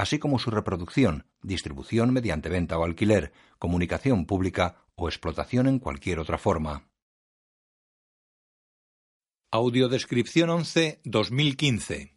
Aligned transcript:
así 0.00 0.18
como 0.18 0.38
su 0.38 0.50
reproducción, 0.50 1.26
distribución 1.42 2.12
mediante 2.12 2.48
venta 2.48 2.78
o 2.78 2.84
alquiler, 2.84 3.32
comunicación 3.58 4.24
pública 4.24 4.76
o 4.94 5.08
explotación 5.08 5.66
en 5.66 5.78
cualquier 5.78 6.18
otra 6.18 6.38
forma. 6.38 6.88
Audiodescripción 9.50 10.50
11 10.50 11.00
2015 11.04 12.16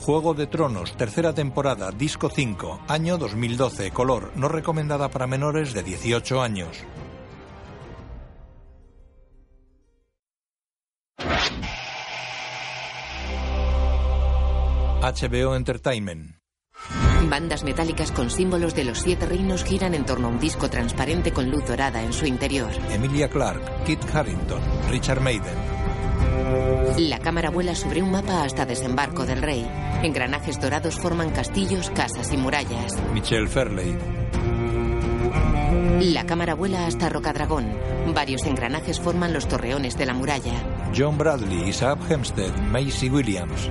Juego 0.00 0.32
de 0.32 0.46
Tronos, 0.46 0.96
tercera 0.96 1.34
temporada, 1.34 1.90
disco 1.90 2.30
5, 2.30 2.80
año 2.88 3.18
2012, 3.18 3.90
color, 3.90 4.32
no 4.36 4.48
recomendada 4.48 5.10
para 5.10 5.26
menores 5.26 5.74
de 5.74 5.82
18 5.82 6.40
años. 6.40 6.84
HBO 15.00 15.54
Entertainment. 15.54 16.38
Bandas 17.30 17.62
metálicas 17.62 18.10
con 18.10 18.30
símbolos 18.30 18.74
de 18.74 18.84
los 18.84 18.98
siete 18.98 19.26
reinos 19.26 19.62
giran 19.62 19.94
en 19.94 20.04
torno 20.04 20.26
a 20.26 20.30
un 20.30 20.40
disco 20.40 20.68
transparente 20.68 21.32
con 21.32 21.50
luz 21.50 21.64
dorada 21.66 22.02
en 22.02 22.12
su 22.12 22.26
interior. 22.26 22.70
Emilia 22.90 23.28
Clarke, 23.28 23.84
Kit 23.86 24.00
Harrington, 24.12 24.60
Richard 24.90 25.20
Maiden. 25.20 25.54
La 26.98 27.20
cámara 27.20 27.50
vuela 27.50 27.76
sobre 27.76 28.02
un 28.02 28.10
mapa 28.10 28.42
hasta 28.42 28.66
desembarco 28.66 29.24
del 29.24 29.40
rey. 29.40 29.70
Engranajes 30.02 30.60
dorados 30.60 30.96
forman 30.96 31.30
castillos, 31.30 31.90
casas 31.90 32.32
y 32.32 32.36
murallas. 32.36 32.92
Michelle 33.12 33.46
Fairley. 33.46 33.96
La 36.00 36.26
cámara 36.26 36.54
vuela 36.54 36.86
hasta 36.86 37.08
Rocadragón. 37.08 37.72
Varios 38.14 38.44
engranajes 38.46 38.98
forman 38.98 39.32
los 39.32 39.46
torreones 39.46 39.96
de 39.96 40.06
la 40.06 40.14
muralla. 40.14 40.54
John 40.96 41.18
Bradley, 41.18 41.68
Isaac 41.68 41.98
Hempstead, 42.08 42.56
Macy 42.62 43.10
Williams. 43.10 43.70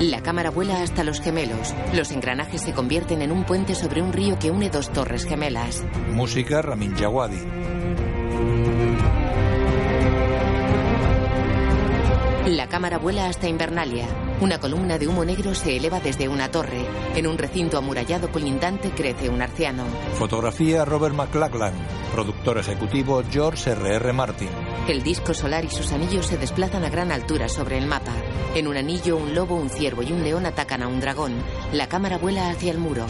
La 0.00 0.22
cámara 0.22 0.50
vuela 0.50 0.80
hasta 0.82 1.02
los 1.02 1.20
gemelos. 1.20 1.74
Los 1.92 2.12
engranajes 2.12 2.62
se 2.62 2.72
convierten 2.72 3.20
en 3.20 3.32
un 3.32 3.42
puente 3.42 3.74
sobre 3.74 4.00
un 4.00 4.12
río 4.12 4.38
que 4.38 4.52
une 4.52 4.70
dos 4.70 4.92
torres 4.92 5.24
gemelas. 5.24 5.84
Música 6.12 6.62
Ramin 6.62 6.94
Djawadi. 6.94 7.38
La 12.48 12.66
cámara 12.66 12.96
vuela 12.96 13.26
hasta 13.26 13.46
Invernalia. 13.46 14.06
Una 14.40 14.58
columna 14.58 14.96
de 14.96 15.06
humo 15.06 15.22
negro 15.22 15.54
se 15.54 15.76
eleva 15.76 16.00
desde 16.00 16.30
una 16.30 16.50
torre. 16.50 16.82
En 17.14 17.26
un 17.26 17.36
recinto 17.36 17.76
amurallado 17.76 18.32
colindante 18.32 18.90
crece 18.90 19.28
un 19.28 19.42
arciano. 19.42 19.84
Fotografía 20.14 20.86
Robert 20.86 21.14
McLachlan. 21.14 21.74
Productor 22.10 22.56
ejecutivo 22.56 23.22
George 23.30 23.72
R.R. 23.72 24.14
Martin. 24.14 24.48
El 24.88 25.02
disco 25.02 25.34
solar 25.34 25.66
y 25.66 25.68
sus 25.68 25.92
anillos 25.92 26.24
se 26.24 26.38
desplazan 26.38 26.86
a 26.86 26.88
gran 26.88 27.12
altura 27.12 27.50
sobre 27.50 27.76
el 27.76 27.86
mapa. 27.86 28.14
En 28.54 28.66
un 28.66 28.78
anillo, 28.78 29.18
un 29.18 29.34
lobo, 29.34 29.54
un 29.54 29.68
ciervo 29.68 30.02
y 30.02 30.10
un 30.10 30.24
león 30.24 30.46
atacan 30.46 30.82
a 30.82 30.88
un 30.88 31.00
dragón. 31.00 31.34
La 31.74 31.86
cámara 31.86 32.16
vuela 32.16 32.48
hacia 32.48 32.72
el 32.72 32.78
muro. 32.78 33.04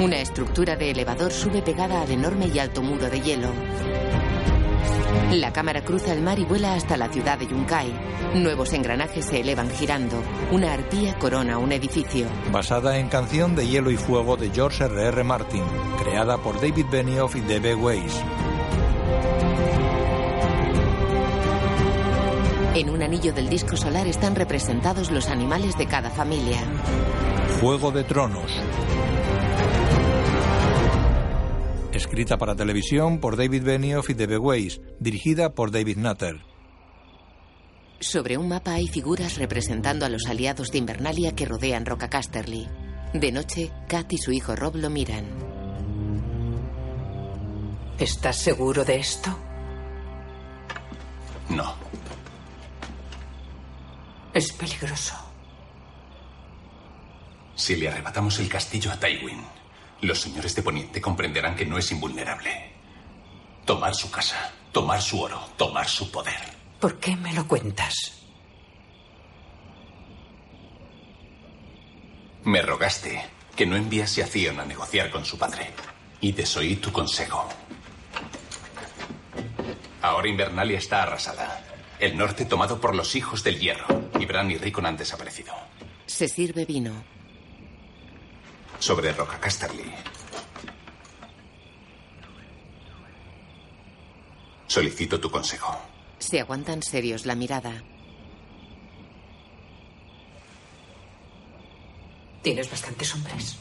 Una 0.00 0.18
estructura 0.18 0.74
de 0.74 0.90
elevador 0.90 1.32
sube 1.32 1.62
pegada 1.62 2.02
al 2.02 2.10
enorme 2.10 2.50
y 2.52 2.58
alto 2.58 2.82
muro 2.82 3.08
de 3.08 3.20
hielo. 3.20 3.52
La 5.32 5.52
cámara 5.52 5.84
cruza 5.84 6.12
el 6.12 6.22
mar 6.22 6.38
y 6.38 6.44
vuela 6.44 6.74
hasta 6.74 6.96
la 6.96 7.08
ciudad 7.08 7.38
de 7.38 7.46
Yunkai. 7.46 7.92
Nuevos 8.34 8.72
engranajes 8.72 9.26
se 9.26 9.40
elevan 9.40 9.70
girando. 9.70 10.22
Una 10.50 10.72
arpía 10.72 11.18
corona 11.18 11.58
un 11.58 11.72
edificio. 11.72 12.26
Basada 12.50 12.98
en 12.98 13.08
Canción 13.08 13.54
de 13.54 13.68
Hielo 13.68 13.90
y 13.90 13.96
Fuego 13.96 14.36
de 14.36 14.50
George 14.50 14.84
R.R. 14.84 15.08
R. 15.08 15.24
Martin, 15.24 15.64
creada 15.98 16.38
por 16.38 16.56
David 16.56 16.86
Benioff 16.90 17.36
y 17.36 17.40
D.B. 17.40 17.74
Weiss. 17.74 18.22
En 22.74 22.90
un 22.90 23.02
anillo 23.02 23.32
del 23.32 23.48
disco 23.48 23.76
solar 23.76 24.06
están 24.06 24.34
representados 24.34 25.10
los 25.10 25.28
animales 25.28 25.76
de 25.76 25.86
cada 25.86 26.10
familia. 26.10 26.58
Juego 27.60 27.90
de 27.90 28.04
Tronos. 28.04 28.52
Escrita 31.98 32.38
para 32.38 32.54
televisión 32.54 33.18
por 33.18 33.36
David 33.36 33.64
Benioff 33.64 34.08
y 34.08 34.14
D.B. 34.14 34.38
Weiss, 34.38 34.80
dirigida 35.00 35.52
por 35.52 35.72
David 35.72 35.96
Nutter. 35.96 36.40
Sobre 37.98 38.38
un 38.38 38.46
mapa 38.46 38.74
hay 38.74 38.86
figuras 38.86 39.36
representando 39.36 40.06
a 40.06 40.08
los 40.08 40.26
aliados 40.26 40.70
de 40.70 40.78
Invernalia 40.78 41.34
que 41.34 41.44
rodean 41.44 41.84
Roca 41.84 42.08
Casterly. 42.08 42.68
De 43.14 43.32
noche, 43.32 43.72
Kat 43.88 44.12
y 44.12 44.18
su 44.18 44.30
hijo 44.30 44.54
Rob 44.54 44.76
lo 44.76 44.90
miran. 44.90 45.24
¿Estás 47.98 48.36
seguro 48.36 48.84
de 48.84 49.00
esto? 49.00 49.36
No. 51.48 51.74
Es 54.32 54.52
peligroso. 54.52 55.16
Si 57.56 57.74
le 57.74 57.88
arrebatamos 57.88 58.38
el 58.38 58.48
castillo 58.48 58.92
a 58.92 59.00
Tywin, 59.00 59.57
los 60.00 60.20
señores 60.20 60.54
de 60.54 60.62
Poniente 60.62 61.00
comprenderán 61.00 61.56
que 61.56 61.66
no 61.66 61.78
es 61.78 61.90
invulnerable. 61.90 62.72
Tomar 63.64 63.94
su 63.94 64.10
casa, 64.10 64.52
tomar 64.72 65.02
su 65.02 65.20
oro, 65.20 65.40
tomar 65.56 65.88
su 65.88 66.10
poder. 66.10 66.40
¿Por 66.80 66.98
qué 66.98 67.16
me 67.16 67.32
lo 67.32 67.46
cuentas? 67.46 68.22
Me 72.44 72.62
rogaste 72.62 73.22
que 73.56 73.66
no 73.66 73.76
enviase 73.76 74.22
a 74.22 74.26
Theon 74.26 74.60
a 74.60 74.64
negociar 74.64 75.10
con 75.10 75.24
su 75.24 75.36
padre. 75.36 75.70
Y 76.20 76.32
desoí 76.32 76.76
tu 76.76 76.92
consejo. 76.92 77.48
Ahora 80.00 80.28
Invernalia 80.28 80.78
está 80.78 81.02
arrasada. 81.02 81.64
El 81.98 82.16
norte 82.16 82.44
tomado 82.44 82.80
por 82.80 82.94
los 82.94 83.16
hijos 83.16 83.42
del 83.42 83.58
hierro. 83.58 84.10
Y 84.18 84.26
Bran 84.26 84.50
y 84.50 84.56
Rickon 84.56 84.86
han 84.86 84.96
desaparecido. 84.96 85.52
Se 86.06 86.28
sirve 86.28 86.64
vino. 86.64 87.17
Sobre 88.78 89.12
Roca 89.12 89.38
Casterly. 89.38 89.92
Solicito 94.66 95.18
tu 95.20 95.30
consejo. 95.30 95.76
Se 96.18 96.40
aguantan 96.40 96.82
serios 96.82 97.26
la 97.26 97.34
mirada. 97.34 97.82
Tienes 102.42 102.70
bastantes 102.70 103.14
hombres. 103.14 103.58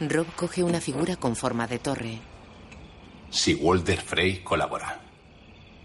Rob 0.00 0.26
coge 0.36 0.62
una 0.62 0.80
figura 0.80 1.16
con 1.16 1.36
forma 1.36 1.66
de 1.66 1.78
torre. 1.78 2.18
Si 3.30 3.54
Walder 3.54 4.00
Frey 4.00 4.42
colabora. 4.42 5.00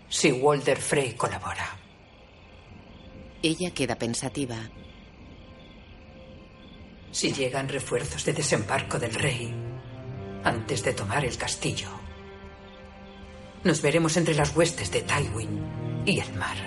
Si 0.09 0.31
Walder 0.31 0.79
Frey 0.79 1.13
colabora. 1.13 1.77
Ella 3.41 3.71
queda 3.71 3.95
pensativa. 3.95 4.57
Si 7.17 7.33
llegan 7.33 7.67
refuerzos 7.67 8.25
de 8.25 8.33
desembarco 8.33 8.99
del 8.99 9.15
rey 9.15 9.51
antes 10.43 10.83
de 10.83 10.93
tomar 10.93 11.25
el 11.25 11.35
castillo, 11.35 11.89
nos 13.63 13.81
veremos 13.81 14.17
entre 14.17 14.35
las 14.35 14.55
huestes 14.55 14.91
de 14.91 15.01
Tywin 15.01 16.03
y 16.05 16.19
el 16.19 16.31
mar. 16.35 16.57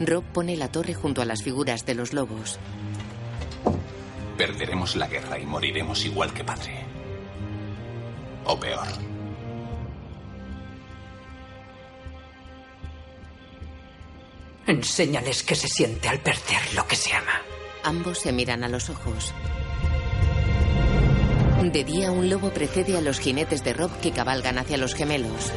Rob 0.00 0.22
pone 0.34 0.58
la 0.58 0.70
torre 0.70 0.92
junto 0.92 1.22
a 1.22 1.24
las 1.24 1.42
figuras 1.42 1.86
de 1.86 1.94
los 1.94 2.12
lobos. 2.12 2.58
Perderemos 4.36 4.96
la 4.96 5.06
guerra 5.06 5.38
y 5.38 5.46
moriremos 5.46 6.04
igual 6.04 6.34
que 6.34 6.44
padre. 6.44 6.84
O 8.44 8.60
peor. 8.60 8.86
Enséñales 14.66 15.42
que 15.42 15.54
se 15.54 15.68
siente 15.68 16.06
al 16.06 16.20
perder 16.20 16.74
lo 16.74 16.86
que 16.86 16.96
se 16.96 17.14
ama. 17.14 17.40
Ambos 17.82 18.18
se 18.18 18.30
miran 18.30 18.62
a 18.62 18.68
los 18.68 18.90
ojos. 18.90 19.32
De 21.62 21.84
día 21.84 22.10
un 22.10 22.30
lobo 22.30 22.50
precede 22.50 22.96
a 22.96 23.02
los 23.02 23.20
jinetes 23.20 23.62
de 23.62 23.74
Rob 23.74 23.90
que 24.00 24.12
cabalgan 24.12 24.58
hacia 24.58 24.78
los 24.78 24.94
gemelos. 24.94 25.52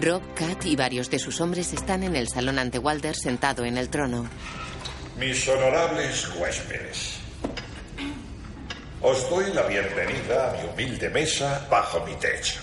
Rob, 0.00 0.22
Kat 0.34 0.66
y 0.66 0.76
varios 0.76 1.10
de 1.10 1.18
sus 1.18 1.40
hombres 1.40 1.72
están 1.72 2.02
en 2.02 2.16
el 2.16 2.28
salón 2.28 2.58
ante 2.58 2.78
Walder 2.78 3.16
sentado 3.16 3.64
en 3.64 3.78
el 3.78 3.88
trono. 3.88 4.28
Mis 5.18 5.48
honorables 5.48 6.28
huéspedes, 6.36 7.17
os 9.02 9.30
doy 9.30 9.52
la 9.54 9.62
bienvenida 9.62 10.50
a 10.50 10.52
mi 10.54 10.68
humilde 10.68 11.08
mesa 11.10 11.66
bajo 11.70 12.04
mi 12.04 12.14
techo. 12.16 12.60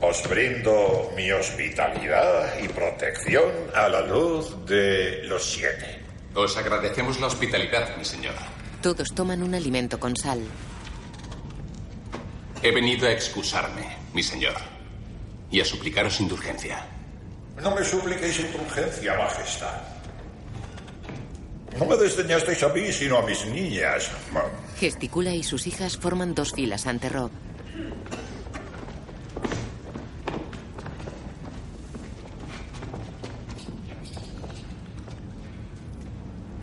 Os 0.00 0.28
brindo 0.28 1.10
mi 1.16 1.30
hospitalidad 1.32 2.58
y 2.60 2.68
protección 2.68 3.50
a 3.74 3.88
la 3.88 4.02
luz 4.02 4.66
de 4.66 5.22
los 5.24 5.52
siete. 5.52 6.00
Os 6.34 6.56
agradecemos 6.56 7.18
la 7.20 7.28
hospitalidad, 7.28 7.96
mi 7.96 8.04
señor. 8.04 8.34
Todos 8.82 9.14
toman 9.14 9.42
un 9.42 9.54
alimento 9.54 9.98
con 9.98 10.14
sal. 10.16 10.42
He 12.62 12.70
venido 12.72 13.06
a 13.06 13.12
excusarme, 13.12 13.96
mi 14.12 14.22
señor, 14.22 14.54
y 15.50 15.60
a 15.60 15.64
suplicaros 15.64 16.20
indulgencia. 16.20 16.84
No 17.62 17.74
me 17.74 17.82
supliquéis 17.82 18.40
indulgencia, 18.40 19.16
Majestad. 19.16 19.95
No 21.78 21.84
me 21.84 21.96
desdeñasteis 21.96 22.62
a 22.62 22.68
mí, 22.70 22.90
sino 22.90 23.18
a 23.18 23.22
mis 23.22 23.44
niñas. 23.46 24.10
Gesticula 24.78 25.34
y 25.34 25.42
sus 25.42 25.66
hijas 25.66 25.96
forman 25.96 26.34
dos 26.34 26.52
filas 26.52 26.86
ante 26.86 27.08
Rob. 27.10 27.30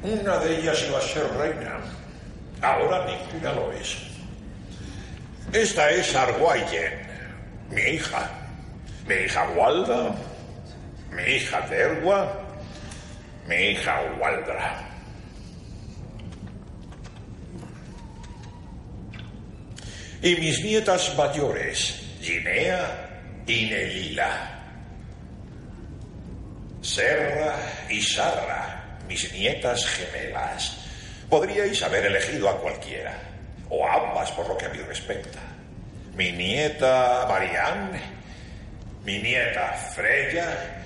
Una 0.02 0.38
de 0.40 0.60
ellas 0.60 0.84
iba 0.88 0.98
a 0.98 1.02
ser 1.02 1.28
reina. 1.38 1.80
Ahora 2.62 3.06
ninguna 3.06 3.54
lo 3.54 3.72
es. 3.74 3.98
Esta 5.54 5.92
es 5.92 6.16
Argüayen, 6.16 6.94
mi 7.70 7.82
hija. 7.82 8.30
Mi 9.08 9.16
hija 9.16 9.48
Walda, 9.56 10.16
mi 11.12 11.24
hija 11.24 11.60
Derwa, 11.70 12.32
mi 13.48 13.56
hija 13.56 14.02
Waldra. 14.20 14.93
Y 20.24 20.38
mis 20.38 20.64
nietas 20.64 21.14
mayores, 21.18 22.02
Ginea 22.22 23.44
y 23.46 23.66
Nelila. 23.66 24.58
Serra 26.82 27.56
y 27.90 28.02
Sarra, 28.02 29.00
mis 29.06 29.30
nietas 29.34 29.86
gemelas. 29.86 30.78
Podríais 31.30 31.84
haber 31.84 32.06
elegido 32.06 32.48
a 32.48 32.58
cualquiera, 32.58 33.20
o 33.70 33.86
a 33.86 33.96
ambas 33.96 34.32
por 34.32 34.48
lo 34.48 34.58
que 34.58 34.66
a 34.66 34.70
mí 34.70 34.78
respecta. 34.88 35.40
Mi 36.16 36.32
nieta 36.32 37.26
Marianne, 37.28 38.00
mi 39.04 39.20
nieta 39.20 39.74
Freya 39.94 40.86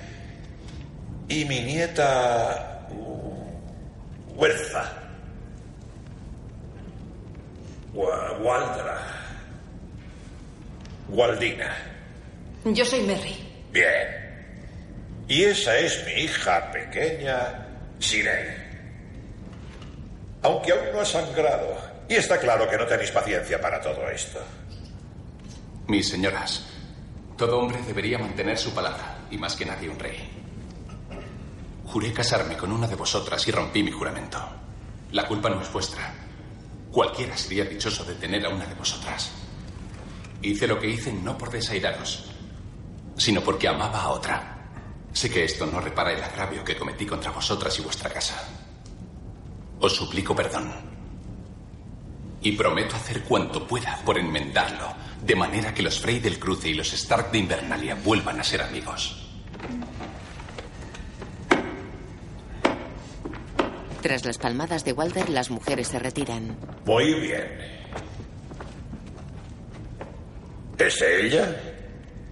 y 1.28 1.44
mi 1.44 1.60
nieta 1.60 2.88
Huerza. 4.34 4.92
Waldra. 7.94 9.18
Waldina. 11.08 11.76
Yo 12.64 12.84
soy 12.84 13.02
Merry. 13.02 13.36
Bien. 13.72 14.18
Y 15.28 15.44
esa 15.44 15.76
es 15.78 16.04
mi 16.06 16.22
hija 16.22 16.70
pequeña, 16.70 17.66
Sirene. 17.98 18.68
Aunque 20.42 20.72
aún 20.72 20.92
no 20.92 21.00
ha 21.00 21.04
sangrado. 21.04 21.76
Y 22.08 22.14
está 22.14 22.38
claro 22.38 22.68
que 22.68 22.76
no 22.76 22.86
tenéis 22.86 23.10
paciencia 23.10 23.60
para 23.60 23.80
todo 23.80 24.08
esto. 24.08 24.40
Mis 25.88 26.08
señoras, 26.08 26.66
todo 27.36 27.58
hombre 27.58 27.78
debería 27.86 28.18
mantener 28.18 28.56
su 28.56 28.72
palabra, 28.72 29.18
y 29.30 29.36
más 29.36 29.54
que 29.54 29.66
nadie 29.66 29.88
un 29.90 29.98
rey. 29.98 30.16
Juré 31.84 32.12
casarme 32.12 32.56
con 32.56 32.72
una 32.72 32.86
de 32.86 32.94
vosotras 32.94 33.46
y 33.46 33.50
rompí 33.50 33.82
mi 33.82 33.90
juramento. 33.90 34.38
La 35.12 35.26
culpa 35.26 35.48
no 35.50 35.60
es 35.60 35.72
vuestra. 35.72 36.12
Cualquiera 36.90 37.36
sería 37.36 37.64
dichoso 37.64 38.04
de 38.04 38.14
tener 38.14 38.44
a 38.44 38.50
una 38.50 38.66
de 38.66 38.74
vosotras. 38.74 39.32
Hice 40.42 40.66
lo 40.66 40.78
que 40.78 40.88
hice 40.88 41.12
no 41.12 41.36
por 41.36 41.50
desairaros, 41.50 42.30
sino 43.16 43.40
porque 43.40 43.68
amaba 43.68 44.02
a 44.02 44.10
otra. 44.10 44.58
Sé 45.12 45.30
que 45.30 45.44
esto 45.44 45.66
no 45.66 45.80
repara 45.80 46.12
el 46.12 46.22
agravio 46.22 46.64
que 46.64 46.76
cometí 46.76 47.06
contra 47.06 47.32
vosotras 47.32 47.76
y 47.78 47.82
vuestra 47.82 48.10
casa. 48.10 48.48
Os 49.80 49.96
suplico 49.96 50.34
perdón. 50.34 50.72
Y 52.40 52.52
prometo 52.52 52.94
hacer 52.94 53.24
cuanto 53.24 53.66
pueda 53.66 54.00
por 54.04 54.16
enmendarlo, 54.16 54.94
de 55.24 55.34
manera 55.34 55.74
que 55.74 55.82
los 55.82 55.98
Frey 55.98 56.20
del 56.20 56.38
Cruce 56.38 56.68
y 56.68 56.74
los 56.74 56.92
Stark 56.92 57.32
de 57.32 57.38
Invernalia 57.38 57.96
vuelvan 57.96 58.38
a 58.38 58.44
ser 58.44 58.62
amigos. 58.62 59.24
Tras 64.02 64.24
las 64.24 64.38
palmadas 64.38 64.84
de 64.84 64.92
Walter, 64.92 65.28
las 65.28 65.50
mujeres 65.50 65.88
se 65.88 65.98
retiran. 65.98 66.56
Muy 66.86 67.14
bien. 67.14 67.77
¿Es 70.78 71.02
ella? 71.02 71.60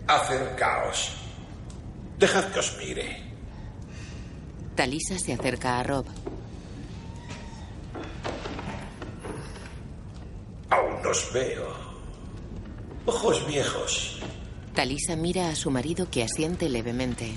Acercaos. 0.06 1.12
Dejad 2.16 2.44
que 2.52 2.60
os 2.60 2.76
mire. 2.78 3.22
Talisa 4.76 5.18
se 5.18 5.32
acerca 5.32 5.80
a 5.80 5.82
Rob. 5.82 6.06
Aún 10.70 11.06
os 11.06 11.32
veo. 11.32 11.66
Ojos 13.06 13.46
viejos. 13.48 14.20
Talisa 14.74 15.16
mira 15.16 15.48
a 15.48 15.56
su 15.56 15.70
marido 15.70 16.08
que 16.08 16.22
asiente 16.22 16.68
levemente. 16.68 17.34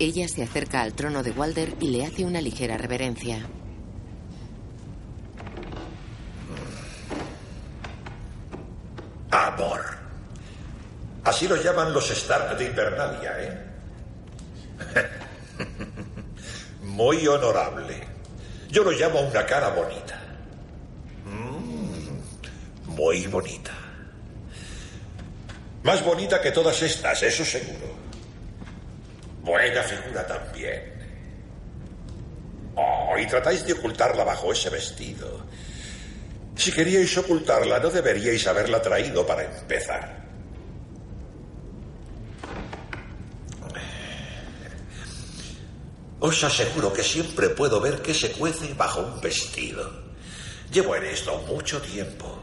Ella 0.00 0.26
se 0.26 0.42
acerca 0.42 0.82
al 0.82 0.94
trono 0.94 1.22
de 1.22 1.30
Walder 1.30 1.74
y 1.80 1.88
le 1.88 2.04
hace 2.04 2.24
una 2.24 2.40
ligera 2.40 2.76
reverencia. 2.76 3.46
Amor. 9.30 9.80
Así 11.24 11.48
lo 11.48 11.56
llaman 11.56 11.92
los 11.92 12.10
Stark 12.10 12.56
de 12.56 12.64
Invernalia, 12.66 13.42
¿eh? 13.42 13.66
Muy 16.82 17.26
honorable. 17.26 18.06
Yo 18.70 18.84
lo 18.84 18.90
llamo 18.92 19.20
una 19.20 19.44
cara 19.44 19.70
bonita. 19.70 20.18
Mm, 21.24 22.94
muy 22.94 23.26
bonita. 23.26 23.72
Más 25.82 26.04
bonita 26.04 26.40
que 26.40 26.50
todas 26.50 26.80
estas, 26.82 27.22
eso 27.22 27.44
seguro. 27.44 27.94
Buena 29.42 29.82
figura 29.82 30.26
también. 30.26 30.92
Oh, 32.74 33.16
y 33.16 33.26
tratáis 33.26 33.64
de 33.64 33.72
ocultarla 33.72 34.24
bajo 34.24 34.52
ese 34.52 34.68
vestido. 34.68 35.45
Si 36.56 36.72
queríais 36.72 37.12
ocultarla, 37.16 37.78
no 37.78 37.90
deberíais 37.90 38.46
haberla 38.46 38.80
traído 38.80 39.26
para 39.26 39.44
empezar. 39.44 40.24
Os 46.18 46.42
aseguro 46.42 46.92
que 46.92 47.04
siempre 47.04 47.50
puedo 47.50 47.78
ver 47.78 48.00
que 48.00 48.14
se 48.14 48.32
cuece 48.32 48.72
bajo 48.72 49.00
un 49.00 49.20
vestido. 49.20 49.84
Llevo 50.72 50.96
en 50.96 51.04
esto 51.04 51.36
mucho 51.46 51.80
tiempo. 51.82 52.42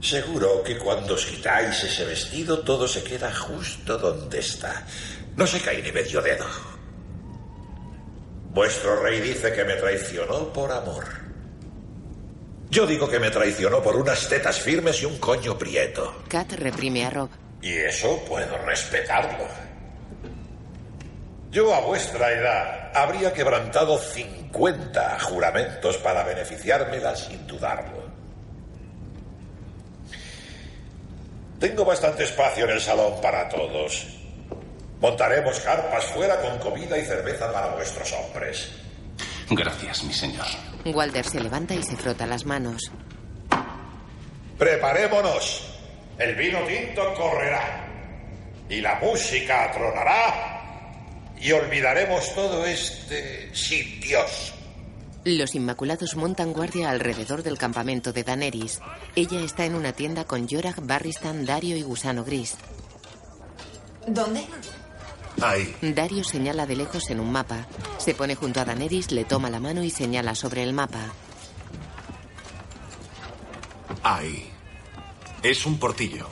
Seguro 0.00 0.62
que 0.62 0.78
cuando 0.78 1.14
os 1.14 1.24
quitáis 1.24 1.82
ese 1.82 2.04
vestido 2.04 2.60
todo 2.60 2.86
se 2.86 3.02
queda 3.02 3.34
justo 3.34 3.98
donde 3.98 4.38
está. 4.38 4.86
No 5.34 5.46
se 5.46 5.60
cae 5.60 5.82
ni 5.82 5.90
medio 5.90 6.20
dedo. 6.20 6.46
Vuestro 8.52 9.02
rey 9.02 9.20
dice 9.20 9.52
que 9.52 9.64
me 9.64 9.74
traicionó 9.74 10.52
por 10.52 10.70
amor. 10.70 11.27
Yo 12.70 12.86
digo 12.86 13.08
que 13.08 13.18
me 13.18 13.30
traicionó 13.30 13.82
por 13.82 13.96
unas 13.96 14.28
tetas 14.28 14.60
firmes 14.60 15.00
y 15.02 15.06
un 15.06 15.18
coño 15.18 15.56
prieto. 15.56 16.22
Kat 16.28 16.52
reprime 16.52 17.06
a 17.06 17.10
Rob. 17.10 17.30
Y 17.62 17.72
eso 17.72 18.22
puedo 18.28 18.58
respetarlo. 18.58 19.46
Yo 21.50 21.74
a 21.74 21.80
vuestra 21.80 22.30
edad 22.30 22.92
habría 22.94 23.32
quebrantado 23.32 23.98
50 23.98 25.18
juramentos 25.20 25.96
para 25.96 26.22
beneficiármela 26.24 27.16
sin 27.16 27.46
dudarlo. 27.46 28.06
Tengo 31.58 31.84
bastante 31.84 32.24
espacio 32.24 32.64
en 32.66 32.70
el 32.72 32.80
salón 32.80 33.20
para 33.22 33.48
todos. 33.48 34.06
Montaremos 35.00 35.58
carpas 35.60 36.04
fuera 36.04 36.40
con 36.40 36.58
comida 36.58 36.98
y 36.98 37.04
cerveza 37.04 37.50
para 37.50 37.74
vuestros 37.74 38.12
hombres. 38.12 38.68
Gracias, 39.50 40.04
mi 40.04 40.12
señor. 40.12 40.46
Walder 40.94 41.24
se 41.24 41.40
levanta 41.40 41.74
y 41.74 41.82
se 41.82 41.96
frota 41.96 42.26
las 42.26 42.44
manos. 42.44 42.90
Preparémonos. 44.58 45.74
El 46.18 46.34
vino 46.34 46.58
tinto 46.60 47.14
correrá. 47.14 47.86
Y 48.68 48.80
la 48.80 48.98
música 49.00 49.70
atronará. 49.70 51.34
Y 51.40 51.52
olvidaremos 51.52 52.34
todo 52.34 52.66
este 52.66 53.54
sin 53.54 54.00
Dios. 54.00 54.54
Los 55.24 55.54
Inmaculados 55.54 56.16
montan 56.16 56.52
guardia 56.52 56.90
alrededor 56.90 57.42
del 57.42 57.58
campamento 57.58 58.12
de 58.12 58.24
Daenerys. 58.24 58.80
Ella 59.14 59.40
está 59.40 59.64
en 59.64 59.74
una 59.74 59.92
tienda 59.92 60.24
con 60.24 60.48
Yorah, 60.48 60.74
Barristan, 60.80 61.44
Dario 61.44 61.76
y 61.76 61.82
Gusano 61.82 62.24
Gris. 62.24 62.56
¿Dónde? 64.06 64.46
Ahí. 65.40 65.74
Dario 65.82 66.24
señala 66.24 66.66
de 66.66 66.76
lejos 66.76 67.10
en 67.10 67.20
un 67.20 67.30
mapa. 67.30 67.66
Se 67.98 68.14
pone 68.14 68.34
junto 68.34 68.60
a 68.60 68.64
Daenerys, 68.64 69.12
le 69.12 69.24
toma 69.24 69.50
la 69.50 69.60
mano 69.60 69.82
y 69.82 69.90
señala 69.90 70.34
sobre 70.34 70.62
el 70.62 70.72
mapa. 70.72 71.12
Ahí. 74.02 74.50
Es 75.42 75.66
un 75.66 75.78
portillo. 75.78 76.26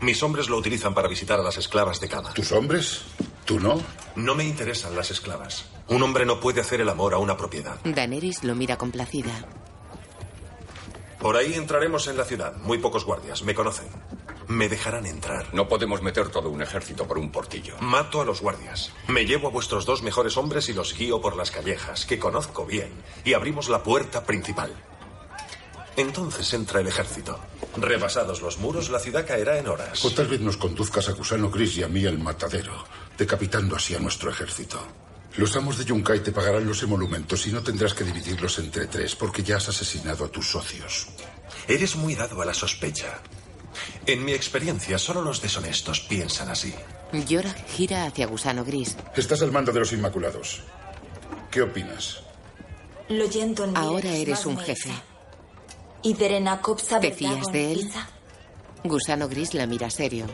Mis 0.00 0.22
hombres 0.22 0.48
lo 0.48 0.56
utilizan 0.56 0.94
para 0.94 1.08
visitar 1.08 1.38
a 1.38 1.42
las 1.42 1.58
esclavas 1.58 2.00
de 2.00 2.08
cama. 2.08 2.32
¿Tus 2.32 2.52
hombres? 2.52 3.02
¿Tú 3.44 3.60
no? 3.60 3.80
No 4.16 4.34
me 4.34 4.44
interesan 4.44 4.96
las 4.96 5.10
esclavas. 5.10 5.66
Un 5.88 6.02
hombre 6.02 6.24
no 6.24 6.40
puede 6.40 6.60
hacer 6.60 6.80
el 6.80 6.88
amor 6.88 7.14
a 7.14 7.18
una 7.18 7.36
propiedad. 7.36 7.78
Daenerys 7.84 8.42
lo 8.44 8.54
mira 8.54 8.76
complacida. 8.76 9.32
Por 11.18 11.36
ahí 11.36 11.52
entraremos 11.54 12.08
en 12.08 12.16
la 12.16 12.24
ciudad. 12.24 12.56
Muy 12.56 12.78
pocos 12.78 13.04
guardias. 13.04 13.42
Me 13.42 13.54
conocen. 13.54 13.88
Me 14.50 14.68
dejarán 14.68 15.06
entrar. 15.06 15.54
No 15.54 15.68
podemos 15.68 16.02
meter 16.02 16.28
todo 16.28 16.50
un 16.50 16.60
ejército 16.60 17.06
por 17.06 17.18
un 17.18 17.30
portillo. 17.30 17.76
Mato 17.78 18.20
a 18.20 18.24
los 18.24 18.40
guardias. 18.40 18.90
Me 19.06 19.24
llevo 19.24 19.46
a 19.46 19.52
vuestros 19.52 19.86
dos 19.86 20.02
mejores 20.02 20.36
hombres 20.36 20.68
y 20.68 20.72
los 20.72 20.92
guío 20.98 21.20
por 21.20 21.36
las 21.36 21.52
callejas, 21.52 22.04
que 22.04 22.18
conozco 22.18 22.66
bien, 22.66 22.90
y 23.24 23.34
abrimos 23.34 23.68
la 23.68 23.84
puerta 23.84 24.24
principal. 24.24 24.74
Entonces 25.96 26.52
entra 26.52 26.80
el 26.80 26.88
ejército. 26.88 27.38
Rebasados 27.76 28.42
los 28.42 28.58
muros, 28.58 28.90
la 28.90 28.98
ciudad 28.98 29.24
caerá 29.24 29.56
en 29.56 29.68
horas. 29.68 30.04
O 30.04 30.10
tal 30.10 30.26
vez 30.26 30.40
nos 30.40 30.56
conduzcas 30.56 31.08
a 31.08 31.12
Gusano 31.12 31.48
Gris 31.48 31.76
y 31.76 31.84
a 31.84 31.88
mí 31.88 32.04
al 32.04 32.18
matadero, 32.18 32.72
decapitando 33.16 33.76
así 33.76 33.94
a 33.94 34.00
nuestro 34.00 34.30
ejército. 34.30 34.84
Los 35.36 35.54
amos 35.54 35.78
de 35.78 35.84
Yunkai 35.84 36.24
te 36.24 36.32
pagarán 36.32 36.66
los 36.66 36.82
emolumentos 36.82 37.46
y 37.46 37.52
no 37.52 37.62
tendrás 37.62 37.94
que 37.94 38.02
dividirlos 38.02 38.58
entre 38.58 38.88
tres 38.88 39.14
porque 39.14 39.44
ya 39.44 39.58
has 39.58 39.68
asesinado 39.68 40.24
a 40.24 40.28
tus 40.28 40.50
socios. 40.50 41.06
Eres 41.68 41.94
muy 41.94 42.16
dado 42.16 42.42
a 42.42 42.44
la 42.44 42.54
sospecha. 42.54 43.20
En 44.10 44.24
mi 44.24 44.32
experiencia, 44.32 44.98
solo 44.98 45.22
los 45.22 45.40
deshonestos 45.40 46.00
piensan 46.00 46.48
así. 46.48 46.74
Yorah 47.28 47.54
gira 47.68 48.06
hacia 48.06 48.26
Gusano 48.26 48.64
Gris. 48.64 48.96
Estás 49.14 49.40
al 49.40 49.52
mando 49.52 49.70
de 49.70 49.78
los 49.78 49.92
Inmaculados. 49.92 50.62
¿Qué 51.48 51.62
opinas? 51.62 52.20
Lo 53.08 53.26
yento 53.26 53.62
en 53.62 53.76
Ahora 53.76 54.10
eres 54.10 54.46
un 54.46 54.58
jefe. 54.58 54.90
¿Y 56.02 56.14
¿Te 56.14 57.12
fías 57.12 57.52
de 57.52 57.72
él? 57.72 57.90
Gusano 58.82 59.28
Gris 59.28 59.54
la 59.54 59.66
mira 59.68 59.88
serio. 59.90 60.26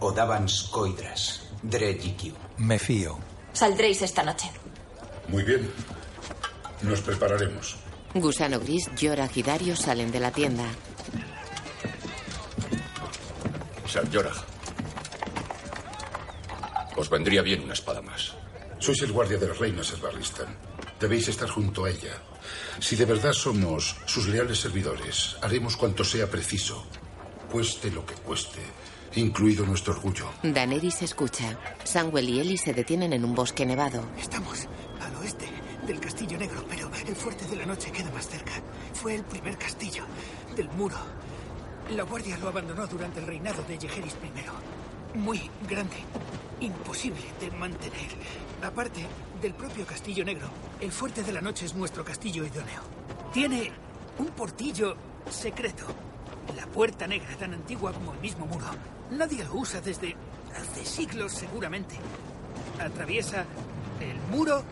Odaban 0.00 0.48
Skoidras, 0.48 1.42
Drejikiu. 1.62 2.34
Me 2.56 2.80
fío. 2.80 3.20
Saldréis 3.52 4.02
esta 4.02 4.24
noche. 4.24 4.50
Muy 5.28 5.44
bien. 5.44 5.70
Nos 6.82 7.02
prepararemos. 7.02 7.76
Gusano 8.14 8.58
Gris, 8.58 8.90
Yorah 8.96 9.30
y 9.32 9.44
Dario 9.44 9.76
salen 9.76 10.10
de 10.10 10.18
la 10.18 10.32
tienda. 10.32 10.64
Ser 13.88 14.08
Yorah. 14.10 14.34
Os 16.96 17.10
vendría 17.10 17.42
bien 17.42 17.62
una 17.62 17.74
espada 17.74 18.02
más. 18.02 18.34
Sois 18.78 19.00
el 19.02 19.12
guardia 19.12 19.38
de 19.38 19.48
la 19.48 19.54
reina, 19.54 19.82
Ser 19.84 20.00
Barristan. 20.00 20.56
Debéis 20.98 21.28
estar 21.28 21.48
junto 21.48 21.84
a 21.84 21.90
ella. 21.90 22.14
Si 22.80 22.96
de 22.96 23.04
verdad 23.04 23.32
somos 23.32 23.96
sus 24.06 24.28
leales 24.28 24.58
servidores, 24.58 25.36
haremos 25.42 25.76
cuanto 25.76 26.04
sea 26.04 26.30
preciso, 26.30 26.86
cueste 27.50 27.90
lo 27.90 28.04
que 28.04 28.14
cueste, 28.14 28.60
incluido 29.16 29.66
nuestro 29.66 29.94
orgullo. 29.94 30.30
Daenerys 30.42 31.02
escucha. 31.02 31.58
Samuel 31.84 32.28
y 32.28 32.40
Ellie 32.40 32.58
se 32.58 32.72
detienen 32.72 33.12
en 33.12 33.24
un 33.24 33.34
bosque 33.34 33.66
nevado. 33.66 34.02
Estamos 34.18 34.66
al 35.00 35.14
oeste 35.16 35.46
del 35.86 36.00
Castillo 36.00 36.38
Negro, 36.38 36.64
pero 36.68 36.90
el 37.06 37.16
Fuerte 37.16 37.46
de 37.46 37.56
la 37.56 37.66
Noche 37.66 37.90
queda 37.92 38.10
más 38.10 38.28
cerca. 38.28 38.52
Fue 38.94 39.14
el 39.14 39.24
primer 39.24 39.56
castillo 39.56 40.04
del 40.54 40.68
muro. 40.70 40.96
La 41.90 42.02
guardia 42.02 42.36
lo 42.38 42.48
abandonó 42.48 42.84
durante 42.88 43.20
el 43.20 43.26
reinado 43.26 43.62
de 43.62 43.78
Yeheris 43.78 44.14
I. 44.14 45.18
Muy 45.18 45.48
grande, 45.68 45.96
imposible 46.60 47.22
de 47.40 47.50
mantener. 47.52 48.08
Aparte 48.62 49.06
del 49.40 49.54
propio 49.54 49.86
Castillo 49.86 50.24
Negro, 50.24 50.48
el 50.80 50.90
Fuerte 50.90 51.22
de 51.22 51.32
la 51.32 51.40
Noche 51.40 51.64
es 51.64 51.76
nuestro 51.76 52.04
castillo 52.04 52.44
idóneo. 52.44 52.80
Tiene 53.32 53.70
un 54.18 54.26
portillo 54.28 54.96
secreto. 55.30 55.86
La 56.56 56.66
puerta 56.66 57.06
negra, 57.06 57.36
tan 57.36 57.54
antigua 57.54 57.92
como 57.92 58.14
el 58.14 58.18
mismo 58.18 58.46
muro. 58.46 58.66
Nadie 59.12 59.44
lo 59.44 59.54
usa 59.54 59.80
desde 59.80 60.16
hace 60.56 60.84
siglos 60.84 61.32
seguramente. 61.32 61.94
Atraviesa 62.80 63.44
el 64.00 64.36
muro 64.36 64.64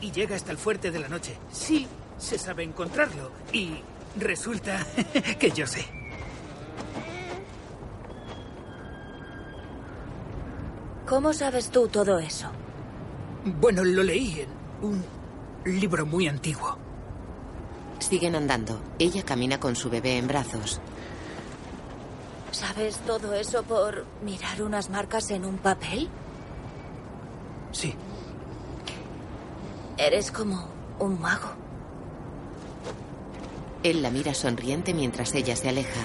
y 0.00 0.10
llega 0.10 0.34
hasta 0.34 0.50
el 0.50 0.58
Fuerte 0.58 0.90
de 0.90 0.98
la 0.98 1.08
Noche. 1.08 1.36
Sí, 1.52 1.86
se 2.18 2.36
sabe 2.36 2.64
encontrarlo. 2.64 3.30
Y 3.52 3.74
resulta 4.18 4.84
que 5.38 5.52
yo 5.52 5.68
sé. 5.68 6.01
¿Cómo 11.06 11.32
sabes 11.32 11.70
tú 11.70 11.88
todo 11.88 12.18
eso? 12.18 12.48
Bueno, 13.44 13.84
lo 13.84 14.02
leí 14.02 14.40
en 14.40 14.48
un 14.86 15.04
libro 15.64 16.06
muy 16.06 16.28
antiguo. 16.28 16.76
Siguen 17.98 18.36
andando. 18.36 18.80
Ella 18.98 19.24
camina 19.24 19.58
con 19.58 19.76
su 19.76 19.90
bebé 19.90 20.18
en 20.18 20.28
brazos. 20.28 20.80
¿Sabes 22.52 22.98
todo 22.98 23.34
eso 23.34 23.62
por 23.62 24.04
mirar 24.24 24.62
unas 24.62 24.90
marcas 24.90 25.30
en 25.30 25.44
un 25.44 25.58
papel? 25.58 26.08
Sí. 27.72 27.94
Eres 29.96 30.30
como 30.30 30.68
un 30.98 31.20
mago. 31.20 31.50
Él 33.82 34.02
la 34.02 34.10
mira 34.10 34.34
sonriente 34.34 34.94
mientras 34.94 35.34
ella 35.34 35.56
se 35.56 35.68
aleja. 35.68 36.00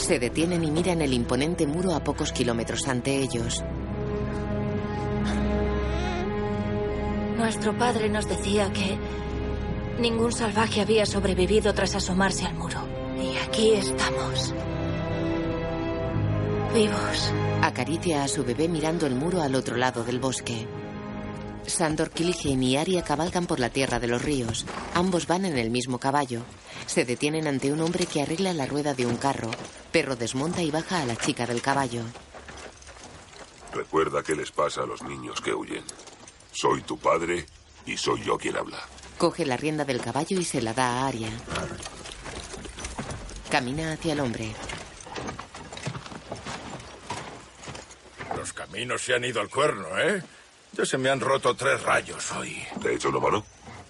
Se 0.00 0.18
detienen 0.18 0.64
y 0.64 0.70
miran 0.70 1.02
el 1.02 1.12
imponente 1.12 1.66
muro 1.66 1.94
a 1.94 2.02
pocos 2.02 2.32
kilómetros 2.32 2.88
ante 2.88 3.18
ellos. 3.18 3.62
Nuestro 7.36 7.76
padre 7.76 8.08
nos 8.08 8.26
decía 8.26 8.72
que 8.72 8.98
ningún 10.00 10.32
salvaje 10.32 10.80
había 10.80 11.04
sobrevivido 11.04 11.74
tras 11.74 11.94
asomarse 11.94 12.46
al 12.46 12.54
muro. 12.54 12.80
Y 13.22 13.36
aquí 13.46 13.72
estamos. 13.72 14.54
Vivos. 16.74 17.32
Acaricia 17.62 18.24
a 18.24 18.28
su 18.28 18.42
bebé 18.42 18.68
mirando 18.68 19.06
el 19.06 19.14
muro 19.14 19.42
al 19.42 19.54
otro 19.54 19.76
lado 19.76 20.02
del 20.02 20.18
bosque. 20.18 20.66
Sandor 21.66 22.10
Killian 22.10 22.62
y 22.62 22.76
Arya 22.76 23.02
cabalgan 23.02 23.46
por 23.46 23.60
la 23.60 23.70
tierra 23.70 24.00
de 24.00 24.08
los 24.08 24.22
ríos. 24.22 24.66
Ambos 24.94 25.26
van 25.26 25.44
en 25.44 25.56
el 25.56 25.70
mismo 25.70 25.98
caballo. 25.98 26.42
Se 26.86 27.04
detienen 27.04 27.46
ante 27.46 27.72
un 27.72 27.80
hombre 27.80 28.06
que 28.06 28.22
arregla 28.22 28.52
la 28.52 28.66
rueda 28.66 28.94
de 28.94 29.06
un 29.06 29.16
carro. 29.16 29.50
Perro 29.92 30.16
desmonta 30.16 30.62
y 30.62 30.70
baja 30.70 31.02
a 31.02 31.06
la 31.06 31.16
chica 31.16 31.46
del 31.46 31.62
caballo. 31.62 32.02
Recuerda 33.72 34.22
qué 34.22 34.34
les 34.34 34.50
pasa 34.50 34.82
a 34.82 34.86
los 34.86 35.02
niños 35.02 35.40
que 35.40 35.54
huyen. 35.54 35.84
Soy 36.52 36.82
tu 36.82 36.98
padre 36.98 37.46
y 37.86 37.96
soy 37.96 38.22
yo 38.24 38.36
quien 38.36 38.56
habla. 38.56 38.78
Coge 39.16 39.46
la 39.46 39.56
rienda 39.56 39.84
del 39.84 40.00
caballo 40.00 40.40
y 40.40 40.44
se 40.44 40.60
la 40.60 40.74
da 40.74 41.02
a 41.02 41.08
Arya. 41.08 41.30
Camina 43.50 43.92
hacia 43.92 44.14
el 44.14 44.20
hombre. 44.20 44.52
Los 48.36 48.52
caminos 48.52 49.02
se 49.02 49.14
han 49.14 49.24
ido 49.24 49.40
al 49.40 49.50
cuerno, 49.50 49.86
¿eh? 49.98 50.22
Ya 50.72 50.86
se 50.86 50.98
me 50.98 51.10
han 51.10 51.20
roto 51.20 51.54
tres 51.54 51.82
rayos 51.82 52.30
hoy. 52.32 52.62
¿Te 52.80 52.90
he 52.90 52.94
hecho 52.94 53.08
una 53.08 53.18
mano? 53.20 53.44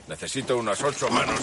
Necesito 0.09 0.57
unas 0.57 0.83
ocho 0.83 1.09
manos. 1.11 1.39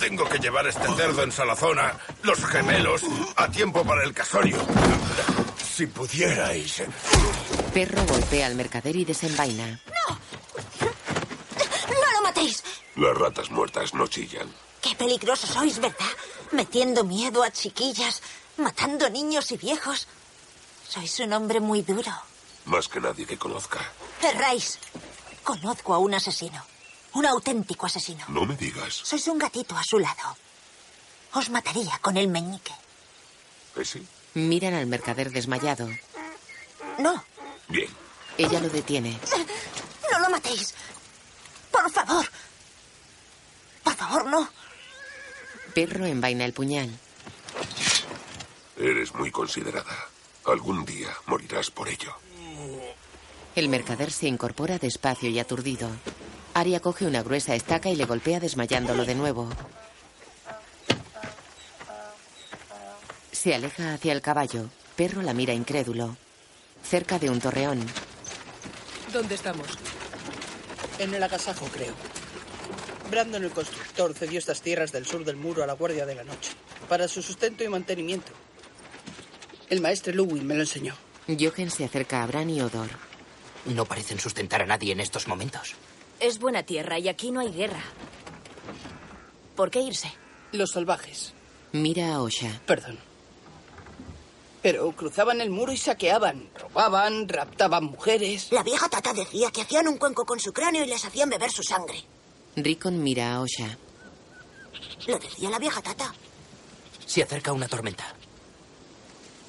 Tengo 0.00 0.28
que 0.28 0.38
llevar 0.38 0.66
este 0.66 0.86
cerdo 0.96 1.22
en 1.22 1.30
Salazona, 1.30 1.96
los 2.22 2.44
gemelos, 2.44 3.02
a 3.36 3.48
tiempo 3.48 3.84
para 3.84 4.02
el 4.02 4.12
casorio. 4.12 4.56
Si 5.62 5.86
pudierais. 5.86 6.82
Perro 7.72 8.04
golpea 8.06 8.46
al 8.46 8.56
mercader 8.56 8.96
y 8.96 9.04
desenvaina. 9.04 9.80
¡No! 9.86 10.18
¡No 10.80 12.12
lo 12.12 12.22
matéis! 12.22 12.64
Las 12.96 13.16
ratas 13.16 13.50
muertas 13.50 13.94
no 13.94 14.06
chillan. 14.08 14.52
Qué 14.80 14.96
peligrosos 14.96 15.50
sois, 15.50 15.78
¿verdad? 15.78 16.10
Metiendo 16.50 17.04
miedo 17.04 17.44
a 17.44 17.50
chiquillas, 17.52 18.20
matando 18.56 19.08
niños 19.08 19.52
y 19.52 19.56
viejos. 19.56 20.08
Sois 20.88 21.20
un 21.20 21.32
hombre 21.32 21.60
muy 21.60 21.82
duro. 21.82 22.10
Más 22.64 22.88
que 22.88 23.00
nadie 23.00 23.26
que 23.26 23.38
conozca. 23.38 23.78
Erráis. 24.22 24.78
Conozco 25.42 25.94
a 25.94 25.98
un 25.98 26.14
asesino. 26.14 26.64
Un 27.14 27.26
auténtico 27.26 27.86
asesino. 27.86 28.24
No 28.28 28.46
me 28.46 28.56
digas. 28.56 28.94
Sois 28.94 29.26
un 29.28 29.38
gatito 29.38 29.76
a 29.76 29.82
su 29.82 29.98
lado. 29.98 30.36
Os 31.34 31.50
mataría 31.50 31.98
con 32.00 32.16
el 32.16 32.28
meñique. 32.28 32.72
¿Eh, 33.76 33.84
sí? 33.84 34.06
Miran 34.34 34.74
al 34.74 34.86
mercader 34.86 35.30
desmayado. 35.30 35.88
No. 36.98 37.22
Bien. 37.68 37.90
Ella 38.38 38.60
lo 38.60 38.68
detiene. 38.68 39.18
No 40.10 40.18
lo 40.20 40.30
matéis. 40.30 40.74
Por 41.70 41.90
favor. 41.90 42.26
Por 43.82 43.94
favor, 43.94 44.26
no. 44.26 44.48
Perro 45.74 46.06
envaina 46.06 46.44
el 46.44 46.52
puñal. 46.52 46.90
Eres 48.76 49.14
muy 49.14 49.30
considerada. 49.30 50.08
Algún 50.46 50.84
día 50.84 51.08
morirás 51.26 51.70
por 51.70 51.88
ello. 51.88 52.14
El 53.54 53.68
mercader 53.68 54.10
se 54.10 54.28
incorpora 54.28 54.78
despacio 54.78 55.28
y 55.28 55.38
aturdido. 55.38 55.88
Aria 56.54 56.80
coge 56.80 57.06
una 57.06 57.22
gruesa 57.22 57.54
estaca 57.54 57.90
y 57.90 57.96
le 57.96 58.06
golpea 58.06 58.40
desmayándolo 58.40 59.04
de 59.04 59.14
nuevo. 59.14 59.48
Se 63.30 63.54
aleja 63.54 63.94
hacia 63.94 64.12
el 64.12 64.22
caballo. 64.22 64.70
Perro 64.96 65.20
la 65.20 65.34
mira 65.34 65.52
incrédulo. 65.52 66.16
Cerca 66.82 67.18
de 67.18 67.28
un 67.28 67.40
torreón. 67.40 67.84
¿Dónde 69.12 69.34
estamos? 69.34 69.66
En 70.98 71.12
el 71.12 71.22
agasajo, 71.22 71.66
creo. 71.66 71.94
Brandon, 73.10 73.44
el 73.44 73.50
constructor, 73.50 74.14
cedió 74.14 74.38
estas 74.38 74.62
tierras 74.62 74.92
del 74.92 75.04
sur 75.04 75.24
del 75.24 75.36
muro 75.36 75.62
a 75.62 75.66
la 75.66 75.74
Guardia 75.74 76.06
de 76.06 76.14
la 76.14 76.24
Noche, 76.24 76.52
para 76.88 77.08
su 77.08 77.20
sustento 77.20 77.62
y 77.62 77.68
mantenimiento. 77.68 78.32
El 79.68 79.82
maestre 79.82 80.14
Lewin 80.14 80.46
me 80.46 80.54
lo 80.54 80.62
enseñó. 80.62 80.94
Jochen 81.28 81.70
se 81.70 81.84
acerca 81.84 82.22
a 82.22 82.26
Bran 82.26 82.48
y 82.48 82.62
Odor. 82.62 82.88
No 83.66 83.84
parecen 83.84 84.18
sustentar 84.18 84.62
a 84.62 84.66
nadie 84.66 84.92
en 84.92 85.00
estos 85.00 85.28
momentos. 85.28 85.74
Es 86.20 86.38
buena 86.38 86.62
tierra 86.62 86.98
y 86.98 87.08
aquí 87.08 87.30
no 87.30 87.40
hay 87.40 87.52
guerra. 87.52 87.82
¿Por 89.56 89.70
qué 89.70 89.80
irse? 89.80 90.12
Los 90.52 90.70
salvajes. 90.72 91.32
Mira 91.72 92.14
a 92.14 92.22
Osha. 92.22 92.60
Perdón. 92.66 92.98
Pero 94.62 94.92
cruzaban 94.92 95.40
el 95.40 95.50
muro 95.50 95.72
y 95.72 95.76
saqueaban, 95.76 96.48
robaban, 96.56 97.28
raptaban 97.28 97.84
mujeres. 97.84 98.48
La 98.52 98.62
vieja 98.62 98.88
tata 98.88 99.12
decía 99.12 99.50
que 99.50 99.62
hacían 99.62 99.88
un 99.88 99.98
cuenco 99.98 100.24
con 100.24 100.38
su 100.38 100.52
cráneo 100.52 100.84
y 100.84 100.88
les 100.88 101.04
hacían 101.04 101.30
beber 101.30 101.50
su 101.50 101.62
sangre. 101.62 102.04
Rickon 102.54 103.02
mira 103.02 103.34
a 103.34 103.40
Osha. 103.40 103.76
Lo 105.08 105.18
decía 105.18 105.50
la 105.50 105.58
vieja 105.58 105.82
tata. 105.82 106.14
Se 107.06 107.22
acerca 107.22 107.52
una 107.52 107.66
tormenta. 107.66 108.14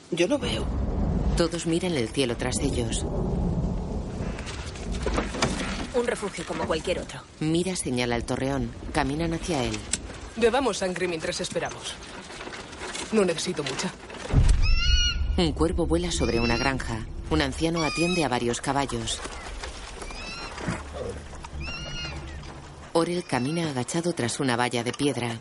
Yo 0.10 0.27
lo 0.27 0.39
veo. 0.39 0.65
Todos 1.38 1.65
miran 1.67 1.93
el 1.93 2.10
cielo 2.10 2.36
tras 2.38 2.58
ellos. 2.60 3.05
Un 5.95 6.07
refugio 6.07 6.45
como 6.45 6.65
cualquier 6.65 7.00
otro. 7.00 7.22
Mira 7.39 7.75
señala 7.75 8.15
el 8.15 8.24
torreón. 8.24 8.72
Caminan 8.93 9.33
hacia 9.33 9.63
él. 9.63 9.77
Bebamos 10.36 10.79
sangre 10.79 11.07
mientras 11.07 11.39
esperamos. 11.41 11.93
No 13.12 13.24
necesito 13.24 13.63
mucha. 13.63 13.91
Un 15.38 15.51
cuervo 15.51 15.86
vuela 15.86 16.12
sobre 16.12 16.39
una 16.39 16.57
granja. 16.57 17.05
Un 17.29 17.41
anciano 17.41 17.83
atiende 17.83 18.24
a 18.24 18.29
varios 18.29 18.62
caballos. 18.62 19.19
Orel 22.93 23.24
camina 23.24 23.69
agachado 23.69 24.13
tras 24.13 24.39
una 24.39 24.55
valla 24.55 24.83
de 24.83 24.93
piedra. 24.93 25.39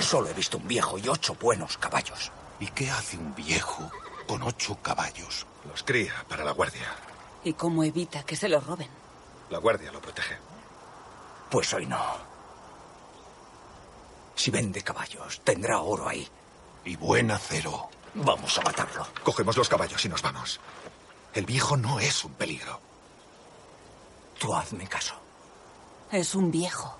Solo 0.00 0.30
he 0.30 0.34
visto 0.34 0.58
un 0.58 0.66
viejo 0.66 0.98
y 0.98 1.08
ocho 1.08 1.36
buenos 1.40 1.76
caballos. 1.76 2.32
¿Y 2.60 2.66
qué 2.68 2.90
hace 2.90 3.18
un 3.18 3.34
viejo 3.34 3.90
con 4.26 4.42
ocho 4.42 4.78
caballos? 4.82 5.46
Los 5.68 5.82
cría 5.82 6.12
para 6.28 6.44
la 6.44 6.52
guardia. 6.52 6.86
¿Y 7.46 7.52
cómo 7.52 7.84
evita 7.84 8.24
que 8.24 8.34
se 8.34 8.48
los 8.48 8.66
roben? 8.66 8.88
La 9.50 9.58
guardia 9.58 9.92
lo 9.92 10.00
protege. 10.00 10.36
Pues 11.48 11.72
hoy 11.74 11.86
no. 11.86 12.04
Si 14.34 14.50
vende 14.50 14.82
caballos, 14.82 15.40
tendrá 15.44 15.78
oro 15.78 16.08
ahí. 16.08 16.26
Y 16.84 16.96
buen 16.96 17.30
acero. 17.30 17.88
Vamos 18.14 18.58
a 18.58 18.62
matarlo. 18.62 19.06
Cogemos 19.22 19.56
los 19.56 19.68
caballos 19.68 20.04
y 20.04 20.08
nos 20.08 20.22
vamos. 20.22 20.58
El 21.34 21.46
viejo 21.46 21.76
no 21.76 22.00
es 22.00 22.24
un 22.24 22.32
peligro. 22.32 22.80
Tú 24.40 24.52
hazme 24.52 24.88
caso. 24.88 25.14
Es 26.10 26.34
un 26.34 26.50
viejo. 26.50 26.96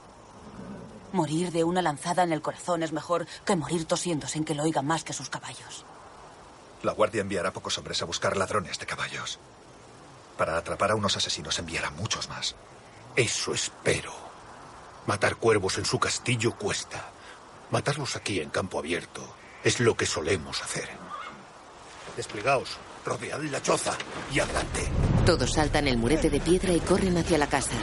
Morir 1.12 1.50
de 1.50 1.64
una 1.64 1.82
lanzada 1.82 2.22
en 2.22 2.30
el 2.30 2.40
corazón 2.40 2.84
es 2.84 2.92
mejor 2.92 3.26
que 3.44 3.56
morir 3.56 3.86
tosiendo 3.86 4.28
sin 4.28 4.44
que 4.44 4.54
lo 4.54 4.62
oigan 4.62 4.86
más 4.86 5.02
que 5.02 5.12
sus 5.12 5.28
caballos. 5.28 5.84
La 6.84 6.92
guardia 6.92 7.22
enviará 7.22 7.52
pocos 7.52 7.76
hombres 7.78 8.00
a 8.00 8.04
buscar 8.04 8.36
ladrones 8.36 8.78
de 8.78 8.86
caballos. 8.86 9.40
Para 10.36 10.56
atrapar 10.56 10.90
a 10.90 10.94
unos 10.94 11.16
asesinos 11.16 11.58
enviará 11.58 11.90
muchos 11.90 12.28
más. 12.28 12.54
Eso 13.14 13.54
espero. 13.54 14.12
Matar 15.06 15.36
cuervos 15.36 15.78
en 15.78 15.84
su 15.84 15.98
castillo 15.98 16.52
cuesta. 16.56 17.10
Matarlos 17.70 18.16
aquí 18.16 18.40
en 18.40 18.50
campo 18.50 18.78
abierto 18.78 19.22
es 19.64 19.80
lo 19.80 19.96
que 19.96 20.06
solemos 20.06 20.62
hacer. 20.62 20.88
Desplegaos, 22.16 22.76
rodead 23.04 23.40
la 23.42 23.62
choza 23.62 23.96
y 24.32 24.40
adelante. 24.40 24.88
Todos 25.24 25.52
saltan 25.52 25.88
el 25.88 25.98
murete 25.98 26.30
de 26.30 26.40
piedra 26.40 26.72
y 26.72 26.80
corren 26.80 27.16
hacia 27.16 27.38
la 27.38 27.46
casa. 27.46 27.74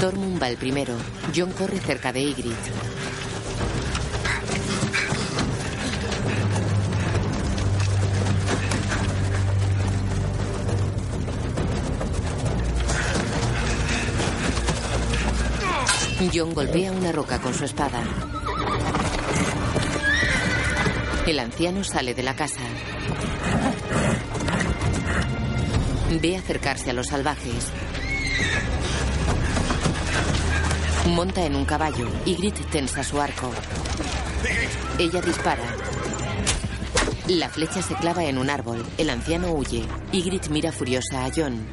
Tormund 0.00 0.42
va 0.42 0.48
el 0.48 0.56
primero. 0.56 0.94
John 1.34 1.52
corre 1.52 1.80
cerca 1.80 2.12
de 2.12 2.20
Ygritte. 2.20 2.70
John 16.32 16.54
golpea 16.54 16.92
una 16.92 17.12
roca 17.12 17.38
con 17.38 17.52
su 17.52 17.64
espada. 17.64 18.02
El 21.26 21.38
anciano 21.38 21.84
sale 21.84 22.14
de 22.14 22.22
la 22.22 22.34
casa. 22.34 22.60
Ve 26.20 26.36
acercarse 26.36 26.90
a 26.90 26.92
los 26.94 27.08
salvajes. 27.08 27.70
Monta 31.08 31.44
en 31.44 31.54
un 31.54 31.64
caballo. 31.66 32.08
Ygritte 32.24 32.64
tensa 32.70 33.04
su 33.04 33.20
arco. 33.20 33.50
Ella 34.98 35.20
dispara. 35.20 35.64
La 37.28 37.50
flecha 37.50 37.82
se 37.82 37.94
clava 37.94 38.24
en 38.24 38.38
un 38.38 38.48
árbol. 38.48 38.84
El 38.96 39.10
anciano 39.10 39.52
huye. 39.52 39.84
Ygritte 40.12 40.48
mira 40.48 40.72
furiosa 40.72 41.26
a 41.26 41.30
John. 41.34 41.66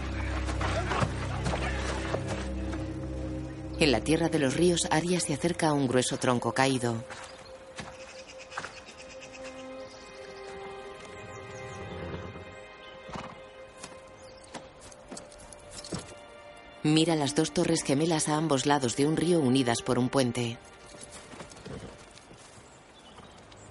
En 3.83 3.91
la 3.91 3.99
tierra 3.99 4.29
de 4.29 4.39
los 4.39 4.53
ríos, 4.53 4.87
Arya 4.91 5.19
se 5.19 5.33
acerca 5.33 5.67
a 5.67 5.73
un 5.73 5.89
grueso 5.89 6.15
tronco 6.15 6.53
caído. 6.53 7.03
Mira 16.83 17.17
las 17.17 17.35
dos 17.35 17.51
torres 17.51 17.83
gemelas 17.83 18.29
a 18.29 18.37
ambos 18.37 18.65
lados 18.65 18.95
de 18.95 19.05
un 19.05 19.17
río 19.17 19.41
unidas 19.41 19.81
por 19.81 19.99
un 19.99 20.07
puente. 20.07 20.57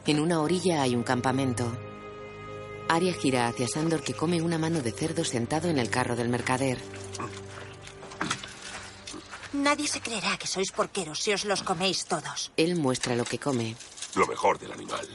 En 0.05 0.21
una 0.21 0.43
orilla 0.43 0.83
hay 0.83 0.95
un 0.95 1.05
campamento. 1.05 1.73
Arya 2.87 3.15
gira 3.15 3.49
hacia 3.49 3.67
Sandor 3.67 4.03
que 4.03 4.13
come 4.13 4.43
una 4.43 4.59
mano 4.59 4.83
de 4.83 4.93
cerdo 4.93 5.25
sentado 5.25 5.71
en 5.71 5.79
el 5.79 5.89
carro 5.89 6.17
del 6.17 6.29
mercader. 6.29 6.77
Nadie 9.53 9.87
se 9.87 10.01
creerá 10.01 10.39
que 10.39 10.47
sois 10.47 10.73
porqueros 10.73 11.21
si 11.21 11.33
os 11.33 11.45
los 11.45 11.63
coméis 11.63 12.07
todos. 12.07 12.53
Él 12.57 12.77
muestra 12.77 13.15
lo 13.17 13.25
que 13.25 13.39
come. 13.39 13.77
Lo 14.15 14.27
mejor 14.27 14.59
del 14.59 14.73
animal. 14.73 15.07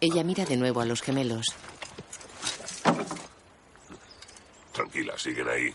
Ella 0.00 0.22
mira 0.22 0.44
de 0.44 0.56
nuevo 0.56 0.80
a 0.80 0.84
los 0.84 1.02
gemelos. 1.02 1.54
Tranquila, 4.72 5.18
siguen 5.18 5.48
ahí. 5.48 5.74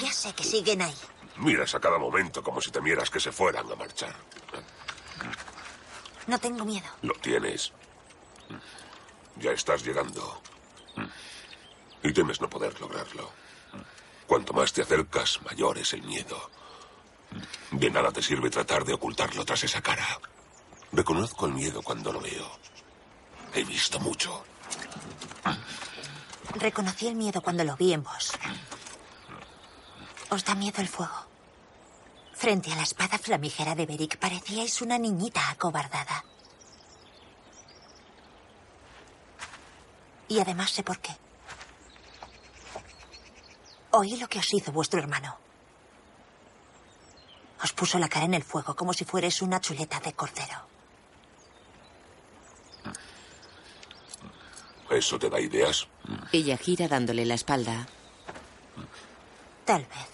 Ya 0.00 0.12
sé 0.12 0.32
que 0.34 0.44
siguen 0.44 0.82
ahí. 0.82 0.94
Miras 1.36 1.74
a 1.74 1.80
cada 1.80 1.98
momento 1.98 2.42
como 2.42 2.60
si 2.60 2.70
temieras 2.70 3.10
que 3.10 3.20
se 3.20 3.32
fueran 3.32 3.70
a 3.70 3.74
marchar. 3.74 4.14
No 6.26 6.38
tengo 6.38 6.64
miedo. 6.64 6.86
Lo 7.02 7.14
tienes. 7.14 7.72
Ya 9.36 9.52
estás 9.52 9.82
llegando. 9.84 10.40
Y 12.02 12.12
temes 12.12 12.40
no 12.40 12.48
poder 12.48 12.78
lograrlo. 12.80 13.41
Cuanto 14.26 14.52
más 14.52 14.72
te 14.72 14.82
acercas, 14.82 15.40
mayor 15.42 15.78
es 15.78 15.92
el 15.92 16.02
miedo. 16.02 16.50
De 17.70 17.90
nada 17.90 18.10
te 18.12 18.22
sirve 18.22 18.50
tratar 18.50 18.84
de 18.84 18.94
ocultarlo 18.94 19.44
tras 19.44 19.64
esa 19.64 19.80
cara. 19.80 20.20
Reconozco 20.92 21.46
el 21.46 21.54
miedo 21.54 21.82
cuando 21.82 22.12
lo 22.12 22.20
veo. 22.20 22.46
He 23.54 23.64
visto 23.64 23.98
mucho. 24.00 24.44
Reconocí 26.54 27.08
el 27.08 27.14
miedo 27.14 27.40
cuando 27.40 27.64
lo 27.64 27.76
vi 27.76 27.92
en 27.92 28.02
vos. 28.02 28.32
Os 30.30 30.44
da 30.44 30.54
miedo 30.54 30.80
el 30.80 30.88
fuego. 30.88 31.26
Frente 32.34 32.72
a 32.72 32.76
la 32.76 32.82
espada 32.82 33.18
flamígera 33.18 33.74
de 33.74 33.86
Beric 33.86 34.18
parecíais 34.18 34.82
una 34.82 34.98
niñita 34.98 35.50
acobardada. 35.50 36.24
Y 40.28 40.40
además 40.40 40.70
sé 40.70 40.82
por 40.82 40.98
qué. 40.98 41.21
Oí 43.92 44.16
lo 44.16 44.28
que 44.28 44.38
os 44.38 44.52
hizo 44.54 44.72
vuestro 44.72 45.00
hermano. 45.00 45.36
Os 47.62 47.72
puso 47.72 47.98
la 47.98 48.08
cara 48.08 48.24
en 48.24 48.34
el 48.34 48.42
fuego 48.42 48.74
como 48.74 48.92
si 48.92 49.04
fuerais 49.04 49.42
una 49.42 49.60
chuleta 49.60 50.00
de 50.00 50.12
cordero. 50.14 50.58
¿Eso 54.90 55.18
te 55.18 55.30
da 55.30 55.40
ideas? 55.40 55.86
Ella 56.32 56.56
gira 56.56 56.88
dándole 56.88 57.24
la 57.24 57.34
espalda. 57.34 57.86
Tal 59.64 59.82
vez. 59.82 60.08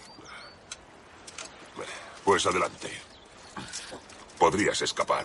Pues 2.24 2.46
adelante. 2.46 2.90
Podrías 4.38 4.82
escapar. 4.82 5.24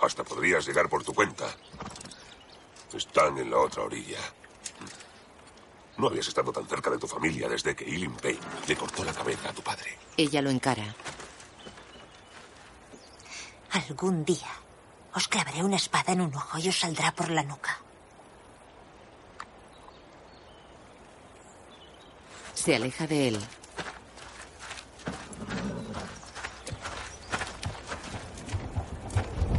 Hasta 0.00 0.24
podrías 0.24 0.66
llegar 0.66 0.88
por 0.88 1.04
tu 1.04 1.12
cuenta. 1.12 1.46
Están 2.92 3.36
en 3.38 3.50
la 3.50 3.58
otra 3.58 3.82
orilla. 3.82 4.18
No 5.96 6.08
habías 6.08 6.26
estado 6.28 6.52
tan 6.52 6.66
cerca 6.66 6.90
de 6.90 6.98
tu 6.98 7.06
familia 7.06 7.48
desde 7.48 7.74
que 7.76 7.84
Ilin 7.84 8.14
Payne 8.16 8.40
le 8.66 8.76
cortó 8.76 9.04
la 9.04 9.12
cabeza 9.12 9.50
a 9.50 9.52
tu 9.52 9.62
padre. 9.62 9.96
Ella 10.16 10.42
lo 10.42 10.50
encara. 10.50 10.94
Algún 13.70 14.24
día 14.24 14.50
os 15.14 15.28
clavaré 15.28 15.62
una 15.62 15.76
espada 15.76 16.12
en 16.12 16.20
un 16.20 16.34
ojo 16.34 16.58
y 16.58 16.68
os 16.68 16.78
saldrá 16.78 17.12
por 17.12 17.30
la 17.30 17.42
nuca. 17.42 17.78
Se 22.54 22.74
aleja 22.74 23.06
de 23.06 23.28
él. 23.28 23.38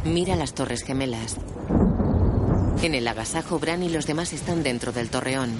Mira 0.04 0.36
las 0.36 0.54
torres 0.54 0.82
gemelas. 0.82 1.36
En 2.82 2.94
el 2.94 3.08
agasajo, 3.08 3.58
Bran 3.58 3.82
y 3.82 3.88
los 3.88 4.06
demás 4.06 4.32
están 4.32 4.62
dentro 4.62 4.92
del 4.92 5.10
torreón. 5.10 5.54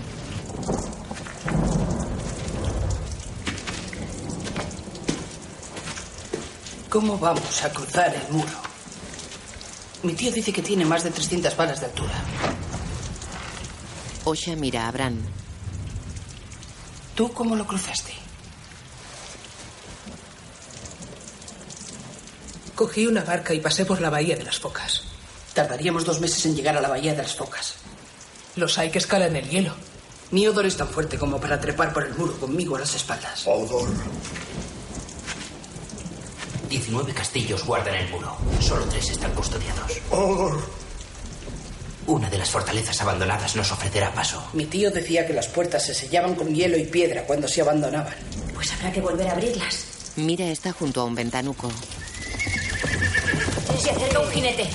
¿Cómo 6.96 7.18
vamos 7.18 7.62
a 7.62 7.70
cruzar 7.70 8.14
el 8.14 8.32
muro? 8.32 8.58
Mi 10.02 10.14
tío 10.14 10.32
dice 10.32 10.50
que 10.50 10.62
tiene 10.62 10.86
más 10.86 11.04
de 11.04 11.10
300 11.10 11.54
varas 11.54 11.80
de 11.80 11.84
altura. 11.84 12.14
Osha 14.24 14.56
mira 14.56 14.88
a 14.88 14.92
Bran. 14.92 15.20
¿Tú 17.14 17.30
cómo 17.34 17.54
lo 17.54 17.66
cruzaste? 17.66 18.14
Cogí 22.74 23.06
una 23.06 23.24
barca 23.24 23.52
y 23.52 23.60
pasé 23.60 23.84
por 23.84 24.00
la 24.00 24.08
bahía 24.08 24.34
de 24.34 24.44
las 24.44 24.58
focas. 24.58 25.02
Tardaríamos 25.52 26.06
dos 26.06 26.18
meses 26.20 26.46
en 26.46 26.56
llegar 26.56 26.78
a 26.78 26.80
la 26.80 26.88
bahía 26.88 27.12
de 27.12 27.22
las 27.22 27.36
focas. 27.36 27.74
Los 28.54 28.78
hay 28.78 28.90
que 28.90 29.00
escalan 29.00 29.36
el 29.36 29.50
hielo. 29.50 29.74
Mi 30.30 30.46
Odor 30.48 30.64
es 30.64 30.78
tan 30.78 30.88
fuerte 30.88 31.18
como 31.18 31.38
para 31.38 31.60
trepar 31.60 31.92
por 31.92 32.04
el 32.04 32.14
muro 32.14 32.40
conmigo 32.40 32.74
a 32.74 32.80
las 32.80 32.94
espaldas. 32.94 33.42
Odor. 33.46 33.86
19 36.76 37.14
castillos 37.14 37.64
guardan 37.64 37.94
el 37.94 38.10
muro. 38.10 38.36
Solo 38.60 38.84
tres 38.84 39.08
están 39.08 39.32
custodiados. 39.32 39.92
Odor. 40.10 40.62
Una 42.06 42.28
de 42.28 42.36
las 42.36 42.50
fortalezas 42.50 43.00
abandonadas 43.00 43.56
nos 43.56 43.72
ofrecerá 43.72 44.12
paso. 44.12 44.46
Mi 44.52 44.66
tío 44.66 44.90
decía 44.90 45.26
que 45.26 45.32
las 45.32 45.48
puertas 45.48 45.86
se 45.86 45.94
sellaban 45.94 46.34
con 46.34 46.54
hielo 46.54 46.76
y 46.76 46.84
piedra 46.84 47.22
cuando 47.22 47.48
se 47.48 47.62
abandonaban. 47.62 48.14
Pues 48.54 48.70
habrá 48.74 48.92
que 48.92 49.00
volver 49.00 49.26
a 49.26 49.32
abrirlas. 49.32 49.86
Mira 50.16 50.44
está 50.44 50.70
junto 50.72 51.00
a 51.00 51.04
un 51.04 51.14
ventanuco. 51.14 51.70
Se 53.82 53.90
acerca 53.90 54.20
un 54.20 54.30
jinete. 54.30 54.68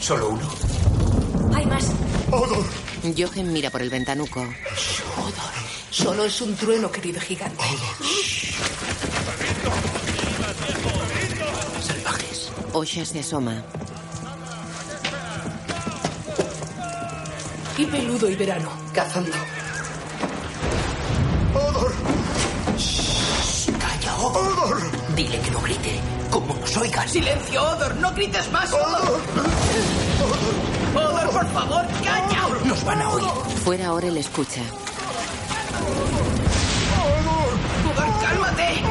¿Solo 0.00 0.30
uno? 0.30 0.48
Hay 1.54 1.66
más. 1.66 1.84
Odor. 2.30 2.64
Jochen 3.16 3.52
mira 3.52 3.68
por 3.70 3.82
el 3.82 3.90
ventanuco. 3.90 4.42
Solo 5.96 6.26
es 6.26 6.42
un 6.42 6.54
trueno, 6.54 6.92
querido 6.92 7.18
gigante. 7.18 7.64
Salvajes. 11.80 12.50
Osha 12.74 13.02
se 13.06 13.20
asoma. 13.20 13.62
Y 17.78 17.86
peludo 17.86 18.28
y 18.28 18.36
verano. 18.36 18.68
Cazando. 18.92 19.30
Odor. 21.54 21.94
Calla, 23.80 24.16
Odor. 24.16 24.76
Dile 25.16 25.40
que 25.40 25.50
no 25.50 25.60
grite. 25.62 25.98
Como 26.30 26.54
nos 26.56 26.76
oigan. 26.76 27.08
¡Silencio, 27.08 27.62
Odor! 27.62 27.94
¡No 27.96 28.12
grites 28.12 28.52
más, 28.52 28.70
Odor! 28.70 29.18
¡Odor, 30.94 31.30
por 31.30 31.52
favor, 31.54 31.86
calla! 32.04 32.48
Nos 32.66 32.84
van 32.84 33.00
a 33.00 33.08
oír. 33.08 33.26
Fuera 33.64 33.94
Orel 33.94 34.18
escucha. 34.18 34.60
¡Odor, 37.84 38.20
cálmate! 38.20 38.82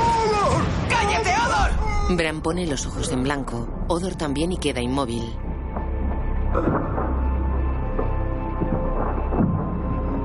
¡Cállate, 0.90 1.30
Odor! 1.30 2.18
Bran 2.18 2.42
pone 2.42 2.68
los 2.68 2.86
ojos 2.86 3.12
en 3.12 3.24
blanco. 3.24 3.68
Odor 3.88 4.16
también 4.16 4.52
y 4.52 4.58
queda 4.58 4.82
inmóvil. 4.82 5.38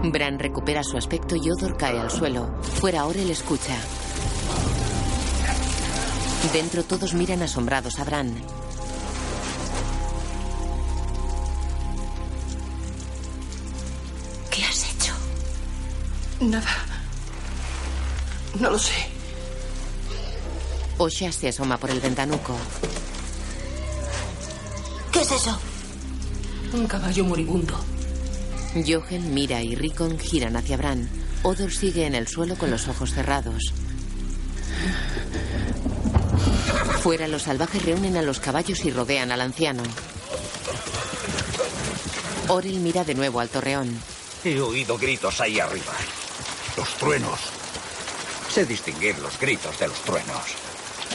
Bran 0.02 0.38
recupera 0.38 0.82
su 0.82 0.96
aspecto 0.96 1.36
y 1.36 1.50
Odor 1.50 1.76
cae 1.76 1.98
al 1.98 2.10
suelo. 2.10 2.50
Fuera 2.62 3.04
Orel 3.06 3.30
escucha. 3.30 3.76
Dentro 6.52 6.82
todos 6.84 7.14
miran 7.14 7.42
asombrados 7.42 7.98
a 8.00 8.04
Bran. 8.04 8.34
Nada. 16.40 16.70
No 18.58 18.70
lo 18.70 18.78
sé. 18.78 18.94
Osha 20.98 21.30
se 21.32 21.48
asoma 21.48 21.78
por 21.78 21.90
el 21.90 22.00
ventanuco. 22.00 22.56
¿Qué 25.12 25.20
es 25.20 25.30
eso? 25.32 25.58
Un 26.72 26.86
caballo 26.86 27.24
moribundo. 27.24 27.78
Jochen, 28.86 29.34
Mira 29.34 29.62
y 29.62 29.74
Rickon 29.74 30.18
giran 30.18 30.56
hacia 30.56 30.76
Bran. 30.76 31.08
Odor 31.42 31.72
sigue 31.72 32.06
en 32.06 32.14
el 32.14 32.28
suelo 32.28 32.56
con 32.56 32.70
los 32.70 32.88
ojos 32.88 33.12
cerrados. 33.12 33.72
Fuera 37.02 37.28
los 37.28 37.42
salvajes 37.42 37.84
reúnen 37.84 38.16
a 38.16 38.22
los 38.22 38.40
caballos 38.40 38.84
y 38.84 38.90
rodean 38.90 39.32
al 39.32 39.40
anciano. 39.40 39.82
Orel 42.48 42.80
mira 42.80 43.04
de 43.04 43.14
nuevo 43.14 43.40
al 43.40 43.48
torreón. 43.48 43.98
He 44.44 44.60
oído 44.60 44.98
gritos 44.98 45.40
ahí 45.40 45.60
arriba. 45.60 45.94
Los 46.76 46.88
truenos. 46.96 47.40
Sé 48.48 48.64
distinguir 48.64 49.18
los 49.18 49.38
gritos 49.38 49.78
de 49.78 49.88
los 49.88 50.00
truenos. 50.00 50.42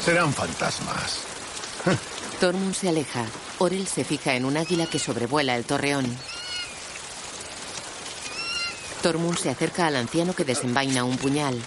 Serán 0.03 0.33
fantasmas. 0.33 1.19
Tormund 2.39 2.75
se 2.75 2.89
aleja. 2.89 3.25
Orel 3.59 3.87
se 3.87 4.03
fija 4.03 4.35
en 4.35 4.45
un 4.45 4.57
águila 4.57 4.87
que 4.87 4.99
sobrevuela 4.99 5.55
el 5.55 5.65
torreón. 5.65 6.05
Tormund 9.01 9.37
se 9.37 9.49
acerca 9.49 9.87
al 9.87 9.95
anciano 9.95 10.33
que 10.33 10.43
desenvaina 10.43 11.03
un 11.03 11.17
puñal. 11.17 11.61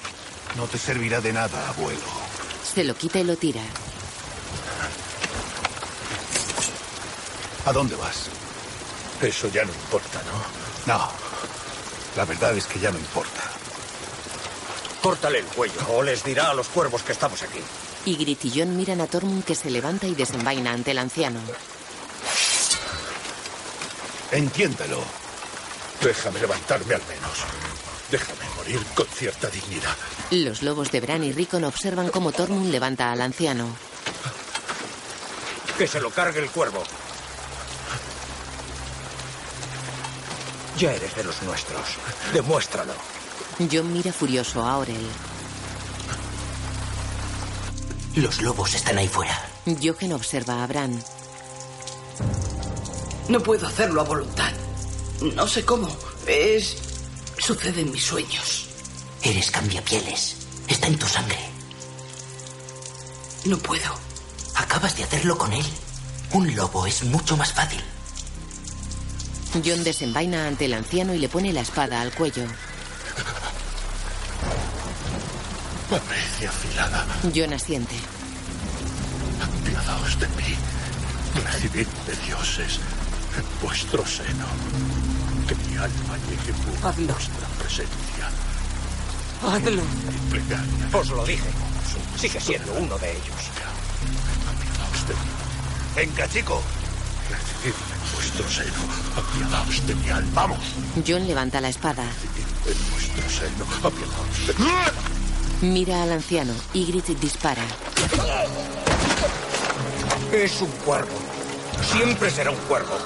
No 0.57 0.67
te 0.67 0.79
servirá 0.79 1.21
de 1.21 1.33
nada, 1.33 1.69
abuelo. 1.69 2.01
Se 2.75 2.85
lo 2.85 2.95
quita 2.95 3.19
y 3.19 3.25
lo 3.25 3.37
tira. 3.37 3.63
¿A 7.65 7.73
dónde 7.73 7.97
vas? 7.97 8.29
Eso 9.21 9.49
ya 9.49 9.65
no 9.65 9.73
importa, 9.73 10.23
¿no? 10.25 10.95
No. 10.95 11.11
La 12.17 12.25
verdad 12.25 12.57
es 12.57 12.67
que 12.67 12.81
ya 12.81 12.91
no 12.91 12.99
importa. 12.99 13.58
Córtale 15.03 15.39
el 15.39 15.47
cuello 15.47 15.81
o 15.91 16.03
les 16.03 16.25
dirá 16.25 16.51
a 16.51 16.55
los 16.55 16.69
cuervos 16.69 17.03
que 17.03 17.13
estamos 17.13 17.43
aquí. 17.43 17.61
Y 18.05 18.37
Jon 18.55 18.77
miran 18.77 19.01
a 19.01 19.07
Tormund 19.07 19.45
que 19.45 19.55
se 19.55 19.71
levanta 19.71 20.07
y 20.07 20.15
desenvaina 20.15 20.73
ante 20.73 20.93
el 20.93 20.99
anciano. 20.99 21.41
Entiéndelo. 24.33 25.01
Déjame 26.03 26.41
levantarme 26.41 26.95
al 26.95 27.03
menos. 27.07 27.45
Déjame 28.11 28.45
morir 28.57 28.81
con 28.95 29.07
cierta 29.07 29.49
dignidad. 29.49 29.95
Los 30.31 30.63
lobos 30.63 30.91
de 30.91 31.01
Bran 31.01 31.25
y 31.25 31.33
Rickon 31.33 31.65
observan 31.65 32.09
cómo 32.09 32.33
Tormund 32.33 32.71
levanta 32.71 33.13
al 33.13 33.21
anciano. 33.21 33.69
Que 35.77 35.87
se 35.87 36.01
lo 36.01 36.11
cargue 36.11 36.41
el 36.41 36.51
cuervo. 36.51 36.83
Ya 40.79 40.93
eres 40.93 41.15
de 41.15 41.25
los 41.25 41.43
nuestros. 41.43 41.83
Demuéstralo. 42.33 43.18
Jon 43.59 43.93
mira 43.93 44.13
furioso 44.13 44.63
a 44.63 44.79
Orel. 44.79 44.97
Los 48.15 48.41
lobos 48.41 48.75
están 48.75 48.99
ahí 48.99 49.09
fuera. 49.09 49.37
Jochen 49.83 50.13
observa 50.13 50.63
a 50.63 50.67
Bran. 50.67 51.03
No 53.29 53.41
puedo 53.41 53.67
hacerlo 53.67 54.01
a 54.01 54.05
voluntad. 54.05 54.53
No 55.35 55.47
sé 55.49 55.65
cómo. 55.65 55.89
Es. 56.27 56.77
sucede 57.39 57.81
en 57.81 57.91
mis 57.91 58.05
sueños. 58.05 58.69
Eres 59.23 59.51
cambiapieles. 59.51 60.37
Está 60.69 60.87
en 60.87 60.99
tu 60.99 61.07
sangre. 61.07 61.39
No 63.45 63.59
puedo. 63.59 63.93
Acabas 64.55 64.97
de 64.97 65.05
hacerlo 65.05 65.37
con 65.37 65.53
él. 65.53 65.67
Un 66.33 66.55
lobo 66.55 66.87
es 66.87 67.03
mucho 67.05 67.37
más 67.37 67.53
fácil. 67.53 67.83
Jon 69.53 69.83
desenvaina 69.83 70.47
ante 70.47 70.67
el 70.67 70.75
anciano 70.75 71.15
y 71.15 71.19
le 71.19 71.29
pone 71.29 71.53
la 71.53 71.63
espada 71.63 72.01
al 72.01 72.13
cuello. 72.13 72.45
Parecía 75.91 76.51
afilada. 76.51 77.07
Jon 77.35 77.53
asiente. 77.55 77.97
Apiadaos 79.43 80.19
de 80.21 80.29
mí. 80.29 80.55
Recibid 81.45 81.87
de 82.07 82.17
dioses 82.27 82.79
en 83.39 83.45
vuestro 83.63 84.05
seno. 84.07 84.47
Que 85.47 85.55
mi 85.55 85.77
alma 85.77 86.15
llegue 86.29 86.53
Hazlo. 86.85 87.13
vuestra 87.15 87.47
presencia. 87.59 88.29
Hazlo. 89.43 89.83
Os 90.99 91.09
lo 91.11 91.25
dije. 91.25 91.49
Sigue 92.19 92.41
siendo 92.41 92.73
uno 92.75 92.99
de 92.99 93.11
ellos. 93.13 93.43
Apiadaos 94.51 95.09
de 95.09 95.15
mí. 95.15 95.21
Venga, 95.97 96.29
chico. 96.29 96.63
En 97.65 97.75
vuestro 98.15 98.49
seno, 98.49 98.83
apiadaos 99.17 99.87
de 99.87 99.95
mi 99.97 100.09
alma. 100.11 100.31
¡Vamos! 100.35 100.59
John 101.07 101.27
levanta 101.27 101.61
la 101.61 101.69
espada. 101.71 102.05
En 102.05 102.91
vuestro 102.93 103.29
seno, 103.31 103.65
apiadaos 103.83 104.47
de 104.47 104.55
mi 104.65 104.71
alma. 104.71 105.18
Mira 105.61 106.05
al 106.05 106.13
anciano. 106.13 106.53
Ygritte 106.73 107.17
dispara. 107.17 107.63
Es 110.33 110.63
un 110.63 110.71
cuervo. 110.85 111.09
Siempre 111.83 112.31
será 112.31 112.53
un 112.53 112.57
cuervo. 112.69 112.97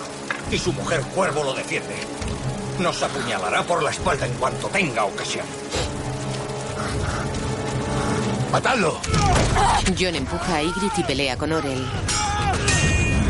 Y 0.50 0.58
su 0.58 0.70
mujer 0.74 1.00
cuervo 1.14 1.44
lo 1.44 1.54
defiende. 1.54 1.94
Nos 2.78 3.02
apuñalará 3.02 3.62
por 3.62 3.82
la 3.82 3.90
espalda 3.90 4.26
en 4.26 4.34
cuanto 4.34 4.68
tenga 4.68 5.04
ocasión. 5.04 5.46
¡Matadlo! 8.52 9.00
John 9.98 10.14
empuja 10.14 10.56
a 10.56 10.62
Ygritte 10.62 11.00
y 11.00 11.04
pelea 11.04 11.38
con 11.38 11.52
Orel. 11.52 11.86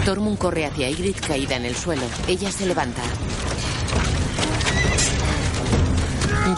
Tormund 0.05 0.37
corre 0.37 0.67
hacia 0.67 0.91
Ygritte 0.91 1.21
caída 1.21 1.55
en 1.55 1.67
el 1.67 1.77
suelo. 1.77 2.03
Ella 2.27 2.51
se 2.51 2.67
levanta. 2.67 3.03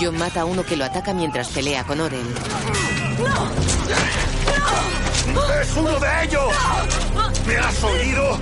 John 0.01 0.19
mata 0.19 0.43
a 0.43 0.45
uno 0.45 0.65
que 0.65 0.77
lo 0.77 0.85
ataca 0.85 1.15
mientras 1.15 1.49
pelea 1.49 1.85
con 1.85 2.01
Orel. 2.01 2.27
¡Es 5.61 5.77
uno 5.77 5.99
de 5.99 6.25
ellos! 6.25 6.55
¿Me 7.47 7.57
has 7.57 7.85
oído? 7.85 8.39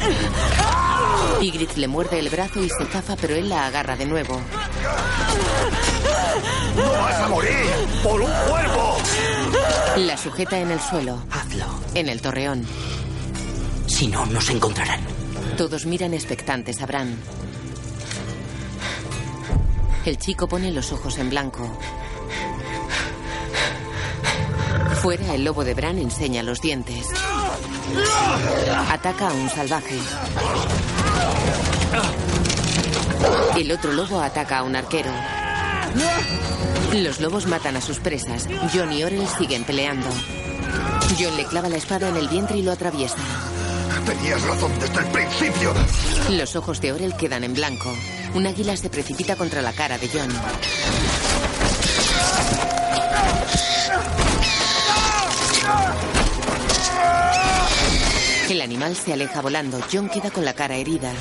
Ygritte 1.41 1.77
le 1.79 1.89
muerde 1.89 2.19
el 2.19 2.29
brazo 2.31 2.63
y 2.63 2.69
se 2.69 2.85
zafa, 2.87 3.17
pero 3.17 3.35
él 3.35 3.49
la 3.49 3.67
agarra 3.67 3.97
de 3.97 4.07
nuevo. 4.07 4.41
¡No 6.77 6.91
vas 6.91 7.21
a 7.21 7.29
morir! 7.29 7.67
¡Por 8.03 8.21
un 8.21 8.31
cuervo! 8.49 8.97
La 9.97 10.17
sujeta 10.17 10.59
en 10.59 10.71
el 10.71 10.81
suelo. 10.81 11.19
Hazlo. 11.31 11.67
En 11.95 12.09
el 12.09 12.23
torreón. 12.23 12.67
Si 13.87 14.07
no, 14.07 14.25
nos 14.27 14.49
encontrarán. 14.51 15.01
Todos 15.57 15.85
miran 15.87 16.15
expectantes 16.15 16.81
a 16.81 16.87
Bran. 16.87 17.17
El 20.05 20.19
chico 20.19 20.49
pone 20.49 20.73
los 20.73 20.93
ojos 20.93 21.19
en 21.19 21.31
blanco. 21.31 21.69
Fuera, 25.01 25.35
el 25.35 25.45
lobo 25.45 25.65
de 25.65 25.75
Bran 25.75 25.99
enseña 25.99 26.43
los 26.43 26.61
dientes. 26.61 27.07
Ataca 28.91 29.31
a 29.31 29.33
un 29.33 29.49
salvaje. 29.49 29.99
El 33.57 33.71
otro 33.71 33.93
lobo 33.93 34.21
ataca 34.21 34.59
a 34.59 34.63
un 34.65 34.75
arquero. 34.75 35.11
Los 36.95 37.21
lobos 37.21 37.47
matan 37.47 37.77
a 37.77 37.81
sus 37.81 38.01
presas. 38.01 38.49
John 38.75 38.93
y 38.93 39.05
Orel 39.05 39.27
siguen 39.39 39.65
peleando. 39.65 40.09
John 41.19 41.37
le 41.37 41.45
clava 41.45 41.69
la 41.69 41.77
espada 41.77 42.09
en 42.09 42.17
el 42.17 42.29
vientre 42.29 42.57
y 42.59 42.63
lo 42.63 42.73
atraviesa. 42.73 43.19
Tenías 44.07 44.43
razón 44.43 44.73
desde 44.81 45.01
el 45.01 45.07
principio. 45.07 45.73
Los 46.31 46.57
ojos 46.57 46.81
de 46.81 46.93
Orel 46.93 47.15
quedan 47.17 47.45
en 47.45 47.55
blanco. 47.55 47.93
Un 48.35 48.47
águila 48.47 48.77
se 48.77 48.89
precipita 48.89 49.37
contra 49.37 49.61
la 49.61 49.73
cara 49.73 49.99
de 49.99 50.09
John. 50.09 50.31
El 58.49 58.61
animal 58.61 58.97
se 58.97 59.13
aleja 59.13 59.41
volando. 59.41 59.79
John 59.93 60.09
queda 60.09 60.31
con 60.31 60.45
la 60.45 60.55
cara 60.55 60.77
herida. 60.77 61.13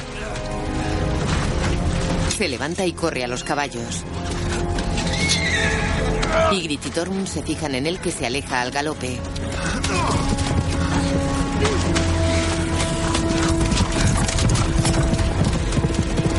Se 2.37 2.47
levanta 2.47 2.85
y 2.85 2.93
corre 2.93 3.23
a 3.23 3.27
los 3.27 3.43
caballos. 3.43 4.03
Y 6.51 6.77
Tormund 6.77 7.27
se 7.27 7.43
fijan 7.43 7.75
en 7.75 7.87
él 7.87 7.99
que 7.99 8.11
se 8.11 8.25
aleja 8.25 8.61
al 8.61 8.71
galope. 8.71 9.19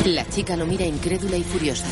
La 0.05 0.29
chica 0.29 0.57
lo 0.57 0.67
mira 0.67 0.85
incrédula 0.85 1.37
y 1.37 1.45
furiosa. 1.45 1.87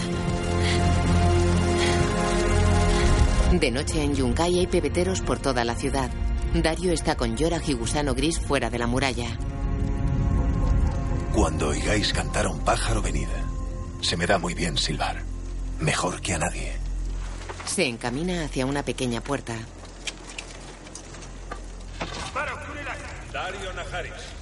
De 3.53 3.71
noche 3.71 4.03
en 4.03 4.17
Yunkai 4.17 4.59
hay 4.59 4.67
pebeteros 4.67 5.21
por 5.21 5.39
toda 5.39 5.65
la 5.65 5.77
ciudad. 5.77 6.11
Dario 6.53 6.93
está 6.93 7.17
con 7.17 7.37
Yorah 7.37 7.61
y 7.65 7.75
Gusano 7.75 8.15
Gris 8.15 8.41
fuera 8.41 8.69
de 8.69 8.79
la 8.79 8.89
muralla. 8.89 9.39
Cuando 11.33 11.69
oigáis 11.69 12.13
cantar 12.13 12.47
a 12.47 12.49
un 12.51 12.59
pájaro, 12.61 13.01
venid. 13.01 13.29
Se 14.03 14.17
me 14.17 14.27
da 14.27 14.39
muy 14.39 14.55
bien 14.55 14.77
silbar. 14.77 15.23
Mejor 15.79 16.21
que 16.21 16.35
a 16.35 16.39
nadie. 16.39 16.73
Se 17.65 17.87
encamina 17.87 18.45
hacia 18.45 18.67
una 18.67 18.83
pequeña 18.83 19.21
puerta. 19.21 19.55
Dario 23.33 23.73
Najaris. 23.73 24.40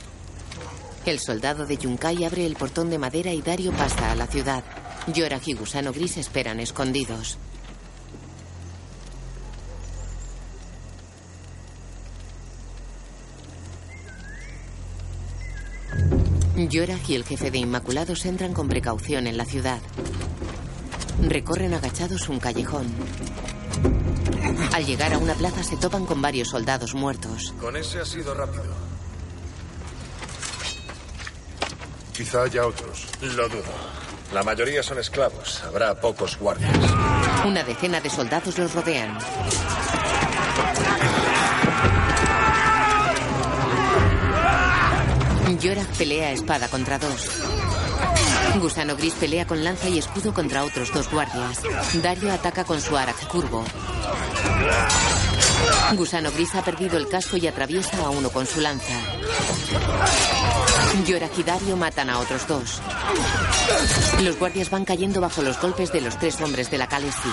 El 1.09 1.21
soldado 1.21 1.64
de 1.64 1.79
Yunkai 1.79 2.23
abre 2.25 2.44
el 2.44 2.55
portón 2.55 2.90
de 2.90 2.99
madera 2.99 3.33
y 3.33 3.40
Dario 3.40 3.73
pasa 3.73 4.12
a 4.12 4.14
la 4.14 4.27
ciudad. 4.27 4.62
Yorah 5.07 5.40
y 5.47 5.55
Gusano 5.55 5.90
Gris 5.90 6.18
esperan 6.18 6.61
escondidos. 6.61 7.38
Yorah 16.57 16.99
y 17.09 17.14
el 17.14 17.25
jefe 17.25 17.51
de 17.51 17.57
Inmaculados 17.57 18.27
entran 18.27 18.53
con 18.53 18.68
precaución 18.68 19.27
en 19.27 19.38
la 19.38 19.47
ciudad. 19.47 19.81
Recorren 21.23 21.73
agachados 21.73 22.29
un 22.29 22.38
callejón. 22.38 22.87
Al 24.75 24.85
llegar 24.85 25.14
a 25.14 25.18
una 25.18 25.33
plaza 25.33 25.62
se 25.62 25.79
topan 25.79 26.05
con 26.05 26.21
varios 26.21 26.49
soldados 26.49 26.94
muertos. 26.94 27.55
Con 27.59 27.79
ese 27.79 27.99
ha 27.99 28.05
sido 28.05 28.35
rápido. 28.35 28.88
Quizá 32.19 32.43
haya 32.43 32.67
otros. 32.67 33.07
Lo 33.21 33.49
dudo. 33.49 33.63
La 34.35 34.43
mayoría 34.43 34.83
son 34.83 34.99
esclavos. 34.99 35.63
Habrá 35.63 35.95
pocos 35.95 36.37
guardias. 36.37 36.77
Una 37.47 37.63
decena 37.63 38.01
de 38.01 38.11
soldados 38.11 38.59
los 38.59 38.75
rodean. 38.75 39.17
Yorak 45.61 45.87
pelea 45.97 46.33
espada 46.33 46.67
contra 46.67 46.99
dos. 46.99 47.31
Gusano 48.61 48.97
Gris 48.97 49.15
pelea 49.15 49.47
con 49.47 49.63
lanza 49.63 49.89
y 49.89 49.99
escudo 49.99 50.35
contra 50.35 50.65
otros 50.65 50.93
dos 50.93 51.09
guardias. 51.09 51.63
Dario 52.03 52.33
ataca 52.33 52.65
con 52.65 52.81
su 52.81 52.97
arak 52.97 53.29
curvo. 53.29 53.65
Gusano 55.95 56.33
Gris 56.33 56.53
ha 56.57 56.65
perdido 56.65 56.99
el 56.99 57.09
casco 57.09 57.37
y 57.37 57.47
atraviesa 57.47 57.97
a 57.99 58.11
uno 58.11 58.31
con 58.31 58.45
su 58.45 58.61
lanza. 58.61 59.08
Yorak 61.07 61.38
y 61.38 61.42
Dario 61.42 61.77
matan 61.77 62.11
a 62.11 62.18
otros 62.18 62.46
dos. 62.46 62.81
Los 64.22 64.38
guardias 64.38 64.70
van 64.70 64.85
cayendo 64.85 65.20
bajo 65.20 65.42
los 65.42 65.61
golpes 65.61 65.92
de 65.92 66.01
los 66.01 66.18
tres 66.18 66.40
hombres 66.40 66.70
de 66.70 66.79
la 66.79 66.87
Calesti. 66.87 67.31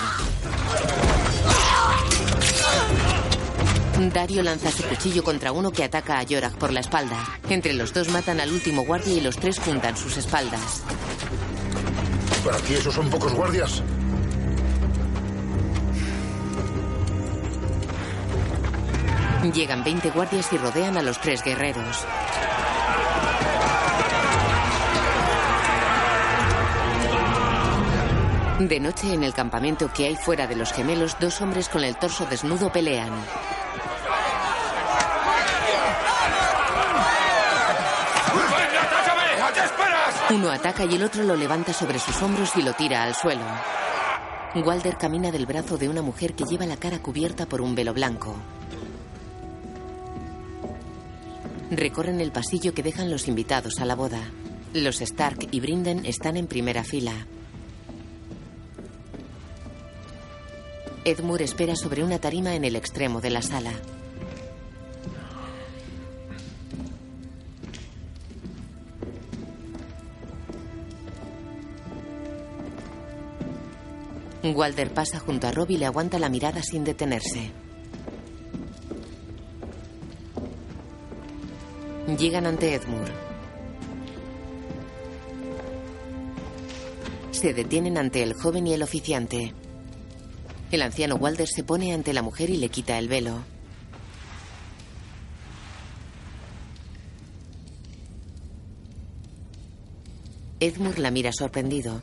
Dario 4.13 4.43
lanza 4.43 4.71
su 4.71 4.83
cuchillo 4.83 5.23
contra 5.23 5.51
uno 5.51 5.71
que 5.71 5.83
ataca 5.83 6.19
a 6.19 6.23
Yorak 6.23 6.53
por 6.53 6.71
la 6.71 6.81
espalda. 6.81 7.17
Entre 7.49 7.73
los 7.73 7.93
dos 7.93 8.09
matan 8.09 8.39
al 8.39 8.51
último 8.51 8.85
guardia 8.85 9.13
y 9.13 9.21
los 9.21 9.37
tres 9.37 9.59
juntan 9.59 9.97
sus 9.97 10.17
espaldas. 10.17 10.83
¿Para 12.43 12.57
ti 12.59 12.75
esos 12.75 12.93
son 12.93 13.09
pocos 13.09 13.33
guardias? 13.33 13.81
Llegan 19.53 19.83
20 19.83 20.09
guardias 20.11 20.51
y 20.53 20.57
rodean 20.57 20.97
a 20.97 21.01
los 21.01 21.19
tres 21.19 21.43
guerreros. 21.43 22.05
De 28.59 28.79
noche, 28.79 29.13
en 29.13 29.23
el 29.23 29.33
campamento 29.33 29.91
que 29.93 30.07
hay 30.07 30.15
fuera 30.15 30.47
de 30.47 30.55
los 30.55 30.71
gemelos, 30.71 31.17
dos 31.19 31.41
hombres 31.41 31.69
con 31.69 31.83
el 31.83 31.97
torso 31.97 32.25
desnudo 32.25 32.71
pelean. 32.71 33.11
Uno 40.31 40.49
ataca 40.49 40.85
y 40.85 40.95
el 40.95 41.03
otro 41.03 41.23
lo 41.23 41.35
levanta 41.35 41.71
sobre 41.71 41.99
sus 41.99 42.19
hombros 42.21 42.55
y 42.55 42.63
lo 42.63 42.73
tira 42.73 43.03
al 43.03 43.13
suelo. 43.13 43.43
Walder 44.55 44.97
camina 44.97 45.31
del 45.31 45.45
brazo 45.45 45.77
de 45.77 45.89
una 45.89 46.01
mujer 46.01 46.33
que 46.33 46.45
lleva 46.45 46.65
la 46.65 46.77
cara 46.77 46.99
cubierta 46.99 47.45
por 47.45 47.61
un 47.61 47.75
velo 47.75 47.93
blanco. 47.93 48.35
Recorren 51.71 52.21
el 52.21 52.31
pasillo 52.31 52.73
que 52.73 52.83
dejan 52.83 53.09
los 53.09 53.27
invitados 53.27 53.79
a 53.79 53.85
la 53.85 53.95
boda. 53.95 54.21
Los 54.73 55.01
Stark 55.01 55.47
y 55.51 55.59
Brinden 55.59 56.05
están 56.05 56.37
en 56.37 56.47
primera 56.47 56.83
fila. 56.83 57.25
Edmure 61.03 61.43
espera 61.43 61.75
sobre 61.75 62.03
una 62.03 62.19
tarima 62.19 62.55
en 62.55 62.65
el 62.65 62.75
extremo 62.75 63.19
de 63.19 63.29
la 63.31 63.41
sala. 63.41 63.71
Walder 74.43 74.93
pasa 74.93 75.19
junto 75.19 75.47
a 75.47 75.51
Rob 75.51 75.71
y 75.71 75.77
le 75.77 75.85
aguanta 75.87 76.19
la 76.19 76.29
mirada 76.29 76.61
sin 76.61 76.83
detenerse. 76.83 77.64
Llegan 82.07 82.45
ante 82.45 82.73
Edmure. 82.73 83.11
Se 87.31 87.53
detienen 87.53 87.97
ante 87.97 88.21
el 88.21 88.33
joven 88.33 88.67
y 88.67 88.73
el 88.73 88.83
oficiante. 88.83 89.53
El 90.71 90.83
anciano 90.83 91.15
Walder 91.15 91.47
se 91.47 91.63
pone 91.63 91.93
ante 91.93 92.13
la 92.13 92.21
mujer 92.21 92.51
y 92.51 92.57
le 92.57 92.69
quita 92.69 92.99
el 92.99 93.09
velo. 93.09 93.43
Edmure 100.59 100.99
la 100.99 101.11
mira 101.11 101.31
sorprendido. 101.33 102.01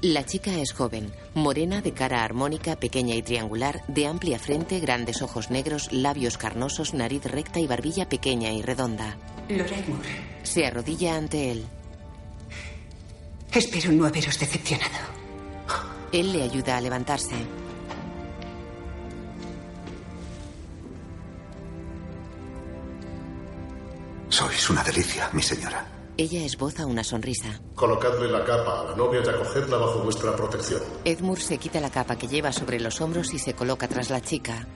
La 0.00 0.24
chica 0.24 0.52
es 0.60 0.72
joven, 0.72 1.12
morena, 1.34 1.80
de 1.82 1.92
cara 1.92 2.22
armónica, 2.22 2.76
pequeña 2.76 3.16
y 3.16 3.22
triangular, 3.22 3.82
de 3.88 4.06
amplia 4.06 4.38
frente, 4.38 4.78
grandes 4.78 5.22
ojos 5.22 5.50
negros, 5.50 5.92
labios 5.92 6.38
carnosos, 6.38 6.94
nariz 6.94 7.24
recta 7.24 7.58
y 7.58 7.66
barbilla 7.66 8.08
pequeña 8.08 8.52
y 8.52 8.62
redonda. 8.62 9.16
Lord 9.48 9.72
Edmund, 9.72 10.04
Se 10.44 10.64
arrodilla 10.66 11.16
ante 11.16 11.50
él. 11.50 11.64
espero 13.52 13.90
no 13.90 14.06
haberos 14.06 14.38
decepcionado. 14.38 14.94
Él 16.12 16.32
le 16.32 16.44
ayuda 16.44 16.76
a 16.76 16.80
levantarse. 16.80 17.34
Sois 24.28 24.70
una 24.70 24.82
delicia, 24.82 25.28
mi 25.32 25.42
señora. 25.42 25.84
Ella 26.20 26.44
esboza 26.44 26.84
una 26.84 27.04
sonrisa. 27.04 27.60
Colocadle 27.76 28.28
la 28.28 28.44
capa 28.44 28.80
a 28.80 28.84
la 28.86 28.96
novia 28.96 29.22
y 29.24 29.28
acogedla 29.28 29.76
bajo 29.76 30.00
vuestra 30.00 30.34
protección. 30.34 30.82
Edmund 31.04 31.38
se 31.38 31.58
quita 31.58 31.78
la 31.80 31.90
capa 31.90 32.18
que 32.18 32.26
lleva 32.26 32.50
sobre 32.50 32.80
los 32.80 33.00
hombros 33.00 33.32
y 33.34 33.38
se 33.38 33.54
coloca 33.54 33.86
tras 33.86 34.10
la 34.10 34.20
chica. 34.20 34.66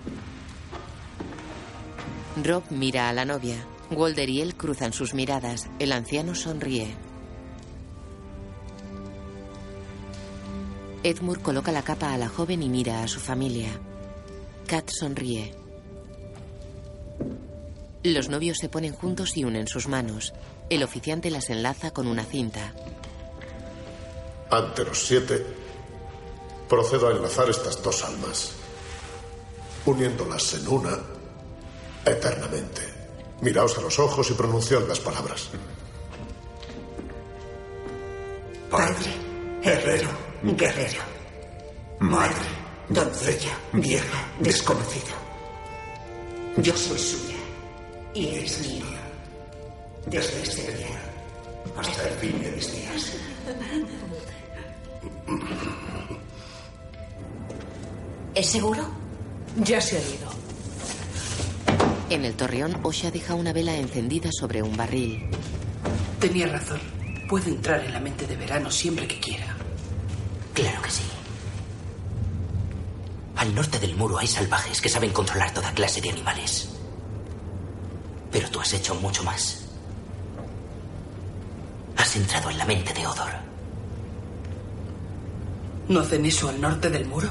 Rob 2.45 2.63
mira 2.71 3.09
a 3.09 3.13
la 3.13 3.25
novia. 3.25 3.57
Walder 3.91 4.31
y 4.31 4.41
él 4.41 4.55
cruzan 4.55 4.93
sus 4.93 5.15
miradas. 5.15 5.69
El 5.81 5.91
anciano 5.91 6.37
sonríe. 6.37 6.95
Edmund 11.03 11.43
coloca 11.43 11.73
la 11.73 11.83
capa 11.83 12.15
a 12.15 12.19
la 12.19 12.29
joven 12.29 12.63
y 12.63 12.69
mira 12.69 13.03
a 13.03 13.09
su 13.09 13.19
familia. 13.19 13.81
Kat 14.69 14.89
sonríe. 14.91 15.62
Los 18.05 18.29
novios 18.29 18.59
se 18.59 18.69
ponen 18.69 18.95
juntos 18.95 19.37
y 19.37 19.45
unen 19.45 19.69
sus 19.69 19.87
manos. 19.87 20.33
El 20.69 20.83
oficiante 20.83 21.31
las 21.31 21.51
enlaza 21.51 21.93
con 21.93 22.09
una 22.09 22.25
cinta. 22.25 22.73
Ante 24.51 24.85
los 24.85 25.07
siete, 25.07 25.47
procedo 26.69 27.09
a 27.09 27.13
enlazar 27.13 27.49
estas 27.49 27.81
dos 27.81 28.05
almas, 28.05 28.53
uniéndolas 29.87 30.55
en 30.55 30.67
una 30.67 30.99
eternamente. 32.05 32.83
Miraos 33.41 33.79
a 33.79 33.83
los 33.83 33.97
ojos 34.01 34.29
y 34.31 34.35
pronunciad 34.35 34.87
las 34.89 34.99
palabras. 34.99 35.51
Padre, 38.69 39.13
herrero, 39.63 40.09
guerrero. 40.43 41.03
Madre, 42.01 42.49
doncella, 42.89 43.57
vieja, 43.73 44.29
desconocido. 44.41 45.15
Yo 46.57 46.77
soy 46.77 46.99
suya 46.99 47.32
y 48.15 48.29
eres 48.29 48.61
mío. 48.67 48.85
Desde 50.07 50.43
este 50.43 50.77
día 50.77 51.13
hasta 51.77 52.09
el 52.09 52.15
fin 52.15 52.43
de 52.43 52.51
mis 52.53 52.73
días. 52.73 53.13
¿Es 58.35 58.47
seguro? 58.47 58.89
Ya 59.57 59.81
se 59.81 59.97
han 59.97 60.03
ido. 60.03 60.31
En 62.11 62.25
el 62.25 62.35
torreón, 62.35 62.79
Osha 62.83 63.11
deja 63.11 63.35
una 63.35 63.53
vela 63.53 63.75
encendida 63.77 64.31
sobre 64.33 64.63
un 64.63 64.77
barril. 64.77 65.29
Tenía 66.21 66.47
razón. 66.47 66.81
Puede 67.29 67.51
entrar 67.51 67.83
en 67.85 67.93
la 67.93 68.01
mente 68.01 68.27
de 68.27 68.37
verano 68.37 68.71
siempre 68.71 69.07
que 69.07 69.19
quiera. 69.19 69.57
Claro 70.53 70.83
que 70.83 70.91
sí. 70.91 71.05
Al 73.37 73.55
norte 73.55 73.79
del 73.79 73.97
muro 73.97 74.19
hay 74.19 74.27
salvajes 74.27 74.81
que 74.81 74.89
saben 74.89 75.11
controlar 75.11 75.53
toda 75.55 75.73
clase 75.73 76.01
de 76.01 76.11
animales. 76.11 76.82
Pero 78.33 78.49
tú 78.49 78.61
has 78.61 78.73
hecho 78.73 78.95
mucho 78.97 79.23
más. 79.23 79.67
Has 81.97 82.17
entrado 82.17 82.51
en 82.51 82.59
la 82.59 82.65
mente 82.65 82.93
de 82.95 83.07
Odor. 83.07 83.31
¿No 85.89 86.01
hacen 86.01 86.25
eso 86.25 86.49
al 86.49 86.61
norte 86.61 86.89
del 86.89 87.07
muro? 87.07 87.29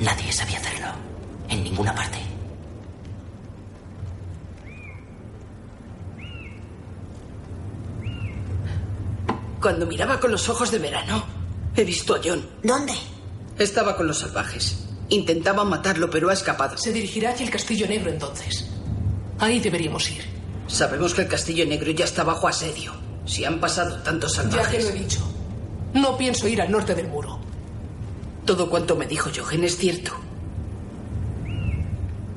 Nadie 0.00 0.30
sabía 0.30 0.58
hacerlo. 0.58 0.88
En 1.48 1.64
ninguna 1.64 1.94
parte. 1.94 2.18
Cuando 9.60 9.86
miraba 9.86 10.20
con 10.20 10.30
los 10.30 10.48
ojos 10.48 10.70
de 10.70 10.78
verano, 10.78 11.24
he 11.74 11.82
visto 11.82 12.14
a 12.14 12.20
John. 12.22 12.46
¿Dónde? 12.62 12.92
Estaba 13.58 13.96
con 13.96 14.06
los 14.06 14.18
salvajes. 14.18 14.85
Intentaban 15.08 15.68
matarlo, 15.68 16.10
pero 16.10 16.30
ha 16.30 16.32
escapado. 16.32 16.76
Se 16.76 16.92
dirigirá 16.92 17.30
hacia 17.30 17.44
el 17.46 17.50
Castillo 17.52 17.86
Negro 17.86 18.10
entonces. 18.10 18.66
Ahí 19.38 19.60
deberíamos 19.60 20.10
ir. 20.10 20.22
Sabemos 20.66 21.14
que 21.14 21.22
el 21.22 21.28
Castillo 21.28 21.64
Negro 21.66 21.90
ya 21.92 22.04
está 22.04 22.24
bajo 22.24 22.48
asedio. 22.48 22.92
Si 23.24 23.44
han 23.44 23.60
pasado 23.60 23.96
tantos 24.02 24.36
Ya 24.36 24.42
te 24.42 24.50
salvajes. 24.50 24.84
lo 24.84 24.90
he 24.90 24.94
dicho. 24.94 25.20
No 25.94 26.16
pienso 26.18 26.48
ir 26.48 26.60
al 26.60 26.70
norte 26.70 26.94
del 26.94 27.08
muro. 27.08 27.38
Todo 28.44 28.68
cuanto 28.68 28.96
me 28.96 29.06
dijo 29.06 29.30
Jochen 29.34 29.64
es 29.64 29.76
cierto. 29.76 30.12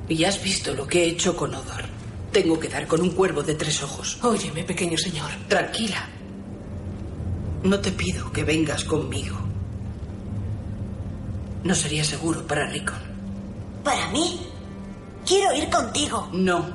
Y 0.07 0.23
has 0.23 0.41
visto 0.43 0.73
lo 0.73 0.87
que 0.87 1.03
he 1.03 1.07
hecho 1.09 1.35
con 1.35 1.53
Odor. 1.53 1.83
Tengo 2.31 2.59
que 2.59 2.67
dar 2.69 2.87
con 2.87 3.01
un 3.01 3.11
cuervo 3.11 3.41
de 3.43 3.55
tres 3.55 3.81
ojos. 3.83 4.17
Óyeme, 4.23 4.63
pequeño 4.63 4.97
señor. 4.97 5.29
Tranquila. 5.47 6.07
No 7.63 7.79
te 7.79 7.91
pido 7.91 8.31
que 8.31 8.43
vengas 8.43 8.83
conmigo. 8.83 9.37
No 11.63 11.75
sería 11.75 12.03
seguro 12.03 12.45
para 12.47 12.67
Rickon. 12.67 12.97
¿Para 13.83 14.07
mí? 14.09 14.47
Quiero 15.25 15.53
ir 15.55 15.69
contigo. 15.69 16.29
No. 16.31 16.65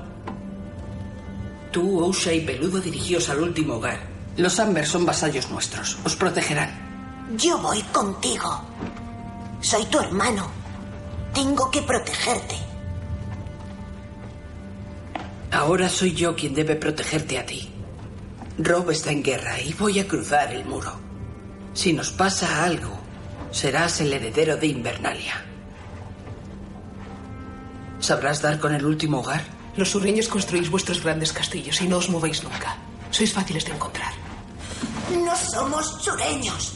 Tú, 1.73 2.05
Osha 2.05 2.33
y 2.33 2.40
Peludo 2.40 2.81
dirigíos 2.81 3.29
al 3.29 3.40
último 3.40 3.75
hogar. 3.75 3.99
Los 4.37 4.61
Amber 4.61 4.87
son 4.87 5.07
vasallos 5.07 5.51
nuestros. 5.51 5.99
Os 6.05 6.16
protegerán. 6.16 6.70
Yo 7.37 7.59
voy 7.59 7.83
contigo. 7.92 8.61
Soy 9.61 9.85
tu 9.87 9.99
hermano. 9.99 10.47
Tengo 11.33 11.70
que 11.70 11.83
protegerte. 11.83 12.57
Ahora 15.51 15.88
soy 15.88 16.14
yo 16.14 16.35
quien 16.37 16.55
debe 16.55 16.77
protegerte 16.77 17.38
a 17.38 17.47
ti. 17.47 17.70
Rob 18.59 18.90
está 18.90 19.11
en 19.11 19.23
guerra 19.23 19.61
y 19.61 19.73
voy 19.73 19.99
a 19.99 20.07
cruzar 20.07 20.53
el 20.53 20.64
muro. 20.64 20.92
Si 21.73 21.92
nos 21.92 22.11
pasa 22.11 22.64
algo, 22.64 23.04
serás 23.55 24.01
el 24.01 24.12
heredero 24.12 24.57
de 24.57 24.67
Invernalia. 24.67 25.45
¿Sabrás 28.01 28.43
dar 28.43 28.59
con 28.59 28.75
el 28.75 28.85
último 28.85 29.21
hogar? 29.21 29.45
Los 29.77 29.90
sureños 29.90 30.29
construís 30.29 30.69
vuestros 30.69 31.03
grandes 31.03 31.33
castillos 31.33 31.81
y 31.81 31.87
no 31.87 31.99
os 31.99 32.11
movéis 32.11 32.43
nunca. 32.43 32.77
Sois 33.11 33.33
fáciles 33.33 33.64
de 33.64 33.73
encontrar. 33.73 34.12
No 35.25 35.35
somos 35.37 36.03
sureños. 36.03 36.75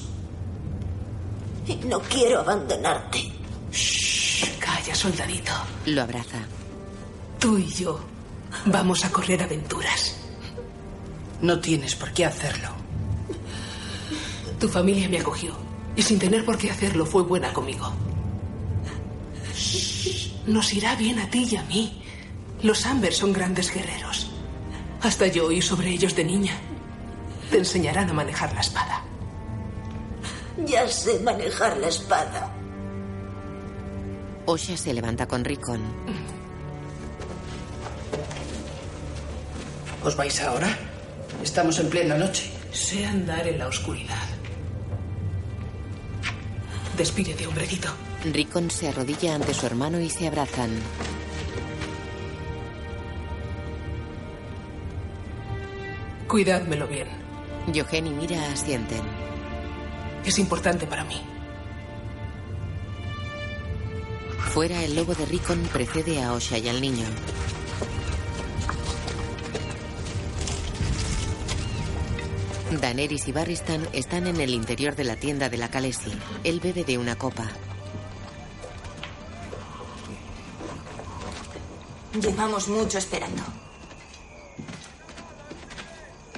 Y 1.66 1.74
no 1.86 1.98
quiero 2.00 2.40
abandonarte. 2.40 3.32
Calla, 4.60 4.94
soldadito. 4.94 5.52
Lo 5.86 6.02
abraza. 6.02 6.38
Tú 7.40 7.58
y 7.58 7.66
yo 7.66 8.00
vamos 8.66 9.04
a 9.04 9.10
correr 9.10 9.42
aventuras. 9.42 10.16
No 11.42 11.58
tienes 11.58 11.96
por 11.96 12.12
qué 12.12 12.24
hacerlo. 12.24 12.68
Tu 14.60 14.68
familia 14.68 15.08
me 15.08 15.18
acogió 15.18 15.67
y 15.98 16.02
sin 16.02 16.20
tener 16.20 16.44
por 16.44 16.56
qué 16.56 16.70
hacerlo 16.70 17.04
fue 17.04 17.24
buena 17.24 17.52
conmigo. 17.52 17.92
Nos 20.46 20.72
irá 20.72 20.94
bien 20.94 21.18
a 21.18 21.28
ti 21.28 21.48
y 21.50 21.56
a 21.56 21.64
mí. 21.64 22.04
Los 22.62 22.86
Amber 22.86 23.12
son 23.12 23.32
grandes 23.32 23.74
guerreros. 23.74 24.30
Hasta 25.02 25.26
yo 25.26 25.46
oí 25.46 25.60
sobre 25.60 25.90
ellos 25.90 26.14
de 26.14 26.24
niña. 26.24 26.52
Te 27.50 27.58
enseñarán 27.58 28.08
a 28.10 28.12
manejar 28.12 28.54
la 28.54 28.60
espada. 28.60 29.02
Ya 30.64 30.86
sé 30.86 31.18
manejar 31.18 31.76
la 31.78 31.88
espada. 31.88 32.48
Osha 34.46 34.76
se 34.76 34.94
levanta 34.94 35.26
con 35.26 35.44
Rickon. 35.44 35.80
¿Os 40.04 40.14
vais 40.14 40.40
ahora? 40.42 40.78
Estamos 41.42 41.80
en 41.80 41.90
plena 41.90 42.16
noche. 42.16 42.52
Sé 42.70 43.04
andar 43.04 43.48
en 43.48 43.58
la 43.58 43.66
oscuridad. 43.66 44.27
Despídete, 46.98 47.46
hombrecito. 47.46 47.88
Rickon 48.24 48.72
se 48.72 48.88
arrodilla 48.88 49.36
ante 49.36 49.54
su 49.54 49.66
hermano 49.66 50.00
y 50.00 50.10
se 50.10 50.26
abrazan. 50.26 50.70
Cuidádmelo 56.26 56.88
bien. 56.88 57.06
Jochen 57.72 58.08
y 58.08 58.10
Mira 58.10 58.52
asienten. 58.52 59.02
Es 60.26 60.40
importante 60.40 60.88
para 60.88 61.04
mí. 61.04 61.22
Fuera, 64.52 64.82
el 64.82 64.96
lobo 64.96 65.14
de 65.14 65.24
Rickon 65.26 65.62
precede 65.72 66.20
a 66.20 66.32
Osha 66.32 66.58
y 66.58 66.68
al 66.68 66.80
niño. 66.80 67.06
Daenerys 72.70 73.26
y 73.28 73.32
Barristan 73.32 73.88
están 73.92 74.26
en 74.26 74.40
el 74.40 74.50
interior 74.50 74.94
de 74.94 75.04
la 75.04 75.16
tienda 75.16 75.48
de 75.48 75.56
la 75.56 75.68
Khaleesi. 75.70 76.12
Él 76.44 76.60
bebe 76.60 76.84
de 76.84 76.98
una 76.98 77.16
copa. 77.16 77.48
Llevamos 82.20 82.68
mucho 82.68 82.98
esperando. 82.98 83.42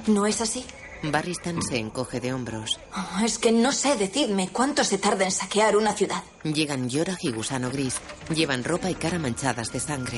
¿No 0.07 0.25
es 0.25 0.41
así? 0.41 0.65
Barristan 1.03 1.61
se 1.63 1.77
encoge 1.77 2.19
de 2.19 2.33
hombros. 2.33 2.79
Oh, 2.95 3.25
es 3.25 3.37
que 3.39 3.51
no 3.51 3.71
sé, 3.71 3.95
decidme 3.95 4.49
cuánto 4.49 4.83
se 4.83 4.97
tarda 4.97 5.25
en 5.25 5.31
saquear 5.31 5.75
una 5.75 5.93
ciudad. 5.93 6.23
Llegan 6.43 6.89
Yorah 6.89 7.17
y 7.21 7.31
Gusano 7.31 7.71
Gris. 7.71 7.95
Llevan 8.33 8.63
ropa 8.63 8.89
y 8.89 8.95
cara 8.95 9.17
manchadas 9.17 9.71
de 9.71 9.79
sangre. 9.79 10.17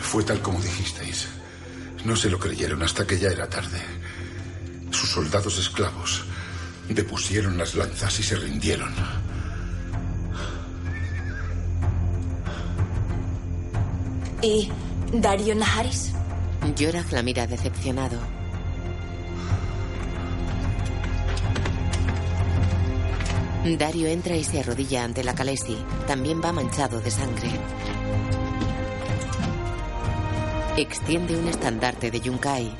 Fue 0.00 0.22
tal 0.22 0.40
como 0.40 0.60
dijisteis. 0.60 1.15
No 2.06 2.14
se 2.14 2.30
lo 2.30 2.38
creyeron 2.38 2.84
hasta 2.84 3.04
que 3.04 3.18
ya 3.18 3.30
era 3.30 3.48
tarde. 3.48 3.80
Sus 4.92 5.10
soldados 5.10 5.58
esclavos 5.58 6.22
depusieron 6.88 7.58
las 7.58 7.74
lanzas 7.74 8.20
y 8.20 8.22
se 8.22 8.36
rindieron. 8.36 8.94
¿Y 14.40 14.70
Dario 15.14 15.56
Naharis? 15.56 16.12
Yorah 16.76 17.04
la 17.10 17.24
mira 17.24 17.48
decepcionado. 17.48 18.20
Dario 23.76 24.06
entra 24.06 24.36
y 24.36 24.44
se 24.44 24.60
arrodilla 24.60 25.02
ante 25.02 25.24
la 25.24 25.34
Khaleesi. 25.34 25.76
También 26.06 26.40
va 26.40 26.52
manchado 26.52 27.00
de 27.00 27.10
sangre. 27.10 27.50
Extiende 30.78 31.34
un 31.34 31.48
estandarte 31.48 32.10
de 32.10 32.20
Yunkai. 32.20 32.70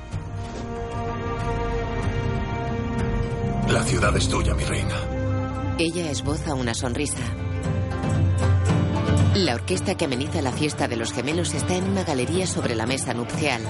La 3.70 3.82
ciudad 3.84 4.14
es 4.14 4.28
tuya, 4.28 4.54
mi 4.54 4.64
reina. 4.64 4.94
Ella 5.78 6.10
esboza 6.10 6.52
una 6.52 6.74
sonrisa. 6.74 7.22
La 9.34 9.54
orquesta 9.54 9.96
que 9.96 10.04
ameniza 10.04 10.42
la 10.42 10.52
fiesta 10.52 10.88
de 10.88 10.96
los 10.96 11.14
gemelos 11.14 11.54
está 11.54 11.74
en 11.74 11.84
una 11.84 12.04
galería 12.04 12.46
sobre 12.46 12.74
la 12.74 12.84
mesa 12.84 13.14
nupcial. 13.14 13.62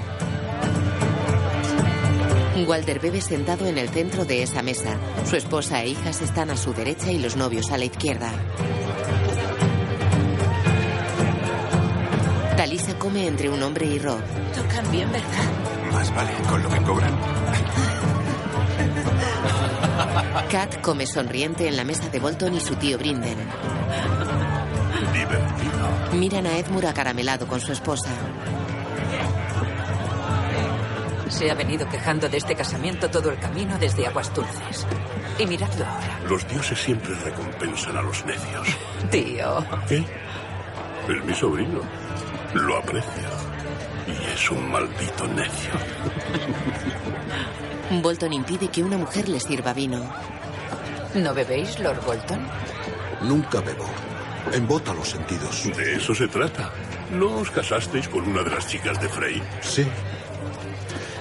Walter 2.66 2.98
bebe 2.98 3.20
sentado 3.20 3.66
en 3.66 3.78
el 3.78 3.90
centro 3.90 4.24
de 4.24 4.42
esa 4.42 4.60
mesa. 4.60 4.96
Su 5.24 5.36
esposa 5.36 5.84
e 5.84 5.90
hijas 5.90 6.20
están 6.20 6.50
a 6.50 6.56
su 6.56 6.74
derecha 6.74 7.12
y 7.12 7.20
los 7.20 7.36
novios 7.36 7.70
a 7.70 7.78
la 7.78 7.84
izquierda. 7.84 8.32
Come 12.98 13.26
entre 13.26 13.48
un 13.48 13.62
hombre 13.62 13.86
y 13.86 13.98
Rob. 13.98 14.20
Tocan 14.54 14.90
bien, 14.90 15.10
¿verdad? 15.12 15.92
Más 15.92 16.14
vale 16.14 16.32
con 16.48 16.62
lo 16.62 16.68
que 16.68 16.82
cobran. 16.82 17.16
Kat 20.50 20.80
come 20.80 21.06
sonriente 21.06 21.68
en 21.68 21.76
la 21.76 21.84
mesa 21.84 22.08
de 22.08 22.18
Bolton 22.18 22.54
y 22.54 22.60
su 22.60 22.74
tío 22.76 22.98
Brinden. 22.98 23.36
Divertido. 25.12 26.18
Miran 26.18 26.46
a 26.46 26.58
Edmure 26.58 26.88
acaramelado 26.88 27.46
con 27.46 27.60
su 27.60 27.72
esposa. 27.72 28.10
Se 31.28 31.50
ha 31.50 31.54
venido 31.54 31.88
quejando 31.88 32.28
de 32.28 32.38
este 32.38 32.54
casamiento 32.54 33.10
todo 33.10 33.30
el 33.30 33.38
camino 33.38 33.76
desde 33.78 34.06
Aguas 34.06 34.32
Dulces. 34.34 34.86
Y 35.38 35.46
miradlo 35.46 35.84
ahora. 35.84 36.20
Los 36.28 36.48
dioses 36.48 36.78
siempre 36.78 37.14
recompensan 37.14 37.96
a 37.96 38.02
los 38.02 38.24
necios. 38.24 38.68
Tío. 39.10 39.64
¿Qué? 39.88 40.04
Es 41.08 41.24
mi 41.24 41.34
sobrino. 41.34 41.80
Lo 42.56 42.78
aprecio. 42.78 43.28
Y 44.06 44.32
es 44.32 44.50
un 44.50 44.70
maldito 44.70 45.26
necio. 45.28 45.72
Bolton 48.02 48.32
impide 48.32 48.68
que 48.68 48.82
una 48.82 48.96
mujer 48.96 49.28
le 49.28 49.38
sirva 49.38 49.74
vino. 49.74 50.02
¿No 51.14 51.34
bebéis, 51.34 51.78
Lord 51.80 52.02
Bolton? 52.06 52.40
Nunca 53.22 53.60
bebo. 53.60 53.84
Embota 54.54 54.94
los 54.94 55.10
sentidos. 55.10 55.64
De 55.76 55.96
eso 55.96 56.14
se 56.14 56.28
trata. 56.28 56.70
¿No 57.10 57.36
os 57.36 57.50
casasteis 57.50 58.08
con 58.08 58.26
una 58.26 58.42
de 58.42 58.50
las 58.50 58.66
chicas 58.66 58.98
de 59.02 59.08
Frey? 59.10 59.42
Sí. 59.60 59.86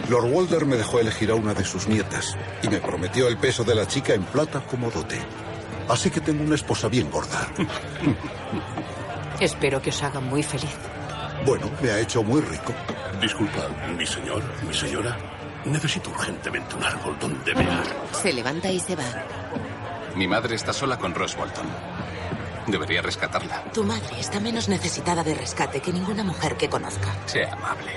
Lord 0.09 0.31
Walder 0.31 0.65
me 0.65 0.77
dejó 0.77 0.99
elegir 0.99 1.31
a 1.31 1.35
una 1.35 1.53
de 1.53 1.65
sus 1.65 1.87
nietas 1.87 2.37
y 2.63 2.69
me 2.69 2.79
prometió 2.79 3.27
el 3.27 3.37
peso 3.37 3.65
de 3.65 3.75
la 3.75 3.85
chica 3.87 4.13
en 4.13 4.23
plata 4.23 4.61
como 4.61 4.89
dote. 4.89 5.19
Así 5.89 6.09
que 6.09 6.21
tengo 6.21 6.43
una 6.43 6.55
esposa 6.55 6.87
bien 6.87 7.11
gorda. 7.11 7.45
Espero 9.41 9.81
que 9.81 9.89
os 9.89 10.01
haga 10.01 10.21
muy 10.21 10.41
feliz. 10.41 10.94
Bueno, 11.45 11.69
me 11.81 11.91
ha 11.91 11.99
hecho 11.99 12.23
muy 12.23 12.41
rico. 12.41 12.73
Disculpa, 13.21 13.67
mi 13.97 14.05
señor, 14.05 14.41
mi 14.67 14.73
señora. 14.73 15.15
Necesito 15.65 16.09
urgentemente 16.09 16.75
un 16.75 16.83
árbol 16.83 17.17
donde 17.19 17.53
mear. 17.53 17.83
Se 18.11 18.33
levanta 18.33 18.71
y 18.71 18.79
se 18.79 18.95
va. 18.95 19.03
Mi 20.15 20.27
madre 20.27 20.55
está 20.55 20.73
sola 20.73 20.97
con 20.97 21.13
Ross 21.13 21.35
Bolton. 21.35 21.65
Debería 22.67 23.01
rescatarla. 23.01 23.63
Tu 23.73 23.83
madre 23.83 24.19
está 24.19 24.39
menos 24.39 24.69
necesitada 24.69 25.23
de 25.23 25.35
rescate 25.35 25.81
que 25.81 25.93
ninguna 25.93 26.23
mujer 26.23 26.55
que 26.57 26.67
conozca. 26.67 27.13
Sea 27.25 27.53
amable. 27.53 27.91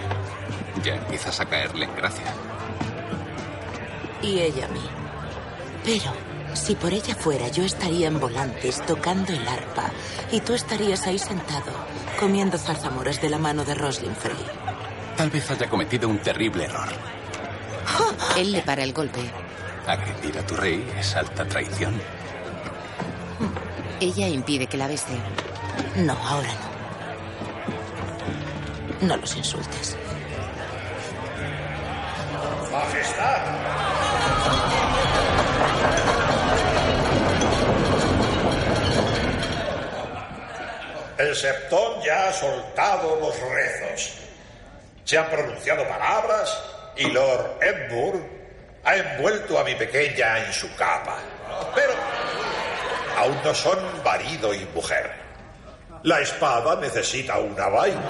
Ya 0.83 0.97
empiezas 0.97 1.41
a 1.41 1.47
caerle 1.47 1.87
en 1.87 1.97
gracia. 1.97 2.27
Y 4.23 4.41
ella 4.41 4.67
a 4.67 4.69
mí. 4.69 4.83
Pero, 5.85 6.13
si 6.55 6.75
por 6.75 6.93
ella 6.93 7.15
fuera, 7.15 7.49
yo 7.49 7.65
estaría 7.65 8.09
en 8.09 8.21
volantes 8.21 8.85
tocando 8.87 9.33
el 9.33 9.47
arpa 9.47 9.91
y 10.31 10.41
tú 10.41 10.55
estarías 10.55 11.07
ahí 11.07 11.19
sentado, 11.19 11.73
comiendo 12.19 12.59
zarzamoras 12.59 13.21
de 13.21 13.31
la 13.31 13.39
mano 13.39 13.65
de 13.65 13.75
Roslyn 13.75 14.15
Frey. 14.15 14.37
Tal 15.17 15.31
vez 15.31 15.51
haya 15.51 15.69
cometido 15.69 16.09
un 16.09 16.19
terrible 16.19 16.65
error. 16.65 16.89
Él 18.37 18.53
le 18.53 18.63
para 18.63 18.83
el 18.83 18.93
golpe. 18.93 19.21
Agredir 19.87 20.39
a 20.39 20.47
tu 20.47 20.57
rey 20.57 20.87
es 20.99 21.17
alta 21.17 21.45
traición. 21.47 22.01
Ella 24.01 24.29
impide 24.29 24.67
que 24.67 24.77
la 24.77 24.87
bese. 24.87 25.17
No, 25.97 26.13
ahora 26.13 26.49
no. 29.01 29.09
No 29.09 29.17
los 29.17 29.37
insultes. 29.37 29.97
Majestad. 32.71 33.68
El 41.19 41.35
septón 41.35 42.01
ya 42.03 42.29
ha 42.29 42.33
soltado 42.33 43.17
los 43.17 43.35
rezos. 43.41 44.15
Se 45.05 45.19
han 45.19 45.29
pronunciado 45.29 45.87
palabras 45.89 46.63
y 46.97 47.11
Lord 47.11 47.59
Edmure 47.61 48.21
ha 48.85 48.95
envuelto 48.95 49.59
a 49.59 49.65
mi 49.65 49.75
pequeña 49.75 50.39
en 50.39 50.53
su 50.53 50.73
capa. 50.77 51.17
Pero 51.75 51.93
aún 53.19 53.37
no 53.45 53.53
son 53.53 53.79
marido 54.05 54.55
y 54.55 54.65
mujer. 54.67 55.13
La 56.05 56.21
espada 56.21 56.77
necesita 56.77 57.39
una 57.39 57.67
vaina. 57.69 58.01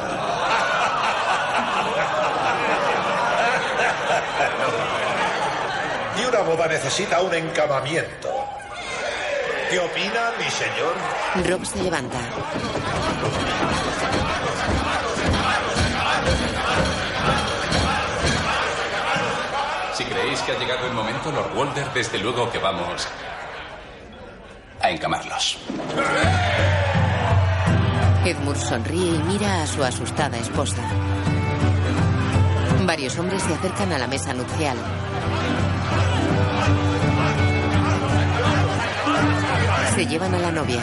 Y 6.19 6.25
una 6.25 6.41
boda 6.41 6.67
necesita 6.67 7.21
un 7.23 7.33
encamamiento. 7.33 8.38
¿Qué 9.71 9.79
opina 9.79 10.33
mi 10.39 10.51
señor? 10.51 10.95
Rob 11.47 11.67
se 11.67 11.83
levanta. 11.83 12.19
Si 19.93 20.05
creéis 20.05 20.41
que 20.41 20.53
ha 20.53 20.59
llegado 20.59 20.87
el 20.87 20.95
momento, 20.95 21.31
Lord 21.31 21.55
Walder, 21.55 21.93
desde 21.93 22.19
luego 22.19 22.51
que 22.51 22.59
vamos 22.59 23.07
a 24.81 24.91
encamarlos. 24.91 25.59
Edmure 28.25 28.59
sonríe 28.59 29.17
y 29.17 29.23
mira 29.25 29.63
a 29.63 29.67
su 29.67 29.85
asustada 29.85 30.39
esposa. 30.39 30.83
Varios 32.87 33.19
hombres 33.19 33.43
se 33.43 33.53
acercan 33.53 33.93
a 33.93 33.99
la 33.99 34.07
mesa 34.07 34.33
nupcial. 34.33 34.79
Se 39.99 40.07
llevan 40.07 40.33
a 40.33 40.39
la 40.39 40.53
novia. 40.53 40.81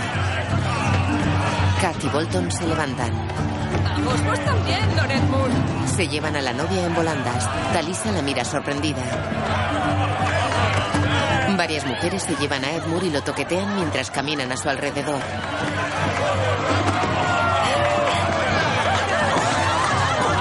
Kat 1.80 2.04
y 2.04 2.10
Bolton 2.10 2.52
se 2.52 2.68
levantan. 2.68 3.14
Vamos, 3.82 4.22
vos 4.26 4.40
también, 4.44 4.98
Lord 4.98 5.10
Edmure. 5.10 5.54
Se 5.88 6.06
llevan 6.10 6.36
a 6.36 6.42
la 6.42 6.52
novia 6.52 6.86
en 6.86 6.94
volandas. 6.94 7.50
Talisa 7.72 8.12
la 8.12 8.22
mira 8.22 8.44
sorprendida. 8.44 9.02
Varias 11.56 11.86
mujeres 11.86 12.24
se 12.24 12.36
llevan 12.36 12.66
a 12.66 12.72
Edmure 12.72 13.08
y 13.08 13.10
lo 13.10 13.24
toquetean 13.24 13.74
mientras 13.78 14.12
caminan 14.12 14.52
a 14.52 14.58
su 14.58 14.68
alrededor. 14.68 15.22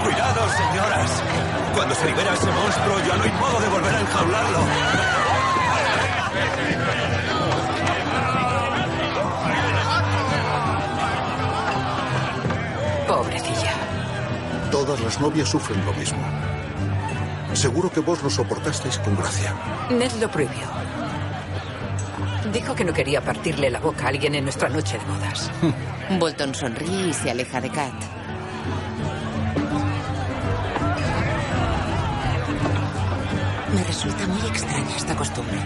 Cuidado, 0.03 0.49
señoras. 0.49 1.22
Cuando 1.77 1.95
se 1.95 2.07
libera 2.07 2.35
ese 2.35 2.51
monstruo, 2.51 2.99
ya 3.07 3.16
no 3.18 3.22
hay 3.22 3.33
modo 3.35 3.61
de 3.61 3.68
volver 3.68 3.95
a 3.95 4.01
enjaularlo. 4.01 4.59
Todas 14.85 15.01
las 15.01 15.18
novias 15.18 15.49
sufren 15.49 15.82
lo 15.87 15.95
mismo. 15.95 16.18
Seguro 17.55 17.91
que 17.91 18.01
vos 18.01 18.22
lo 18.22 18.28
soportasteis 18.28 18.99
con 18.99 19.16
gracia. 19.16 19.55
Ned 19.91 20.12
lo 20.20 20.30
prohibió. 20.30 20.66
Dijo 22.53 22.74
que 22.74 22.85
no 22.85 22.93
quería 22.93 23.22
partirle 23.22 23.70
la 23.70 23.80
boca 23.80 24.05
a 24.05 24.09
alguien 24.09 24.35
en 24.35 24.45
nuestra 24.45 24.68
noche 24.68 24.99
de 24.99 25.05
bodas. 25.07 25.51
Bolton 26.18 26.55
sonríe 26.55 27.09
y 27.09 27.14
se 27.14 27.30
aleja 27.30 27.62
de 27.62 27.70
Kat. 27.70 27.95
Me 33.74 33.85
resulta 33.85 34.26
muy 34.26 34.47
extraña 34.49 34.97
esta 34.97 35.16
costumbre. 35.16 35.59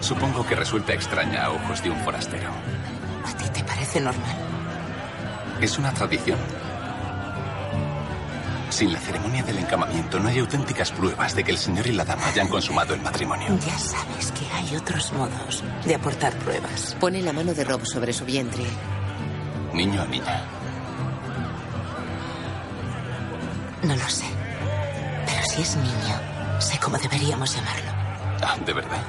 Supongo 0.00 0.44
que 0.46 0.56
resulta 0.56 0.92
extraña 0.92 1.44
a 1.44 1.50
ojos 1.52 1.82
de 1.82 1.90
un 1.90 1.98
forastero. 2.00 2.50
¿A 3.24 3.36
ti 3.36 3.48
te 3.48 3.64
parece 3.64 3.98
normal? 4.00 4.36
Es 5.60 5.78
una 5.78 5.92
tradición. 5.92 6.38
Sin 8.72 8.90
la 8.90 8.98
ceremonia 9.00 9.42
del 9.42 9.58
encamamiento 9.58 10.18
no 10.18 10.30
hay 10.30 10.38
auténticas 10.38 10.90
pruebas 10.92 11.36
de 11.36 11.44
que 11.44 11.50
el 11.50 11.58
señor 11.58 11.86
y 11.86 11.92
la 11.92 12.06
dama 12.06 12.26
hayan 12.28 12.48
consumado 12.48 12.94
el 12.94 13.02
matrimonio. 13.02 13.48
Ya 13.66 13.78
sabes 13.78 14.32
que 14.32 14.46
hay 14.50 14.74
otros 14.74 15.12
modos 15.12 15.62
de 15.84 15.94
aportar 15.94 16.32
pruebas. 16.36 16.96
Pone 16.98 17.20
la 17.20 17.34
mano 17.34 17.52
de 17.52 17.64
Rob 17.64 17.84
sobre 17.84 18.14
su 18.14 18.24
vientre. 18.24 18.64
Niño 19.74 20.02
o 20.02 20.06
niña. 20.06 20.42
No 23.82 23.94
lo 23.94 24.08
sé. 24.08 24.24
Pero 25.26 25.46
si 25.54 25.60
es 25.60 25.76
niño, 25.76 26.58
sé 26.58 26.78
cómo 26.78 26.96
deberíamos 26.96 27.54
llamarlo. 27.54 27.90
Ah, 28.42 28.56
¿de 28.64 28.72
verdad? 28.72 29.02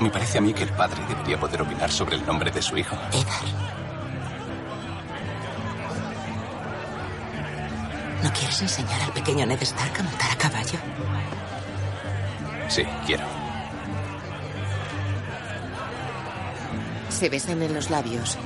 Me 0.00 0.10
parece 0.10 0.38
a 0.38 0.40
mí 0.40 0.52
que 0.52 0.64
el 0.64 0.70
padre 0.70 1.00
debería 1.08 1.38
poder 1.38 1.62
opinar 1.62 1.90
sobre 1.92 2.16
el 2.16 2.26
nombre 2.26 2.50
de 2.50 2.62
su 2.62 2.76
hijo. 2.76 2.96
Edar. 3.12 3.77
¿No 8.28 8.34
quieres 8.34 8.60
enseñar 8.60 9.00
al 9.00 9.12
pequeño 9.14 9.46
Ned 9.46 9.62
Stark 9.62 10.00
a 10.00 10.02
montar 10.02 10.30
a 10.30 10.36
caballo? 10.36 10.78
Sí, 12.68 12.82
quiero. 13.06 13.24
Se 17.08 17.30
besan 17.30 17.62
en 17.62 17.72
los 17.72 17.88
labios. 17.88 18.36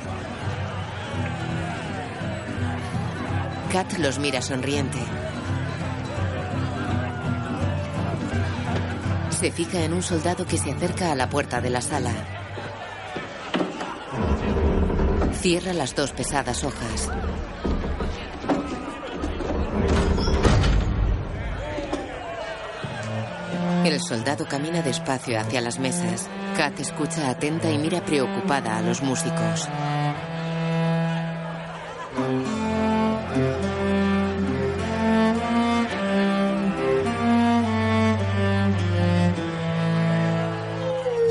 Kat 3.73 3.93
los 3.99 4.21
mira 4.21 4.41
sonriente. 4.41 5.01
Se 9.31 9.51
fija 9.51 9.81
en 9.81 9.95
un 9.95 10.05
soldado 10.05 10.47
que 10.47 10.59
se 10.59 10.71
acerca 10.71 11.11
a 11.11 11.17
la 11.17 11.29
puerta 11.29 11.61
de 11.61 11.71
la 11.71 11.81
sala. 11.81 12.13
Cierra 15.41 15.73
las 15.73 15.97
dos 15.97 16.13
pesadas 16.13 16.63
hojas. 16.63 17.11
El 23.85 24.01
soldado 24.01 24.47
camina 24.47 24.81
despacio 24.81 25.41
hacia 25.41 25.61
las 25.61 25.79
mesas. 25.79 26.29
Kat 26.57 26.79
escucha 26.79 27.29
atenta 27.29 27.71
y 27.71 27.79
mira 27.79 28.05
preocupada 28.05 28.77
a 28.79 28.83
los 28.83 29.03
músicos. 29.03 29.69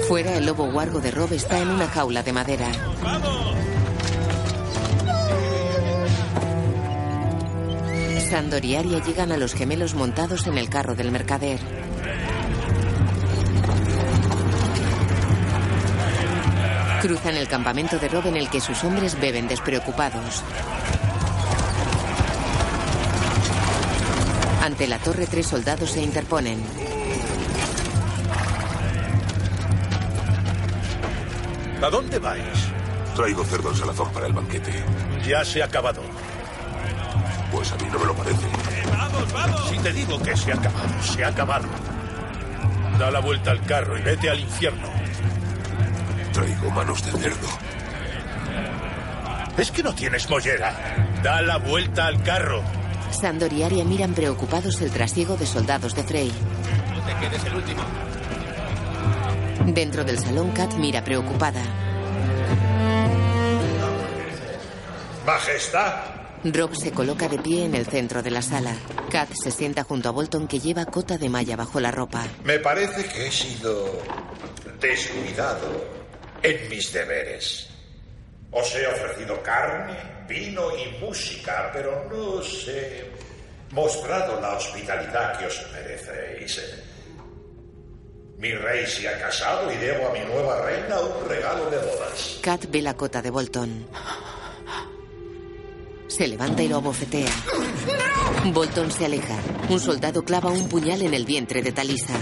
Fuera, 0.10 0.36
el 0.38 0.45
lobo 0.45 0.70
guargo 0.70 0.99
de 0.99 1.12
Rob 1.12 1.32
está 1.32 1.60
en 1.60 1.70
una 1.70 1.88
jaula 1.88 2.22
de 2.22 2.34
madera. 2.34 2.68
Sandor 8.30 8.64
y 8.66 8.76
Aria 8.76 8.99
llegan 9.04 9.32
a 9.32 9.38
los 9.38 9.54
gemelos 9.54 9.93
montados 9.93 10.47
en 10.47 10.58
el 10.58 10.70
carro 10.70 10.95
del 10.95 11.12
mercader. 11.12 11.60
Cruzan 17.02 17.36
el 17.36 17.47
campamento 17.47 17.97
de 17.97 18.08
Rob 18.10 18.28
en 18.28 18.38
el 18.38 18.47
que 18.47 18.62
sus 18.62 18.84
hombres 18.84 19.20
beben 19.20 19.47
despreocupados. 19.47 20.43
Ante 24.62 24.88
la 24.88 24.99
torre 24.99 25.26
tres 25.26 25.47
soldados 25.47 25.89
se 25.89 26.04
interponen. 26.04 26.64
¿A 31.82 31.89
dónde 31.89 32.20
vais? 32.20 32.43
Traigo 33.16 33.43
cerdo 33.45 33.72
en 33.72 33.78
salazón 33.78 34.12
para 34.14 34.28
el 34.28 34.34
banquete. 34.34 34.72
Ya 35.28 35.43
se 35.43 35.64
ha 35.64 35.66
acabado. 35.66 36.04
Pues 37.52 37.72
a 37.72 37.78
mí 37.78 37.88
no 37.91 37.97
me 37.97 38.06
lo 38.06 38.14
parece. 38.14 38.45
¡Vamos, 38.91 39.34
vamos! 39.34 39.70
Si 39.70 39.80
te 39.80 39.91
digo 39.91 40.22
que 40.22 40.38
se 40.38 40.52
ha 40.52 40.56
acabado, 40.56 41.02
se 41.02 41.24
ha 41.24 41.30
acabado. 41.30 41.68
Da 42.99 43.10
la 43.10 43.22
vuelta 43.22 43.49
al 43.49 43.66
carro 43.66 43.97
y 43.97 44.04
vete 44.04 44.30
al 44.30 44.39
infierno. 44.39 44.91
Traigo 46.42 46.72
manos 46.72 47.06
de 47.06 47.12
cerdo. 47.20 47.48
Es 49.60 49.70
que 49.70 49.84
no 49.84 49.94
tienes 49.94 50.28
mollera. 50.28 51.20
Da 51.22 51.39
la 51.44 51.58
vuelta 51.58 52.08
al 52.08 52.24
carro. 52.24 52.64
Sandor 53.12 53.54
y 53.54 53.62
Aria 53.62 53.86
miran 53.86 54.16
preocupados 54.16 54.82
el 54.82 54.89
trasiego 54.89 55.38
de 55.38 55.46
soldados 55.46 55.94
de 55.94 56.02
Frey. 56.02 56.32
No 56.96 57.02
te 57.04 57.16
quedes 57.20 57.46
el 57.46 57.56
último. 57.56 57.84
Dentro 59.68 60.04
del 60.04 60.18
salón, 60.18 60.50
Kat 60.50 60.74
mira 60.78 61.04
preocupada. 61.04 61.62
Majestad. 65.24 65.94
Rob 66.44 66.76
se 66.76 66.92
coloca 66.92 67.30
de 67.30 67.38
pie 67.38 67.66
en 67.66 67.76
el 67.76 67.86
centro 67.86 68.24
de 68.24 68.32
la 68.32 68.42
sala. 68.42 68.74
Kat 69.12 69.30
se 69.32 69.52
sienta 69.52 69.84
junto 69.84 70.10
a 70.10 70.12
Bolton 70.12 70.48
que 70.48 70.60
lleva 70.60 70.86
cota 70.86 71.20
de 71.20 71.30
malla 71.30 71.56
bajo 71.56 71.80
la 71.80 71.92
ropa. 71.92 72.26
Me 72.44 72.58
parece 72.58 73.06
que 73.08 73.28
he 73.28 73.32
sido 73.32 74.02
descuidado 74.80 76.01
en 76.44 76.70
mis 76.70 76.92
deberes. 76.94 77.68
Os 78.52 78.76
he 78.76 78.86
ofrecido 78.88 79.42
carne, 79.42 79.98
vino 80.28 80.76
y 80.76 81.00
música, 81.00 81.70
pero 81.74 82.08
no 82.10 82.39
os 82.39 82.68
he 82.68 83.10
mostrado 83.72 84.39
la 84.42 84.58
hospitalidad 84.58 85.39
que 85.39 85.46
os 85.46 85.62
merecéis. 85.72 86.62
Mi 88.38 88.52
rey 88.54 88.86
se 88.88 89.08
ha 89.08 89.20
casado 89.20 89.72
y 89.72 89.78
debo 89.78 90.10
a 90.10 90.14
mi 90.14 90.20
nueva 90.22 90.66
reina 90.66 91.00
un 91.00 91.30
regalo 91.30 91.70
de 91.70 91.78
bodas. 91.78 92.39
Kat 92.42 92.66
ve 92.70 92.82
la 92.82 92.96
cota 92.96 93.22
de 93.22 93.30
Bolton. 93.30 93.88
Se 96.08 96.28
levanta 96.28 96.64
y 96.64 96.68
lo 96.68 96.78
abofetea. 96.78 97.32
Bolton 98.52 98.92
se 98.92 99.06
aleja. 99.06 99.38
Un 99.70 99.80
soldado 99.80 100.24
clava 100.24 100.50
un 100.50 100.68
puñal 100.68 101.04
en 101.04 101.14
el 101.14 101.26
vientre 101.26 101.62
de 101.62 101.72
Talisa. 101.72 102.16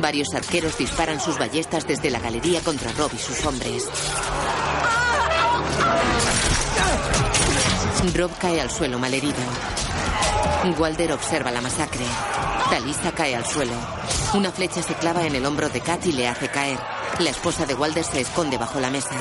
Varios 0.00 0.34
arqueros 0.34 0.76
disparan 0.76 1.20
sus 1.20 1.38
ballestas 1.38 1.86
desde 1.86 2.10
la 2.10 2.18
galería 2.18 2.60
contra 2.60 2.92
Rob 2.92 3.10
y 3.14 3.18
sus 3.18 3.44
hombres. 3.46 3.88
Rob 8.14 8.30
cae 8.38 8.60
al 8.60 8.70
suelo 8.70 8.98
malherido. 8.98 9.34
Walder 10.78 11.12
observa 11.12 11.50
la 11.50 11.60
masacre. 11.60 12.04
Talisa 12.70 13.12
cae 13.12 13.36
al 13.36 13.44
suelo. 13.44 13.72
Una 14.34 14.50
flecha 14.50 14.82
se 14.82 14.94
clava 14.94 15.26
en 15.26 15.34
el 15.34 15.46
hombro 15.46 15.68
de 15.68 15.80
Kat 15.80 16.04
y 16.06 16.12
le 16.12 16.28
hace 16.28 16.48
caer. 16.48 16.78
La 17.20 17.30
esposa 17.30 17.64
de 17.66 17.74
Walder 17.74 18.04
se 18.04 18.20
esconde 18.20 18.58
bajo 18.58 18.80
la 18.80 18.90
mesa. 18.90 19.14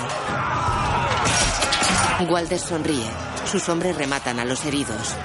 Walder 2.30 2.59
sonríe. 2.59 3.09
Sus 3.49 3.67
hombres 3.69 3.95
rematan 3.95 4.39
a 4.39 4.45
los 4.45 4.65
heridos. 4.65 5.15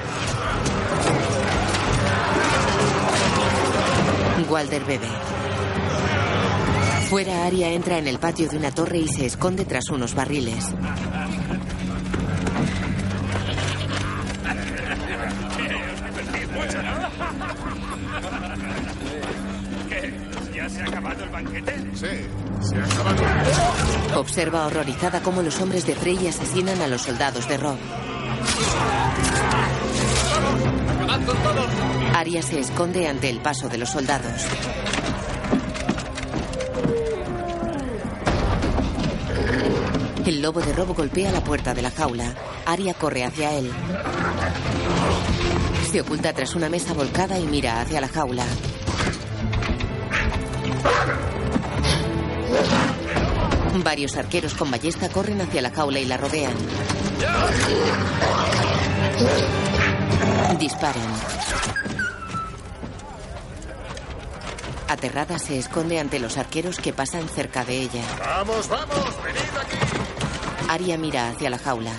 Walder 4.48 4.84
bebe. 4.84 5.08
Fuera, 7.08 7.46
Aria 7.46 7.70
entra 7.70 7.96
en 7.96 8.06
el 8.06 8.18
patio 8.18 8.50
de 8.50 8.58
una 8.58 8.70
torre 8.70 8.98
y 8.98 9.08
se 9.08 9.24
esconde 9.24 9.64
tras 9.64 9.88
unos 9.88 10.14
barriles. 10.14 10.66
¿Ya 20.54 20.68
se 20.68 20.82
ha 20.82 20.84
acabado 20.84 21.24
el 21.24 21.30
banquete? 21.30 21.78
Sí, 21.94 22.06
se 22.60 22.76
ha 22.76 22.84
acabado. 22.84 24.20
Observa 24.20 24.66
horrorizada 24.66 25.22
cómo 25.22 25.40
los 25.40 25.58
hombres 25.62 25.86
de 25.86 25.94
Frey 25.94 26.26
asesinan 26.26 26.82
a 26.82 26.88
los 26.88 27.00
soldados 27.00 27.48
de 27.48 27.56
Rob. 27.56 27.78
Aria 32.14 32.42
se 32.42 32.60
esconde 32.60 33.08
ante 33.08 33.30
el 33.30 33.40
paso 33.40 33.70
de 33.70 33.78
los 33.78 33.88
soldados. 33.88 34.44
El 40.28 40.42
lobo 40.42 40.60
de 40.60 40.74
Rob 40.74 40.94
golpea 40.94 41.32
la 41.32 41.42
puerta 41.42 41.72
de 41.72 41.80
la 41.80 41.90
jaula. 41.90 42.34
Aria 42.66 42.92
corre 42.92 43.24
hacia 43.24 43.50
él. 43.54 43.72
Se 45.90 46.02
oculta 46.02 46.34
tras 46.34 46.54
una 46.54 46.68
mesa 46.68 46.92
volcada 46.92 47.38
y 47.38 47.46
mira 47.46 47.80
hacia 47.80 48.02
la 48.02 48.08
jaula. 48.08 48.44
Varios 53.82 54.18
arqueros 54.18 54.52
con 54.52 54.70
ballesta 54.70 55.08
corren 55.08 55.40
hacia 55.40 55.62
la 55.62 55.70
jaula 55.70 55.98
y 55.98 56.04
la 56.04 56.18
rodean. 56.18 56.52
Disparan. 60.58 61.10
Aterrada 64.88 65.38
se 65.38 65.58
esconde 65.58 65.98
ante 65.98 66.18
los 66.18 66.36
arqueros 66.36 66.76
que 66.80 66.92
pasan 66.92 67.30
cerca 67.30 67.64
de 67.64 67.78
ella. 67.78 68.02
¡Vamos, 68.18 68.68
vamos! 68.68 69.16
¡Venid 69.24 69.38
aquí! 69.58 69.87
Aria 70.68 70.98
mira 70.98 71.30
hacia 71.30 71.48
la 71.48 71.58
jaula. 71.58 71.92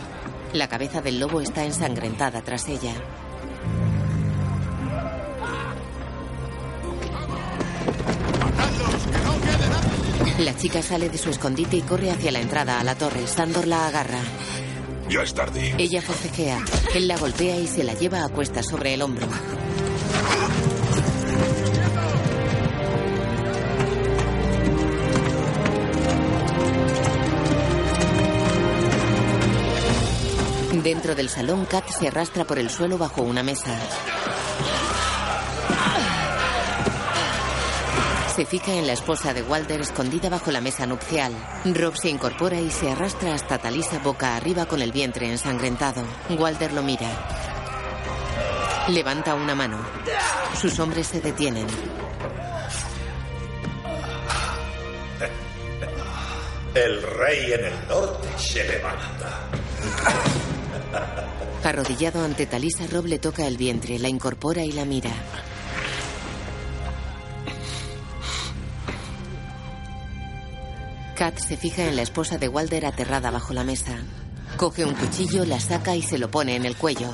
La 0.53 0.67
cabeza 0.67 1.01
del 1.01 1.20
lobo 1.20 1.41
está 1.41 1.65
ensangrentada 1.65 2.41
tras 2.41 2.67
ella. 2.67 2.93
La 10.39 10.55
chica 10.55 10.82
sale 10.82 11.09
de 11.09 11.17
su 11.17 11.30
escondite 11.32 11.78
y 11.78 11.82
corre 11.82 12.11
hacia 12.11 12.32
la 12.32 12.39
entrada 12.39 12.80
a 12.80 12.84
la 12.84 12.95
torre. 12.95 13.26
Sandor 13.28 13.67
la 13.67 13.88
agarra. 13.88 14.20
Ya 15.09 15.24
es 15.24 15.34
tarde. 15.34 15.74
Ella 15.78 16.01
forcejea. 16.01 16.59
Él 16.93 17.07
la 17.07 17.17
golpea 17.17 17.57
y 17.57 17.67
se 17.67 17.84
la 17.84 17.93
lleva 17.95 18.24
a 18.24 18.30
cuestas 18.30 18.67
sobre 18.67 18.93
el 18.93 19.01
hombro. 19.01 19.28
Dentro 30.84 31.14
del 31.14 31.28
salón, 31.28 31.66
Kat 31.66 31.90
se 31.90 32.08
arrastra 32.08 32.46
por 32.46 32.58
el 32.58 32.70
suelo 32.70 32.98
bajo 32.98 33.22
una 33.22 33.44
mesa. 33.44 33.78
Se 38.34 38.46
fija 38.46 38.72
en 38.74 38.88
la 38.88 38.94
esposa 38.94 39.34
de 39.34 39.42
Walter 39.42 39.82
escondida 39.82 40.30
bajo 40.30 40.52
la 40.52 40.62
mesa 40.62 40.86
nupcial. 40.86 41.34
Rob 41.66 41.98
se 41.98 42.08
incorpora 42.08 42.62
y 42.62 42.72
se 42.72 42.90
arrastra 42.90 43.34
hasta 43.34 43.58
Talisa 43.58 44.00
boca 44.00 44.38
arriba 44.38 44.68
con 44.68 44.82
el 44.82 44.94
vientre 44.94 45.30
ensangrentado. 45.30 46.02
Walter 46.30 46.72
lo 46.72 46.82
mira. 46.82 47.10
Levanta 48.88 49.36
una 49.36 49.56
mano. 49.56 49.80
Sus 50.62 50.80
hombres 50.80 51.08
se 51.08 51.20
detienen. 51.20 51.68
El 56.74 57.02
rey 57.02 57.52
en 57.52 57.66
el 57.66 57.88
norte 57.90 58.30
se 58.38 58.64
levanta. 58.64 59.50
Arrodillado 61.64 62.24
ante 62.24 62.46
Talisa, 62.46 62.88
Rob 62.88 63.06
le 63.06 63.20
toca 63.20 63.46
el 63.46 63.58
vientre, 63.58 64.00
la 64.00 64.10
incorpora 64.10 64.64
y 64.64 64.72
la 64.72 64.86
mira. 64.86 65.12
Kat 71.16 71.38
se 71.38 71.58
fija 71.58 71.84
en 71.84 71.98
la 71.98 72.02
esposa 72.02 72.38
de 72.38 72.48
Walder 72.48 72.86
aterrada 72.86 73.30
bajo 73.30 73.54
la 73.54 73.64
mesa. 73.64 73.98
Coge 74.58 74.86
un 74.86 74.94
cuchillo, 74.96 75.46
la 75.46 75.60
saca 75.60 75.96
y 75.96 76.02
se 76.02 76.18
lo 76.18 76.32
pone 76.32 76.56
en 76.56 76.66
el 76.66 76.78
cuello. 76.78 77.12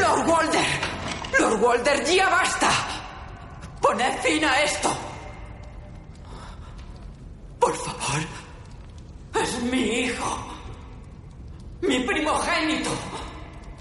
¡Lord 0.00 0.28
Walder! 0.28 0.66
¡Lord 1.40 1.62
Walder, 1.62 2.04
ya 2.04 2.28
basta! 2.28 2.70
¡Poned 3.82 4.18
fin 4.22 4.44
a 4.44 4.60
esto! 4.62 4.96
Por 7.58 7.76
favor. 7.76 8.37
Es 9.42 9.62
mi 9.62 9.82
hijo. 9.82 10.54
Mi 11.82 12.00
primogénito. 12.00 12.90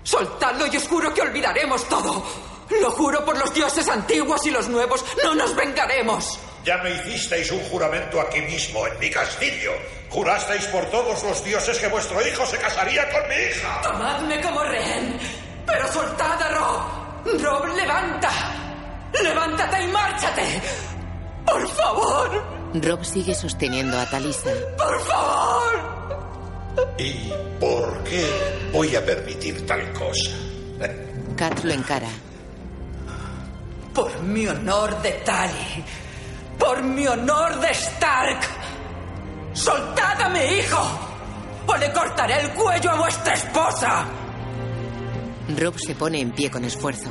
Soltadlo 0.03 0.68
y 0.68 0.78
os 0.78 0.88
juro 0.88 1.14
que 1.14 1.22
olvidaremos 1.22 1.84
todo. 1.89 2.24
Lo 2.82 2.91
juro 2.91 3.24
por 3.26 3.38
los 3.38 3.53
dioses 3.53 3.88
antiguos 3.89 4.45
y 4.45 4.51
los 4.51 4.68
nuevos. 4.70 5.03
No 5.24 5.36
nos 5.36 5.55
vengaremos. 5.55 6.39
Ya 6.64 6.78
me 6.78 6.91
hicisteis 6.91 7.49
un 7.51 7.62
juramento 7.70 8.20
aquí 8.20 8.41
mismo, 8.41 8.86
en 8.88 8.99
mi 8.99 9.10
castillo. 9.10 9.72
Jurasteis 10.10 10.66
por 10.68 10.86
todos 10.88 11.24
los 11.24 11.43
dioses 11.43 11.78
que 11.80 11.88
vuestro 11.88 12.26
hijo 12.28 12.45
se 12.45 12.58
casaría 12.58 13.10
con 13.10 13.28
mi 13.30 13.36
hija. 13.36 13.82
Tomadme 13.84 14.41
como 14.41 14.64
rehén. 14.64 15.18
Pero 15.66 15.88
soltad 15.91 16.41
a 16.41 16.49
Rob. 16.49 17.41
Rob, 17.41 17.66
levanta. 17.76 18.32
Levántate 19.24 19.84
y 19.84 19.88
márchate. 19.88 20.62
Por 21.45 21.68
favor. 21.70 22.57
Rob 22.74 23.03
sigue 23.03 23.34
sosteniendo 23.34 23.97
a 23.99 24.05
Talisa. 24.09 24.49
Por 24.78 24.99
favor. 25.01 26.97
¿Y 26.97 27.32
por 27.59 28.03
qué 28.03 28.26
voy 28.74 28.95
a 28.95 29.05
permitir 29.05 29.65
tal 29.65 29.91
cosa? 29.93 30.32
Kat 31.36 31.63
lo 31.63 31.74
encara. 31.74 32.09
Por 33.93 34.22
mi 34.22 34.47
honor 34.47 35.01
de 35.01 35.11
Tali. 35.26 35.84
Por 36.59 36.84
mi 36.84 37.07
honor 37.07 37.59
de 37.59 37.70
Stark. 37.70 38.39
¡Soltad 39.53 40.22
a 40.22 40.30
mi 40.30 40.39
hijo! 40.39 40.78
¡O 41.68 41.76
le 41.78 41.91
cortaré 41.91 42.41
el 42.41 42.51
cuello 42.51 42.91
a 42.91 42.95
vuestra 42.99 43.34
esposa! 43.34 44.05
Rob 45.57 45.80
se 45.80 45.95
pone 45.95 46.22
en 46.22 46.32
pie 46.32 46.51
con 46.51 46.63
esfuerzo. 46.63 47.09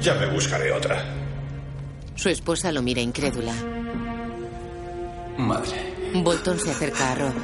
Ya 0.00 0.14
me 0.14 0.26
buscaré 0.26 0.72
otra. 0.72 1.04
Su 2.14 2.28
esposa 2.28 2.72
lo 2.72 2.82
mira 2.82 3.00
incrédula. 3.00 3.52
Madre. 5.36 5.94
Bolton 6.14 6.58
se 6.58 6.70
acerca 6.70 7.12
a 7.12 7.14
Rob. 7.14 7.34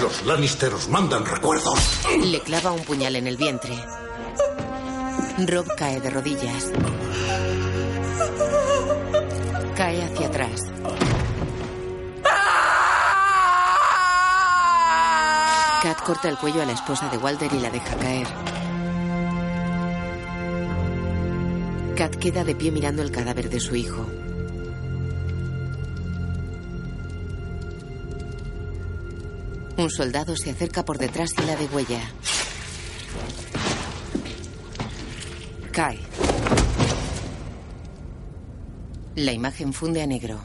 Los 0.00 0.24
Lannister 0.26 0.72
os 0.74 0.88
mandan 0.88 1.24
recuerdos. 1.24 1.78
Le 2.24 2.40
clava 2.40 2.72
un 2.72 2.82
puñal 2.82 3.16
en 3.16 3.26
el 3.26 3.36
vientre. 3.36 3.74
Rob 5.46 5.66
cae 5.76 6.00
de 6.00 6.10
rodillas. 6.10 6.70
Cae 9.76 10.04
hacia 10.04 10.26
atrás. 10.26 10.60
Kat 15.82 16.00
corta 16.04 16.28
el 16.28 16.38
cuello 16.38 16.62
a 16.62 16.66
la 16.66 16.72
esposa 16.72 17.08
de 17.08 17.18
Walter 17.18 17.50
y 17.52 17.60
la 17.60 17.70
deja 17.70 17.96
caer. 17.96 18.26
Kat 21.96 22.16
queda 22.16 22.42
de 22.42 22.56
pie 22.56 22.72
mirando 22.72 23.02
el 23.02 23.12
cadáver 23.12 23.48
de 23.48 23.60
su 23.60 23.76
hijo. 23.76 24.04
Un 29.76 29.90
soldado 29.90 30.36
se 30.36 30.50
acerca 30.50 30.84
por 30.84 30.98
detrás 30.98 31.32
y 31.40 31.46
la 31.46 31.56
degüella. 31.56 32.00
Cae. 35.72 35.98
La 39.16 39.32
imagen 39.32 39.72
funde 39.72 40.02
a 40.02 40.06
negro. 40.06 40.40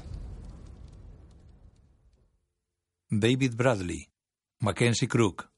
David 3.10 3.56
Bradley, 3.56 4.08
Mackenzie 4.60 5.08
Crook, 5.08 5.50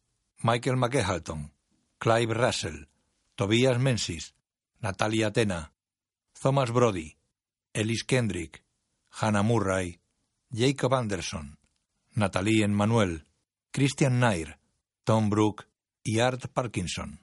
Michael 0.42 0.78
McEhalton, 0.78 1.52
Clive 1.98 2.34
Russell, 2.34 2.88
Tobias 3.36 3.78
Menzies, 3.78 4.36
Natalia 4.80 5.28
Atena, 5.28 5.74
Thomas 6.42 6.72
Brody, 6.72 7.16
Ellis 7.72 8.04
Kendrick, 8.04 8.64
Hannah 9.22 9.44
Murray, 9.44 10.00
Jacob 10.50 10.92
Anderson, 10.96 11.60
Natalie 12.16 12.64
Emmanuel, 12.64 13.28
Christian 13.72 14.20
Nair, 14.20 14.58
Tom 15.04 15.30
Brook 15.30 15.68
y 16.04 16.18
Art 16.18 16.48
Parkinson. 16.52 17.21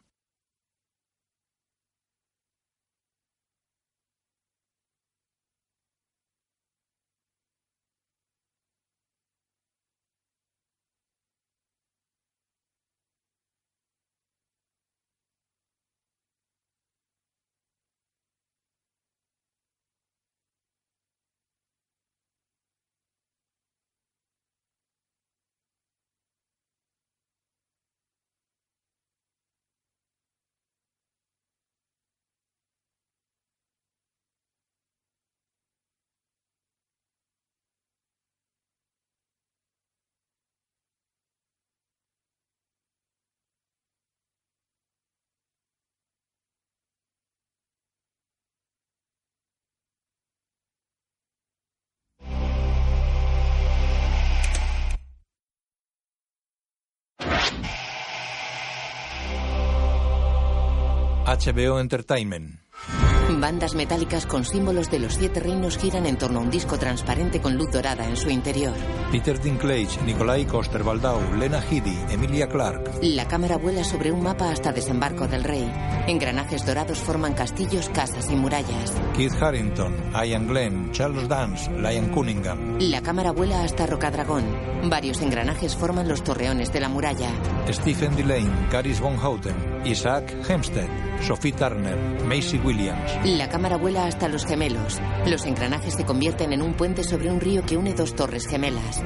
HBO 61.39 61.79
Entertainment. 61.79 62.61
Bandas 63.41 63.75
metálicas 63.75 64.27
con 64.27 64.45
símbolos 64.45 64.91
de 64.91 64.99
los 64.99 65.15
siete 65.15 65.39
reinos 65.39 65.77
giran 65.77 66.07
en 66.07 66.17
torno 66.17 66.41
a 66.41 66.43
un 66.43 66.51
disco 66.51 66.79
transparente 66.79 67.41
con 67.41 67.57
luz 67.57 67.71
dorada 67.71 68.09
en 68.09 68.17
su 68.17 68.31
interior. 68.31 68.73
Peter 69.13 69.39
Dinklage, 69.41 70.01
Nikolai 70.05 70.47
Coster-Waldau, 70.47 71.35
Lena 71.37 71.61
Headey, 71.61 71.97
Emilia 72.11 72.49
Clarke. 72.49 72.91
La 73.03 73.29
cámara 73.29 73.57
vuela 73.59 73.85
sobre 73.85 74.11
un 74.11 74.23
mapa 74.23 74.51
hasta 74.51 74.73
desembarco 74.73 75.29
del 75.29 75.45
rey. 75.45 75.71
Engranajes 76.07 76.65
dorados 76.65 76.99
forman 76.99 77.35
castillos, 77.35 77.89
casas 77.91 78.31
y 78.31 78.35
murallas. 78.35 78.95
Keith 79.15 79.35
Harrington, 79.41 79.95
Ian 80.15 80.49
Glenn, 80.49 80.91
Charles 80.93 81.29
Dance, 81.29 81.71
Lion 81.71 82.09
Cunningham. 82.09 82.79
La 82.81 83.03
cámara 83.03 83.31
vuela 83.31 83.63
hasta 83.63 83.87
Rocadragón. 83.87 84.45
Varios 84.89 85.21
engranajes 85.21 85.77
forman 85.77 86.09
los 86.09 86.25
torreones 86.25 86.73
de 86.73 86.81
la 86.81 86.89
muralla. 86.89 87.31
Stephen 87.69 88.17
Delane, 88.17 88.69
Caris 88.71 89.01
von 89.01 89.17
Houten, 89.19 89.78
Isaac 89.85 90.35
Hempstead, 90.49 90.89
Sophie 91.21 91.53
Turner, 91.53 91.97
Macy 92.25 92.59
Williams. 92.59 93.11
La 93.25 93.49
cámara 93.49 93.77
vuela 93.77 94.07
hasta 94.07 94.29
los 94.29 94.45
gemelos. 94.45 95.01
Los 95.27 95.45
engranajes 95.47 95.95
se 95.95 96.05
convierten 96.05 96.53
en 96.53 96.63
un 96.63 96.75
puente 96.75 97.05
sobre 97.05 97.31
un 97.31 97.41
río 97.41 97.65
que 97.65 97.77
une 97.77 97.95
dos 97.95 98.15
torres 98.15 98.47
gemelas. 98.47 99.03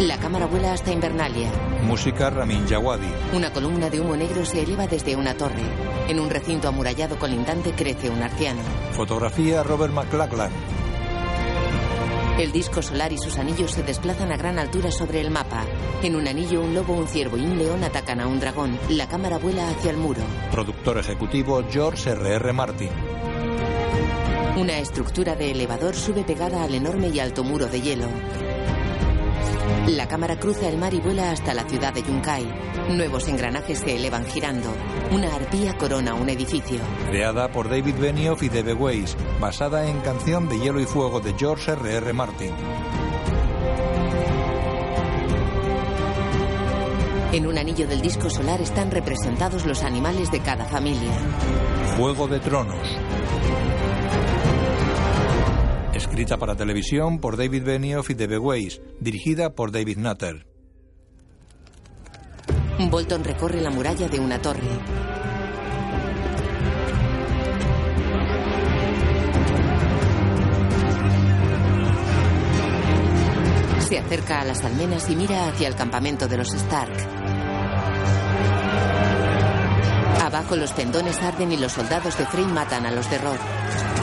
La 0.00 0.18
cámara 0.18 0.46
vuela 0.46 0.72
hasta 0.72 0.92
Invernalia. 0.92 1.50
Música 1.84 2.28
Ramin 2.28 2.66
Djawadi. 2.66 3.06
Una 3.32 3.52
columna 3.52 3.88
de 3.88 4.00
humo 4.00 4.16
negro 4.16 4.44
se 4.44 4.62
eleva 4.62 4.86
desde 4.86 5.14
una 5.14 5.34
torre. 5.34 5.62
En 6.08 6.18
un 6.18 6.28
recinto 6.30 6.68
amurallado 6.68 7.16
colindante 7.18 7.72
crece 7.72 8.10
un 8.10 8.22
arciano. 8.22 8.60
Fotografía 8.92 9.62
Robert 9.62 9.94
McLachlan. 9.94 10.50
El 12.38 12.50
disco 12.50 12.82
solar 12.82 13.12
y 13.12 13.18
sus 13.18 13.38
anillos 13.38 13.70
se 13.70 13.84
desplazan 13.84 14.32
a 14.32 14.36
gran 14.36 14.58
altura 14.58 14.90
sobre 14.90 15.20
el 15.20 15.30
mapa. 15.30 15.64
En 16.02 16.16
un 16.16 16.26
anillo, 16.26 16.62
un 16.62 16.74
lobo, 16.74 16.92
un 16.94 17.06
ciervo 17.06 17.36
y 17.36 17.42
un 17.42 17.56
león 17.56 17.84
atacan 17.84 18.20
a 18.20 18.26
un 18.26 18.40
dragón. 18.40 18.76
La 18.88 19.08
cámara 19.08 19.38
vuela 19.38 19.68
hacia 19.68 19.92
el 19.92 19.96
muro. 19.96 20.20
Productor 20.50 20.98
ejecutivo 20.98 21.62
George 21.70 22.10
R.R. 22.10 22.52
Martin. 22.52 22.90
Una 24.56 24.78
estructura 24.78 25.36
de 25.36 25.52
elevador 25.52 25.94
sube 25.94 26.24
pegada 26.24 26.64
al 26.64 26.74
enorme 26.74 27.08
y 27.08 27.20
alto 27.20 27.44
muro 27.44 27.66
de 27.66 27.80
hielo. 27.80 28.08
La 29.88 30.08
cámara 30.08 30.38
cruza 30.38 30.68
el 30.68 30.78
mar 30.78 30.94
y 30.94 31.00
vuela 31.00 31.30
hasta 31.30 31.54
la 31.54 31.64
ciudad 31.64 31.92
de 31.92 32.02
Yunkai. 32.02 32.46
Nuevos 32.90 33.28
engranajes 33.28 33.78
se 33.78 33.96
elevan 33.96 34.26
girando. 34.26 34.74
Una 35.10 35.34
arpía 35.34 35.76
corona 35.76 36.14
un 36.14 36.28
edificio. 36.28 36.78
Creada 37.08 37.48
por 37.48 37.68
David 37.68 37.96
Benioff 37.98 38.42
y 38.42 38.48
Debe 38.48 38.74
Weiss, 38.74 39.16
basada 39.40 39.88
en 39.88 40.00
Canción 40.00 40.48
de 40.48 40.58
Hielo 40.58 40.80
y 40.80 40.86
Fuego 40.86 41.20
de 41.20 41.34
George 41.34 41.72
R.R. 41.72 42.12
Martin. 42.12 42.52
En 47.32 47.46
un 47.46 47.58
anillo 47.58 47.88
del 47.88 48.00
disco 48.00 48.30
solar 48.30 48.60
están 48.60 48.92
representados 48.92 49.66
los 49.66 49.82
animales 49.82 50.30
de 50.30 50.40
cada 50.40 50.66
familia. 50.66 51.10
Juego 51.96 52.28
de 52.28 52.38
Tronos. 52.38 52.88
Escrita 56.14 56.36
para 56.36 56.54
televisión 56.54 57.18
por 57.18 57.36
David 57.36 57.64
Benioff 57.64 58.08
y 58.10 58.14
Debe 58.14 58.38
Weiss, 58.38 58.80
dirigida 59.00 59.50
por 59.50 59.72
David 59.72 59.96
Nutter. 59.96 60.46
Bolton 62.88 63.24
recorre 63.24 63.60
la 63.60 63.70
muralla 63.70 64.06
de 64.06 64.20
una 64.20 64.40
torre. 64.40 64.60
Se 73.80 73.98
acerca 73.98 74.42
a 74.42 74.44
las 74.44 74.62
almenas 74.62 75.10
y 75.10 75.16
mira 75.16 75.48
hacia 75.48 75.66
el 75.66 75.74
campamento 75.74 76.28
de 76.28 76.36
los 76.36 76.54
Stark. 76.54 76.94
Abajo 80.22 80.54
los 80.54 80.72
tendones 80.76 81.20
arden 81.20 81.50
y 81.50 81.56
los 81.56 81.72
soldados 81.72 82.16
de 82.16 82.24
Frey 82.26 82.44
matan 82.44 82.86
a 82.86 82.92
los 82.92 83.10
de 83.10 83.18
Rod. 83.18 83.93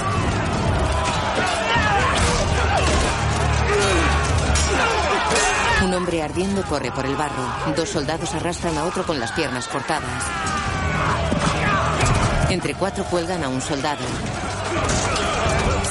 Un 5.84 5.94
hombre 5.96 6.22
ardiendo 6.22 6.62
corre 6.64 6.92
por 6.92 7.06
el 7.06 7.16
barro. 7.16 7.74
Dos 7.76 7.90
soldados 7.90 8.34
arrastran 8.36 8.78
a 8.78 8.86
otro 8.86 9.04
con 9.04 9.20
las 9.20 9.32
piernas 9.32 9.68
cortadas. 9.68 10.24
Entre 12.50 12.76
cuatro 12.76 13.04
cuelgan 13.06 13.44
a 13.44 13.50
un 13.50 13.62
soldado. 13.62 14.04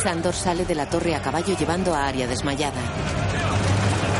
Sandor 0.00 0.34
sale 0.34 0.64
de 0.64 0.76
la 0.76 0.88
torre 0.88 1.14
a 1.14 1.22
caballo 1.22 1.56
llevando 1.58 1.92
a 1.92 2.06
Aria 2.06 2.28
desmayada. 2.28 2.80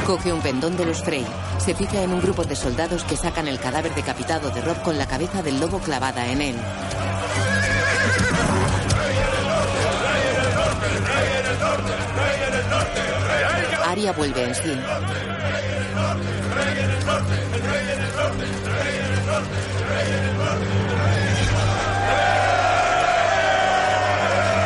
Coge 0.07 0.33
un 0.33 0.41
pendón 0.41 0.77
de 0.77 0.87
los 0.87 1.03
Frey. 1.03 1.25
Se 1.59 1.75
fija 1.75 2.03
en 2.03 2.13
un 2.13 2.21
grupo 2.21 2.45
de 2.45 2.57
soldados 2.57 3.05
que 3.05 3.17
sacan 3.17 3.47
el 3.47 3.61
cadáver 3.61 3.95
decapitado 3.95 4.51
de 4.51 4.61
Rob 4.63 4.83
con 4.83 4.99
la 4.99 5.07
cabeza 5.07 5.41
del 5.41 5.61
lobo 5.61 5.79
clavada 5.79 6.27
en 6.27 6.43
él. 6.43 6.57
Aria 13.87 14.13
vuelve 14.13 14.45
en 14.45 14.55
sí. 14.55 14.77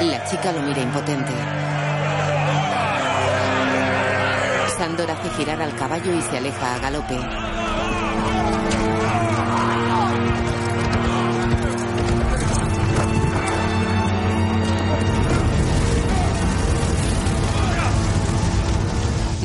La 0.00 0.24
chica 0.24 0.52
lo 0.52 0.60
mira 0.62 0.80
impotente. 0.82 1.32
Sandor 4.76 5.10
hace 5.10 5.30
girar 5.30 5.62
al 5.62 5.74
caballo 5.76 6.12
y 6.12 6.20
se 6.22 6.36
aleja 6.36 6.74
a 6.74 6.78
galope. 6.78 7.18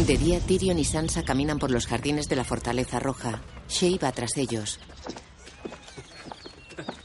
De 0.10 0.18
día, 0.18 0.40
Tyrion 0.40 0.80
y 0.80 0.86
Sansa 0.86 1.24
caminan 1.24 1.60
por 1.60 1.70
los 1.70 1.86
jardines 1.86 2.28
de 2.28 2.36
la 2.36 2.44
Fortaleza 2.44 2.98
Roja. 2.98 3.44
Shay 3.68 4.00
va 4.00 4.12
tras 4.12 4.38
ellos. 4.38 4.80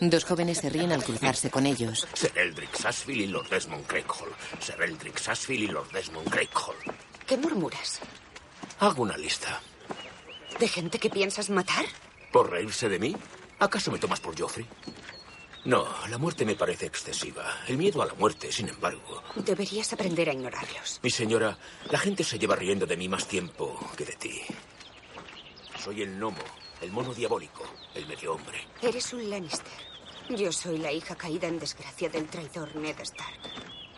Dos 0.00 0.24
jóvenes 0.24 0.56
se 0.56 0.70
ríen 0.70 0.90
al 0.90 1.04
cruzarse 1.04 1.50
con 1.50 1.66
ellos. 1.66 2.08
Ser 2.14 2.32
Eldrick 2.34 2.74
Sassfield 2.74 3.20
y 3.20 3.26
Lord 3.26 3.50
Desmond 3.50 3.86
Craighall. 3.86 4.32
Ser 4.58 4.80
Eldrick 4.80 5.18
Sassfield 5.18 5.64
y 5.64 5.66
Lord 5.66 5.92
Desmond 5.92 6.30
Craighall. 6.30 6.76
¿Qué 7.26 7.36
murmuras? 7.36 8.00
Hago 8.80 9.02
una 9.02 9.18
lista. 9.18 9.60
¿De 10.58 10.66
gente 10.66 10.98
que 10.98 11.10
piensas 11.10 11.50
matar? 11.50 11.84
¿Por 12.32 12.50
reírse 12.50 12.88
de 12.88 12.98
mí? 12.98 13.14
¿Acaso 13.58 13.90
me 13.90 13.98
tomas 13.98 14.20
por 14.20 14.34
Joffrey? 14.34 14.66
No, 15.64 15.86
la 16.10 16.18
muerte 16.18 16.44
me 16.44 16.56
parece 16.56 16.84
excesiva. 16.86 17.60
El 17.66 17.78
miedo 17.78 18.02
a 18.02 18.06
la 18.06 18.14
muerte, 18.14 18.52
sin 18.52 18.68
embargo. 18.68 19.22
Deberías 19.34 19.90
aprender 19.94 20.28
a 20.28 20.34
ignorarlos. 20.34 21.00
Mi 21.02 21.08
señora, 21.10 21.56
la 21.90 21.98
gente 21.98 22.22
se 22.22 22.38
lleva 22.38 22.54
riendo 22.54 22.84
de 22.86 22.98
mí 22.98 23.08
más 23.08 23.26
tiempo 23.26 23.78
que 23.96 24.04
de 24.04 24.12
ti. 24.12 24.42
Soy 25.82 26.02
el 26.02 26.18
gnomo, 26.18 26.42
el 26.82 26.92
mono 26.92 27.14
diabólico, 27.14 27.64
el 27.94 28.06
medio 28.06 28.34
hombre. 28.34 28.58
Eres 28.82 29.10
un 29.14 29.30
Lannister. 29.30 29.72
Yo 30.28 30.52
soy 30.52 30.78
la 30.78 30.92
hija 30.92 31.14
caída 31.16 31.48
en 31.48 31.58
desgracia 31.58 32.10
del 32.10 32.26
traidor 32.28 32.76
Ned 32.76 33.00
Stark. 33.00 33.40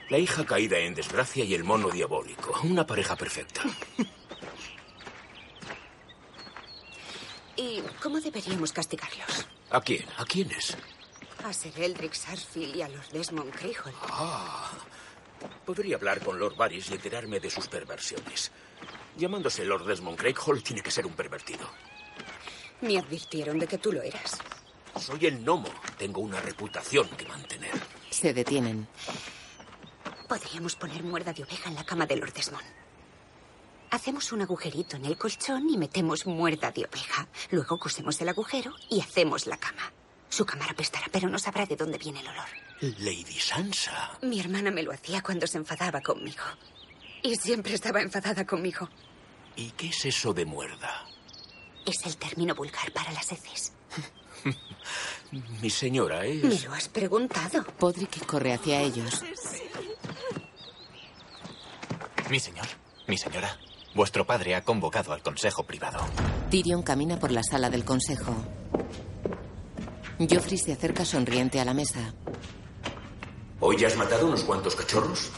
La 0.08 0.18
hija 0.18 0.46
caída 0.46 0.78
en 0.78 0.94
desgracia 0.94 1.44
y 1.44 1.52
el 1.54 1.64
mono 1.64 1.90
diabólico. 1.90 2.60
Una 2.62 2.86
pareja 2.86 3.16
perfecta. 3.16 3.62
¿Y 7.56 7.80
cómo 8.00 8.20
deberíamos 8.20 8.72
castigarlos? 8.72 9.46
¿A 9.70 9.80
quién? 9.80 10.04
¿A 10.16 10.24
quiénes? 10.24 10.76
A 11.46 11.52
Ser 11.52 11.80
Eldrick 11.80 12.12
Sarsfield 12.12 12.74
y 12.74 12.82
a 12.82 12.88
Lord 12.88 13.08
Desmond 13.12 13.52
Craighall. 13.54 13.94
Ah. 14.02 14.72
Podría 15.64 15.94
hablar 15.94 16.18
con 16.18 16.40
Lord 16.40 16.56
Varys 16.56 16.90
y 16.90 16.94
enterarme 16.94 17.38
de 17.38 17.50
sus 17.50 17.68
perversiones. 17.68 18.50
Llamándose 19.16 19.64
Lord 19.64 19.86
Desmond 19.86 20.18
Craighall 20.18 20.60
tiene 20.64 20.82
que 20.82 20.90
ser 20.90 21.06
un 21.06 21.12
pervertido. 21.12 21.70
Me 22.80 22.98
advirtieron 22.98 23.60
de 23.60 23.68
que 23.68 23.78
tú 23.78 23.92
lo 23.92 24.02
eras. 24.02 24.38
Soy 24.98 25.26
el 25.26 25.44
gnomo. 25.44 25.68
Tengo 25.96 26.20
una 26.20 26.40
reputación 26.40 27.08
que 27.10 27.26
mantener. 27.26 27.70
Se 28.10 28.34
detienen. 28.34 28.88
Podríamos 30.28 30.74
poner 30.74 31.04
muerda 31.04 31.32
de 31.32 31.44
oveja 31.44 31.68
en 31.68 31.76
la 31.76 31.84
cama 31.84 32.06
de 32.06 32.16
Lord 32.16 32.32
Desmond. 32.32 32.66
Hacemos 33.92 34.32
un 34.32 34.42
agujerito 34.42 34.96
en 34.96 35.04
el 35.04 35.16
colchón 35.16 35.70
y 35.70 35.78
metemos 35.78 36.26
muerda 36.26 36.72
de 36.72 36.86
oveja. 36.86 37.28
Luego 37.52 37.78
cosemos 37.78 38.20
el 38.20 38.30
agujero 38.30 38.74
y 38.90 39.00
hacemos 39.00 39.46
la 39.46 39.58
cama. 39.58 39.92
Su 40.28 40.44
cámara 40.44 40.72
apestará, 40.72 41.06
pero 41.10 41.28
no 41.28 41.38
sabrá 41.38 41.66
de 41.66 41.76
dónde 41.76 41.98
viene 41.98 42.20
el 42.20 42.28
olor. 42.28 42.48
Lady 42.98 43.38
Sansa. 43.38 44.18
Mi 44.22 44.40
hermana 44.40 44.70
me 44.70 44.82
lo 44.82 44.92
hacía 44.92 45.22
cuando 45.22 45.46
se 45.46 45.58
enfadaba 45.58 46.00
conmigo. 46.00 46.42
Y 47.22 47.36
siempre 47.36 47.74
estaba 47.74 48.00
enfadada 48.02 48.44
conmigo. 48.46 48.88
¿Y 49.56 49.70
qué 49.70 49.88
es 49.88 50.04
eso 50.04 50.34
de 50.34 50.44
muerda? 50.44 51.06
Es 51.86 52.04
el 52.04 52.16
término 52.16 52.54
vulgar 52.54 52.92
para 52.92 53.12
las 53.12 53.32
heces. 53.32 53.72
Mi 55.62 55.70
señora 55.70 56.24
es... 56.26 56.42
Me 56.42 56.58
lo 56.60 56.74
has 56.74 56.88
preguntado. 56.88 57.64
Podrick 57.78 58.24
corre 58.26 58.52
hacia 58.52 58.80
ellos. 58.80 59.22
Mi 62.28 62.40
señor, 62.40 62.66
mi 63.06 63.16
señora, 63.16 63.56
vuestro 63.94 64.26
padre 64.26 64.56
ha 64.56 64.62
convocado 64.62 65.12
al 65.12 65.22
consejo 65.22 65.64
privado. 65.64 66.00
Tyrion 66.50 66.82
camina 66.82 67.18
por 67.18 67.30
la 67.30 67.42
sala 67.42 67.70
del 67.70 67.84
consejo. 67.84 68.34
Joffrey 70.18 70.58
se 70.58 70.72
acerca 70.72 71.04
sonriente 71.04 71.60
a 71.60 71.64
la 71.64 71.74
mesa. 71.74 72.14
¿Hoy 73.60 73.76
ya 73.76 73.88
has 73.88 73.96
matado 73.96 74.26
unos 74.26 74.44
cuantos 74.44 74.74
cachorros? 74.74 75.30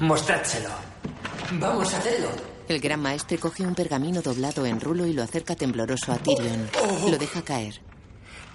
Mostrádselo. 0.00 0.70
Vamos 1.52 1.92
a 1.94 1.98
hacerlo. 1.98 2.28
El 2.68 2.80
gran 2.80 3.00
maestre 3.00 3.38
coge 3.38 3.64
un 3.64 3.74
pergamino 3.74 4.22
doblado 4.22 4.66
en 4.66 4.80
rulo 4.80 5.06
y 5.06 5.12
lo 5.12 5.22
acerca 5.22 5.54
tembloroso 5.54 6.12
a 6.12 6.18
Tyrion. 6.18 6.68
Oh. 6.82 7.08
Lo 7.10 7.18
deja 7.18 7.42
caer. 7.42 7.80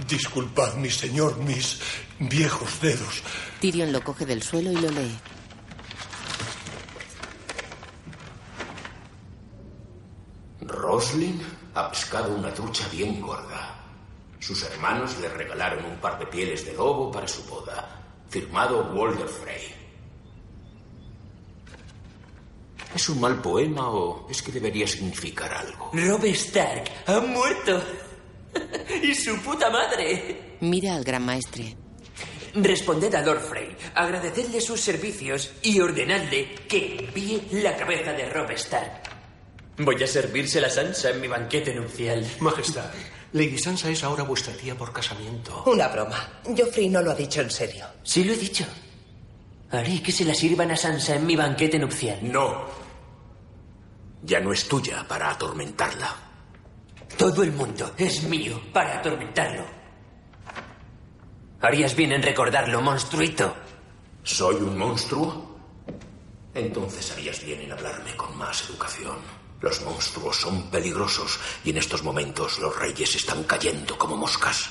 Disculpad, 0.07 0.75
mi 0.75 0.89
señor, 0.89 1.37
mis 1.37 1.79
viejos 2.19 2.81
dedos. 2.81 3.21
Tyrion 3.59 3.91
lo 3.91 4.03
coge 4.03 4.25
del 4.25 4.41
suelo 4.41 4.71
y 4.71 4.75
lo 4.75 4.89
lee. 4.89 5.17
Roslin 10.61 11.41
ha 11.75 11.89
pescado 11.89 12.35
una 12.35 12.53
trucha 12.53 12.87
bien 12.89 13.21
gorda. 13.21 13.80
Sus 14.41 14.63
hermanos 14.63 15.19
le 15.19 15.29
regalaron 15.29 15.85
un 15.85 15.97
par 15.97 16.17
de 16.17 16.25
pieles 16.25 16.65
de 16.65 16.73
lobo 16.73 17.11
para 17.11 17.27
su 17.27 17.43
boda. 17.43 18.01
Firmado 18.27 18.91
Walder 18.91 19.27
Frey. 19.27 19.61
¿Es 22.95 23.07
un 23.07 23.21
mal 23.21 23.39
poema 23.39 23.89
o 23.91 24.27
es 24.29 24.41
que 24.41 24.51
debería 24.51 24.87
significar 24.87 25.53
algo? 25.53 25.91
Rob 25.93 26.25
Stark 26.25 26.89
ha 27.05 27.19
muerto. 27.19 27.83
y 29.03 29.13
su 29.13 29.37
puta 29.41 29.69
madre. 29.69 30.57
Mira 30.61 30.95
al 30.95 31.03
gran 31.03 31.23
maestre. 31.23 31.77
Responded 32.55 33.13
a 33.13 33.21
Lord 33.21 33.41
Frey, 33.41 33.77
agradecedle 33.93 34.59
sus 34.59 34.81
servicios 34.81 35.53
y 35.61 35.79
ordenadle 35.79 36.55
que 36.67 36.97
envíe 36.97 37.43
la 37.61 37.77
cabeza 37.77 38.11
de 38.11 38.27
Rob 38.27 38.49
Stark. 38.51 39.03
Voy 39.77 40.01
a 40.01 40.07
servirse 40.07 40.59
la 40.59 40.69
Sansa 40.69 41.11
en 41.11 41.21
mi 41.21 41.27
banquete 41.27 41.73
nupcial. 41.73 42.27
Majestad, 42.39 42.91
Lady 43.33 43.57
Sansa 43.57 43.89
es 43.89 44.03
ahora 44.03 44.23
vuestra 44.23 44.53
tía 44.53 44.77
por 44.77 44.91
casamiento. 44.91 45.63
Una 45.65 45.87
broma. 45.87 46.41
Joffrey 46.45 46.89
no 46.89 47.01
lo 47.01 47.11
ha 47.11 47.15
dicho 47.15 47.41
en 47.41 47.49
serio. 47.49 47.85
Sí 48.03 48.23
lo 48.23 48.33
he 48.33 48.37
dicho. 48.37 48.65
Haré 49.71 50.03
que 50.03 50.11
se 50.11 50.25
la 50.25 50.33
sirvan 50.33 50.71
a 50.71 50.77
Sansa 50.77 51.15
en 51.15 51.25
mi 51.25 51.35
banquete 51.35 51.79
nupcial. 51.79 52.19
No. 52.21 52.65
Ya 54.23 54.41
no 54.41 54.51
es 54.51 54.67
tuya 54.67 55.05
para 55.07 55.31
atormentarla. 55.31 56.13
Todo 57.17 57.43
el 57.43 57.53
mundo 57.53 57.93
es 57.97 58.23
mío 58.23 58.61
para 58.73 58.99
atormentarlo. 58.99 59.63
Harías 61.61 61.95
bien 61.95 62.11
en 62.11 62.23
recordarlo, 62.23 62.81
monstruito. 62.81 63.55
¿Soy 64.23 64.55
un 64.55 64.77
monstruo? 64.77 65.57
Entonces 66.53 67.11
harías 67.11 67.43
bien 67.45 67.61
en 67.61 67.71
hablarme 67.71 68.15
con 68.17 68.37
más 68.37 68.69
educación. 68.69 69.17
Los 69.61 69.81
monstruos 69.81 70.37
son 70.37 70.69
peligrosos 70.71 71.39
y 71.63 71.69
en 71.69 71.77
estos 71.77 72.03
momentos 72.03 72.57
los 72.59 72.77
reyes 72.77 73.15
están 73.15 73.43
cayendo 73.43 73.97
como 73.97 74.17
moscas. 74.17 74.69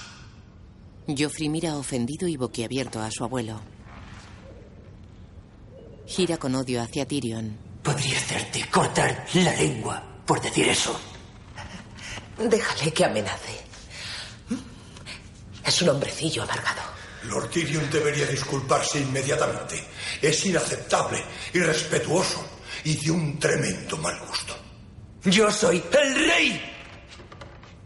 Joffrey 1.07 1.49
mira 1.49 1.77
ofendido 1.77 2.27
y 2.27 2.37
boquiabierto 2.37 3.01
a 3.01 3.11
su 3.11 3.25
abuelo. 3.25 3.61
Gira 6.07 6.39
con 6.39 6.55
odio 6.57 6.83
hacia 6.83 7.07
Tyrion. 7.07 7.57
Podría 7.83 8.19
hacerte 8.19 8.69
cortar 8.69 9.27
la 9.35 9.55
lengua 9.55 10.03
por 10.27 10.41
decir 10.41 10.69
eso. 10.69 10.99
Déjale 12.39 12.93
que 12.93 13.05
amenace. 13.05 13.61
Es 15.65 15.83
un 15.83 15.91
hombrecillo 15.91 16.43
amargado. 16.43 16.83
Lord 17.25 17.51
Tyrion 17.51 17.89
debería 17.91 18.27
disculparse 18.27 18.99
inmediatamente. 19.01 19.85
Es 20.21 20.45
inaceptable, 20.47 21.23
irrespetuoso 21.53 22.45
y 22.85 22.97
de 22.97 23.11
un 23.11 23.39
tremendo 23.39 23.97
mal 23.99 24.19
gusto. 24.27 24.50
Yo 25.25 25.51
soy 25.51 25.83
el 26.03 26.15
rey. 26.15 26.61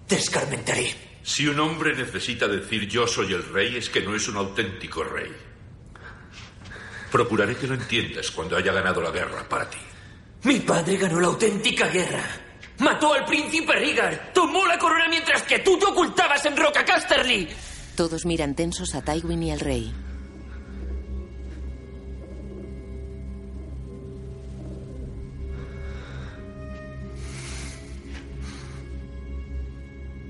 Te 0.07 0.17
escarmentaré. 0.17 0.95
Si 1.23 1.47
un 1.49 1.59
hombre 1.59 1.97
necesita 1.97 2.47
decir 2.47 2.87
yo 2.87 3.07
soy 3.07 3.33
el 3.33 3.43
rey 3.49 3.77
es 3.77 3.89
que 3.89 4.03
no 4.03 4.15
es 4.15 4.29
un 4.29 4.37
auténtico 4.37 5.03
rey. 5.03 5.33
Procuraré 7.11 7.57
que 7.57 7.67
lo 7.67 7.75
entiendas 7.75 8.31
cuando 8.31 8.57
haya 8.57 8.73
ganado 8.73 9.01
la 9.01 9.11
guerra 9.11 9.49
para 9.49 9.69
ti. 9.69 9.79
Mi 10.45 10.61
padre 10.61 10.97
ganó 10.97 11.21
la 11.21 11.29
auténtica 11.29 11.89
guerra. 11.89 12.25
Mató 12.79 13.15
al 13.15 13.25
príncipe 13.25 13.73
Rigar. 13.73 14.33
Tomó 14.35 14.67
la 14.67 14.79
corona 14.79 15.09
mientras 15.09 15.43
que 15.45 15.61
tú 15.61 15.79
te 15.79 15.87
ocultabas 15.87 16.45
en 16.45 16.57
Roca 16.57 16.85
Casterly. 16.85 17.49
Todos 17.97 18.27
miran 18.27 18.55
tensos 18.55 18.95
a 18.95 19.03
Tywin 19.03 19.43
y 19.45 19.53
al 19.53 19.61
rey. 19.61 19.93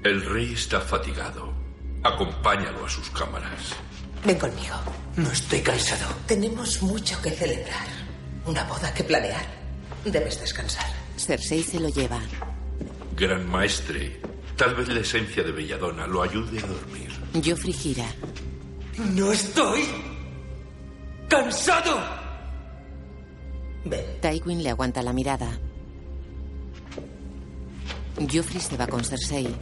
El 0.05 0.23
rey 0.23 0.53
está 0.53 0.83
fatigado. 0.83 1.51
Acompáñalo 2.03 2.85
a 2.85 2.89
sus 2.91 3.09
cámaras. 3.09 3.75
Ven 4.23 4.39
conmigo. 4.39 4.77
No 5.17 5.31
estoy 5.31 5.61
cansado. 5.63 6.15
Tenemos 6.27 6.83
mucho 6.83 7.21
que 7.23 7.31
celebrar. 7.31 7.89
Una 8.45 8.65
boda 8.65 8.93
que 8.93 9.03
planear. 9.03 9.47
Debes 10.05 10.39
descansar. 10.39 10.85
Cersei 11.17 11.63
se 11.63 11.81
lo 11.81 11.89
lleva. 11.89 12.21
Gran 13.17 13.49
maestre, 13.49 14.21
tal 14.59 14.75
vez 14.75 14.89
la 14.89 15.01
esencia 15.01 15.43
de 15.43 15.53
Belladonna 15.53 16.07
lo 16.07 16.23
ayude 16.23 16.59
a 16.59 16.67
dormir. 16.67 17.11
Joffrey 17.43 17.73
gira. 17.73 18.07
No 19.15 19.33
estoy 19.33 19.85
cansado. 21.31 21.99
Ven. 23.87 24.05
Tywin 24.21 24.63
le 24.63 24.69
aguanta 24.69 25.01
la 25.03 25.15
mirada. 25.15 25.59
Joffrey 28.19 28.61
se 28.61 28.77
va 28.77 28.87
con 28.87 29.05
Cersei. 29.05 29.55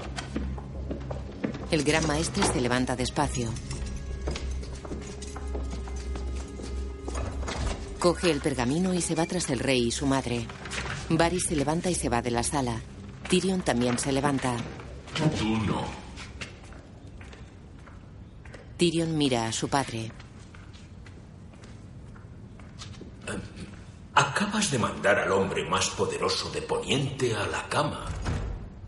El 1.71 1.85
gran 1.85 2.07
maestre 2.07 2.45
se 2.45 2.61
levanta 2.61 2.97
despacio. 2.97 3.51
Coge 7.99 8.31
el 8.31 8.41
pergamino 8.41 8.93
y 8.95 9.01
se 9.01 9.15
va 9.15 9.27
tras 9.27 9.49
el 9.51 9.59
rey 9.59 9.87
y 9.87 9.91
su 9.91 10.07
madre. 10.07 10.47
Varys 11.09 11.47
se 11.47 11.57
levanta 11.57 11.91
y 11.91 11.95
se 11.95 12.09
va 12.09 12.21
de 12.21 12.31
la 12.31 12.43
sala. 12.43 12.81
Tyrion 13.29 13.63
también 13.63 13.99
se 13.99 14.13
levanta. 14.13 14.57
Tú 15.39 15.57
no. 15.59 15.85
Tyrion 18.77 19.17
mira 19.17 19.47
a 19.47 19.53
su 19.53 19.69
padre. 19.69 20.11
Acabas 24.15 24.71
de 24.71 24.79
mandar 24.79 25.21
al 25.21 25.33
hombre 25.33 25.65
más 25.71 25.89
poderoso 25.91 26.51
de 26.51 26.61
Poniente 26.61 27.35
a 27.35 27.47
la 27.47 27.67
cama. 27.69 28.05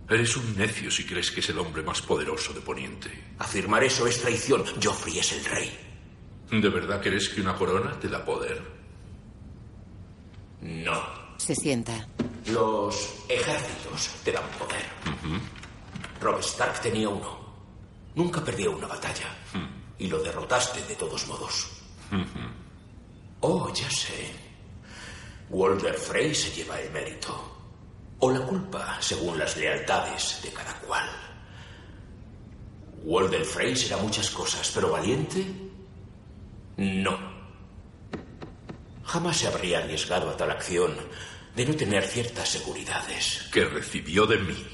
Eres 0.08 0.36
un 0.36 0.56
necio 0.56 0.90
si 0.90 1.06
crees 1.06 1.30
que 1.30 1.40
es 1.40 1.48
el 1.48 1.58
hombre 1.58 1.82
más 1.82 2.02
poderoso 2.02 2.52
de 2.52 2.60
Poniente. 2.60 3.34
Afirmar 3.38 3.82
eso 3.84 4.06
es 4.06 4.20
traición. 4.20 4.62
Joffrey 4.82 5.18
es 5.18 5.32
el 5.32 5.44
rey. 5.44 5.78
¿De 6.50 6.68
verdad 6.68 7.00
crees 7.02 7.30
que 7.30 7.40
una 7.40 7.56
corona 7.56 7.98
te 7.98 8.08
da 8.08 8.24
poder? 8.24 8.62
No. 10.60 11.02
Se 11.38 11.54
sienta. 11.54 12.06
Los 12.46 13.14
ejércitos 13.28 14.10
te 14.22 14.32
dan 14.32 14.44
poder. 14.58 14.84
Rob 16.20 16.38
Stark 16.40 16.80
tenía 16.80 17.08
uno. 17.08 17.44
Nunca 18.14 18.44
perdió 18.44 18.76
una 18.76 18.86
batalla. 18.86 19.34
Y 19.98 20.06
lo 20.06 20.22
derrotaste 20.22 20.82
de 20.86 20.94
todos 20.96 21.26
modos. 21.26 21.70
Oh, 23.40 23.72
ya 23.72 23.90
sé. 23.90 24.32
Walder 25.48 25.94
Frey 25.94 26.34
se 26.34 26.50
lleva 26.50 26.78
el 26.80 26.90
mérito. 26.92 27.53
O 28.20 28.30
la 28.30 28.40
culpa, 28.40 28.96
según 29.00 29.38
las 29.38 29.56
lealtades 29.56 30.40
de 30.42 30.50
cada 30.50 30.74
cual. 30.80 31.08
Walder 33.02 33.44
Frey 33.44 33.76
será 33.76 33.98
muchas 33.98 34.30
cosas, 34.30 34.70
pero 34.74 34.90
valiente, 34.90 35.44
no. 36.76 37.18
Jamás 39.04 39.36
se 39.36 39.46
habría 39.46 39.78
arriesgado 39.78 40.30
a 40.30 40.36
tal 40.36 40.50
acción 40.50 40.96
de 41.54 41.66
no 41.66 41.74
tener 41.76 42.04
ciertas 42.04 42.48
seguridades. 42.48 43.48
Que 43.52 43.64
recibió 43.64 44.26
de 44.26 44.38
mí. 44.38 44.66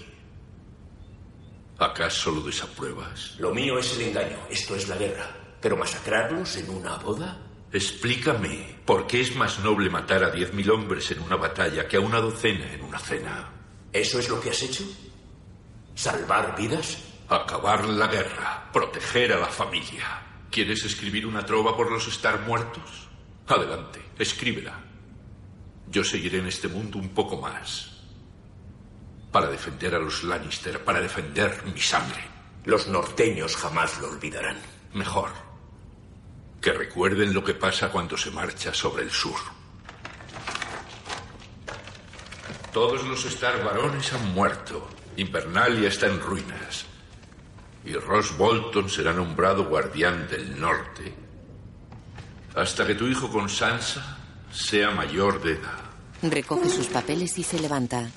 ¿Acaso 1.78 2.30
lo 2.30 2.42
desapruebas? 2.42 3.36
Lo 3.38 3.52
mío 3.52 3.78
es 3.78 3.96
el 3.96 4.08
engaño, 4.08 4.38
esto 4.50 4.76
es 4.76 4.88
la 4.88 4.96
guerra. 4.96 5.36
Pero 5.60 5.76
masacrarlos 5.76 6.56
en 6.56 6.70
una 6.70 6.96
boda. 6.96 7.38
Explícame 7.72 8.80
por 8.84 9.06
qué 9.06 9.20
es 9.20 9.36
más 9.36 9.60
noble 9.60 9.90
matar 9.90 10.24
a 10.24 10.30
diez 10.30 10.52
mil 10.52 10.70
hombres 10.70 11.08
en 11.12 11.20
una 11.20 11.36
batalla 11.36 11.86
que 11.86 11.98
a 11.98 12.00
una 12.00 12.20
docena 12.20 12.72
en 12.72 12.82
una 12.82 12.98
cena. 12.98 13.48
¿Eso 13.92 14.18
es 14.18 14.28
lo 14.28 14.40
que 14.40 14.50
has 14.50 14.62
hecho? 14.62 14.84
¿Salvar 15.94 16.56
vidas? 16.56 16.98
Acabar 17.28 17.86
la 17.88 18.08
guerra, 18.08 18.68
proteger 18.72 19.32
a 19.32 19.38
la 19.38 19.46
familia. 19.46 20.22
¿Quieres 20.50 20.84
escribir 20.84 21.26
una 21.26 21.46
trova 21.46 21.76
por 21.76 21.92
los 21.92 22.08
estar 22.08 22.40
muertos? 22.40 23.08
Adelante, 23.46 24.02
escríbela. 24.18 24.80
Yo 25.88 26.02
seguiré 26.02 26.38
en 26.38 26.46
este 26.46 26.66
mundo 26.66 26.98
un 26.98 27.10
poco 27.10 27.40
más. 27.40 28.02
Para 29.30 29.48
defender 29.48 29.94
a 29.94 30.00
los 30.00 30.24
Lannister, 30.24 30.82
para 30.82 31.00
defender 31.00 31.62
mi 31.72 31.80
sangre. 31.80 32.24
Los 32.64 32.88
norteños 32.88 33.54
jamás 33.56 34.00
lo 34.00 34.08
olvidarán. 34.08 34.58
Mejor. 34.92 35.49
Que 36.60 36.72
recuerden 36.72 37.32
lo 37.32 37.42
que 37.42 37.54
pasa 37.54 37.90
cuando 37.90 38.16
se 38.16 38.30
marcha 38.30 38.74
sobre 38.74 39.04
el 39.04 39.10
sur. 39.10 39.38
Todos 42.72 43.04
los 43.04 43.24
Star 43.24 43.64
varones 43.64 44.12
han 44.12 44.32
muerto. 44.32 44.88
Invernalia 45.16 45.88
está 45.88 46.06
en 46.06 46.20
ruinas. 46.20 46.86
y 47.84 47.94
Ross 47.94 48.36
Bolton 48.36 48.90
será 48.90 49.12
nombrado 49.14 49.64
guardián 49.64 50.28
del 50.28 50.60
norte 50.60 51.14
hasta 52.54 52.86
que 52.86 52.94
tu 52.94 53.06
hijo 53.06 53.30
con 53.30 53.48
Sansa 53.48 54.18
sea 54.52 54.90
mayor 54.90 55.40
de 55.42 55.52
edad. 55.52 55.78
Recoge 56.22 56.68
sus 56.68 56.88
papeles 56.88 57.38
y 57.38 57.42
se 57.42 57.58
levanta. 57.58 58.10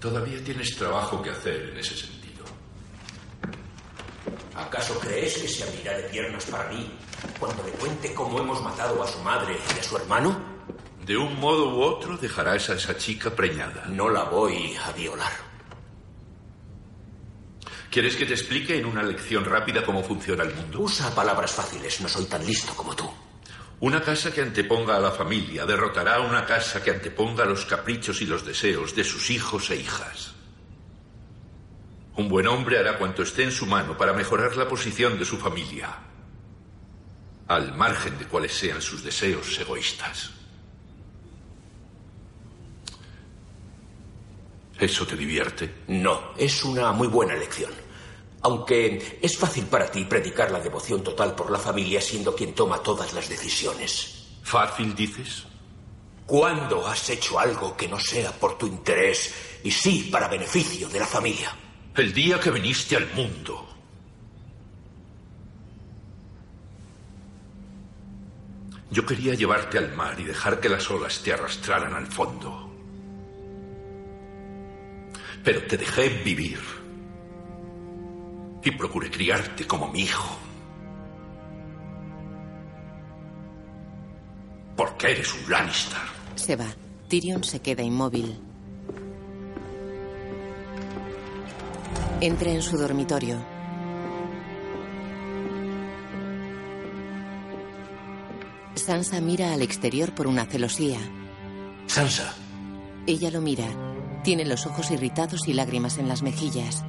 Todavía 0.00 0.42
tienes 0.42 0.74
trabajo 0.76 1.22
que 1.22 1.30
hacer 1.30 1.70
en 1.70 1.78
ese 1.78 1.94
sentido. 1.96 2.44
¿Acaso 4.56 4.98
crees 4.98 5.38
que 5.38 5.48
se 5.48 5.62
abrirá 5.62 5.96
de 5.96 6.04
piernas 6.04 6.44
para 6.46 6.68
mí 6.70 6.90
cuando 7.38 7.62
le 7.62 7.70
cuente 7.72 8.14
cómo 8.14 8.38
hemos 8.40 8.62
matado 8.62 9.02
a 9.02 9.06
su 9.06 9.18
madre 9.20 9.58
y 9.76 9.78
a 9.78 9.82
su 9.82 9.96
hermano? 9.96 10.38
De 11.04 11.16
un 11.16 11.40
modo 11.40 11.74
u 11.74 11.82
otro 11.82 12.16
dejarás 12.16 12.70
a 12.70 12.74
esa 12.74 12.96
chica 12.96 13.30
preñada. 13.30 13.86
No 13.88 14.08
la 14.08 14.24
voy 14.24 14.76
a 14.76 14.92
violar. 14.92 15.32
¿Quieres 17.90 18.14
que 18.14 18.26
te 18.26 18.34
explique 18.34 18.78
en 18.78 18.86
una 18.86 19.02
lección 19.02 19.44
rápida 19.44 19.84
cómo 19.84 20.04
funciona 20.04 20.44
el 20.44 20.54
mundo? 20.54 20.80
Usa 20.80 21.12
palabras 21.12 21.50
fáciles, 21.50 22.00
no 22.00 22.08
soy 22.08 22.26
tan 22.26 22.46
listo 22.46 22.72
como 22.74 22.94
tú. 22.94 23.10
Una 23.80 24.00
casa 24.00 24.30
que 24.30 24.42
anteponga 24.42 24.96
a 24.96 25.00
la 25.00 25.10
familia 25.10 25.66
derrotará 25.66 26.16
a 26.16 26.20
una 26.20 26.44
casa 26.44 26.82
que 26.82 26.90
anteponga 26.90 27.44
los 27.46 27.64
caprichos 27.64 28.20
y 28.20 28.26
los 28.26 28.44
deseos 28.44 28.94
de 28.94 29.02
sus 29.02 29.30
hijos 29.30 29.70
e 29.70 29.76
hijas. 29.76 30.34
Un 32.16 32.28
buen 32.28 32.46
hombre 32.46 32.78
hará 32.78 32.98
cuanto 32.98 33.22
esté 33.22 33.42
en 33.42 33.52
su 33.52 33.66
mano 33.66 33.96
para 33.96 34.12
mejorar 34.12 34.56
la 34.56 34.68
posición 34.68 35.18
de 35.18 35.24
su 35.24 35.38
familia, 35.38 35.98
al 37.50 37.74
margen 37.76 38.16
de 38.16 38.26
cuáles 38.26 38.54
sean 38.54 38.80
sus 38.80 39.02
deseos 39.02 39.58
egoístas. 39.58 40.30
¿Eso 44.78 45.04
te 45.04 45.16
divierte? 45.16 45.82
No, 45.88 46.32
es 46.36 46.62
una 46.62 46.92
muy 46.92 47.08
buena 47.08 47.34
lección. 47.34 47.72
Aunque 48.42 49.18
es 49.20 49.36
fácil 49.36 49.64
para 49.64 49.90
ti 49.90 50.04
predicar 50.04 50.52
la 50.52 50.60
devoción 50.60 51.02
total 51.02 51.34
por 51.34 51.50
la 51.50 51.58
familia 51.58 52.00
siendo 52.00 52.36
quien 52.36 52.54
toma 52.54 52.84
todas 52.84 53.12
las 53.14 53.28
decisiones. 53.28 54.28
¿Fácil 54.44 54.94
dices? 54.94 55.42
¿Cuándo 56.26 56.86
has 56.86 57.10
hecho 57.10 57.40
algo 57.40 57.76
que 57.76 57.88
no 57.88 57.98
sea 57.98 58.30
por 58.30 58.56
tu 58.58 58.68
interés 58.68 59.34
y 59.64 59.72
sí 59.72 60.08
para 60.10 60.28
beneficio 60.28 60.88
de 60.88 61.00
la 61.00 61.06
familia? 61.06 61.52
El 61.96 62.12
día 62.12 62.38
que 62.38 62.52
viniste 62.52 62.94
al 62.94 63.12
mundo. 63.12 63.79
Yo 68.90 69.06
quería 69.06 69.34
llevarte 69.34 69.78
al 69.78 69.94
mar 69.94 70.18
y 70.18 70.24
dejar 70.24 70.60
que 70.60 70.68
las 70.68 70.90
olas 70.90 71.22
te 71.22 71.32
arrastraran 71.32 71.94
al 71.94 72.06
fondo 72.06 72.70
pero 75.42 75.62
te 75.66 75.76
dejé 75.76 76.08
vivir. 76.24 76.58
Y 78.62 78.70
procuré 78.72 79.10
criarte 79.10 79.66
como 79.66 79.88
mi 79.88 80.00
hijo. 80.00 80.36
Porque 84.76 85.12
eres 85.12 85.32
un 85.34 85.50
Lannister. 85.50 85.98
Se 86.34 86.56
va. 86.56 86.66
Tyrion 87.08 87.42
se 87.42 87.60
queda 87.60 87.82
inmóvil. 87.82 88.38
Entra 92.20 92.50
en 92.50 92.62
su 92.62 92.76
dormitorio. 92.76 93.38
Sansa 98.90 99.20
mira 99.20 99.52
al 99.52 99.62
exterior 99.62 100.16
por 100.16 100.26
una 100.26 100.46
celosía. 100.46 100.98
Sansa. 101.86 102.34
Ella 103.06 103.30
lo 103.30 103.40
mira. 103.40 103.68
Tiene 104.24 104.44
los 104.44 104.66
ojos 104.66 104.90
irritados 104.90 105.46
y 105.46 105.52
lágrimas 105.52 105.98
en 105.98 106.08
las 106.08 106.22
mejillas. 106.22 106.84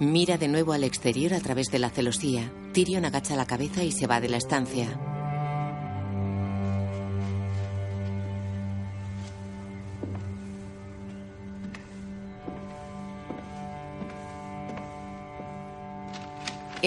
Mira 0.00 0.36
de 0.36 0.48
nuevo 0.48 0.72
al 0.72 0.82
exterior 0.82 1.34
a 1.34 1.38
través 1.38 1.68
de 1.68 1.78
la 1.78 1.90
celosía. 1.90 2.52
Tyrion 2.72 3.04
agacha 3.04 3.36
la 3.36 3.46
cabeza 3.46 3.84
y 3.84 3.92
se 3.92 4.08
va 4.08 4.20
de 4.20 4.28
la 4.28 4.38
estancia. 4.38 5.17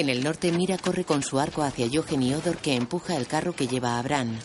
En 0.01 0.09
el 0.09 0.23
norte, 0.23 0.51
Mira 0.51 0.79
corre 0.79 1.05
con 1.05 1.21
su 1.21 1.39
arco 1.39 1.61
hacia 1.61 1.87
Jochen 1.87 2.23
y 2.23 2.33
Odor 2.33 2.57
que 2.57 2.75
empuja 2.75 3.15
el 3.17 3.27
carro 3.27 3.53
que 3.53 3.67
lleva 3.67 3.99
a 3.99 4.01
Bran. 4.01 4.35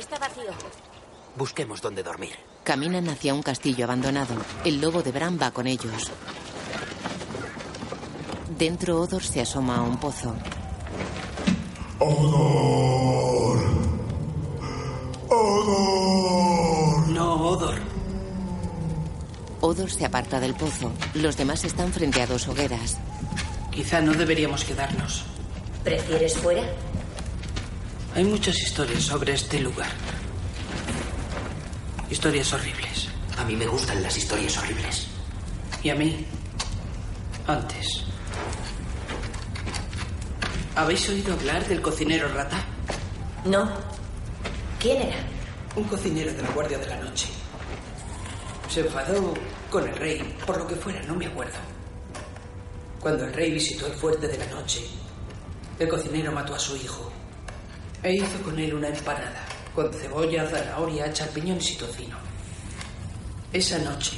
Está 0.00 0.18
vacío. 0.18 0.50
Busquemos 1.36 1.82
dónde 1.82 2.02
dormir. 2.02 2.32
Caminan 2.62 3.10
hacia 3.10 3.34
un 3.34 3.42
castillo 3.42 3.84
abandonado. 3.84 4.34
El 4.64 4.80
lobo 4.80 5.02
de 5.02 5.12
Bran 5.12 5.38
va 5.38 5.50
con 5.50 5.66
ellos. 5.66 6.10
Dentro, 8.58 8.98
Odor 8.98 9.22
se 9.22 9.42
asoma 9.42 9.76
a 9.76 9.82
un 9.82 10.00
pozo. 10.00 10.34
¡Odor! 11.98 13.58
¡Odor! 15.28 17.08
No, 17.08 17.34
Odor. 17.46 17.74
Odor 19.60 19.90
se 19.90 20.06
aparta 20.06 20.40
del 20.40 20.54
pozo. 20.54 20.92
Los 21.12 21.36
demás 21.36 21.62
están 21.66 21.92
frente 21.92 22.22
a 22.22 22.26
dos 22.26 22.48
hogueras. 22.48 22.98
Quizá 23.74 24.00
no 24.00 24.14
deberíamos 24.14 24.62
quedarnos. 24.64 25.24
¿Prefieres 25.82 26.38
fuera? 26.38 26.62
Hay 28.14 28.22
muchas 28.22 28.56
historias 28.60 29.02
sobre 29.02 29.32
este 29.32 29.58
lugar. 29.58 29.90
Historias 32.08 32.52
horribles. 32.52 33.08
A 33.36 33.44
mí 33.44 33.56
me 33.56 33.66
gustan 33.66 34.00
las 34.00 34.16
historias 34.16 34.56
horribles. 34.58 35.08
Y 35.82 35.90
a 35.90 35.96
mí, 35.96 36.24
antes. 37.48 38.04
¿Habéis 40.76 41.08
oído 41.08 41.34
hablar 41.34 41.66
del 41.66 41.82
cocinero 41.82 42.28
rata? 42.28 42.64
No. 43.44 43.68
¿Quién 44.78 45.02
era? 45.02 45.16
Un 45.74 45.84
cocinero 45.84 46.32
de 46.32 46.42
la 46.42 46.50
Guardia 46.50 46.78
de 46.78 46.86
la 46.86 47.00
Noche. 47.00 47.26
Se 48.68 48.80
enfadó 48.80 49.34
con 49.68 49.88
el 49.88 49.96
rey, 49.96 50.36
por 50.46 50.58
lo 50.58 50.66
que 50.68 50.76
fuera, 50.76 51.02
no 51.02 51.16
me 51.16 51.26
acuerdo. 51.26 51.73
Cuando 53.04 53.26
el 53.26 53.34
rey 53.34 53.50
visitó 53.50 53.86
el 53.86 53.92
fuerte 53.92 54.26
de 54.26 54.38
la 54.38 54.46
noche, 54.46 54.80
el 55.78 55.88
cocinero 55.90 56.32
mató 56.32 56.54
a 56.54 56.58
su 56.58 56.74
hijo 56.74 57.12
e 58.02 58.14
hizo 58.14 58.42
con 58.42 58.58
él 58.58 58.72
una 58.72 58.88
empanada 58.88 59.44
con 59.74 59.92
cebolla, 59.92 60.48
zanahoria, 60.48 61.12
champiñones 61.12 61.72
y 61.72 61.76
tocino. 61.76 62.16
Esa 63.52 63.78
noche 63.80 64.16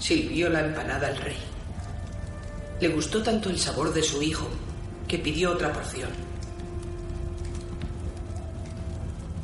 sirvió 0.00 0.48
la 0.48 0.66
empanada 0.66 1.06
al 1.06 1.16
rey. 1.18 1.36
Le 2.80 2.88
gustó 2.88 3.22
tanto 3.22 3.50
el 3.50 3.58
sabor 3.60 3.94
de 3.94 4.02
su 4.02 4.20
hijo 4.20 4.48
que 5.06 5.20
pidió 5.20 5.52
otra 5.52 5.72
porción. 5.72 6.10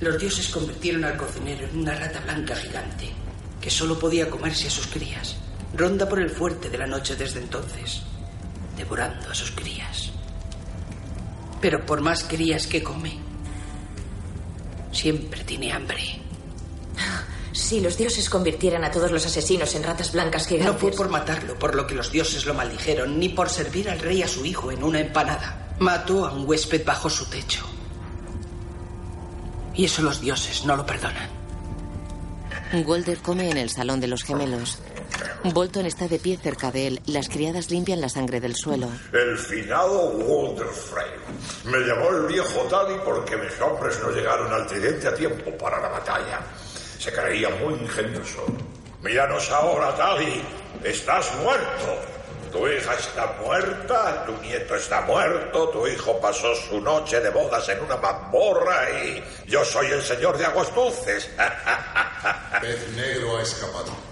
Los 0.01 0.19
dioses 0.19 0.49
convirtieron 0.49 1.05
al 1.05 1.17
cocinero 1.17 1.65
en 1.69 1.79
una 1.79 1.95
rata 1.95 2.19
blanca 2.23 2.57
gigante 2.57 3.09
que 3.61 3.71
solo 3.71 3.97
podía 3.97 4.29
comerse 4.29 4.67
a 4.67 4.71
sus 4.71 4.89
crías. 4.89 5.37
Ronda 5.77 6.09
por 6.09 6.19
el 6.19 6.31
fuerte 6.31 6.69
de 6.69 6.79
la 6.79 6.89
noche 6.89 7.15
desde 7.15 7.39
entonces, 7.39 8.03
devorando 8.81 9.31
a 9.31 9.35
sus 9.35 9.51
crías. 9.51 10.11
Pero 11.61 11.85
por 11.85 12.01
más 12.01 12.25
crías 12.25 12.67
que 12.67 12.83
come, 12.83 13.19
siempre 14.91 15.45
tiene 15.45 15.71
hambre. 15.71 16.03
Si 17.53 17.81
los 17.81 17.99
dioses 17.99 18.31
convirtieran 18.31 18.83
a 18.85 18.91
todos 18.91 19.11
los 19.11 19.27
asesinos 19.27 19.75
en 19.75 19.83
ratas 19.83 20.13
blancas 20.13 20.47
gigantes. 20.47 20.73
No 20.73 20.79
fue 20.79 20.93
por 20.93 21.11
matarlo, 21.11 21.59
por 21.59 21.75
lo 21.75 21.87
que 21.87 21.95
los 21.95 22.11
dioses 22.11 22.47
lo 22.47 22.55
maldijeron, 22.55 23.19
ni 23.19 23.29
por 23.29 23.51
servir 23.51 23.91
al 23.91 23.99
rey 23.99 24.23
a 24.23 24.29
su 24.29 24.47
hijo 24.47 24.73
en 24.73 24.83
una 24.83 25.01
empanada. 25.01 25.75
Mató 25.79 26.27
a 26.27 26.33
un 26.33 26.49
huésped 26.49 26.85
bajo 26.85 27.11
su 27.11 27.27
techo. 27.29 27.67
Y 29.75 29.85
eso 29.85 30.01
los 30.03 30.21
dioses 30.21 30.65
no 30.65 30.75
lo 30.77 30.87
perdonan. 30.87 31.29
Walder 32.73 33.19
come 33.19 33.51
en 33.51 33.59
el 33.59 33.69
salón 33.69 34.01
de 34.01 34.07
los 34.07 34.23
gemelos. 34.23 34.79
Bolton 35.45 35.87
está 35.87 36.09
de 36.09 36.19
pie 36.19 36.37
cerca 36.37 36.71
de 36.71 36.87
él. 36.87 37.01
Las 37.07 37.29
criadas 37.29 37.71
limpian 37.71 38.01
la 38.01 38.09
sangre 38.09 38.41
del 38.41 38.55
suelo. 38.55 38.89
El 39.13 39.39
finado 39.39 40.11
Walderframe. 40.11 41.21
Me 41.65 41.79
llamó 41.79 42.11
el 42.11 42.27
viejo 42.27 42.61
Tali 42.69 42.97
porque 43.05 43.37
mis 43.37 43.61
hombres 43.61 43.99
no 44.03 44.11
llegaron 44.11 44.53
al 44.53 44.67
tridente 44.67 45.09
a 45.09 45.15
tiempo 45.15 45.51
para 45.59 45.81
la 45.81 45.89
batalla. 45.89 46.41
Se 46.99 47.13
creía 47.13 47.49
muy 47.51 47.75
ingenioso. 47.75 48.45
Míranos 49.03 49.51
ahora, 49.51 49.95
Tali. 49.97 50.43
Estás 50.85 51.35
muerto. 51.43 52.21
Tu 52.53 52.67
hija 52.67 52.95
está 52.95 53.37
muerta, 53.45 54.25
tu 54.27 54.33
nieto 54.43 54.75
está 54.75 55.03
muerto, 55.03 55.69
tu 55.69 55.87
hijo 55.87 56.21
pasó 56.21 56.53
su 56.57 56.81
noche 56.81 57.21
de 57.21 57.31
bodas 57.31 57.69
en 57.69 57.81
una 57.81 57.97
mamborra 57.97 58.91
y 59.05 59.23
yo 59.47 59.65
soy 59.65 59.87
el 59.87 60.03
señor 60.03 60.37
de 60.37 60.47
aguas 60.47 60.75
dulces. 60.75 61.31
Pez 62.61 62.89
negro 62.97 63.39
ha 63.39 63.43
escapado. 63.43 64.10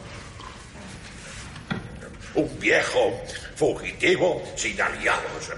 Un 2.35 2.59
viejo 2.59 3.21
fugitivo 3.57 4.43
sin 4.57 4.81
aliados. 4.81 5.51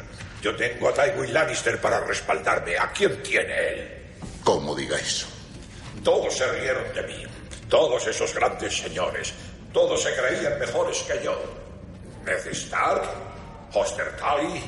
Yo 0.42 0.56
tengo 0.56 0.88
a 0.88 0.94
Tywin 0.94 1.32
Lannister 1.34 1.80
para 1.80 2.00
respaldarme. 2.00 2.78
¿A 2.78 2.90
quién 2.92 3.22
tiene 3.22 3.68
él? 3.68 4.06
Como 4.42 4.74
diga 4.74 4.98
eso. 4.98 5.26
Todos 6.02 6.34
se 6.34 6.50
rieron 6.52 6.94
de 6.94 7.02
mí. 7.02 7.26
Todos 7.68 8.06
esos 8.06 8.34
grandes 8.34 8.76
señores. 8.76 9.34
Todos 9.72 10.02
se 10.02 10.14
creían 10.14 10.58
mejores 10.58 10.98
que 11.02 11.22
yo. 11.22 11.38
Ned 12.24 12.46
Stark, 12.52 13.02
Hoster 13.72 14.16
Tully. 14.16 14.62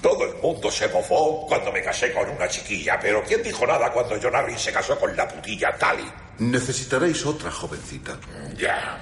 Todo 0.00 0.24
el 0.24 0.34
mundo 0.42 0.70
se 0.70 0.88
mofó 0.88 1.46
cuando 1.46 1.70
me 1.70 1.82
casé 1.82 2.12
con 2.12 2.28
una 2.28 2.48
chiquilla, 2.48 2.98
pero 3.00 3.22
¿quién 3.22 3.42
dijo 3.42 3.64
nada 3.66 3.92
cuando 3.92 4.18
John 4.20 4.34
Arryn 4.34 4.58
se 4.58 4.72
casó 4.72 4.98
con 4.98 5.16
la 5.16 5.28
putilla 5.28 5.76
Tully? 5.78 6.10
Necesitaréis 6.38 7.24
otra 7.24 7.50
jovencita. 7.50 8.18
Ya. 8.56 8.98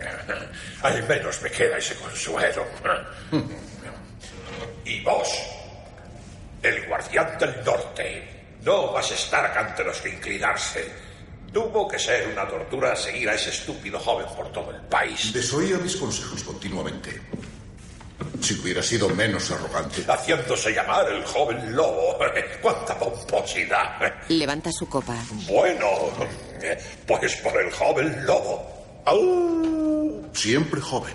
Al 0.82 1.08
menos 1.08 1.42
me 1.42 1.50
queda 1.50 1.78
ese 1.78 1.94
consuelo. 1.96 2.64
Y 4.84 5.00
vos, 5.02 5.28
el 6.62 6.86
guardián 6.86 7.38
del 7.38 7.64
norte, 7.64 8.38
no 8.64 8.92
vas 8.92 9.10
a 9.10 9.14
estar 9.14 9.58
ante 9.58 9.84
los 9.84 10.00
que 10.00 10.10
inclinarse. 10.10 11.08
Tuvo 11.52 11.88
que 11.88 11.98
ser 11.98 12.28
una 12.28 12.46
tortura 12.46 12.94
seguir 12.94 13.28
a 13.28 13.34
ese 13.34 13.50
estúpido 13.50 13.98
joven 13.98 14.26
por 14.36 14.52
todo 14.52 14.70
el 14.70 14.80
país. 14.82 15.32
Desoía 15.32 15.78
mis 15.78 15.96
consejos 15.96 16.42
continuamente. 16.44 17.20
Si 18.40 18.54
hubiera 18.54 18.82
sido 18.82 19.08
menos 19.10 19.50
arrogante. 19.50 20.04
Haciéndose 20.06 20.72
llamar 20.72 21.08
el 21.10 21.24
joven 21.24 21.74
lobo. 21.74 22.18
¡Cuánta 22.62 22.98
pomposidad! 22.98 24.12
Levanta 24.28 24.70
su 24.72 24.88
copa. 24.88 25.16
Bueno, 25.48 25.88
pues 27.06 27.36
por 27.36 27.60
el 27.60 27.70
joven 27.72 28.26
lobo. 28.26 28.78
Siempre 30.32 30.80
joven. 30.80 31.14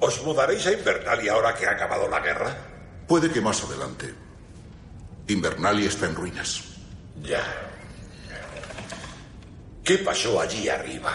¿Os 0.00 0.22
mudaréis 0.22 0.66
a 0.66 0.72
Invernalia 0.72 1.32
ahora 1.32 1.54
que 1.54 1.66
ha 1.66 1.72
acabado 1.72 2.08
la 2.08 2.20
guerra? 2.20 2.56
Puede 3.06 3.30
que 3.30 3.40
más 3.40 3.62
adelante. 3.64 4.14
Invernalia 5.26 5.88
está 5.88 6.06
en 6.06 6.14
ruinas. 6.14 6.64
Ya. 7.22 7.42
¿Qué 9.84 9.98
pasó 9.98 10.40
allí 10.40 10.68
arriba? 10.68 11.12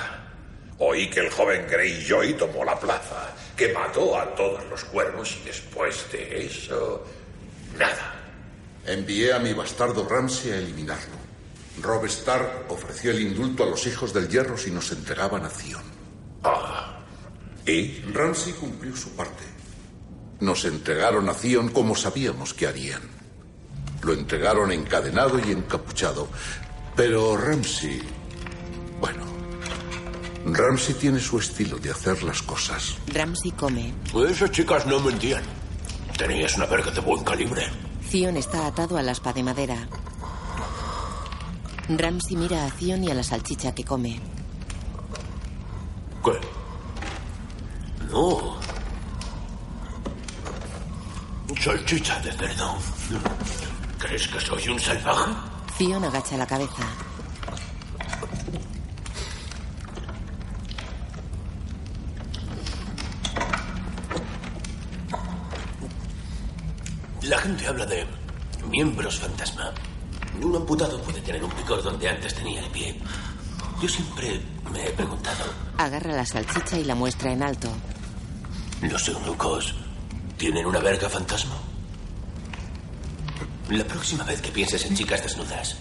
Oí 0.79 1.09
que 1.09 1.21
el 1.21 1.29
joven 1.29 1.65
Greyjoy 1.69 2.33
tomó 2.33 2.65
la 2.65 2.79
plaza, 2.79 3.33
que 3.55 3.71
mató 3.71 4.19
a 4.19 4.35
todos 4.35 4.65
los 4.65 4.83
cuervos 4.85 5.37
y 5.41 5.45
después 5.45 6.11
de 6.11 6.45
eso... 6.45 7.05
Nada. 7.77 8.15
Envié 8.85 9.33
a 9.33 9.39
mi 9.39 9.53
bastardo 9.53 10.07
Ramsay 10.07 10.51
a 10.51 10.57
eliminarlo. 10.57 11.22
Rob 11.81 12.05
Stark 12.05 12.65
ofreció 12.69 13.11
el 13.11 13.21
indulto 13.21 13.63
a 13.63 13.67
los 13.67 13.87
hijos 13.87 14.13
del 14.13 14.27
hierro 14.27 14.57
si 14.57 14.71
nos 14.71 14.91
entregaban 14.91 15.45
a 15.45 15.49
Zion. 15.49 15.81
Ah. 16.43 16.99
¿Y? 17.65 17.99
Ramsay 18.13 18.53
cumplió 18.53 18.95
su 18.95 19.09
parte. 19.11 19.43
Nos 20.39 20.65
entregaron 20.65 21.29
a 21.29 21.33
Zion 21.33 21.69
como 21.69 21.95
sabíamos 21.95 22.53
que 22.53 22.67
harían. 22.67 23.01
Lo 24.01 24.13
entregaron 24.13 24.71
encadenado 24.71 25.39
y 25.39 25.51
encapuchado. 25.51 26.27
Pero 26.95 27.37
Ramsay... 27.37 28.01
Bueno. 28.99 29.23
Ramsay 30.45 30.95
tiene 30.95 31.19
su 31.19 31.39
estilo 31.39 31.77
de 31.79 31.91
hacer 31.91 32.21
las 32.23 32.41
cosas. 32.41 32.95
Ramsay 33.13 33.51
come. 33.51 33.93
Esas 34.29 34.51
chicas 34.51 34.85
no 34.85 34.99
mentían. 34.99 35.43
Tenías 36.17 36.55
una 36.57 36.65
verga 36.65 36.91
de 36.91 36.99
buen 36.99 37.23
calibre. 37.23 37.65
Zion 38.09 38.37
está 38.37 38.67
atado 38.67 38.97
al 38.97 39.09
aspa 39.09 39.33
de 39.33 39.41
madera. 39.43 39.87
Ramsay 41.89 42.37
mira 42.37 42.65
a 42.65 42.69
Zion 42.71 43.03
y 43.03 43.11
a 43.11 43.13
la 43.13 43.23
salchicha 43.23 43.73
que 43.73 43.83
come. 43.83 44.19
¿Qué? 46.23 46.39
No. 48.11 48.55
Salchicha 51.61 52.19
de 52.19 52.31
cerdo. 52.33 52.75
¿Crees 53.99 54.27
que 54.27 54.39
soy 54.39 54.67
un 54.69 54.79
salvaje? 54.79 55.31
Zion 55.77 56.03
agacha 56.03 56.37
la 56.37 56.45
cabeza. 56.47 56.83
La 67.23 67.37
gente 67.39 67.65
habla 67.67 67.85
de 67.85 68.05
miembros 68.69 69.19
fantasma. 69.19 69.73
Un 70.41 70.55
amputado 70.55 71.01
puede 71.01 71.21
tener 71.21 71.43
un 71.43 71.51
picor 71.51 71.81
donde 71.83 72.09
antes 72.09 72.33
tenía 72.35 72.59
el 72.59 72.69
pie. 72.71 72.99
Yo 73.81 73.87
siempre 73.87 74.41
me 74.71 74.87
he 74.87 74.91
preguntado, 74.91 75.45
Agarra 75.77 76.13
la 76.13 76.25
salchicha 76.25 76.77
y 76.77 76.83
la 76.83 76.95
muestra 76.95 77.31
en 77.31 77.43
alto. 77.43 77.69
¿los 78.81 79.07
eunucos 79.07 79.75
tienen 80.37 80.65
una 80.65 80.79
verga 80.79 81.09
fantasma? 81.09 81.55
La 83.69 83.85
próxima 83.85 84.23
vez 84.23 84.41
que 84.41 84.51
pienses 84.51 84.85
en 84.85 84.95
chicas 84.95 85.23
desnudas, 85.23 85.77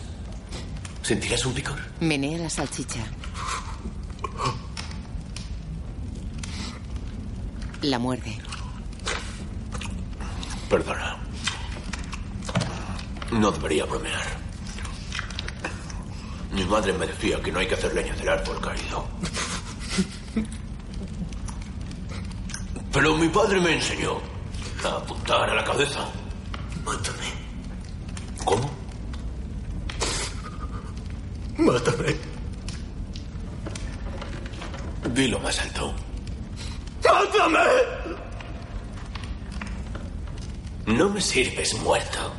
¿sentirás 1.03 1.45
un 1.45 1.53
picor? 1.53 1.79
Menea 2.01 2.39
la 2.39 2.51
salchicha. 2.51 3.01
La 7.83 7.99
muerde. 7.99 8.39
Perdona. 10.71 11.17
No 13.33 13.51
debería 13.51 13.85
bromear. 13.85 14.42
Mi 16.53 16.65
madre 16.67 16.93
me 16.93 17.07
decía 17.07 17.41
que 17.41 17.51
no 17.51 17.59
hay 17.61 17.67
que 17.67 17.75
hacer 17.75 17.95
leña 17.95 18.15
del 18.15 18.29
árbol 18.29 18.61
caído. 18.61 19.07
Pero 22.93 23.17
mi 23.17 23.29
padre 23.29 23.59
me 23.61 23.75
enseñó 23.75 24.19
a 24.85 24.89
apuntar 24.89 25.49
a 25.49 25.55
la 25.55 25.65
cabeza. 25.65 26.07
Mátame. 26.85 27.33
¿Cómo? 28.45 28.71
Mátame. 31.57 32.17
Dilo 35.15 35.39
más 35.41 35.59
alto. 35.61 35.95
¡Mátame! 37.05 38.13
No 40.87 41.09
me 41.09 41.21
sirves 41.21 41.75
muerto. 41.81 42.33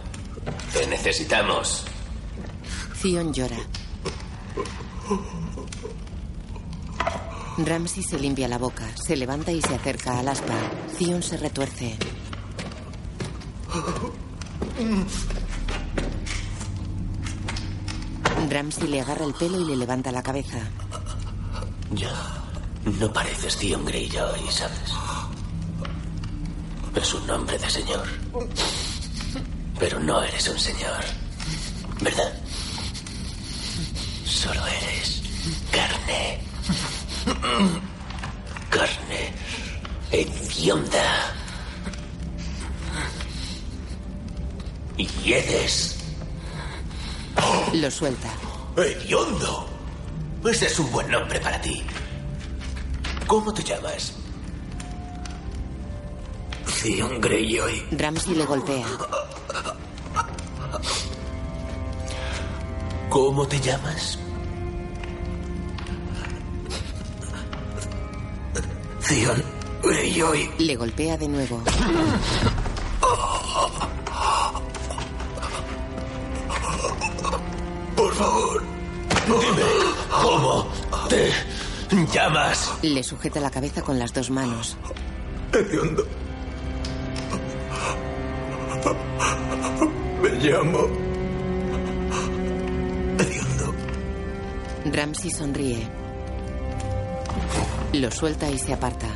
Te 0.71 0.85
necesitamos. 0.87 1.85
Zion 2.95 3.33
llora. 3.33 3.57
Ramsay 7.57 8.03
se 8.03 8.19
limpia 8.19 8.47
la 8.47 8.57
boca, 8.57 8.85
se 8.95 9.15
levanta 9.15 9.51
y 9.51 9.61
se 9.61 9.75
acerca 9.75 10.19
al 10.19 10.27
aspa. 10.27 10.55
Zion 10.97 11.21
se 11.21 11.37
retuerce. 11.37 11.97
Ramsay 18.49 18.87
le 18.87 19.01
agarra 19.01 19.25
el 19.25 19.33
pelo 19.33 19.59
y 19.59 19.65
le 19.65 19.75
levanta 19.75 20.11
la 20.11 20.23
cabeza. 20.23 20.59
Ya. 21.91 22.11
No 22.99 23.13
pareces 23.13 23.55
Theon 23.57 23.85
Greyjoy, 23.85 24.41
¿sabes? 24.49 24.93
Es 26.95 27.13
un 27.13 27.25
nombre 27.25 27.57
de 27.57 27.69
señor. 27.69 28.07
Pero 29.79 29.99
no 29.99 30.21
eres 30.21 30.47
un 30.49 30.59
señor. 30.59 31.03
¿Verdad? 32.01 32.33
Solo 34.33 34.61
eres 34.67 35.21
carne. 35.71 36.39
Carne 38.69 39.33
hedionda. 40.11 41.33
Y 44.97 45.33
eres 45.33 45.97
Lo 47.73 47.89
suelta. 47.91 48.29
hediondo. 48.77 49.67
Ese 50.45 50.65
es 50.67 50.79
un 50.79 50.91
buen 50.91 51.09
nombre 51.09 51.39
para 51.39 51.61
ti. 51.61 51.81
¿Cómo 53.27 53.53
te 53.53 53.63
llamas? 53.63 54.13
Theon 56.81 57.21
Greyjoy. 57.21 57.85
Ramsay 57.91 58.35
le 58.35 58.45
golpea. 58.45 58.85
¿Cómo 63.09 63.47
te 63.47 63.59
llamas? 63.61 64.17
Theon 69.13 69.43
Greyjoy. 69.83 70.49
Le 70.57 70.75
golpea 70.75 71.17
de 71.17 71.27
nuevo. 71.27 71.61
Por 77.95 78.13
favor, 78.15 78.63
dime 79.27 79.61
cómo 80.09 80.67
te 81.09 81.31
llamas. 82.11 82.71
Le 82.81 83.03
sujeta 83.03 83.39
la 83.39 83.51
cabeza 83.51 83.83
con 83.83 83.99
las 83.99 84.13
dos 84.13 84.31
manos. 84.31 84.77
Hediondo. 85.53 86.07
Me 90.23 90.29
llamo. 90.39 90.87
Ramsay 94.91 95.29
sonríe. 95.29 96.02
Lo 97.93 98.09
suelta 98.09 98.49
y 98.49 98.57
se 98.57 98.73
aparta. 98.73 99.07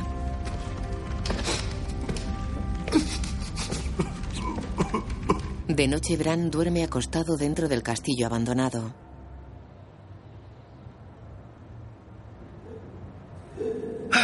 De 5.66 5.88
noche, 5.88 6.16
Bran 6.16 6.50
duerme 6.50 6.84
acostado 6.84 7.36
dentro 7.36 7.68
del 7.68 7.82
castillo 7.82 8.26
abandonado. 8.26 8.94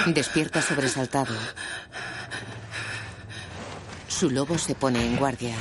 Despierta 0.06 0.62
sobresaltado. 0.62 1.34
Su 4.06 4.30
lobo 4.30 4.56
se 4.56 4.76
pone 4.76 5.04
en 5.04 5.16
guardia. 5.16 5.56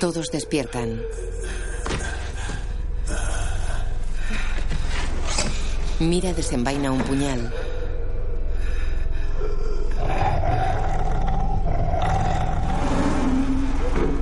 Todos 0.00 0.30
despiertan. 0.30 1.02
Mira 6.00 6.32
desenvaina 6.32 6.92
un 6.92 7.02
puñal. 7.02 7.52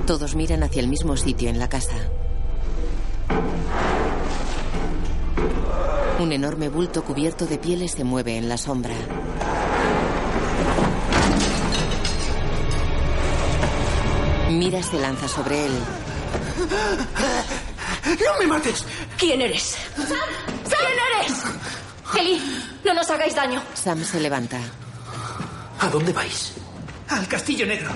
Todos 0.07 0.35
miran 0.35 0.63
hacia 0.63 0.79
el 0.79 0.87
mismo 0.87 1.15
sitio 1.17 1.49
en 1.49 1.59
la 1.59 1.69
casa. 1.69 1.95
Un 6.19 6.31
enorme 6.31 6.69
bulto 6.69 7.03
cubierto 7.03 7.45
de 7.45 7.59
pieles 7.59 7.91
se 7.91 8.03
mueve 8.03 8.37
en 8.37 8.49
la 8.49 8.57
sombra. 8.57 8.95
Mira 14.49 14.81
se 14.81 14.97
lanza 14.97 15.27
sobre 15.27 15.67
él. 15.67 15.71
¡No 18.25 18.39
me 18.39 18.47
mates! 18.47 18.83
¿Quién 19.17 19.41
eres? 19.41 19.77
¿Quién 19.95 20.07
eres? 20.07 21.06
Eli, 22.15 22.39
no 22.85 22.93
nos 22.93 23.09
hagáis 23.09 23.35
daño. 23.35 23.61
Sam 23.73 24.03
se 24.03 24.19
levanta. 24.19 24.59
¿A 25.79 25.89
dónde 25.89 26.13
vais? 26.13 26.53
Al 27.09 27.27
Castillo 27.27 27.65
Negro. 27.65 27.91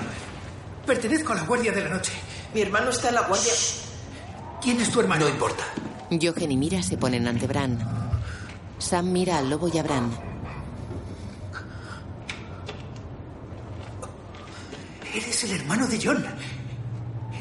Pertenezco 0.86 1.32
a 1.32 1.36
la 1.36 1.42
Guardia 1.42 1.72
de 1.72 1.82
la 1.84 1.90
Noche. 1.90 2.12
Mi 2.54 2.60
hermano 2.60 2.90
está 2.90 3.08
en 3.08 3.14
la 3.14 3.22
guardia. 3.22 3.52
¿Quién 4.60 4.80
es 4.80 4.90
tu 4.90 5.00
hermano? 5.00 5.24
No 5.26 5.30
importa. 5.30 5.64
Jochen 6.10 6.52
y 6.52 6.56
Mira 6.56 6.82
se 6.82 6.96
ponen 6.96 7.26
ante 7.26 7.46
Bran. 7.46 7.78
Sam 8.78 9.12
mira 9.12 9.38
al 9.38 9.48
lobo 9.48 9.68
y 9.68 9.78
a 9.78 9.82
Bran. 9.82 10.10
Eres 15.14 15.44
el 15.44 15.52
hermano 15.52 15.86
de 15.86 16.00
John. 16.02 16.24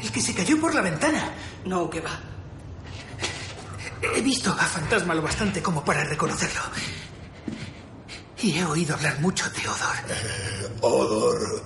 El 0.02 0.12
que 0.12 0.22
se 0.22 0.34
cayó 0.34 0.60
por 0.60 0.74
la 0.74 0.82
ventana. 0.82 1.32
No, 1.66 1.90
que 1.90 2.02
va. 2.02 2.20
He 4.02 4.22
visto 4.22 4.52
a 4.52 4.56
Fantasma 4.66 5.14
lo 5.14 5.22
bastante 5.22 5.62
como 5.62 5.84
para 5.86 6.04
reconocerlo. 6.04 6.62
Y 8.42 8.58
he 8.58 8.66
oído 8.66 8.96
hablar 8.96 9.20
mucho 9.20 9.48
de 9.52 9.60
Odor. 9.68 9.96
Odor. 10.82 11.64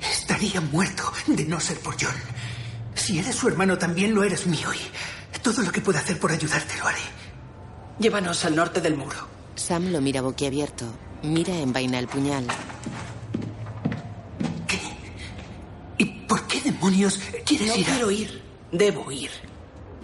Estaría 0.00 0.60
muerto 0.60 1.12
de 1.28 1.44
no 1.44 1.60
ser 1.60 1.78
por 1.78 1.94
John. 2.00 2.14
Si 2.94 3.18
eres 3.18 3.36
su 3.36 3.48
hermano, 3.48 3.78
también 3.78 4.14
lo 4.14 4.24
eres 4.24 4.46
mío. 4.46 4.68
Y 4.74 5.38
todo 5.38 5.62
lo 5.62 5.70
que 5.70 5.80
pueda 5.80 6.00
hacer 6.00 6.18
por 6.18 6.32
ayudarte 6.32 6.76
lo 6.78 6.86
haré. 6.88 7.00
Llévanos 7.98 8.44
al 8.44 8.56
norte 8.56 8.80
del 8.80 8.96
muro. 8.96 9.28
Sam 9.54 9.92
lo 9.92 10.00
mira 10.00 10.20
boquiabierto. 10.22 10.86
Mira 11.22 11.54
envaina 11.56 11.98
el 12.00 12.08
puñal. 12.08 12.46
¿Por 16.28 16.46
qué 16.46 16.60
demonios 16.62 17.20
quieres 17.44 17.68
no 17.68 17.76
ir 17.76 17.86
a- 17.86 17.92
quiero 17.92 18.10
ir. 18.10 18.42
Debo 18.72 19.12
ir. 19.12 19.30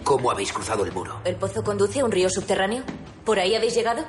¿Cómo 0.03 0.31
habéis 0.31 0.51
cruzado 0.53 0.85
el 0.85 0.91
muro? 0.91 1.21
¿El 1.25 1.35
pozo 1.35 1.63
conduce 1.63 1.99
a 1.99 2.05
un 2.05 2.11
río 2.11 2.29
subterráneo? 2.29 2.83
¿Por 3.25 3.39
ahí 3.39 3.55
habéis 3.55 3.75
llegado? 3.75 4.05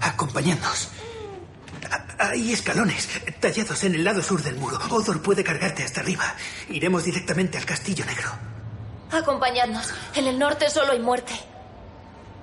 Acompañadnos. 0.00 0.88
Hay 2.18 2.52
escalones 2.52 3.08
tallados 3.40 3.84
en 3.84 3.94
el 3.94 4.04
lado 4.04 4.22
sur 4.22 4.42
del 4.42 4.56
muro. 4.56 4.78
Odor 4.90 5.20
puede 5.22 5.42
cargarte 5.42 5.82
hasta 5.82 6.00
arriba. 6.00 6.34
Iremos 6.68 7.04
directamente 7.04 7.58
al 7.58 7.64
Castillo 7.64 8.04
Negro. 8.04 8.30
Acompañadnos. 9.10 9.92
En 10.14 10.26
el 10.26 10.38
norte 10.38 10.68
solo 10.70 10.92
hay 10.92 11.00
muerte. 11.00 11.32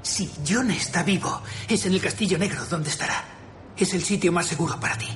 Si 0.01 0.31
John 0.47 0.71
está 0.71 1.03
vivo, 1.03 1.41
es 1.67 1.85
en 1.85 1.93
el 1.93 2.01
Castillo 2.01 2.37
Negro 2.37 2.65
donde 2.65 2.89
estará. 2.89 3.23
Es 3.77 3.93
el 3.93 4.03
sitio 4.03 4.31
más 4.31 4.47
seguro 4.47 4.79
para 4.79 4.97
ti. 4.97 5.07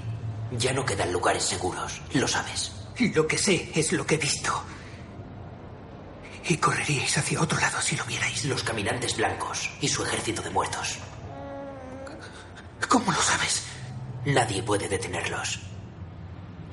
Ya 0.58 0.74
no 0.74 0.86
quedan 0.86 1.12
lugares 1.12 1.44
seguros, 1.44 2.02
lo 2.14 2.28
sabes. 2.28 2.72
Lo 3.14 3.28
que 3.28 3.38
sé 3.38 3.72
es 3.76 3.92
lo 3.92 4.06
que 4.06 4.16
he 4.16 4.20
visto. 4.20 4.64
Y 6.48 6.58
correríais 6.58 7.18
hacia 7.18 7.42
otro 7.42 7.60
lado 7.60 7.82
si 7.82 7.96
lo 7.96 8.06
vierais. 8.06 8.46
Los 8.46 8.64
caminantes 8.64 9.18
blancos 9.18 9.70
y 9.82 9.88
su 9.88 10.04
ejército 10.04 10.42
de 10.42 10.52
muertos. 10.52 11.00
¿Cómo 12.88 13.12
lo 13.12 13.20
sabes? 13.20 13.64
Nadie 14.26 14.62
puede 14.62 14.88
detenerlos. 14.88 15.60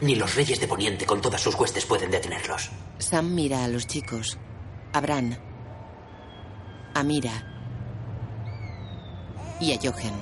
Ni 0.02 0.14
los 0.16 0.34
reyes 0.34 0.60
de 0.60 0.66
Poniente 0.66 1.06
con 1.06 1.20
todas 1.20 1.40
sus 1.40 1.54
huestes 1.54 1.86
pueden 1.86 2.10
detenerlos. 2.10 2.70
Sam 2.98 3.34
mira 3.34 3.64
a 3.64 3.68
los 3.68 3.86
chicos. 3.86 4.36
A 4.92 5.00
Bran. 5.00 5.38
A 6.94 7.02
Mira. 7.02 7.32
Y 9.60 9.72
a 9.72 9.76
Jochen. 9.76 10.14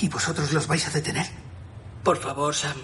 ¿Y 0.00 0.08
vosotros 0.08 0.52
los 0.52 0.66
vais 0.66 0.86
a 0.86 0.90
detener? 0.90 1.26
Por 2.04 2.18
favor, 2.18 2.54
Sam. 2.54 2.76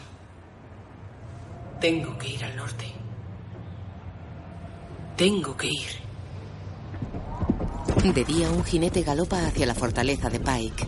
Tengo 1.80 2.16
que 2.18 2.28
ir 2.28 2.44
al 2.44 2.56
norte. 2.56 2.97
Tengo 5.18 5.56
que 5.56 5.66
ir. 5.66 5.88
De 8.14 8.24
día 8.24 8.48
un 8.50 8.62
jinete 8.62 9.02
galopa 9.02 9.48
hacia 9.48 9.66
la 9.66 9.74
fortaleza 9.74 10.30
de 10.30 10.38
Pike. 10.38 10.86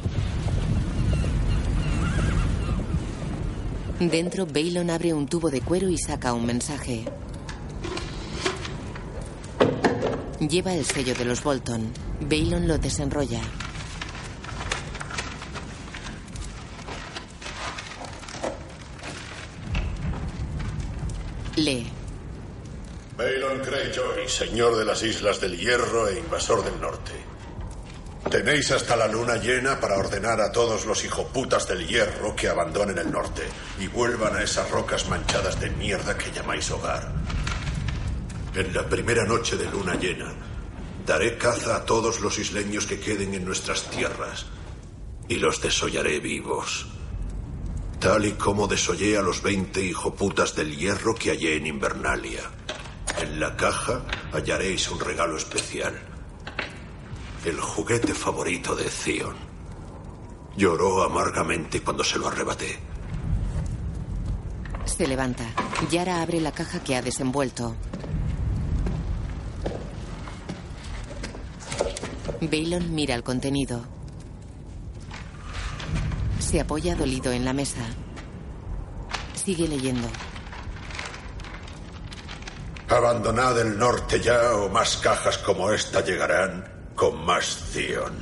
Dentro, 3.98 4.46
Balon 4.46 4.88
abre 4.88 5.12
un 5.12 5.26
tubo 5.26 5.50
de 5.50 5.60
cuero 5.62 5.88
y 5.88 5.98
saca 5.98 6.32
un 6.32 6.46
mensaje. 6.46 7.06
Lleva 10.38 10.74
el 10.74 10.84
sello 10.84 11.12
de 11.16 11.24
los 11.24 11.42
Bolton. 11.42 11.92
Balon 12.20 12.68
lo 12.68 12.78
desenrolla. 12.78 13.42
Lee. 21.56 21.99
Señor 24.28 24.76
de 24.76 24.84
las 24.84 25.02
Islas 25.02 25.40
del 25.40 25.58
Hierro 25.58 26.08
e 26.08 26.18
invasor 26.18 26.64
del 26.64 26.80
norte. 26.80 27.12
Tenéis 28.30 28.70
hasta 28.70 28.96
la 28.96 29.08
luna 29.08 29.36
llena 29.38 29.80
para 29.80 29.98
ordenar 29.98 30.40
a 30.40 30.52
todos 30.52 30.86
los 30.86 31.04
hijoputas 31.04 31.66
del 31.66 31.86
hierro 31.86 32.36
que 32.36 32.48
abandonen 32.48 32.98
el 32.98 33.10
norte 33.10 33.42
y 33.80 33.88
vuelvan 33.88 34.36
a 34.36 34.42
esas 34.42 34.70
rocas 34.70 35.08
manchadas 35.08 35.58
de 35.58 35.70
mierda 35.70 36.16
que 36.16 36.30
llamáis 36.30 36.70
hogar. 36.70 37.10
En 38.54 38.72
la 38.72 38.88
primera 38.88 39.24
noche 39.24 39.56
de 39.56 39.68
luna 39.68 39.94
llena, 39.96 40.32
daré 41.04 41.36
caza 41.36 41.76
a 41.76 41.84
todos 41.84 42.20
los 42.20 42.38
isleños 42.38 42.86
que 42.86 43.00
queden 43.00 43.34
en 43.34 43.44
nuestras 43.44 43.90
tierras 43.90 44.46
y 45.28 45.36
los 45.36 45.60
desollaré 45.60 46.20
vivos. 46.20 46.86
Tal 47.98 48.26
y 48.26 48.32
como 48.32 48.68
desollé 48.68 49.18
a 49.18 49.22
los 49.22 49.42
20 49.42 49.82
hijoputas 49.82 50.54
del 50.54 50.76
hierro 50.76 51.14
que 51.14 51.30
hallé 51.30 51.56
en 51.56 51.66
Invernalia. 51.66 52.59
En 53.20 53.38
la 53.38 53.54
caja 53.54 54.02
hallaréis 54.32 54.90
un 54.90 54.98
regalo 54.98 55.36
especial. 55.36 55.92
El 57.44 57.60
juguete 57.60 58.14
favorito 58.14 58.74
de 58.74 58.84
Theon. 58.84 59.36
Lloró 60.56 61.02
amargamente 61.02 61.82
cuando 61.82 62.02
se 62.02 62.18
lo 62.18 62.28
arrebaté. 62.28 62.78
Se 64.86 65.06
levanta. 65.06 65.44
Yara 65.90 66.22
abre 66.22 66.40
la 66.40 66.52
caja 66.52 66.82
que 66.82 66.96
ha 66.96 67.02
desenvuelto. 67.02 67.76
Balon 72.40 72.94
mira 72.94 73.14
el 73.14 73.22
contenido. 73.22 73.84
Se 76.38 76.60
apoya 76.60 76.96
dolido 76.96 77.32
en 77.32 77.44
la 77.44 77.52
mesa. 77.52 77.84
Sigue 79.34 79.68
leyendo. 79.68 80.08
Abandonad 82.90 83.60
el 83.60 83.78
norte 83.78 84.20
ya 84.20 84.52
o 84.56 84.68
más 84.68 84.96
cajas 84.96 85.38
como 85.38 85.70
esta 85.70 86.04
llegarán 86.04 86.90
con 86.96 87.24
más 87.24 87.70
Theon. 87.72 88.18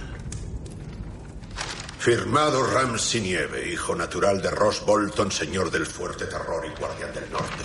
Firmado 1.99 2.65
Ramsay 2.65 3.23
Nieve, 3.23 3.67
hijo 3.73 3.95
natural 3.95 4.43
de 4.43 4.51
Ross 4.51 4.85
Bolton, 4.85 5.33
señor 5.33 5.71
del 5.71 5.87
fuerte 5.87 6.27
terror 6.27 6.67
y 6.67 6.79
guardián 6.79 7.15
del 7.15 7.31
norte. 7.31 7.65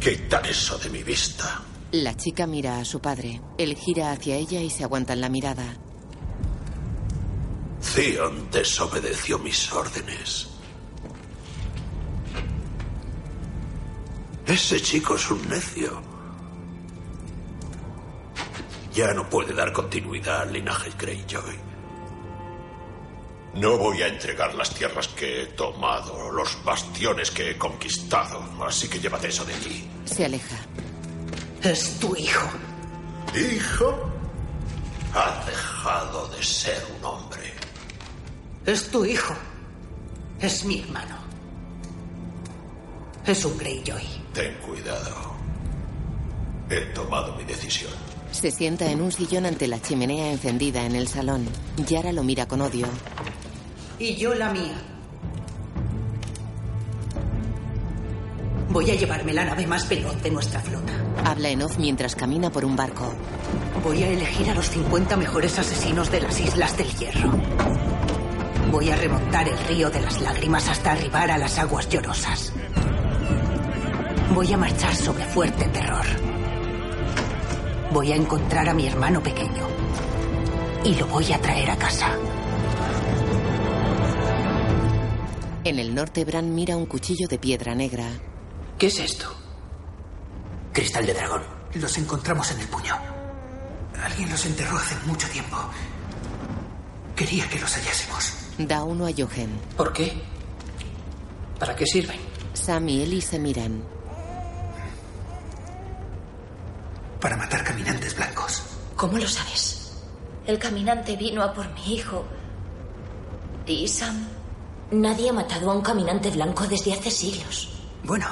Quita 0.00 0.38
eso 0.48 0.78
de 0.78 0.90
mi 0.90 1.02
vista. 1.02 1.60
La 1.90 2.16
chica 2.16 2.46
mira 2.46 2.78
a 2.78 2.84
su 2.84 3.00
padre. 3.00 3.42
Él 3.58 3.74
gira 3.74 4.12
hacia 4.12 4.36
ella 4.36 4.60
y 4.60 4.70
se 4.70 4.84
aguanta 4.84 5.14
en 5.14 5.20
la 5.22 5.28
mirada. 5.28 5.76
Theon 7.94 8.48
desobedeció 8.52 9.40
mis 9.40 9.72
órdenes. 9.72 10.47
Ese 14.48 14.80
chico 14.80 15.14
es 15.14 15.30
un 15.30 15.46
necio. 15.46 16.00
Ya 18.94 19.12
no 19.12 19.28
puede 19.28 19.52
dar 19.52 19.74
continuidad 19.74 20.40
al 20.40 20.54
linaje 20.54 20.90
Greyjoy. 20.98 21.54
No 23.56 23.76
voy 23.76 24.00
a 24.00 24.08
entregar 24.08 24.54
las 24.54 24.74
tierras 24.74 25.06
que 25.08 25.42
he 25.42 25.46
tomado, 25.48 26.32
los 26.32 26.64
bastiones 26.64 27.30
que 27.30 27.50
he 27.50 27.58
conquistado, 27.58 28.42
así 28.66 28.88
que 28.88 28.98
llévate 28.98 29.28
eso 29.28 29.44
de 29.44 29.52
allí. 29.52 29.90
Se 30.06 30.24
aleja. 30.24 30.56
Es 31.62 32.00
tu 32.00 32.16
hijo. 32.16 32.48
Hijo, 33.34 34.10
has 35.12 35.46
dejado 35.46 36.26
de 36.28 36.42
ser 36.42 36.82
un 36.98 37.04
hombre. 37.04 37.52
Es 38.64 38.90
tu 38.90 39.04
hijo. 39.04 39.34
Es 40.40 40.64
mi 40.64 40.80
hermano. 40.80 41.18
Es 43.26 43.44
un 43.44 43.58
Greyjoy. 43.58 44.17
Ten 44.38 44.54
cuidado. 44.64 45.34
He 46.70 46.80
tomado 46.94 47.34
mi 47.34 47.42
decisión. 47.42 47.90
Se 48.30 48.52
sienta 48.52 48.88
en 48.88 49.02
un 49.02 49.10
sillón 49.10 49.46
ante 49.46 49.66
la 49.66 49.82
chimenea 49.82 50.30
encendida 50.30 50.84
en 50.86 50.94
el 50.94 51.08
salón. 51.08 51.48
Yara 51.88 52.12
lo 52.12 52.22
mira 52.22 52.46
con 52.46 52.60
odio. 52.60 52.86
Y 53.98 54.14
yo 54.14 54.32
la 54.36 54.52
mía. 54.52 54.80
Voy 58.68 58.88
a 58.92 58.94
llevarme 58.94 59.34
la 59.34 59.44
nave 59.44 59.66
más 59.66 59.88
veloz 59.88 60.22
de 60.22 60.30
nuestra 60.30 60.60
flota. 60.60 60.92
Habla 61.24 61.48
en 61.48 61.62
off 61.62 61.76
mientras 61.76 62.14
camina 62.14 62.48
por 62.48 62.64
un 62.64 62.76
barco. 62.76 63.12
Voy 63.82 64.04
a 64.04 64.08
elegir 64.08 64.48
a 64.50 64.54
los 64.54 64.70
50 64.70 65.16
mejores 65.16 65.58
asesinos 65.58 66.12
de 66.12 66.20
las 66.20 66.38
Islas 66.38 66.76
del 66.78 66.94
Hierro. 66.94 67.32
Voy 68.70 68.88
a 68.88 68.94
remontar 68.94 69.48
el 69.48 69.58
río 69.66 69.90
de 69.90 70.00
las 70.00 70.20
lágrimas 70.20 70.68
hasta 70.68 70.92
arribar 70.92 71.28
a 71.32 71.38
las 71.38 71.58
aguas 71.58 71.88
llorosas. 71.88 72.52
Voy 74.34 74.52
a 74.52 74.56
marchar 74.56 74.94
sobre 74.94 75.24
fuerte 75.24 75.64
terror. 75.68 76.04
Voy 77.92 78.12
a 78.12 78.16
encontrar 78.16 78.68
a 78.68 78.74
mi 78.74 78.86
hermano 78.86 79.22
pequeño. 79.22 79.66
Y 80.84 80.94
lo 80.94 81.06
voy 81.06 81.32
a 81.32 81.40
traer 81.40 81.70
a 81.70 81.76
casa. 81.76 82.14
En 85.64 85.78
el 85.78 85.94
norte, 85.94 86.24
Bran 86.24 86.54
mira 86.54 86.76
un 86.76 86.86
cuchillo 86.86 87.26
de 87.26 87.38
piedra 87.38 87.74
negra. 87.74 88.06
¿Qué 88.78 88.88
es 88.88 89.00
esto? 89.00 89.34
Cristal 90.72 91.06
de 91.06 91.14
dragón. 91.14 91.42
Los 91.74 91.96
encontramos 91.98 92.50
en 92.52 92.60
el 92.60 92.68
puño. 92.68 92.94
Alguien 94.02 94.30
los 94.30 94.44
enterró 94.46 94.76
hace 94.76 94.94
mucho 95.06 95.26
tiempo. 95.28 95.56
Quería 97.16 97.48
que 97.48 97.58
los 97.58 97.74
hallásemos. 97.74 98.34
Da 98.58 98.84
uno 98.84 99.06
a 99.06 99.10
Jochen. 99.10 99.58
¿Por 99.76 99.92
qué? 99.92 100.12
¿Para 101.58 101.74
qué 101.74 101.86
sirven? 101.86 102.20
Sam 102.52 102.88
y 102.88 103.02
Ellie 103.02 103.20
se 103.20 103.38
miran. 103.38 103.97
Para 107.20 107.36
matar 107.36 107.64
caminantes 107.64 108.14
blancos. 108.14 108.62
¿Cómo 108.96 109.18
lo 109.18 109.26
sabes? 109.26 109.92
El 110.46 110.58
caminante 110.58 111.16
vino 111.16 111.42
a 111.42 111.52
por 111.52 111.68
mi 111.74 111.94
hijo. 111.94 112.24
¿Y 113.66 113.86
Sam? 113.88 114.26
Nadie 114.90 115.30
ha 115.30 115.32
matado 115.32 115.70
a 115.70 115.74
un 115.74 115.82
caminante 115.82 116.30
blanco 116.30 116.66
desde 116.66 116.94
hace 116.94 117.10
siglos. 117.10 117.70
Bueno, 118.04 118.26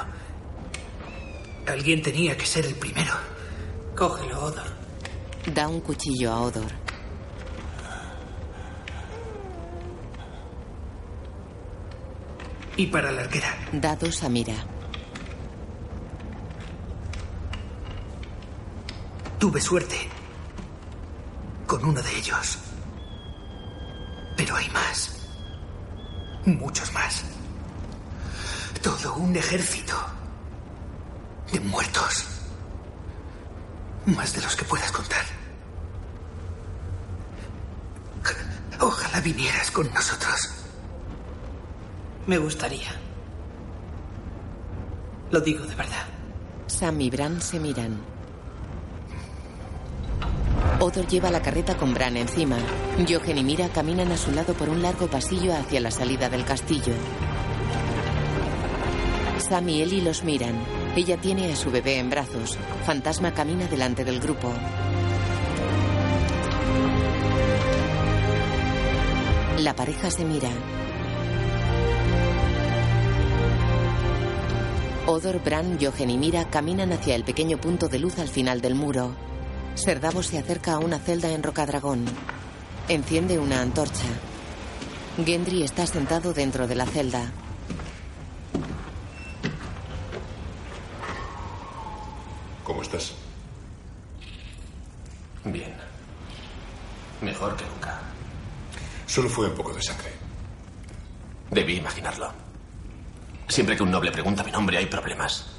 alguien 1.67 2.01
tenía 2.01 2.35
que 2.35 2.45
ser 2.45 2.65
el 2.65 2.75
primero. 2.75 3.13
Cógelo, 3.95 4.45
Odor. 4.45 4.67
Da 5.53 5.67
un 5.67 5.81
cuchillo 5.81 6.31
a 6.31 6.41
Odor. 6.41 6.71
Y 12.77 12.87
para 12.87 13.11
la 13.11 13.21
arquera. 13.21 13.55
Da 13.73 13.95
dos 13.95 14.23
a 14.23 14.29
Mira. 14.29 14.76
Tuve 19.39 19.61
suerte 19.61 20.09
con 21.67 21.85
uno 21.85 22.01
de 22.01 22.17
ellos. 22.17 22.57
Pero 24.35 24.55
hay 24.55 24.67
más. 24.69 25.15
Muchos 26.45 26.91
más. 26.93 27.23
Todo 28.81 29.15
un 29.15 29.35
ejército 29.35 29.95
de 31.51 31.59
muertos. 31.59 32.25
Más 34.05 34.33
de 34.33 34.41
los 34.41 34.55
que 34.55 34.65
puedas 34.65 34.91
contar. 34.91 35.25
Ojalá 38.79 39.21
vinieras 39.21 39.69
con 39.71 39.91
nosotros. 39.93 40.49
Me 42.25 42.37
gustaría. 42.37 42.91
Lo 45.29 45.41
digo 45.41 45.65
de 45.65 45.75
verdad. 45.75 46.05
Sam 46.67 47.01
y 47.01 47.09
Bran 47.09 47.41
se 47.41 47.59
miran. 47.59 48.16
Odor 50.79 51.07
lleva 51.07 51.31
la 51.31 51.41
carreta 51.41 51.75
con 51.75 51.93
Bran 51.93 52.17
encima. 52.17 52.57
Jochen 53.07 53.37
y 53.37 53.43
Mira 53.43 53.69
caminan 53.69 54.11
a 54.11 54.17
su 54.17 54.31
lado 54.31 54.53
por 54.53 54.69
un 54.69 54.81
largo 54.81 55.07
pasillo 55.07 55.55
hacia 55.55 55.81
la 55.81 55.91
salida 55.91 56.29
del 56.29 56.45
castillo. 56.45 56.93
Sam 59.39 59.69
y 59.69 59.81
Ellie 59.81 60.01
los 60.01 60.23
miran. 60.23 60.55
Ella 60.95 61.17
tiene 61.17 61.51
a 61.51 61.55
su 61.55 61.71
bebé 61.71 61.99
en 61.99 62.09
brazos. 62.09 62.57
Fantasma 62.85 63.33
camina 63.33 63.65
delante 63.67 64.03
del 64.03 64.19
grupo. 64.19 64.51
La 69.59 69.75
pareja 69.75 70.11
se 70.11 70.23
mira. 70.23 70.49
Odor, 75.07 75.41
Bran, 75.43 75.79
Jochen 75.79 76.09
y 76.09 76.17
Mira 76.17 76.49
caminan 76.49 76.91
hacia 76.91 77.15
el 77.15 77.23
pequeño 77.23 77.57
punto 77.57 77.87
de 77.87 77.97
luz 77.97 78.19
al 78.19 78.27
final 78.27 78.61
del 78.61 78.75
muro. 78.75 79.15
Serdavo 79.77 80.23
se 80.23 80.39
acerca 80.39 80.73
a 80.73 80.79
una 80.79 80.97
celda 80.97 81.29
en 81.29 81.43
Rocadragón. 81.43 82.03
Enciende 82.89 83.37
una 83.37 83.61
antorcha. 83.61 84.07
Gendry 85.23 85.61
está 85.61 85.85
sentado 85.85 86.33
dentro 86.33 86.67
de 86.67 86.75
la 86.75 86.87
celda. 86.87 87.31
¿Cómo 92.63 92.81
estás? 92.81 93.13
Bien. 95.45 95.75
Mejor 97.21 97.55
que 97.55 97.65
nunca. 97.65 98.01
Solo 99.05 99.29
fue 99.29 99.47
un 99.47 99.55
poco 99.55 99.73
de 99.73 99.81
sangre. 99.83 100.11
Debí 101.51 101.75
imaginarlo. 101.75 102.31
Siempre 103.47 103.77
que 103.77 103.83
un 103.83 103.91
noble 103.91 104.11
pregunta 104.11 104.43
mi 104.43 104.51
nombre 104.51 104.79
hay 104.79 104.87
problemas. 104.87 105.56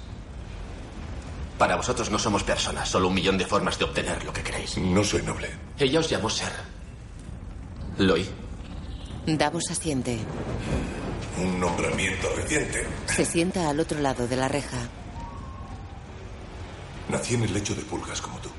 Para 1.59 1.75
vosotros 1.75 2.09
no 2.11 2.19
somos 2.21 2.45
personas, 2.45 2.89
solo 2.89 3.09
un 3.09 3.15
millón 3.15 3.37
de 3.37 3.45
formas 3.45 3.79
de 3.79 3.85
obtener 3.85 4.25
lo 4.25 4.33
que 4.33 4.43
queréis. 4.43 4.79
No 4.79 5.03
soy 5.03 5.23
noble. 5.23 5.51
Ella 5.77 5.99
os 5.99 6.09
llamó 6.09 6.31
Ser. 6.31 6.53
Lo 7.99 8.15
oí. 8.15 8.29
Davos 9.27 9.65
asiente. 9.71 10.19
Un 11.37 11.59
nombramiento 11.59 12.29
reciente. 12.37 12.87
Se 13.07 13.25
sienta 13.25 13.69
al 13.69 13.81
otro 13.81 13.99
lado 14.01 14.29
de 14.29 14.37
la 14.37 14.49
reja. 14.49 14.79
Nací 17.09 17.35
en 17.35 17.43
el 17.43 17.53
lecho 17.53 17.75
de 17.75 17.83
pulgas 17.83 18.21
como 18.21 18.39
tú. 18.39 18.51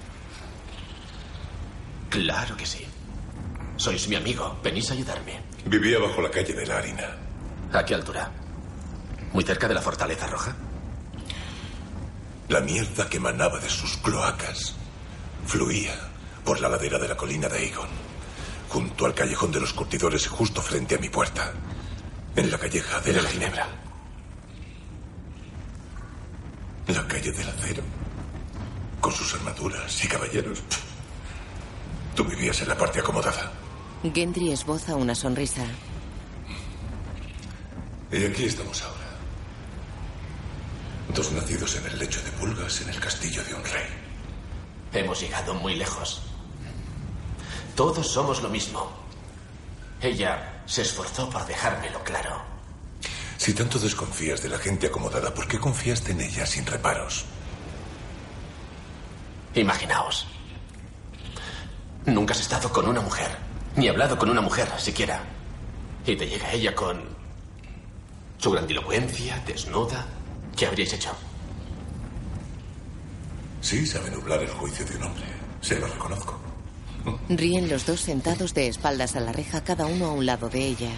Claro 2.09 2.57
que 2.57 2.65
sí. 2.65 2.85
Sois 3.77 4.09
mi 4.09 4.15
amigo. 4.15 4.57
Venís 4.61 4.89
a 4.91 4.93
ayudarme. 4.93 5.39
Vivía 5.65 5.99
bajo 5.99 6.21
la 6.21 6.29
calle 6.29 6.53
de 6.53 6.65
la 6.65 6.77
harina. 6.77 7.15
¿A 7.71 7.85
qué 7.85 7.95
altura? 7.95 8.29
¿Muy 9.31 9.43
cerca 9.43 9.67
de 9.67 9.75
la 9.75 9.81
Fortaleza 9.81 10.27
Roja? 10.27 10.55
La 12.49 12.61
mierda 12.61 13.07
que 13.07 13.17
emanaba 13.17 13.59
de 13.59 13.69
sus 13.69 13.97
cloacas 13.97 14.73
fluía 15.45 15.93
por 16.43 16.59
la 16.59 16.67
ladera 16.67 16.97
de 16.97 17.07
la 17.07 17.15
colina 17.15 17.47
de 17.47 17.59
Aegon, 17.59 17.89
junto 18.69 19.05
al 19.05 19.13
callejón 19.13 19.51
de 19.51 19.59
los 19.59 19.71
curtidores 19.71 20.27
justo 20.27 20.59
frente 20.59 20.95
a 20.95 20.97
mi 20.97 21.09
puerta, 21.09 21.53
en 22.35 22.49
la 22.49 22.57
calleja 22.57 22.99
de 23.01 23.13
la 23.13 23.29
Ginebra. 23.29 23.67
La 26.87 27.07
calle 27.07 27.31
del 27.31 27.49
acero, 27.49 27.83
con 28.99 29.13
sus 29.13 29.31
armaduras 29.35 30.03
y 30.03 30.07
caballeros. 30.07 30.63
Tú 32.15 32.23
vivías 32.23 32.59
en 32.61 32.69
la 32.69 32.77
parte 32.77 32.99
acomodada. 32.99 33.51
Gendry 34.11 34.51
esboza 34.51 34.95
una 34.95 35.13
sonrisa. 35.13 35.65
Y 38.11 38.25
aquí 38.25 38.45
estamos 38.45 38.81
ahora. 38.81 38.98
Dos 41.13 41.31
nacidos 41.31 41.75
en 41.75 41.85
el 41.87 41.99
lecho 41.99 42.21
de 42.21 42.31
pulgas 42.31 42.81
en 42.81 42.89
el 42.89 42.99
castillo 42.99 43.43
de 43.43 43.53
un 43.55 43.63
rey. 43.63 43.87
Hemos 44.93 45.19
llegado 45.19 45.53
muy 45.55 45.75
lejos. 45.75 46.21
Todos 47.75 48.07
somos 48.07 48.41
lo 48.43 48.49
mismo. 48.49 48.91
Ella 50.01 50.61
se 50.65 50.83
esforzó 50.83 51.29
por 51.29 51.45
dejármelo 51.45 52.03
claro. 52.03 52.41
Si 53.37 53.53
tanto 53.53 53.79
desconfías 53.79 54.43
de 54.43 54.49
la 54.49 54.59
gente 54.59 54.87
acomodada, 54.87 55.33
¿por 55.33 55.47
qué 55.47 55.59
confiaste 55.59 56.11
en 56.11 56.21
ella 56.21 56.45
sin 56.45 56.65
reparos? 56.65 57.25
Imaginaos. 59.55 60.27
Nunca 62.05 62.33
has 62.33 62.41
estado 62.41 62.71
con 62.71 62.87
una 62.87 63.01
mujer, 63.01 63.29
ni 63.75 63.87
hablado 63.87 64.17
con 64.17 64.29
una 64.29 64.41
mujer 64.41 64.67
siquiera. 64.77 65.23
Y 66.05 66.15
te 66.15 66.27
llega 66.27 66.51
ella 66.51 66.75
con 66.75 67.01
su 68.37 68.51
grandilocuencia, 68.51 69.41
desnuda. 69.45 70.05
¿Qué 70.59 70.65
habríais 70.65 70.91
hecho? 70.91 71.11
Sí, 73.61 73.87
sabe 73.87 74.11
nublar 74.11 74.41
el 74.41 74.49
juicio 74.49 74.85
de 74.85 74.97
un 74.97 75.03
hombre. 75.03 75.23
Se 75.61 75.79
lo 75.79 75.87
reconozco. 75.87 76.37
Ríen 77.29 77.69
los 77.69 77.85
dos 77.85 78.01
sentados 78.01 78.53
de 78.53 78.67
espaldas 78.67 79.15
a 79.15 79.21
la 79.21 79.31
reja, 79.31 79.63
cada 79.63 79.85
uno 79.85 80.07
a 80.07 80.11
un 80.11 80.25
lado 80.25 80.49
de 80.49 80.59
ella. 80.59 80.91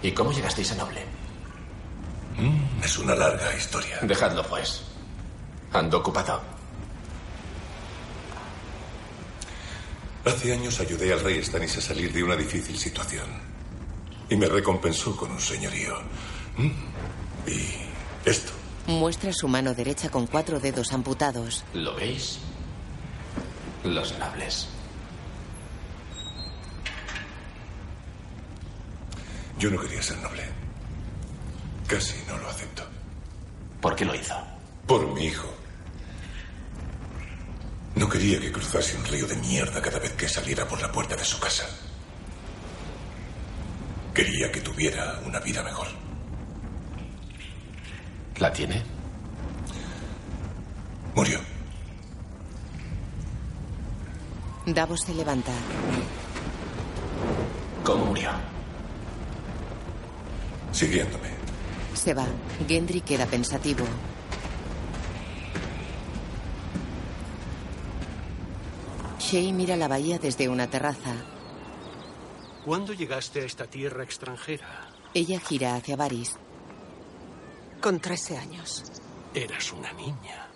¿Y 0.00 0.10
cómo 0.12 0.32
llegasteis 0.32 0.72
a 0.72 0.76
Noble? 0.76 1.02
Mm, 2.38 2.82
es 2.82 2.96
una 2.96 3.14
larga 3.14 3.54
historia. 3.54 3.98
Dejadlo, 4.00 4.42
pues. 4.48 4.80
Ando 5.74 5.98
ocupado. 5.98 6.40
Hace 10.24 10.54
años 10.54 10.80
ayudé 10.80 11.12
al 11.12 11.20
rey 11.20 11.44
Stannis 11.44 11.76
a 11.76 11.82
salir 11.82 12.10
de 12.10 12.24
una 12.24 12.36
difícil 12.36 12.78
situación. 12.78 13.28
Y 14.30 14.36
me 14.36 14.46
recompensó 14.46 15.14
con 15.14 15.30
un 15.30 15.40
señorío. 15.40 15.94
¿Mm? 16.56 16.70
Y 17.46 18.28
esto. 18.28 18.52
Muestra 18.86 19.32
su 19.32 19.48
mano 19.48 19.74
derecha 19.74 20.08
con 20.08 20.26
cuatro 20.26 20.60
dedos 20.60 20.92
amputados. 20.92 21.64
¿Lo 21.74 21.94
veis? 21.96 22.38
Los 23.84 24.16
nobles. 24.18 24.68
Yo 29.58 29.70
no 29.70 29.80
quería 29.80 30.02
ser 30.02 30.18
noble. 30.18 30.44
Casi 31.86 32.16
no 32.28 32.36
lo 32.38 32.48
acepto. 32.48 32.82
¿Por 33.80 33.96
qué 33.96 34.04
lo 34.04 34.14
hizo? 34.14 34.34
Por 34.86 35.06
mi 35.12 35.26
hijo. 35.26 35.48
No 37.94 38.08
quería 38.08 38.38
que 38.38 38.52
cruzase 38.52 38.96
un 38.96 39.04
río 39.06 39.26
de 39.26 39.36
mierda 39.36 39.80
cada 39.80 39.98
vez 39.98 40.12
que 40.12 40.28
saliera 40.28 40.68
por 40.68 40.80
la 40.82 40.92
puerta 40.92 41.16
de 41.16 41.24
su 41.24 41.40
casa. 41.40 41.66
Quería 44.12 44.52
que 44.52 44.60
tuviera 44.60 45.20
una 45.24 45.40
vida 45.40 45.62
mejor. 45.62 46.05
¿La 48.38 48.52
tiene? 48.52 48.82
Murió. 51.14 51.40
Davos 54.66 55.00
se 55.00 55.14
levanta. 55.14 55.52
¿Cómo 57.82 58.06
murió? 58.06 58.30
Siguiéndome. 60.72 61.30
Se 61.94 62.12
va. 62.12 62.26
Gendry 62.68 63.00
queda 63.00 63.24
pensativo. 63.26 63.84
Shay 69.18 69.52
mira 69.52 69.76
la 69.76 69.88
bahía 69.88 70.18
desde 70.18 70.48
una 70.48 70.68
terraza. 70.68 71.14
¿Cuándo 72.64 72.92
llegaste 72.92 73.40
a 73.40 73.44
esta 73.44 73.66
tierra 73.66 74.04
extranjera? 74.04 74.88
Ella 75.14 75.40
gira 75.40 75.76
hacia 75.76 75.96
Varys. 75.96 76.36
Con 77.86 78.00
13 78.00 78.36
años. 78.36 78.82
Eras 79.32 79.72
una 79.72 79.92
niña. 79.92 80.48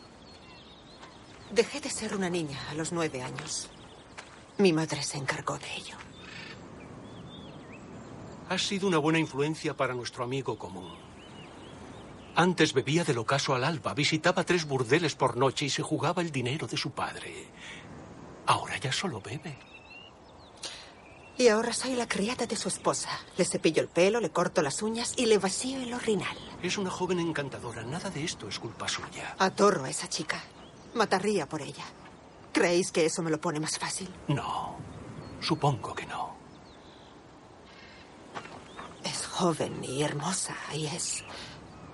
Dejé 1.53 1.79
de 1.79 1.89
ser 1.89 2.17
una 2.17 2.29
niña 2.29 2.59
a 2.69 2.75
los 2.75 2.91
nueve 2.91 3.23
años. 3.23 3.71
Mi 4.59 4.73
madre 4.73 5.01
se 5.05 5.17
encargó 5.17 5.57
de 5.57 5.73
ello. 5.77 5.97
Has 8.49 8.67
sido 8.67 8.89
una 8.89 8.99
buena 8.99 9.21
influencia 9.21 9.77
para 9.77 9.95
nuestro 9.95 10.25
amigo 10.25 10.59
común. 10.59 10.93
Antes 12.35 12.73
bebía 12.73 13.05
del 13.05 13.19
ocaso 13.19 13.55
al 13.55 13.63
alba, 13.63 13.95
visitaba 13.95 14.43
tres 14.43 14.65
burdeles 14.65 15.15
por 15.15 15.37
noche 15.37 15.67
y 15.67 15.71
se 15.71 15.85
jugaba 15.85 16.23
el 16.23 16.33
dinero 16.33 16.67
de 16.67 16.77
su 16.77 16.91
padre. 16.91 17.47
Ahora 18.47 18.77
ya 18.79 18.91
solo 18.91 19.21
bebe. 19.21 19.70
Y 21.41 21.49
ahora 21.49 21.73
soy 21.73 21.95
la 21.95 22.07
criada 22.07 22.45
de 22.45 22.55
su 22.55 22.69
esposa. 22.69 23.09
Le 23.39 23.47
cepillo 23.47 23.81
el 23.81 23.89
pelo, 23.89 24.21
le 24.21 24.29
corto 24.29 24.61
las 24.61 24.83
uñas 24.83 25.15
y 25.17 25.25
le 25.25 25.39
vacío 25.39 25.81
el 25.81 25.95
orinal. 25.95 26.37
Es 26.63 26.77
una 26.77 26.91
joven 26.91 27.19
encantadora. 27.19 27.83
Nada 27.83 28.11
de 28.11 28.23
esto 28.23 28.47
es 28.47 28.59
culpa 28.59 28.87
suya. 28.87 29.37
Atorro 29.39 29.85
a 29.85 29.89
esa 29.89 30.07
chica. 30.07 30.45
Mataría 30.93 31.49
por 31.49 31.63
ella. 31.63 31.87
¿Creéis 32.53 32.93
que 32.93 33.07
eso 33.07 33.23
me 33.23 33.31
lo 33.31 33.41
pone 33.41 33.59
más 33.59 33.79
fácil? 33.79 34.11
No. 34.29 34.77
Supongo 35.41 35.95
que 35.95 36.05
no. 36.05 36.37
Es 39.03 39.27
joven 39.27 39.83
y 39.83 40.03
hermosa 40.03 40.55
y 40.75 40.89
es 40.89 41.25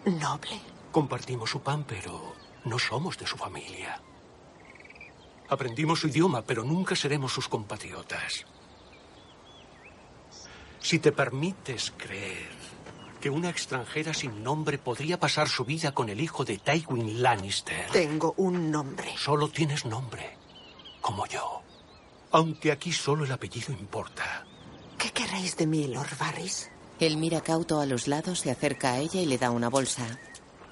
noble. 0.07 0.61
Compartimos 0.91 1.51
su 1.51 1.61
pan, 1.61 1.85
pero 1.87 2.35
no 2.65 2.81
somos 2.81 3.17
de 3.17 3.29
su 3.29 3.37
familia. 3.37 4.03
Aprendimos 5.49 6.01
su 6.01 6.09
idioma, 6.09 6.43
pero 6.43 6.65
nunca 6.65 6.97
seremos 6.97 7.33
sus 7.33 7.47
compatriotas. 7.47 8.45
Si 10.87 11.01
te 11.01 11.11
permites 11.11 11.93
creer 11.97 12.47
que 13.21 13.29
una 13.29 13.51
extranjera 13.51 14.15
sin 14.15 14.45
nombre 14.45 14.79
podría 14.79 15.19
pasar 15.19 15.49
su 15.49 15.65
vida 15.65 15.91
con 15.91 16.09
el 16.11 16.21
hijo 16.21 16.45
de 16.45 16.59
Tywin 16.59 17.25
Lannister. 17.25 17.91
Tengo 17.91 18.35
un 18.37 18.71
nombre. 18.71 19.13
Solo 19.19 19.49
tienes 19.49 19.85
nombre, 19.85 20.37
como 21.01 21.27
yo. 21.27 21.61
Aunque 22.31 22.71
aquí 22.71 22.93
solo 22.93 23.25
el 23.25 23.33
apellido 23.33 23.73
importa. 23.73 24.47
¿Qué 24.97 25.11
queréis 25.11 25.57
de 25.57 25.67
mí, 25.67 25.89
Lord 25.89 26.17
Varys? 26.21 26.71
Él 27.01 27.17
mira 27.17 27.41
cauto 27.41 27.81
a 27.81 27.87
los 27.87 28.07
lados, 28.07 28.39
se 28.39 28.53
acerca 28.53 28.93
a 28.93 28.99
ella 29.01 29.21
y 29.21 29.27
le 29.27 29.39
da 29.39 29.51
una 29.51 29.69
bolsa. 29.69 30.21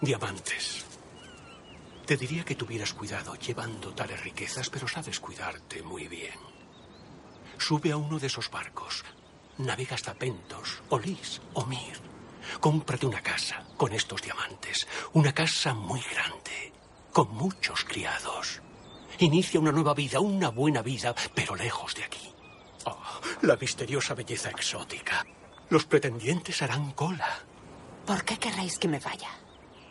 Diamantes. 0.01 0.85
Te 2.07 2.17
diría 2.17 2.45
que 2.45 2.55
tuvieras 2.55 2.95
cuidado 2.95 3.35
llevando 3.35 3.93
tales 3.93 4.23
riquezas, 4.23 4.71
pero 4.71 4.87
sabes 4.87 5.19
cuidarte 5.19 5.83
muy 5.83 6.07
bien. 6.07 6.39
Sube 7.59 7.91
a 7.91 7.97
uno 7.97 8.21
de 8.21 8.29
esos 8.29 8.49
barcos. 8.49 9.03
Navega 9.59 9.95
hasta 9.95 10.15
Pentos, 10.15 10.83
o 10.89 10.99
Lis, 10.99 11.41
o 11.55 11.65
Mir. 11.67 11.99
Cómprate 12.61 13.07
una 13.07 13.23
casa 13.23 13.65
con 13.77 13.93
estos 13.93 14.23
diamantes. 14.23 14.87
Una 15.13 15.33
casa 15.33 15.75
muy 15.75 16.01
grande, 16.01 16.73
con 17.13 17.35
muchos 17.35 17.85
criados. 17.85 18.61
Inicia 19.19 19.61
una 19.61 19.73
nueva 19.73 19.95
vida, 19.95 20.21
una 20.21 20.49
buena 20.49 20.83
vida, 20.83 21.15
pero 21.35 21.55
lejos 21.55 21.95
de 21.95 22.05
aquí. 22.05 22.33
Oh, 22.87 23.21
la 23.43 23.57
misteriosa 23.57 24.15
belleza 24.15 24.51
exótica. 24.51 25.25
Los 25.71 25.87
pretendientes 25.87 26.61
harán 26.63 26.93
cola. 26.93 27.39
¿Por 28.05 28.25
qué 28.25 28.37
querréis 28.37 28.79
que 28.79 28.89
me 28.89 28.99
vaya? 28.99 29.31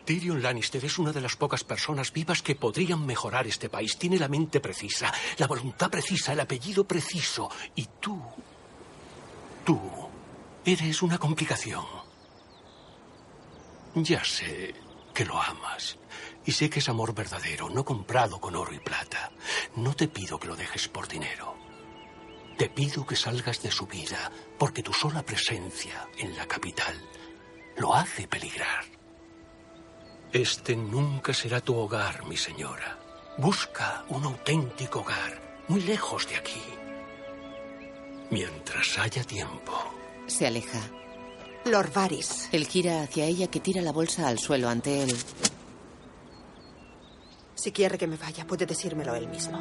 Tyrion 0.05 0.41
Lannister 0.41 0.83
es 0.83 0.99
una 0.99 1.13
de 1.13 1.21
las 1.21 1.37
pocas 1.37 1.63
personas 1.63 2.11
vivas 2.11 2.41
que 2.41 2.55
podrían 2.55 3.05
mejorar 3.05 3.47
este 3.47 3.69
país. 3.69 3.97
Tiene 3.97 4.19
la 4.19 4.27
mente 4.27 4.59
precisa, 4.59 5.11
la 5.37 5.47
voluntad 5.47 5.89
precisa, 5.89 6.33
el 6.33 6.41
apellido 6.41 6.85
preciso. 6.85 7.49
Y 7.75 7.87
tú, 8.01 8.21
tú, 9.63 9.79
eres 10.65 11.01
una 11.01 11.17
complicación. 11.17 11.85
Ya 13.95 14.23
sé 14.23 14.73
que 15.13 15.25
lo 15.25 15.41
amas. 15.41 15.97
Y 16.45 16.51
sé 16.51 16.69
que 16.69 16.79
es 16.79 16.89
amor 16.89 17.13
verdadero, 17.13 17.69
no 17.69 17.85
comprado 17.85 18.39
con 18.39 18.55
oro 18.55 18.73
y 18.73 18.79
plata. 18.79 19.31
No 19.75 19.93
te 19.93 20.07
pido 20.07 20.39
que 20.39 20.47
lo 20.47 20.55
dejes 20.55 20.87
por 20.87 21.07
dinero. 21.07 21.55
Te 22.57 22.69
pido 22.69 23.05
que 23.05 23.15
salgas 23.15 23.61
de 23.61 23.71
su 23.71 23.87
vida, 23.87 24.31
porque 24.57 24.83
tu 24.83 24.93
sola 24.93 25.23
presencia 25.23 26.07
en 26.17 26.35
la 26.35 26.45
capital 26.45 26.95
lo 27.77 27.95
hace 27.95 28.27
peligrar. 28.27 28.85
Este 30.31 30.75
nunca 30.75 31.33
será 31.33 31.61
tu 31.61 31.75
hogar, 31.75 32.25
mi 32.25 32.37
señora. 32.37 32.99
Busca 33.37 34.05
un 34.09 34.23
auténtico 34.23 34.99
hogar, 34.99 35.63
muy 35.67 35.81
lejos 35.81 36.27
de 36.27 36.35
aquí. 36.35 36.61
Mientras 38.33 38.97
haya 38.97 39.23
tiempo. 39.23 39.73
Se 40.25 40.47
aleja. 40.47 40.79
Lord 41.65 41.93
Varys. 41.93 42.49
Él 42.51 42.65
gira 42.65 43.03
hacia 43.03 43.25
ella 43.25 43.45
que 43.45 43.59
tira 43.59 43.79
la 43.83 43.91
bolsa 43.91 44.27
al 44.27 44.39
suelo 44.39 44.69
ante 44.69 45.03
él. 45.03 45.15
Si 47.53 47.71
quiere 47.71 47.95
que 47.95 48.07
me 48.07 48.17
vaya, 48.17 48.47
puede 48.47 48.65
decírmelo 48.65 49.13
él 49.13 49.27
mismo. 49.27 49.59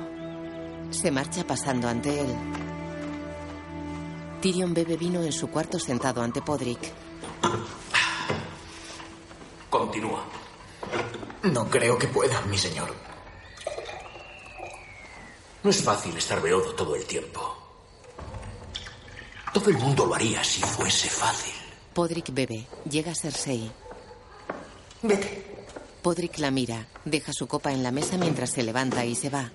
Se 0.90 1.10
marcha 1.10 1.46
pasando 1.46 1.86
ante 1.86 2.18
él. 2.18 2.34
Tyrion 4.40 4.72
bebe 4.72 4.96
vino 4.96 5.22
en 5.22 5.32
su 5.32 5.50
cuarto 5.50 5.78
sentado 5.78 6.22
ante 6.22 6.40
Podrick. 6.40 6.80
Continúa. 9.68 10.24
No 11.42 11.68
creo 11.68 11.98
que 11.98 12.06
pueda, 12.06 12.40
mi 12.46 12.56
señor. 12.56 12.88
No 15.62 15.68
es 15.68 15.82
fácil 15.82 16.16
estar 16.16 16.40
beodo 16.40 16.74
todo 16.74 16.96
el 16.96 17.04
tiempo. 17.04 17.61
Todo 19.52 19.68
el 19.68 19.76
mundo 19.76 20.06
lo 20.06 20.14
haría 20.14 20.42
si 20.42 20.62
fuese 20.62 21.08
fácil. 21.08 21.52
Podrick 21.92 22.32
bebe. 22.32 22.66
Llega 22.90 23.14
Cersei. 23.14 23.70
Vete. 25.02 25.44
Podrick 26.00 26.38
la 26.38 26.50
mira. 26.50 26.86
Deja 27.04 27.32
su 27.32 27.46
copa 27.46 27.70
en 27.72 27.82
la 27.82 27.90
mesa 27.92 28.16
mientras 28.16 28.50
se 28.50 28.62
levanta 28.62 29.04
y 29.04 29.14
se 29.14 29.28
va. 29.28 29.52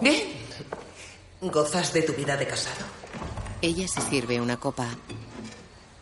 Bien. 0.00 0.32
¿Gozas 1.40 1.92
de 1.92 2.02
tu 2.02 2.12
vida 2.12 2.36
de 2.36 2.46
casado? 2.46 2.84
Ella 3.60 3.86
se 3.86 4.00
sirve 4.00 4.40
una 4.40 4.56
copa. 4.58 4.88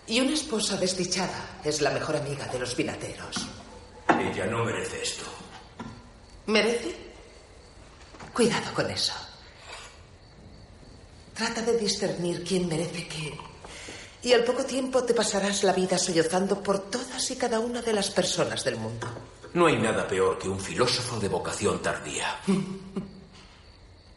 Y 0.06 0.20
una 0.20 0.32
esposa 0.32 0.76
desdichada 0.78 1.60
es 1.62 1.82
la 1.82 1.90
mejor 1.90 2.16
amiga 2.16 2.46
de 2.46 2.58
los 2.58 2.74
vinateros. 2.74 3.46
Ella 4.08 4.46
no 4.46 4.64
merece 4.64 5.02
esto. 5.02 5.24
¿Merece? 6.46 7.09
Cuidado 8.32 8.72
con 8.74 8.90
eso. 8.90 9.12
Trata 11.34 11.62
de 11.62 11.78
discernir 11.78 12.44
quién 12.44 12.68
merece 12.68 13.08
qué. 13.08 13.38
Y 14.22 14.32
al 14.32 14.44
poco 14.44 14.64
tiempo 14.64 15.02
te 15.04 15.14
pasarás 15.14 15.64
la 15.64 15.72
vida 15.72 15.96
sollozando 15.96 16.62
por 16.62 16.90
todas 16.90 17.30
y 17.30 17.36
cada 17.36 17.60
una 17.60 17.80
de 17.80 17.92
las 17.92 18.10
personas 18.10 18.62
del 18.64 18.76
mundo. 18.76 19.06
No 19.54 19.66
hay 19.66 19.78
nada 19.78 20.06
peor 20.06 20.38
que 20.38 20.48
un 20.48 20.60
filósofo 20.60 21.18
de 21.18 21.28
vocación 21.28 21.80
tardía. 21.80 22.38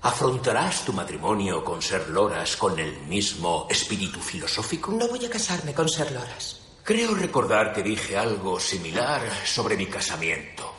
¿Afrontarás 0.02 0.84
tu 0.84 0.92
matrimonio 0.92 1.64
con 1.64 1.82
Ser 1.82 2.10
Loras 2.10 2.58
con 2.58 2.78
el 2.78 3.04
mismo 3.08 3.68
espíritu 3.70 4.20
filosófico? 4.20 4.92
No 4.92 5.08
voy 5.08 5.26
a 5.26 5.30
casarme 5.30 5.74
con 5.74 5.88
Ser 5.88 6.12
Loras. 6.12 6.60
Creo 6.84 7.16
recordar 7.16 7.72
que 7.72 7.82
dije 7.82 8.18
algo 8.18 8.60
similar 8.60 9.22
sobre 9.46 9.78
mi 9.78 9.86
casamiento. 9.86 10.74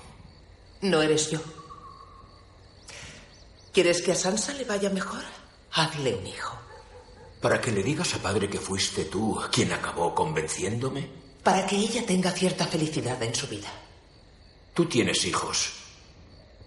No 0.82 1.00
eres 1.00 1.30
yo. 1.30 1.40
¿Quieres 3.74 4.02
que 4.02 4.12
a 4.12 4.14
Sansa 4.14 4.52
le 4.52 4.64
vaya 4.64 4.88
mejor? 4.88 5.24
Hazle 5.72 6.14
un 6.14 6.24
hijo. 6.24 6.56
Para 7.40 7.60
que 7.60 7.72
le 7.72 7.82
digas 7.82 8.14
a 8.14 8.18
padre 8.18 8.48
que 8.48 8.60
fuiste 8.60 9.06
tú 9.06 9.36
quien 9.50 9.72
acabó 9.72 10.14
convenciéndome. 10.14 11.10
Para 11.42 11.66
que 11.66 11.76
ella 11.76 12.06
tenga 12.06 12.30
cierta 12.30 12.68
felicidad 12.68 13.20
en 13.20 13.34
su 13.34 13.48
vida. 13.48 13.68
Tú 14.74 14.86
tienes 14.86 15.24
hijos. 15.24 15.72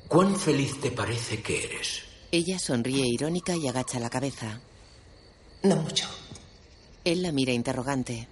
¿Cuán 0.10 0.36
feliz 0.36 0.82
te 0.82 0.92
parece 0.92 1.42
que 1.42 1.64
eres? 1.64 2.04
Ella 2.30 2.60
sonríe 2.60 3.08
irónica 3.08 3.56
y 3.56 3.70
agacha 3.70 4.00
la 4.02 4.10
cabeza. 4.10 4.60
No 5.64 5.78
mucho. 5.78 6.10
Él 7.06 7.22
la 7.22 7.32
mira 7.32 7.54
interrogante. 7.54 8.28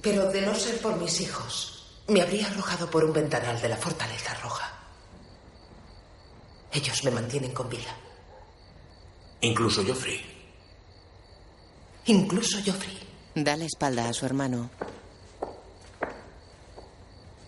Pero 0.00 0.30
de 0.30 0.40
no 0.42 0.54
ser 0.54 0.80
por 0.80 0.96
mis 1.00 1.20
hijos, 1.20 2.00
me 2.06 2.22
habría 2.22 2.46
arrojado 2.46 2.88
por 2.88 3.04
un 3.04 3.12
ventanal 3.12 3.60
de 3.60 3.70
la 3.70 3.76
fortaleza 3.76 4.34
roja. 4.34 4.73
Ellos 6.74 7.04
me 7.04 7.12
mantienen 7.12 7.52
con 7.52 7.70
vida. 7.70 7.96
Incluso 9.42 9.84
Joffrey. 9.86 10.20
Incluso 12.06 12.58
Joffrey. 12.66 12.98
Da 13.36 13.56
la 13.56 13.64
espalda 13.64 14.08
a 14.08 14.12
su 14.12 14.26
hermano. 14.26 14.70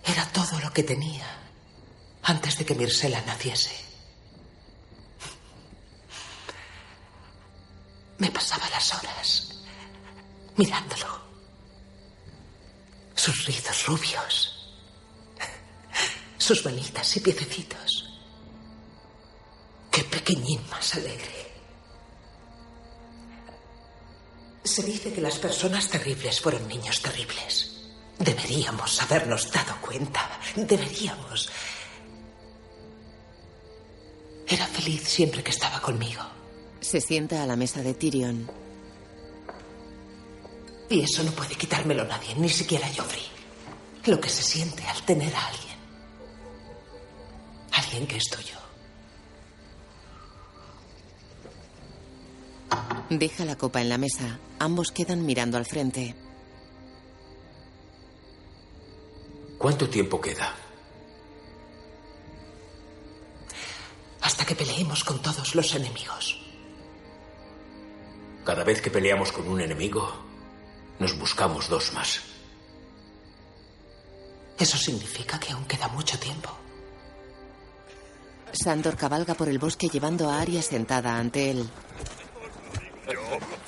Era 0.05 0.25
todo 0.33 0.61
lo 0.61 0.73
que 0.73 0.85
tenía 0.85 1.27
antes 2.23 2.57
de 2.59 2.65
que 2.65 2.77
Mirsela 2.77 3.21
naciese. 3.23 3.75
Me 8.19 8.31
pasaba 8.31 8.71
las 8.71 8.95
horas 8.95 9.65
mirándolo. 10.57 11.21
Sus 13.17 13.45
rizos 13.47 13.87
rubios. 13.87 14.73
Sus 16.39 16.65
manitas 16.65 17.17
y 17.17 17.21
piececitos. 17.21 18.06
Pequeñín 20.27 20.61
más 20.69 20.93
alegre. 20.97 21.47
Se 24.65 24.83
dice 24.83 25.13
que 25.13 25.21
las 25.21 25.39
personas 25.39 25.89
terribles 25.89 26.41
fueron 26.41 26.67
niños 26.67 27.01
terribles. 27.01 27.77
Deberíamos 28.19 29.01
habernos 29.03 29.53
dado 29.53 29.81
cuenta. 29.81 30.29
Deberíamos. 30.57 31.49
Era 34.49 34.67
feliz 34.67 35.03
siempre 35.05 35.45
que 35.45 35.53
estaba 35.53 35.81
conmigo. 35.81 36.25
Se 36.81 37.01
sienta 37.01 37.45
a 37.45 37.47
la 37.47 37.55
mesa 37.55 37.81
de 37.83 37.95
Tyrion. 37.95 38.51
Y 40.91 41.03
eso 41.03 41.23
no 41.23 41.31
puede 41.31 41.55
quitármelo 41.55 42.05
nadie, 42.05 42.35
ni 42.35 42.49
siquiera 42.49 42.89
Joffrey. 42.89 43.29
Lo 44.07 44.21
que 44.21 44.29
se 44.29 44.43
siente 44.43 44.83
al 44.89 45.01
tener 45.03 45.33
a 45.37 45.47
alguien. 45.47 45.77
Alguien 47.71 48.09
que 48.09 48.17
es 48.17 48.25
tuyo. 48.25 48.66
Deja 53.11 53.45
la 53.45 53.57
copa 53.57 53.81
en 53.81 53.89
la 53.89 53.99
mesa. 53.99 54.39
Ambos 54.59 54.91
quedan 54.91 55.25
mirando 55.25 55.57
al 55.57 55.67
frente. 55.67 56.15
¿Cuánto 59.59 59.89
tiempo 59.89 60.21
queda? 60.21 60.55
Hasta 64.21 64.45
que 64.45 64.55
peleemos 64.55 65.05
con 65.05 65.23
todos 65.23 65.55
los 65.55 65.75
enemigos. 65.75 66.41
Cada 68.45 68.65
vez 68.65 68.81
que 68.81 68.91
peleamos 68.91 69.33
con 69.33 69.49
un 69.49 69.61
enemigo, 69.61 70.09
nos 70.99 71.19
buscamos 71.19 71.69
dos 71.69 71.93
más. 71.95 72.21
Eso 74.59 74.77
significa 74.77 75.39
que 75.39 75.53
aún 75.53 75.65
queda 75.65 75.89
mucho 75.89 76.19
tiempo. 76.19 76.51
Sandor 78.53 78.97
cabalga 78.97 79.35
por 79.35 79.49
el 79.49 79.59
bosque 79.59 79.89
llevando 79.89 80.31
a 80.31 80.41
Arya 80.41 80.63
sentada 80.63 81.19
ante 81.19 81.51
él. 81.51 81.69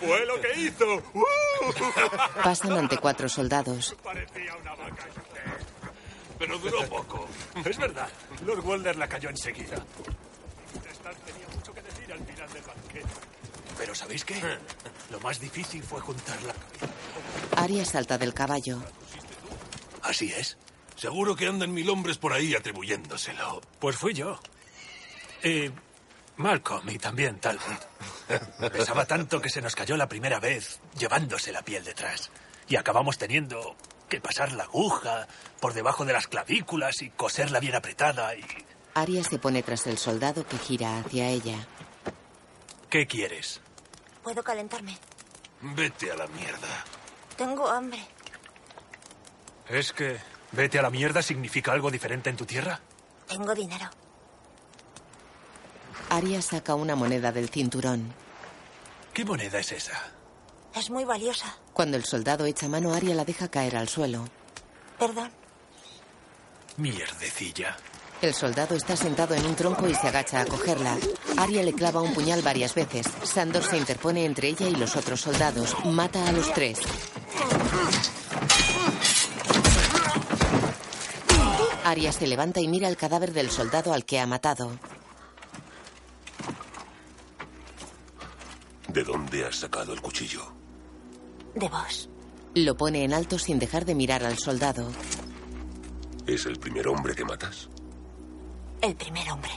Fue 0.00 0.26
lo 0.26 0.40
que 0.40 0.60
hizo. 0.60 0.96
¡Uh! 1.14 1.22
Pasan 2.42 2.72
ante 2.72 2.98
cuatro 2.98 3.28
soldados. 3.28 3.96
Parecía 4.02 4.56
una 4.56 4.74
vaca 4.74 5.06
Pero 6.38 6.58
duró 6.58 6.88
poco. 6.88 7.28
Es 7.64 7.76
verdad. 7.76 8.08
Lord 8.44 8.64
Walder 8.64 8.96
la 8.96 9.08
cayó 9.08 9.28
enseguida. 9.30 9.76
Stan 10.90 11.14
tenía 11.24 11.46
mucho 11.54 11.72
que 11.72 11.82
decir 11.82 12.12
al 12.12 12.24
final 12.24 12.52
del 12.52 12.62
banquete. 12.62 13.08
Pero 13.78 13.94
¿sabéis 13.94 14.24
qué? 14.24 14.40
Lo 15.10 15.20
más 15.20 15.40
difícil 15.40 15.82
fue 15.82 16.00
juntarla. 16.00 16.54
Arya 17.56 17.84
salta 17.84 18.18
del 18.18 18.34
caballo. 18.34 18.82
Así 20.02 20.32
es. 20.32 20.58
Seguro 20.96 21.36
que 21.36 21.46
andan 21.46 21.72
mil 21.72 21.88
hombres 21.90 22.18
por 22.18 22.32
ahí 22.32 22.54
atribuyéndoselo. 22.54 23.60
Pues 23.78 23.96
fui 23.96 24.14
yo. 24.14 24.40
Y 25.44 25.70
Malcolm 26.38 26.88
y 26.88 26.98
también 26.98 27.38
Talbot. 27.40 27.88
Pesaba 28.72 29.04
tanto 29.04 29.40
que 29.40 29.50
se 29.50 29.60
nos 29.60 29.74
cayó 29.74 29.96
la 29.96 30.08
primera 30.08 30.40
vez 30.40 30.80
llevándose 30.96 31.52
la 31.52 31.62
piel 31.62 31.84
detrás. 31.84 32.30
Y 32.68 32.76
acabamos 32.76 33.18
teniendo 33.18 33.76
que 34.08 34.20
pasar 34.20 34.52
la 34.52 34.64
aguja 34.64 35.26
por 35.60 35.74
debajo 35.74 36.04
de 36.04 36.12
las 36.12 36.28
clavículas 36.28 37.02
y 37.02 37.10
coserla 37.10 37.60
bien 37.60 37.74
apretada 37.74 38.34
y... 38.34 38.44
Arya 38.94 39.22
se 39.22 39.38
pone 39.38 39.62
tras 39.62 39.86
el 39.86 39.98
soldado 39.98 40.46
que 40.46 40.58
gira 40.58 40.98
hacia 40.98 41.28
ella. 41.28 41.66
¿Qué 42.88 43.06
quieres? 43.06 43.60
¿Puedo 44.22 44.42
calentarme? 44.42 44.96
Vete 45.60 46.10
a 46.10 46.16
la 46.16 46.26
mierda. 46.28 46.84
Tengo 47.36 47.68
hambre. 47.68 48.00
¿Es 49.68 49.92
que 49.92 50.18
vete 50.52 50.78
a 50.78 50.82
la 50.82 50.90
mierda 50.90 51.20
significa 51.20 51.72
algo 51.72 51.90
diferente 51.90 52.30
en 52.30 52.36
tu 52.36 52.46
tierra? 52.46 52.80
Tengo 53.26 53.54
dinero. 53.54 53.90
Arya 56.10 56.42
saca 56.42 56.74
una 56.74 56.96
moneda 56.96 57.32
del 57.32 57.48
cinturón. 57.48 58.12
¿Qué 59.12 59.24
moneda 59.24 59.58
es 59.58 59.72
esa? 59.72 60.12
Es 60.74 60.90
muy 60.90 61.04
valiosa. 61.04 61.56
Cuando 61.72 61.96
el 61.96 62.04
soldado 62.04 62.44
echa 62.46 62.68
mano, 62.68 62.94
Arya 62.94 63.14
la 63.14 63.24
deja 63.24 63.48
caer 63.48 63.76
al 63.76 63.88
suelo. 63.88 64.24
Perdón. 64.98 65.30
Mierdecilla. 66.76 67.76
El 68.20 68.34
soldado 68.34 68.74
está 68.74 68.96
sentado 68.96 69.34
en 69.34 69.46
un 69.46 69.54
tronco 69.54 69.88
y 69.88 69.94
se 69.94 70.08
agacha 70.08 70.40
a 70.40 70.46
cogerla. 70.46 70.96
Arya 71.36 71.62
le 71.62 71.72
clava 71.72 72.02
un 72.02 72.14
puñal 72.14 72.42
varias 72.42 72.74
veces. 72.74 73.06
Sandor 73.22 73.62
se 73.62 73.76
interpone 73.78 74.24
entre 74.24 74.48
ella 74.48 74.68
y 74.68 74.74
los 74.74 74.96
otros 74.96 75.20
soldados. 75.20 75.76
Mata 75.84 76.26
a 76.26 76.32
los 76.32 76.52
tres. 76.52 76.80
Arya 81.84 82.12
se 82.12 82.26
levanta 82.26 82.60
y 82.60 82.68
mira 82.68 82.88
el 82.88 82.96
cadáver 82.96 83.32
del 83.32 83.50
soldado 83.50 83.92
al 83.92 84.04
que 84.04 84.18
ha 84.18 84.26
matado. 84.26 84.70
¿De 88.98 89.04
dónde 89.04 89.44
has 89.44 89.54
sacado 89.54 89.92
el 89.92 90.00
cuchillo? 90.00 90.42
De 91.54 91.68
vos. 91.68 92.08
Lo 92.56 92.76
pone 92.76 93.04
en 93.04 93.14
alto 93.14 93.38
sin 93.38 93.60
dejar 93.60 93.84
de 93.84 93.94
mirar 93.94 94.24
al 94.24 94.36
soldado. 94.38 94.90
¿Es 96.26 96.46
el 96.46 96.58
primer 96.58 96.88
hombre 96.88 97.14
que 97.14 97.24
matas? 97.24 97.68
El 98.82 98.96
primer 98.96 99.30
hombre. 99.30 99.52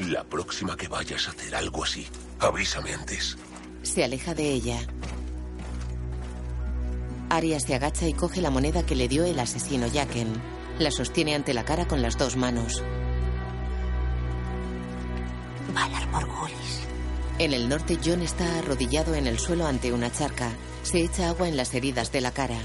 La 0.00 0.24
próxima 0.24 0.76
que 0.76 0.88
vayas 0.88 1.28
a 1.28 1.30
hacer 1.30 1.54
algo 1.54 1.84
así, 1.84 2.08
avísame 2.40 2.92
antes. 2.92 3.38
Se 3.84 4.02
aleja 4.02 4.34
de 4.34 4.50
ella. 4.50 4.80
Arya 7.30 7.60
se 7.60 7.76
agacha 7.76 8.08
y 8.08 8.14
coge 8.14 8.40
la 8.40 8.50
moneda 8.50 8.84
que 8.84 8.96
le 8.96 9.06
dio 9.06 9.24
el 9.24 9.38
asesino 9.38 9.86
Jaqen. 9.88 10.32
La 10.80 10.90
sostiene 10.90 11.36
ante 11.36 11.54
la 11.54 11.64
cara 11.64 11.86
con 11.86 12.02
las 12.02 12.18
dos 12.18 12.34
manos. 12.34 12.82
Valar 15.72 16.08
Morgulis. 16.08 16.85
En 17.38 17.52
el 17.52 17.68
norte, 17.68 17.98
John 18.02 18.22
está 18.22 18.58
arrodillado 18.58 19.14
en 19.14 19.26
el 19.26 19.38
suelo 19.38 19.66
ante 19.66 19.92
una 19.92 20.10
charca. 20.10 20.50
Se 20.82 21.00
echa 21.00 21.28
agua 21.28 21.48
en 21.48 21.56
las 21.56 21.74
heridas 21.74 22.10
de 22.10 22.22
la 22.22 22.30
cara. 22.30 22.58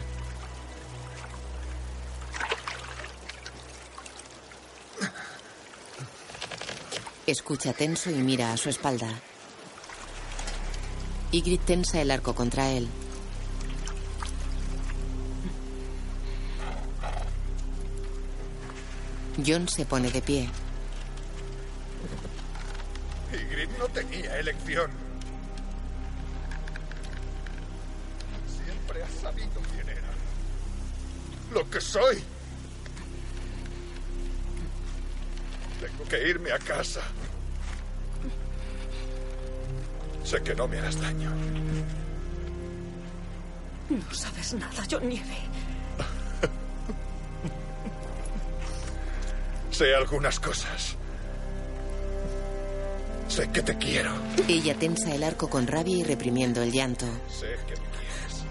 Escucha 7.27 7.73
tenso 7.73 8.09
y 8.11 8.15
mira 8.15 8.53
a 8.53 8.57
su 8.57 8.69
espalda. 8.69 9.09
Ygritte 11.31 11.65
tensa 11.65 12.01
el 12.01 12.09
arco 12.09 12.33
contra 12.33 12.69
él. 12.71 12.87
John 19.45 19.67
se 19.67 19.85
pone 19.85 20.11
de 20.11 20.21
pie. 20.21 20.49
Elección. 24.25 24.91
Siempre 28.63 29.03
has 29.03 29.11
sabido 29.13 29.61
quién 29.73 29.89
era. 29.89 30.11
Lo 31.53 31.69
que 31.69 31.81
soy. 31.81 32.23
Tengo 35.79 36.03
que 36.09 36.29
irme 36.29 36.51
a 36.51 36.59
casa. 36.59 37.01
Sé 40.23 40.41
que 40.43 40.55
no 40.55 40.67
me 40.67 40.77
harás 40.79 40.99
daño. 41.01 41.31
No 43.89 44.13
sabes 44.13 44.53
nada, 44.53 44.83
John 44.89 45.09
Nieve. 45.09 45.37
Sé 49.71 49.95
algunas 49.95 50.39
cosas. 50.39 50.95
Sé 53.31 53.49
que 53.49 53.61
te 53.61 53.77
quiero. 53.77 54.11
Ella 54.49 54.75
tensa 54.75 55.15
el 55.15 55.23
arco 55.23 55.49
con 55.49 55.65
rabia 55.65 55.95
y 55.95 56.03
reprimiendo 56.03 56.61
el 56.61 56.69
llanto. 56.69 57.05
Sé 57.29 57.55
que 57.65 57.79
me 57.79 57.87
quieres. 57.87 58.43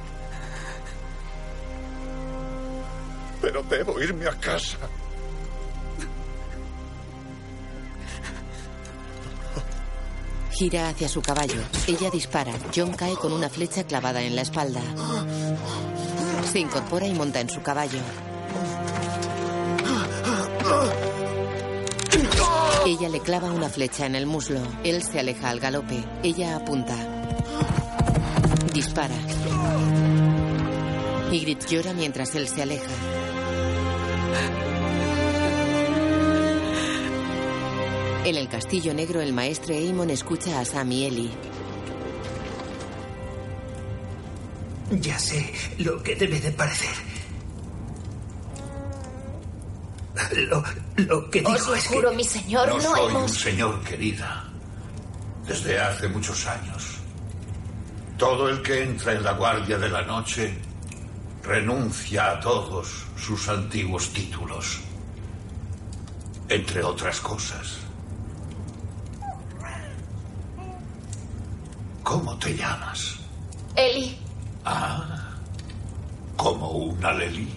Pero 3.42 3.62
debo 3.64 4.00
irme 4.00 4.26
a 4.26 4.32
casa. 4.40 4.78
Gira 10.52 10.88
hacia 10.88 11.10
su 11.10 11.20
caballo. 11.20 11.60
Ella 11.86 12.08
dispara. 12.08 12.54
John 12.74 12.94
cae 12.94 13.16
con 13.16 13.34
una 13.34 13.50
flecha 13.50 13.84
clavada 13.84 14.22
en 14.22 14.34
la 14.34 14.40
espalda. 14.40 14.80
Se 16.50 16.58
incorpora 16.58 17.06
y 17.06 17.12
monta 17.12 17.40
en 17.40 17.50
su 17.50 17.60
caballo. 17.60 18.00
Ella 22.90 23.08
le 23.08 23.20
clava 23.20 23.52
una 23.52 23.68
flecha 23.68 24.04
en 24.04 24.16
el 24.16 24.26
muslo. 24.26 24.60
Él 24.82 25.00
se 25.04 25.20
aleja 25.20 25.48
al 25.48 25.60
galope. 25.60 26.02
Ella 26.24 26.56
apunta. 26.56 26.96
Dispara. 28.74 29.14
Ygritte 31.30 31.68
llora 31.68 31.92
mientras 31.92 32.34
él 32.34 32.48
se 32.48 32.62
aleja. 32.62 32.90
En 38.24 38.34
el 38.34 38.48
castillo 38.48 38.92
negro, 38.92 39.20
el 39.20 39.32
maestre 39.32 39.76
Aemon 39.78 40.10
escucha 40.10 40.58
a 40.58 40.64
Sam 40.64 40.90
y 40.90 41.04
Ellie. 41.04 41.30
Ya 44.90 45.16
sé 45.16 45.52
lo 45.78 46.02
que 46.02 46.16
debe 46.16 46.40
de 46.40 46.50
parecer. 46.50 46.96
Lo, 50.48 50.64
lo 50.96 51.30
que 51.30 51.40
digo 51.40 51.52
Os 51.52 51.68
es 51.76 51.88
que... 51.88 52.10
mi 52.14 52.24
señor, 52.24 52.68
No 52.68 52.74
no, 52.76 52.80
soy 52.82 53.14
un 53.14 53.28
señor, 53.28 53.80
querida. 53.82 54.44
Desde 55.46 55.80
hace 55.80 56.08
muchos 56.08 56.46
años. 56.46 56.96
Todo 58.18 58.48
el 58.48 58.60
que 58.62 58.82
entra 58.82 59.12
en 59.12 59.22
la 59.24 59.32
Guardia 59.32 59.78
de 59.78 59.88
la 59.88 60.02
Noche 60.02 60.58
renuncia 61.42 62.32
a 62.32 62.40
todos 62.40 63.06
sus 63.16 63.48
antiguos 63.48 64.10
títulos. 64.12 64.80
Entre 66.48 66.82
otras 66.84 67.20
cosas. 67.20 67.78
¿Cómo 72.02 72.36
te 72.38 72.56
llamas? 72.56 73.16
Eli, 73.76 74.16
Ah, 74.64 75.30
como 76.36 76.70
una 76.70 77.12
Lely. 77.12 77.48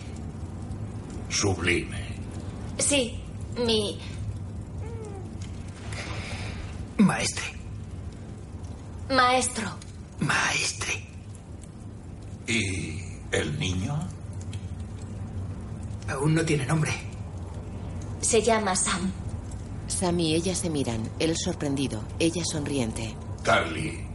Sublime. 1.29 2.03
sí, 2.77 3.19
mi... 3.57 3.99
Maestre, 6.97 7.43
maestro. 9.09 9.69
maestre. 10.19 11.05
¿Y 12.47 12.99
el 13.31 13.59
niño? 13.59 13.99
Aún 16.09 16.35
no 16.35 16.45
tiene 16.45 16.65
nombre. 16.65 16.91
Se 18.21 18.41
llama 18.41 18.75
Sam. 18.75 19.11
Sam 19.87 20.19
y 20.19 20.35
ella 20.35 20.55
se 20.55 20.69
miran. 20.69 21.09
Él 21.19 21.35
sorprendido. 21.37 22.03
Ella 22.19 22.43
sonriente. 22.49 23.15
Tarly, 23.43 24.05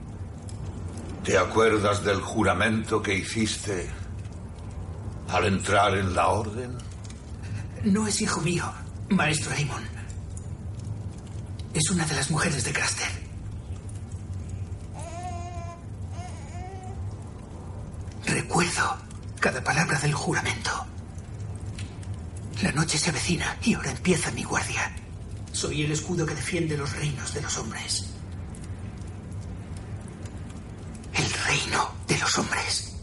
¿te 1.25 1.37
acuerdas 1.37 2.03
del 2.05 2.21
juramento 2.21 3.03
que 3.03 3.15
hiciste 3.19 3.89
al 5.29 5.45
entrar 5.47 5.97
en 5.97 6.15
la 6.15 6.29
orden? 6.29 6.79
No 7.85 8.07
es 8.07 8.21
hijo 8.23 8.41
mío, 8.41 8.65
maestro 9.11 9.53
Aemon. 9.53 9.83
Es 11.75 11.91
una 11.91 12.05
de 12.05 12.15
las 12.15 12.31
mujeres 12.31 12.65
de 12.65 12.73
Craster. 12.73 13.09
Recuerdo 18.27 18.99
cada 19.41 19.63
palabra 19.63 19.99
del 20.01 20.15
juramento. 20.15 20.71
La 22.63 22.73
noche 22.73 22.99
se 22.99 23.11
avecina 23.11 23.57
y 23.63 23.75
ahora 23.75 23.91
empieza 23.91 24.31
mi 24.33 24.43
guardia. 24.43 24.93
Soy 25.53 25.85
el 25.85 25.93
escudo 25.93 26.27
que 26.27 26.35
defiende 26.35 26.77
los 26.77 26.93
reinos 26.93 27.33
de 27.33 27.43
los 27.43 27.57
hombres. 27.57 28.11
El 31.15 31.33
reino 31.47 31.95
de 32.07 32.19
los 32.19 32.39
hombres. 32.39 32.97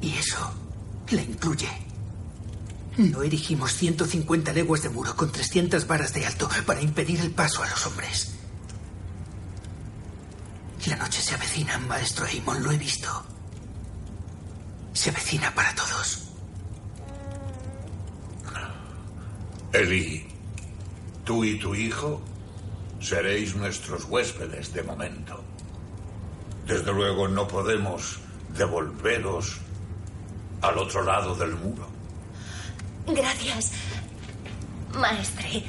Y 0.00 0.14
eso 0.16 0.52
la 1.10 1.22
incluye. 1.22 1.93
No 2.96 3.22
erigimos 3.22 3.74
150 3.74 4.52
leguas 4.52 4.82
de 4.82 4.88
muro 4.88 5.16
con 5.16 5.32
300 5.32 5.86
varas 5.86 6.14
de 6.14 6.26
alto 6.26 6.48
para 6.64 6.80
impedir 6.80 7.20
el 7.20 7.32
paso 7.32 7.62
a 7.62 7.68
los 7.68 7.86
hombres. 7.86 8.34
La 10.86 10.96
noche 10.96 11.20
se 11.20 11.34
avecina, 11.34 11.78
maestro 11.78 12.26
Aemon, 12.26 12.62
lo 12.62 12.70
he 12.70 12.76
visto. 12.76 13.08
Se 14.92 15.10
avecina 15.10 15.52
para 15.54 15.74
todos. 15.74 16.28
Eli, 19.72 20.24
tú 21.24 21.42
y 21.42 21.58
tu 21.58 21.74
hijo 21.74 22.22
seréis 23.00 23.56
nuestros 23.56 24.04
huéspedes 24.04 24.72
de 24.72 24.84
momento. 24.84 25.42
Desde 26.64 26.92
luego 26.92 27.26
no 27.26 27.48
podemos 27.48 28.20
devolveros 28.56 29.58
al 30.62 30.78
otro 30.78 31.02
lado 31.02 31.34
del 31.34 31.56
muro. 31.56 31.93
Gracias, 33.06 33.72
maestre. 34.94 35.62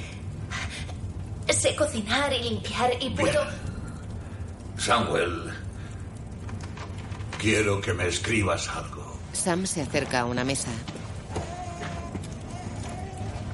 Sé 1.50 1.76
cocinar 1.76 2.32
y 2.34 2.44
limpiar 2.44 2.92
y 3.00 3.10
puedo... 3.12 3.46
Samuel, 4.78 5.54
quiero 7.40 7.82
que 7.82 7.94
me 7.94 8.08
escribas 8.08 8.68
algo. 8.70 9.18
Sam 9.34 9.66
se 9.66 9.82
acerca 9.82 10.22
a 10.22 10.26
una 10.26 10.44
mesa. 10.44 10.70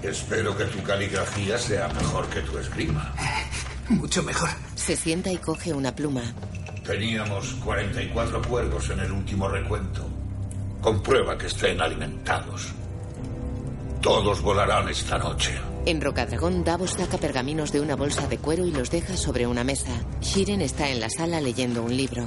Espero 0.03 0.57
que 0.57 0.65
tu 0.65 0.81
caligrafía 0.83 1.57
sea 1.57 1.87
mejor 1.89 2.27
que 2.27 2.41
tu 2.41 2.57
esgrima. 2.57 3.13
Mucho 3.89 4.23
mejor. 4.23 4.49
Se 4.75 4.95
sienta 4.95 5.31
y 5.31 5.37
coge 5.37 5.73
una 5.73 5.95
pluma. 5.95 6.23
Teníamos 6.85 7.53
44 7.63 8.41
cuervos 8.41 8.89
en 8.89 8.99
el 8.99 9.11
último 9.11 9.47
recuento. 9.47 10.07
Comprueba 10.81 11.37
que 11.37 11.47
estén 11.47 11.79
alimentados. 11.81 12.73
Todos 14.01 14.41
volarán 14.41 14.89
esta 14.89 15.17
noche. 15.17 15.59
En 15.85 16.01
Rocadragón, 16.01 16.63
Davos 16.63 16.91
saca 16.91 17.17
pergaminos 17.17 17.71
de 17.71 17.81
una 17.81 17.95
bolsa 17.95 18.27
de 18.27 18.37
cuero 18.39 18.65
y 18.65 18.71
los 18.71 18.89
deja 18.89 19.15
sobre 19.15 19.45
una 19.47 19.63
mesa. 19.63 19.91
Shiren 20.21 20.61
está 20.61 20.89
en 20.89 20.99
la 20.99 21.09
sala 21.09 21.39
leyendo 21.39 21.83
un 21.83 21.95
libro. 21.95 22.25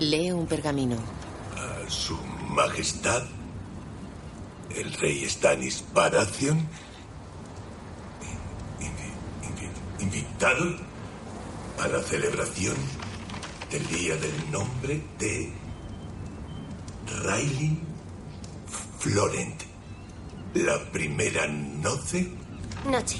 Lee 0.00 0.32
un 0.32 0.46
pergamino. 0.46 0.96
A 1.56 1.90
su 1.90 2.16
majestad, 2.48 3.22
el 4.74 4.92
rey 4.94 5.28
Stanis 5.28 5.84
Baratheon, 5.92 6.58
invi- 8.80 9.48
invi- 9.48 10.02
invitado 10.02 10.76
a 11.82 11.88
la 11.88 12.02
celebración 12.02 12.76
del 13.70 13.86
Día 13.88 14.16
del 14.16 14.50
Nombre 14.50 15.02
de 15.18 15.52
Railin 17.22 17.80
Florent. 18.98 19.67
La 20.54 20.78
primera 20.90 21.46
noche, 21.46 22.28
Noche. 22.86 23.18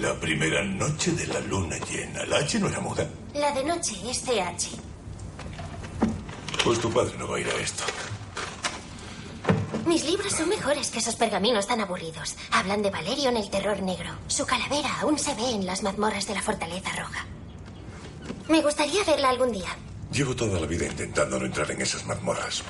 la 0.00 0.14
primera 0.20 0.62
noche 0.64 1.12
de 1.12 1.26
la 1.26 1.40
luna 1.40 1.76
llena. 1.78 2.24
La 2.26 2.38
H 2.38 2.58
no 2.58 2.68
era 2.68 2.80
muda. 2.80 3.08
La 3.34 3.52
de 3.52 3.64
noche 3.64 3.94
es 4.08 4.22
CH. 4.22 4.76
Pues 6.64 6.78
tu 6.80 6.90
padre 6.90 7.14
no 7.18 7.28
va 7.28 7.36
a 7.36 7.40
ir 7.40 7.48
a 7.48 7.54
esto. 7.60 7.84
Mis 9.86 10.04
libros 10.04 10.32
son 10.34 10.48
mejores 10.50 10.90
que 10.90 10.98
esos 10.98 11.16
pergaminos 11.16 11.66
tan 11.66 11.80
aburridos. 11.80 12.36
Hablan 12.52 12.82
de 12.82 12.90
Valerion 12.90 13.36
el 13.36 13.48
terror 13.50 13.80
negro. 13.82 14.10
Su 14.26 14.44
calavera 14.46 15.00
aún 15.00 15.18
se 15.18 15.34
ve 15.34 15.50
en 15.50 15.66
las 15.66 15.82
mazmorras 15.82 16.26
de 16.26 16.34
la 16.34 16.42
Fortaleza 16.42 16.90
Roja. 16.96 17.26
Me 18.48 18.60
gustaría 18.62 19.02
verla 19.04 19.30
algún 19.30 19.52
día. 19.52 19.74
Llevo 20.12 20.34
toda 20.36 20.60
la 20.60 20.66
vida 20.66 20.86
intentando 20.86 21.38
no 21.38 21.46
entrar 21.46 21.70
en 21.70 21.80
esas 21.82 22.04
mazmorras. 22.06 22.62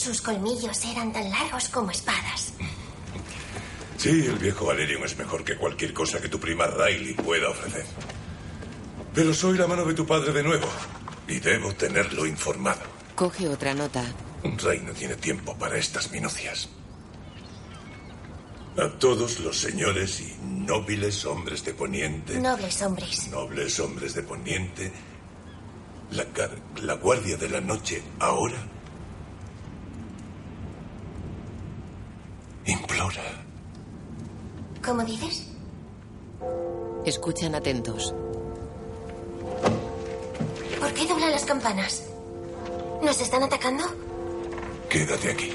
Sus 0.00 0.22
colmillos 0.22 0.82
eran 0.86 1.12
tan 1.12 1.28
largos 1.28 1.68
como 1.68 1.90
espadas. 1.90 2.54
Sí, 3.98 4.08
el 4.08 4.38
viejo 4.38 4.64
Valerion 4.64 5.04
es 5.04 5.18
mejor 5.18 5.44
que 5.44 5.58
cualquier 5.58 5.92
cosa 5.92 6.18
que 6.22 6.30
tu 6.30 6.40
prima 6.40 6.66
Riley 6.66 7.12
pueda 7.12 7.50
ofrecer. 7.50 7.84
Pero 9.14 9.34
soy 9.34 9.58
la 9.58 9.66
mano 9.66 9.84
de 9.84 9.92
tu 9.92 10.06
padre 10.06 10.32
de 10.32 10.42
nuevo 10.42 10.66
y 11.28 11.38
debo 11.38 11.74
tenerlo 11.74 12.24
informado. 12.24 12.80
Coge 13.14 13.46
otra 13.46 13.74
nota. 13.74 14.02
Un 14.42 14.56
rey 14.56 14.80
no 14.80 14.94
tiene 14.94 15.16
tiempo 15.16 15.54
para 15.58 15.76
estas 15.76 16.10
minucias. 16.10 16.70
A 18.78 18.88
todos 18.98 19.40
los 19.40 19.58
señores 19.58 20.18
y 20.22 20.34
nobles 20.42 21.26
hombres 21.26 21.62
de 21.62 21.74
Poniente, 21.74 22.40
Nobles 22.40 22.80
hombres. 22.80 23.28
nobles 23.28 23.78
hombres 23.78 24.14
de 24.14 24.22
Poniente, 24.22 24.92
la, 26.12 26.24
la 26.80 26.94
guardia 26.94 27.36
de 27.36 27.50
la 27.50 27.60
noche 27.60 28.02
ahora 28.18 28.79
Implora. 32.70 33.24
¿Cómo 34.84 35.04
dices? 35.04 35.48
Escuchan 37.04 37.54
atentos. 37.56 38.14
¿Por 40.78 40.94
qué 40.94 41.06
doblan 41.06 41.32
las 41.32 41.44
campanas? 41.44 42.04
¿Nos 43.02 43.20
están 43.20 43.42
atacando? 43.42 43.84
Quédate 44.88 45.32
aquí. 45.32 45.52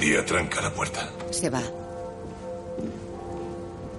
Y 0.00 0.16
atranca 0.16 0.62
la 0.62 0.72
puerta. 0.72 1.10
Se 1.30 1.50
va. 1.50 1.62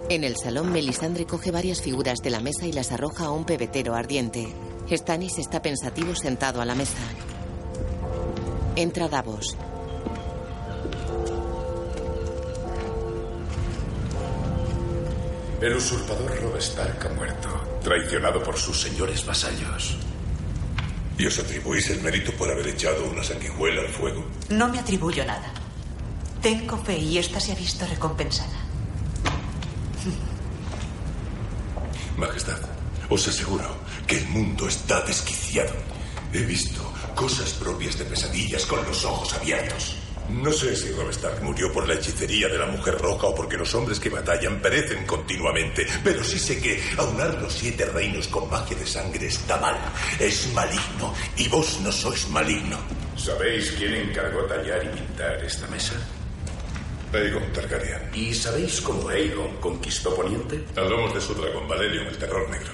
En 0.10 0.24
el 0.24 0.38
salón, 0.38 0.72
Melisandre 0.72 1.26
coge 1.26 1.52
varias 1.52 1.82
figuras 1.82 2.20
de 2.24 2.32
la 2.32 2.40
mesa 2.40 2.66
y 2.66 2.72
las 2.72 2.92
arroja 2.92 3.26
a 3.26 3.32
un 3.32 3.46
pebetero 3.46 3.94
ardiente. 3.94 4.48
Stannis 4.90 5.38
está 5.38 5.62
pensativo 5.62 6.16
sentado 6.16 6.62
a 6.62 6.66
la 6.66 6.74
mesa. 6.74 6.98
Entra 8.76 9.08
Davos. 9.08 9.56
El 15.62 15.76
usurpador 15.76 16.40
Robb 16.42 16.56
Stark 16.60 17.06
ha 17.06 17.14
muerto, 17.14 17.50
traicionado 17.84 18.42
por 18.42 18.58
sus 18.58 18.80
señores 18.80 19.26
vasallos. 19.26 19.98
¿Y 21.18 21.26
os 21.26 21.38
atribuís 21.38 21.90
el 21.90 22.02
mérito 22.02 22.32
por 22.38 22.50
haber 22.50 22.68
echado 22.68 23.06
una 23.12 23.22
sanguijuela 23.22 23.82
al 23.82 23.90
fuego? 23.90 24.26
No 24.48 24.70
me 24.70 24.80
atribuyo 24.80 25.26
nada. 25.26 25.52
Tengo 26.42 26.78
fe 26.78 26.98
y 26.98 27.18
esta 27.18 27.42
se 27.42 27.52
ha 27.52 27.56
visto 27.56 27.86
recompensada. 27.86 28.58
Majestad, 32.16 32.60
os 33.10 33.28
aseguro 33.28 33.70
que 34.08 34.18
el 34.18 34.28
mundo 34.30 34.66
está 34.66 35.02
desquiciado. 35.02 35.74
He 36.32 36.44
visto 36.44 36.82
cosas 37.16 37.52
propias 37.52 37.98
de 37.98 38.06
pesadillas 38.06 38.66
con 38.66 38.82
los 38.86 39.04
ojos 39.04 39.34
abiertos. 39.34 39.98
No 40.30 40.52
sé 40.52 40.76
si 40.76 40.92
Robb 40.92 41.10
Stark 41.10 41.42
murió 41.42 41.72
por 41.74 41.88
la 41.88 41.96
hechicería 41.96 42.48
de 42.48 42.58
la 42.58 42.68
mujer 42.68 42.98
roja 43.00 43.28
o 43.28 43.36
porque 43.36 43.58
los 43.58 43.74
hombres 43.74 44.00
que 44.00 44.10
batallan 44.10 44.62
perecen 44.62 45.06
continuamente, 45.06 45.88
pero 46.04 46.24
sí 46.24 46.38
sé 46.38 46.62
que 46.62 46.82
aunar 46.98 47.42
los 47.42 47.52
siete 47.52 47.86
reinos 47.86 48.28
con 48.28 48.50
magia 48.50 48.78
de 48.78 48.86
sangre 48.86 49.26
está 49.26 49.58
mal. 49.58 49.76
Es 50.20 50.54
maligno 50.54 51.14
y 51.36 51.48
vos 51.50 51.80
no 51.82 51.92
sois 51.92 52.30
maligno. 52.30 52.78
¿Sabéis 53.18 53.72
quién 53.72 53.94
encargó 53.96 54.44
tallar 54.44 54.84
y 54.86 54.98
pintar 55.00 55.44
esta 55.44 55.68
mesa? 55.68 55.96
Aegon 57.12 57.52
Targaryen. 57.52 58.12
¿Y 58.14 58.34
sabéis 58.34 58.82
cómo 58.82 59.10
Aegon 59.10 59.58
conquistó 59.58 60.16
Poniente? 60.16 60.64
Hablamos 60.76 61.14
de 61.16 61.22
su 61.22 61.34
dragón 61.34 61.68
Valerion, 61.68 62.06
el 62.06 62.18
terror 62.18 62.48
negro. 62.50 62.72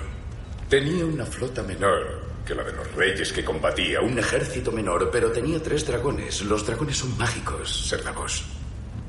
Tenía 0.70 1.06
una 1.06 1.26
flota 1.26 1.64
menor 1.64 2.25
que 2.46 2.56
la 2.56 2.64
de 2.64 2.74
los 2.74 2.94
reyes 2.94 3.34
que 3.34 3.44
combatía, 3.44 4.02
un 4.02 4.18
ejército 4.20 4.72
menor, 4.72 5.10
pero 5.12 5.32
tenía 5.32 5.62
tres 5.62 5.86
dragones. 5.86 6.42
Los 6.44 6.66
dragones 6.66 6.98
son 6.98 7.18
mágicos, 7.18 7.88
Ser 7.88 8.04
Davos. 8.04 8.46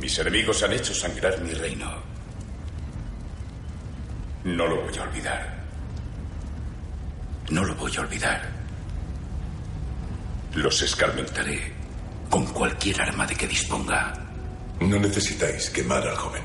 Mis 0.00 0.18
enemigos 0.18 0.62
han 0.62 0.72
hecho 0.72 0.94
sangrar 0.94 1.40
mi 1.42 1.52
reino. 1.52 1.90
No 4.44 4.66
lo 4.66 4.82
voy 4.82 4.96
a 4.96 5.02
olvidar. 5.02 5.64
No 7.50 7.64
lo 7.64 7.74
voy 7.74 7.92
a 7.96 8.00
olvidar. 8.00 8.42
Los 10.54 10.80
escarmentaré 10.82 11.72
con 12.30 12.46
cualquier 12.46 13.02
arma 13.02 13.26
de 13.26 13.34
que 13.34 13.46
disponga. 13.46 14.14
No 14.80 14.98
necesitáis 14.98 15.70
quemar 15.70 16.06
al 16.06 16.16
joven. 16.16 16.42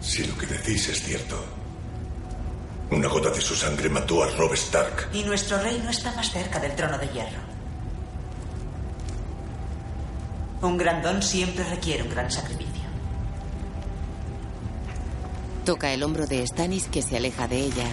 Si 0.00 0.26
lo 0.26 0.36
que 0.36 0.46
decís 0.46 0.88
es 0.88 1.02
cierto, 1.02 1.44
una 2.94 3.08
gota 3.08 3.30
de 3.30 3.40
su 3.40 3.54
sangre 3.54 3.88
mató 3.88 4.22
a 4.22 4.30
Robb 4.30 4.54
Stark. 4.54 5.08
Y 5.12 5.24
nuestro 5.24 5.58
reino 5.58 5.90
está 5.90 6.12
más 6.12 6.30
cerca 6.30 6.60
del 6.60 6.74
trono 6.76 6.96
de 6.98 7.08
hierro. 7.08 7.40
Un 10.62 10.78
grandón 10.78 11.22
siempre 11.22 11.64
requiere 11.64 12.02
un 12.02 12.10
gran 12.10 12.30
sacrificio. 12.30 12.84
Toca 15.64 15.92
el 15.92 16.02
hombro 16.02 16.26
de 16.26 16.46
Stannis 16.46 16.86
que 16.88 17.02
se 17.02 17.16
aleja 17.16 17.48
de 17.48 17.58
ella. 17.58 17.86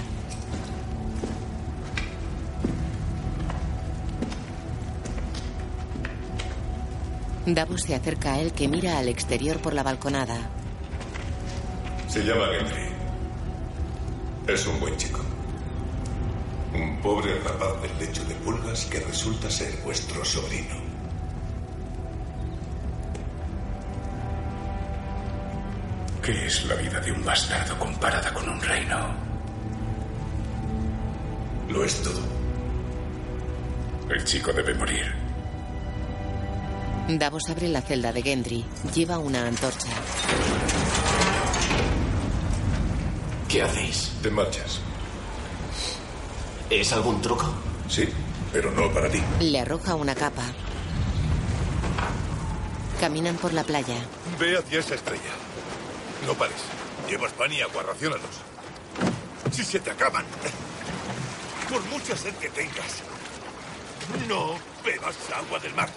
Davos 7.46 7.82
se 7.82 7.96
acerca 7.96 8.34
a 8.34 8.40
él 8.40 8.54
que 8.54 8.68
mira 8.68 9.00
al 9.00 9.08
exterior 9.08 9.60
por 9.60 9.74
la 9.74 9.84
balconada. 9.84 10.38
Se 12.08 12.24
llama 12.24 12.46
Gendry. 12.48 12.91
Es 14.52 14.68
un 14.68 14.78
buen 14.82 14.98
chico. 14.98 15.22
Un 16.74 17.00
pobre 17.02 17.40
rapaz 17.40 17.82
del 17.82 17.98
lecho 18.00 18.22
de 18.26 18.36
pulgas 18.36 18.84
que 18.86 19.00
resulta 19.00 19.50
ser 19.50 19.80
vuestro 19.82 20.26
sobrino. 20.26 20.76
¿Qué 26.22 26.48
es 26.48 26.66
la 26.66 26.76
vida 26.76 27.00
de 27.00 27.14
un 27.14 27.24
bastardo 27.24 27.80
comparada 27.80 28.34
con 28.34 28.50
un 28.50 28.62
reino? 28.62 29.16
Lo 31.70 31.86
es 31.86 32.02
todo. 32.04 32.22
El 34.10 34.22
chico 34.26 34.52
debe 34.52 34.74
morir. 34.74 35.16
Davos 37.08 37.50
abre 37.50 37.70
la 37.70 37.82
celda 37.82 38.12
de 38.12 38.22
Gendry. 38.22 38.66
Lleva 38.94 39.18
una 39.18 39.48
antorcha. 39.48 39.92
¿Qué 43.52 43.62
hacéis? 43.62 44.14
Te 44.24 44.32
marchas. 44.32 44.80
¿Es 46.70 46.94
algún 46.94 47.22
truco? 47.22 47.54
Sí, 47.90 48.08
pero 48.54 48.72
no 48.72 48.90
para 48.94 49.10
ti. 49.10 49.22
Le 49.42 49.60
arroja 49.60 49.96
una 49.96 50.16
capa. 50.16 50.44
Caminan 53.02 53.36
por 53.36 53.52
la 53.52 53.66
playa. 53.66 53.98
Ve 54.40 54.58
hacia 54.58 54.80
esa 54.80 54.96
estrella. 54.96 55.34
No 56.26 56.34
pares. 56.34 56.62
Llevas 57.10 57.34
pan 57.34 57.52
y 57.52 57.60
agua, 57.60 57.84
raciónalos. 57.84 58.30
Si 59.52 59.66
se 59.66 59.82
te 59.82 59.92
acaban. 59.92 60.24
Por 61.70 61.84
mucha 61.88 62.16
sed 62.16 62.34
que 62.36 62.50
tengas, 62.52 63.04
no 64.30 64.56
bebas 64.86 65.16
agua 65.36 65.60
del 65.60 65.74
mar. 65.74 65.90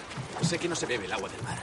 Sé 0.43 0.59
que 0.59 0.69
no 0.69 0.77
se 0.77 0.87
bebe 0.87 1.07
el 1.07 1.13
agua 1.13 1.29
del 1.29 1.43
mar. 1.43 1.59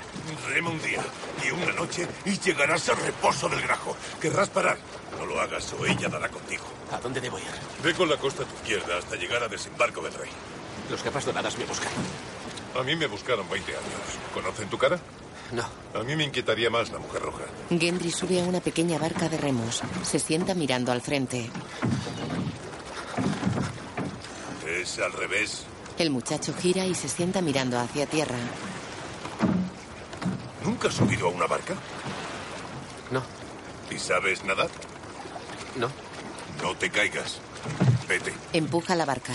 Rema 0.48 0.70
un 0.70 0.82
día 0.82 1.04
y 1.46 1.52
una 1.52 1.72
noche 1.74 2.08
y 2.26 2.40
llegarás 2.40 2.90
al 2.90 2.98
reposo 2.98 3.48
del 3.50 3.62
grajo. 3.62 3.96
Querrás 4.20 4.50
parar. 4.50 4.78
No 5.18 5.26
lo 5.26 5.40
hagas 5.40 5.74
o 5.74 5.86
ella 5.86 6.10
dará 6.10 6.30
contigo. 6.30 6.64
¿A 6.92 7.00
dónde 7.00 7.22
debo 7.22 7.38
ir? 7.38 7.46
Ve 7.84 7.94
con 7.94 8.10
la 8.10 8.18
costa 8.18 8.44
a 8.44 8.46
tu 8.46 8.56
izquierda 8.56 8.98
hasta 8.98 9.16
llegar 9.16 9.44
a 9.44 9.48
desembarco 9.48 10.02
del 10.02 10.14
rey. 10.14 10.30
Los 10.90 11.02
capas 11.04 11.26
doradas 11.26 11.58
me 11.58 11.66
buscan. 11.66 11.92
A 12.80 12.84
mí 12.84 12.96
me 12.96 13.08
buscaron 13.08 13.48
20 13.50 13.72
años. 13.72 13.84
¿Conocen 14.34 14.70
tu 14.70 14.78
cara? 14.78 15.00
No. 15.52 15.64
A 16.00 16.04
mí 16.04 16.16
me 16.16 16.24
inquietaría 16.24 16.70
más 16.70 16.90
la 16.92 17.00
mujer 17.00 17.22
roja. 17.22 17.44
Gendry 17.70 18.10
sube 18.12 18.42
a 18.42 18.46
una 18.46 18.62
pequeña 18.62 18.98
barca 18.98 19.28
de 19.28 19.38
remos. 19.38 19.82
Se 20.04 20.18
sienta 20.20 20.54
mirando 20.54 20.92
al 20.92 21.02
frente. 21.02 21.50
Es 24.66 25.00
al 25.00 25.12
revés. 25.14 25.66
El 26.02 26.10
muchacho 26.10 26.52
gira 26.56 26.88
y 26.88 26.96
se 26.96 27.08
sienta 27.08 27.44
mirando 27.44 27.78
hacia 27.80 28.08
tierra. 28.08 28.40
¿Nunca 30.66 30.88
has 30.88 30.96
subido 30.96 31.28
a 31.28 31.30
una 31.30 31.46
barca? 31.46 31.76
No. 33.12 33.22
¿Y 33.92 34.00
sabes 34.00 34.44
nadar? 34.44 34.68
No. 35.76 35.92
No 36.64 36.76
te 36.76 36.90
caigas. 36.90 37.38
Vete. 38.08 38.34
Empuja 38.52 38.96
la 38.96 39.06
barca. 39.06 39.34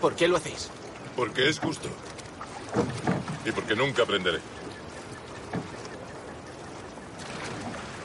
¿Por 0.00 0.14
qué 0.14 0.28
lo 0.28 0.36
hacéis? 0.36 0.70
Porque 1.16 1.48
es 1.48 1.58
justo. 1.58 1.88
Y 3.44 3.50
porque 3.50 3.74
nunca 3.74 4.04
aprenderé. 4.04 4.38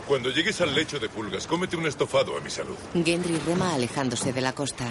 Cuando 0.07 0.31
llegues 0.31 0.59
al 0.61 0.73
lecho 0.73 0.97
de 0.97 1.09
pulgas, 1.09 1.45
cómete 1.45 1.77
un 1.77 1.85
estofado 1.85 2.35
a 2.35 2.41
mi 2.41 2.49
salud. 2.49 2.75
Gendry 3.05 3.37
rema 3.45 3.75
alejándose 3.75 4.33
de 4.33 4.41
la 4.41 4.53
costa. 4.53 4.87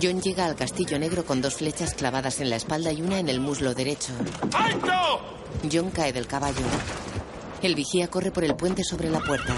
John 0.00 0.22
llega 0.22 0.46
al 0.46 0.56
castillo 0.56 0.98
negro 0.98 1.24
con 1.24 1.42
dos 1.42 1.56
flechas 1.56 1.94
clavadas 1.94 2.40
en 2.40 2.48
la 2.48 2.56
espalda 2.56 2.92
y 2.92 3.02
una 3.02 3.18
en 3.18 3.28
el 3.28 3.40
muslo 3.40 3.74
derecho. 3.74 4.12
¡Alto! 4.54 5.20
John 5.70 5.90
cae 5.90 6.12
del 6.12 6.26
caballo. 6.26 6.64
El 7.62 7.74
vigía 7.74 8.08
corre 8.08 8.30
por 8.30 8.42
el 8.44 8.56
puente 8.56 8.82
sobre 8.84 9.10
la 9.10 9.20
puerta. 9.20 9.54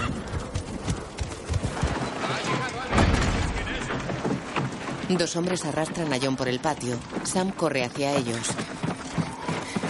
Dos 5.07 5.35
hombres 5.37 5.63
arrastran 5.63 6.11
a 6.11 6.19
John 6.21 6.35
por 6.35 6.49
el 6.49 6.59
patio. 6.59 6.97
Sam 7.23 7.51
corre 7.51 7.85
hacia 7.85 8.15
ellos. 8.15 8.49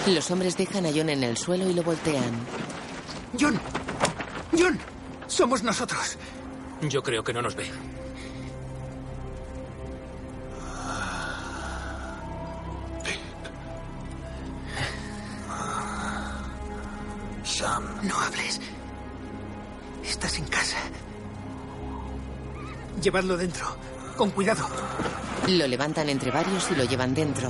Los 0.08 0.30
hombres 0.30 0.56
dejan 0.58 0.86
a 0.86 0.90
John 0.90 1.10
en 1.10 1.24
el 1.24 1.38
suelo 1.38 1.68
y 1.68 1.74
lo 1.74 1.82
voltean. 1.82 2.32
John. 3.40 3.60
John. 4.58 4.78
Somos 5.26 5.64
nosotros. 5.64 6.18
Yo 6.82 7.02
creo 7.02 7.24
que 7.24 7.34
no 7.34 7.42
nos 7.42 7.56
ve. 7.56 7.66
No 18.04 18.20
hables. 18.20 18.62
Estás 20.04 20.38
en 20.38 20.46
casa. 20.46 20.78
Llevadlo 23.02 23.38
dentro. 23.38 23.66
Con 24.16 24.30
cuidado. 24.30 24.68
Lo 25.48 25.68
levantan 25.68 26.10
entre 26.10 26.30
varios 26.30 26.70
y 26.70 26.76
lo 26.76 26.84
llevan 26.84 27.16
dentro. 27.16 27.50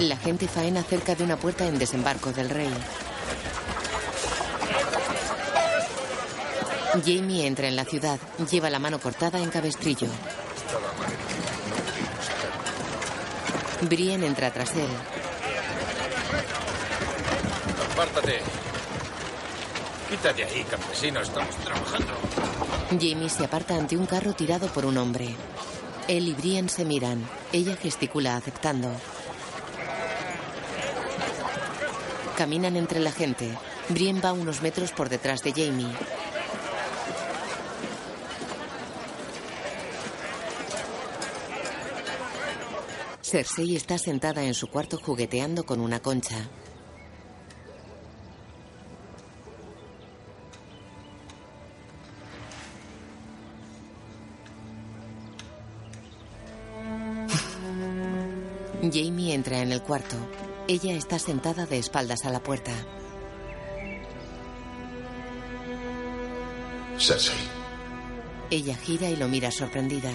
La 0.00 0.16
gente 0.16 0.48
faena 0.48 0.82
cerca 0.82 1.14
de 1.14 1.24
una 1.24 1.36
puerta 1.36 1.66
en 1.66 1.78
desembarco 1.78 2.32
del 2.32 2.48
rey. 2.48 2.72
Jamie 7.04 7.46
entra 7.46 7.68
en 7.68 7.76
la 7.76 7.84
ciudad. 7.84 8.18
Lleva 8.50 8.70
la 8.70 8.78
mano 8.78 8.98
cortada 8.98 9.38
en 9.38 9.50
cabestrillo. 9.50 10.08
Brienne 13.82 14.26
entra 14.26 14.50
tras 14.50 14.74
él. 14.76 14.88
Apártate. 17.96 18.40
Quítate 20.10 20.44
ahí, 20.44 20.62
campesino. 20.64 21.22
Estamos 21.22 21.56
trabajando. 21.56 22.12
Jamie 22.90 23.30
se 23.30 23.42
aparta 23.42 23.74
ante 23.74 23.96
un 23.96 24.04
carro 24.04 24.34
tirado 24.34 24.68
por 24.68 24.84
un 24.84 24.98
hombre. 24.98 25.34
Él 26.06 26.28
y 26.28 26.34
Brienne 26.34 26.68
se 26.68 26.84
miran. 26.84 27.26
Ella 27.54 27.74
gesticula 27.74 28.36
aceptando. 28.36 28.90
Caminan 32.36 32.76
entre 32.76 33.00
la 33.00 33.12
gente. 33.12 33.56
Brienne 33.88 34.20
va 34.20 34.34
unos 34.34 34.60
metros 34.60 34.92
por 34.92 35.08
detrás 35.08 35.42
de 35.42 35.52
Jamie. 35.52 35.88
Cersei 43.22 43.74
está 43.74 43.96
sentada 43.96 44.44
en 44.44 44.52
su 44.52 44.68
cuarto 44.68 44.98
jugueteando 45.02 45.64
con 45.64 45.80
una 45.80 46.00
concha. 46.00 46.46
Entra 59.36 59.60
en 59.60 59.70
el 59.70 59.82
cuarto. 59.82 60.16
Ella 60.66 60.96
está 60.96 61.18
sentada 61.18 61.66
de 61.66 61.78
espaldas 61.78 62.24
a 62.24 62.30
la 62.30 62.42
puerta. 62.42 62.72
Cersei. 66.98 67.36
Ella 68.50 68.74
gira 68.76 69.10
y 69.10 69.16
lo 69.16 69.28
mira 69.28 69.50
sorprendida. 69.50 70.10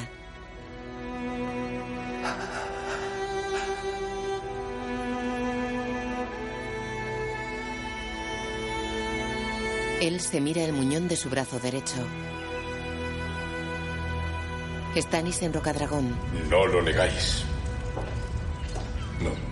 Él 10.01 10.19
se 10.19 10.41
mira 10.41 10.63
el 10.63 10.73
muñón 10.73 11.07
de 11.07 11.15
su 11.15 11.29
brazo 11.29 11.59
derecho. 11.59 12.07
Stannis 14.97 15.43
en 15.43 15.53
Rocadragón. 15.53 16.17
No 16.49 16.65
lo 16.65 16.81
negáis. 16.81 17.45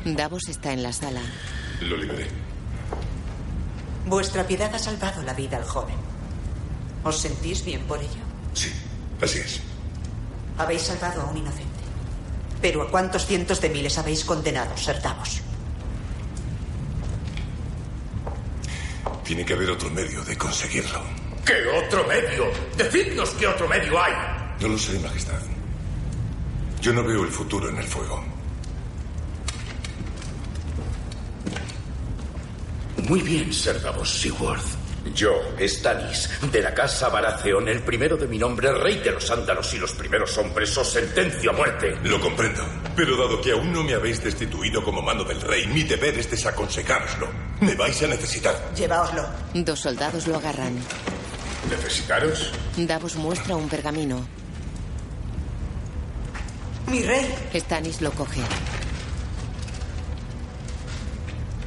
Davos 0.05 0.47
está 0.49 0.73
en 0.73 0.83
la 0.83 0.93
sala. 0.93 1.21
Lo 1.81 1.97
libré. 1.97 2.27
Vuestra 4.05 4.45
piedad 4.47 4.73
ha 4.73 4.79
salvado 4.79 5.21
la 5.23 5.33
vida 5.33 5.57
al 5.57 5.65
joven. 5.65 5.95
¿Os 7.03 7.17
sentís 7.19 7.63
bien 7.63 7.81
por 7.83 7.99
ello? 7.99 8.23
Sí, 8.53 8.71
así 9.21 9.39
es. 9.39 9.61
Habéis 10.57 10.81
salvado 10.81 11.21
a 11.21 11.25
un 11.25 11.37
inocente. 11.37 11.65
Pero 12.61 12.81
¿a 12.81 12.91
cuántos 12.91 13.25
cientos 13.25 13.61
de 13.61 13.69
miles 13.69 13.97
habéis 13.97 14.25
condenado, 14.25 14.75
Ser 14.75 15.01
Davos? 15.01 15.41
Tiene 19.23 19.45
que 19.45 19.53
haber 19.53 19.69
otro 19.69 19.89
medio 19.91 20.23
de 20.25 20.37
conseguirlo. 20.37 21.01
¿Qué 21.45 21.65
otro 21.67 22.05
medio? 22.07 22.45
Decidnos 22.75 23.29
qué 23.31 23.47
otro 23.47 23.67
medio 23.67 24.01
hay. 24.01 24.13
No 24.59 24.67
lo 24.67 24.77
sé, 24.77 24.99
Majestad. 24.99 25.39
Yo 26.81 26.93
no 26.93 27.03
veo 27.03 27.23
el 27.23 27.29
futuro 27.29 27.69
en 27.69 27.77
el 27.77 27.85
fuego. 27.85 28.23
Muy 33.09 33.21
bien, 33.23 33.51
Ser 33.51 33.81
Davos 33.81 34.07
Seaworth. 34.21 34.77
Yo, 35.15 35.31
Stannis, 35.59 36.29
de 36.51 36.61
la 36.61 36.75
casa 36.75 37.09
Baratheon, 37.09 37.67
el 37.67 37.81
primero 37.81 38.15
de 38.15 38.27
mi 38.27 38.37
nombre, 38.37 38.71
rey 38.71 38.99
de 38.99 39.11
los 39.13 39.31
ándalos 39.31 39.73
y 39.73 39.79
los 39.79 39.93
primeros 39.93 40.37
hombres, 40.37 40.77
os 40.77 40.91
sentencio 40.91 41.49
a 41.49 41.53
muerte. 41.53 41.97
Lo 42.03 42.21
comprendo. 42.21 42.63
Pero 42.95 43.17
dado 43.17 43.41
que 43.41 43.53
aún 43.53 43.73
no 43.73 43.83
me 43.83 43.95
habéis 43.95 44.23
destituido 44.23 44.83
como 44.83 45.01
mano 45.01 45.23
del 45.23 45.41
rey, 45.41 45.65
mi 45.65 45.81
deber 45.81 46.19
es 46.19 46.29
desaconsejároslo. 46.29 47.27
Me 47.61 47.73
vais 47.73 47.99
a 48.03 48.07
necesitar. 48.07 48.75
Llevaoslo. 48.75 49.25
Dos 49.55 49.79
soldados 49.79 50.27
lo 50.27 50.35
agarran. 50.35 50.77
¿Necesitaros? 51.67 52.51
Davos 52.77 53.15
muestra 53.15 53.55
un 53.55 53.67
pergamino. 53.67 54.23
Mi 56.85 57.01
rey. 57.01 57.27
Stannis 57.55 58.01
lo 58.01 58.11
coge. 58.11 58.41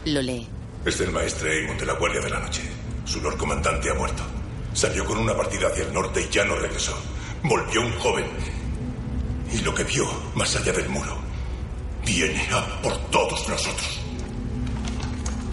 Lo 0.04 0.22
lee. 0.22 0.51
Es 0.84 0.98
del 0.98 1.12
maestre 1.12 1.60
Aemon 1.60 1.78
de 1.78 1.86
la 1.86 1.92
Guardia 1.92 2.20
de 2.20 2.30
la 2.30 2.40
Noche. 2.40 2.62
Su 3.04 3.20
lord 3.20 3.36
comandante 3.36 3.88
ha 3.88 3.94
muerto. 3.94 4.24
Salió 4.72 5.04
con 5.04 5.16
una 5.16 5.36
partida 5.36 5.68
hacia 5.68 5.84
el 5.84 5.92
norte 5.92 6.22
y 6.22 6.28
ya 6.28 6.44
no 6.44 6.56
regresó. 6.56 6.98
Volvió 7.44 7.82
un 7.82 7.92
joven. 8.00 8.26
Y 9.52 9.58
lo 9.58 9.72
que 9.72 9.84
vio, 9.84 10.06
más 10.34 10.56
allá 10.56 10.72
del 10.72 10.88
muro, 10.88 11.16
viene 12.04 12.48
a 12.50 12.82
por 12.82 12.96
todos 13.10 13.48
nosotros. 13.48 14.00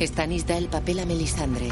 Stannis 0.01 0.47
da 0.47 0.57
el 0.57 0.67
papel 0.67 0.99
a 0.99 1.05
Melisandre. 1.05 1.69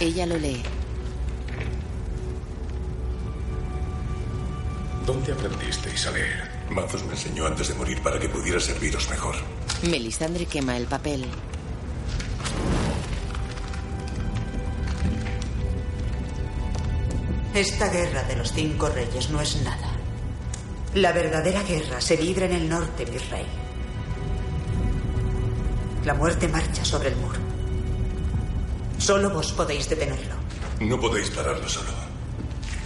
Ella 0.00 0.26
lo 0.26 0.36
lee. 0.36 0.62
¿Dónde 5.06 5.32
aprendisteis 5.32 6.06
a 6.06 6.10
leer? 6.10 6.49
Mazos 6.70 7.04
me 7.04 7.12
enseñó 7.12 7.46
antes 7.46 7.68
de 7.68 7.74
morir 7.74 8.00
para 8.02 8.18
que 8.18 8.28
pudiera 8.28 8.60
serviros 8.60 9.08
mejor. 9.10 9.34
Melisandre 9.82 10.46
quema 10.46 10.76
el 10.76 10.86
papel. 10.86 11.26
Esta 17.54 17.88
guerra 17.88 18.22
de 18.22 18.36
los 18.36 18.52
cinco 18.52 18.88
reyes 18.88 19.30
no 19.30 19.40
es 19.40 19.60
nada. 19.62 19.90
La 20.94 21.12
verdadera 21.12 21.62
guerra 21.64 22.00
se 22.00 22.16
libra 22.16 22.46
en 22.46 22.52
el 22.52 22.68
norte, 22.68 23.04
mi 23.06 23.18
rey. 23.18 23.46
La 26.04 26.14
muerte 26.14 26.46
marcha 26.46 26.84
sobre 26.84 27.08
el 27.08 27.16
muro. 27.16 27.38
Solo 28.98 29.30
vos 29.30 29.52
podéis 29.52 29.88
detenerlo. 29.88 30.34
No 30.80 31.00
podéis 31.00 31.30
pararlo 31.30 31.68
solo. 31.68 31.99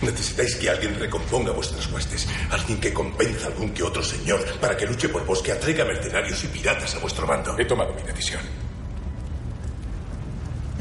Necesitáis 0.03 0.57
que 0.57 0.69
alguien 0.69 0.99
recomponga 0.99 1.53
vuestras 1.53 1.91
huestes. 1.91 2.29
Alguien 2.51 2.81
que 2.81 2.93
convenza 2.93 3.47
a 3.47 3.49
algún 3.49 3.71
que 3.71 3.83
otro 3.83 4.03
señor 4.03 4.45
para 4.61 4.77
que 4.77 4.87
luche 4.87 5.09
por 5.09 5.25
vos, 5.25 5.43
que 5.43 5.53
atraiga 5.53 5.85
mercenarios 5.85 6.43
y 6.45 6.49
piratas 6.49 6.95
a 6.95 6.99
vuestro 6.99 7.27
mando. 7.27 7.57
He 7.59 7.65
tomado 7.65 7.95
mi 7.95 8.03
decisión. 8.03 8.43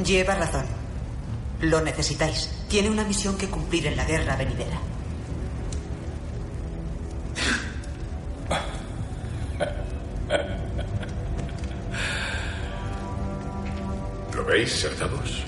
Lleva 0.04 0.36
razón. 0.36 0.66
Lo 1.62 1.82
necesitáis. 1.82 2.50
Tiene 2.68 2.90
una 2.90 3.04
misión 3.04 3.38
que 3.38 3.48
cumplir 3.48 3.88
en 3.88 3.96
la 3.96 4.06
guerra 4.06 4.36
venidera. 4.36 4.80
¿Lo 14.36 14.44
veis, 14.46 14.72
Ser 14.72 14.98
Davos? 14.98 15.43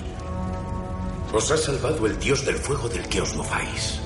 Os 1.35 1.51
ha 1.51 1.57
salvado 1.57 2.05
el 2.07 2.17
dios 2.17 2.45
del 2.45 2.55
fuego 2.55 2.87
del 2.87 3.05
que 3.09 3.19
os 3.19 3.35
mofáis. 3.35 3.99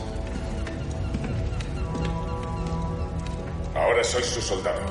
Ahora 3.76 4.04
soy 4.04 4.24
su 4.24 4.42
soldado. 4.42 4.82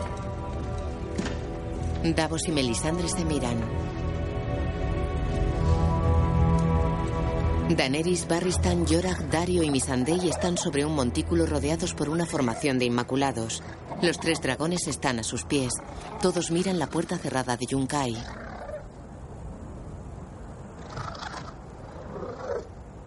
Davos 2.05 2.47
y 2.47 2.53
Melisandre 2.53 3.09
se 3.09 3.25
miran. 3.25 3.59
Daenerys, 7.77 8.29
Barristan, 8.29 8.87
Yorak, 8.87 9.19
Dario 9.31 9.65
y 9.65 9.71
Missandei 9.73 10.29
están 10.29 10.57
sobre 10.57 10.85
un 10.85 10.95
montículo 10.95 11.45
rodeados 11.45 11.93
por 11.93 12.09
una 12.09 12.25
formación 12.25 12.79
de 12.79 12.85
inmaculados. 12.85 13.65
Los 14.01 14.21
tres 14.21 14.41
dragones 14.41 14.87
están 14.87 15.19
a 15.19 15.25
sus 15.25 15.43
pies. 15.43 15.73
Todos 16.23 16.53
miran 16.53 16.79
la 16.79 16.87
puerta 16.87 17.19
cerrada 17.19 17.57
de 17.57 17.67
Yunkai. 17.67 18.17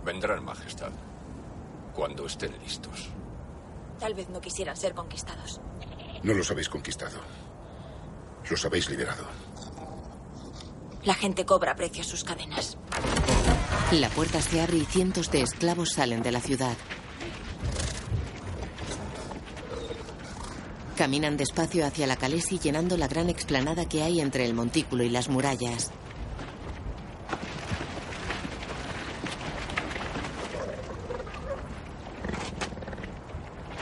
Vendrán, 0.03 0.43
Majestad. 0.43 0.91
Estén 2.31 2.57
listos. 2.63 3.09
Tal 3.99 4.13
vez 4.13 4.29
no 4.29 4.39
quisieran 4.39 4.77
ser 4.77 4.93
conquistados. 4.93 5.59
No 6.23 6.33
los 6.33 6.49
habéis 6.49 6.69
conquistado. 6.69 7.19
Los 8.49 8.63
habéis 8.63 8.89
liberado. 8.89 9.25
La 11.03 11.13
gente 11.13 11.45
cobra 11.45 11.75
precio 11.75 12.03
a 12.03 12.05
sus 12.05 12.23
cadenas. 12.23 12.77
La 13.91 14.07
puerta 14.09 14.41
se 14.41 14.61
abre 14.61 14.77
y 14.77 14.85
cientos 14.85 15.29
de 15.29 15.41
esclavos 15.41 15.91
salen 15.91 16.23
de 16.23 16.31
la 16.31 16.39
ciudad. 16.39 16.77
Caminan 20.95 21.35
despacio 21.35 21.85
hacia 21.85 22.07
la 22.07 22.15
Calesi 22.15 22.59
llenando 22.59 22.95
la 22.95 23.09
gran 23.09 23.29
explanada 23.29 23.89
que 23.89 24.03
hay 24.03 24.21
entre 24.21 24.45
el 24.45 24.53
montículo 24.53 25.03
y 25.03 25.09
las 25.09 25.27
murallas. 25.27 25.91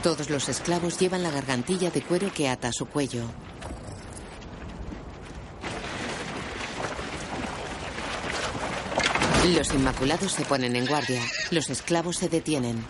Todos 0.04 0.30
los 0.30 0.48
esclavos 0.48 0.98
llevan 0.98 1.24
la 1.24 1.30
gargantilla 1.30 1.92
de 1.92 2.02
cuero 2.02 2.32
que 2.34 2.48
ata 2.48 2.70
a 2.70 2.74
su 2.74 2.86
cuello. 2.86 3.24
Los 9.56 9.74
inmaculados 9.74 10.32
se 10.32 10.46
ponen 10.46 10.76
en 10.76 10.86
guardia. 10.86 11.22
Los 11.52 11.70
esclavos 11.70 12.18
se 12.18 12.30
detienen. 12.30 12.86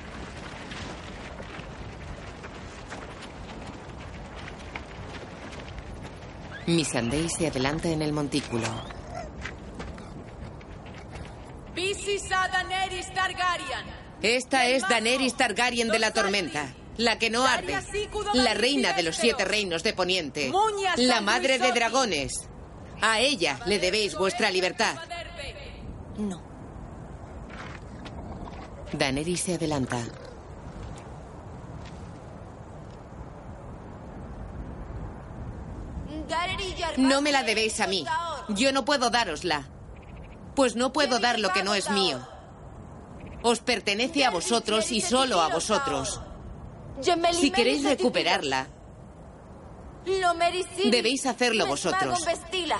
Missandei 6.67 7.27
se 7.29 7.47
adelanta 7.47 7.89
en 7.89 8.03
el 8.03 8.13
montículo. 8.13 8.67
Esta 14.21 14.65
es 14.67 14.87
Daenerys 14.87 15.35
Targaryen 15.35 15.87
de 15.87 15.99
la 15.99 16.11
Tormenta, 16.11 16.67
la 16.99 17.17
que 17.17 17.29
no 17.29 17.45
arde, 17.45 17.79
la 18.33 18.53
reina 18.53 18.91
de 18.91 19.03
los 19.03 19.15
siete 19.15 19.45
reinos 19.45 19.83
de 19.83 19.93
Poniente, 19.93 20.51
la 20.97 21.21
madre 21.21 21.57
de 21.57 21.71
dragones. 21.71 22.49
A 23.01 23.21
ella 23.21 23.57
le 23.65 23.79
debéis 23.79 24.15
vuestra 24.15 24.51
libertad. 24.51 24.95
No. 26.17 26.43
Daenerys 28.91 29.39
se 29.39 29.55
adelanta. 29.55 30.03
No 36.97 37.21
me 37.21 37.31
la 37.31 37.43
debéis 37.43 37.79
a 37.79 37.87
mí. 37.87 38.05
Yo 38.49 38.73
no 38.73 38.83
puedo 38.83 39.09
dárosla. 39.09 39.69
Pues 40.53 40.75
no 40.75 40.91
puedo 40.91 41.19
dar 41.19 41.39
lo 41.39 41.53
que 41.53 41.63
no 41.63 41.75
es 41.75 41.89
mío. 41.91 42.27
Os 43.41 43.61
pertenece 43.61 44.25
a 44.25 44.31
vosotros 44.31 44.91
y 44.91 44.99
solo 44.99 45.39
a 45.39 45.47
vosotros. 45.47 46.19
Si 47.33 47.51
queréis 47.51 47.83
recuperarla, 47.83 48.67
debéis 50.91 51.25
hacerlo 51.25 51.67
vosotros. 51.67 52.25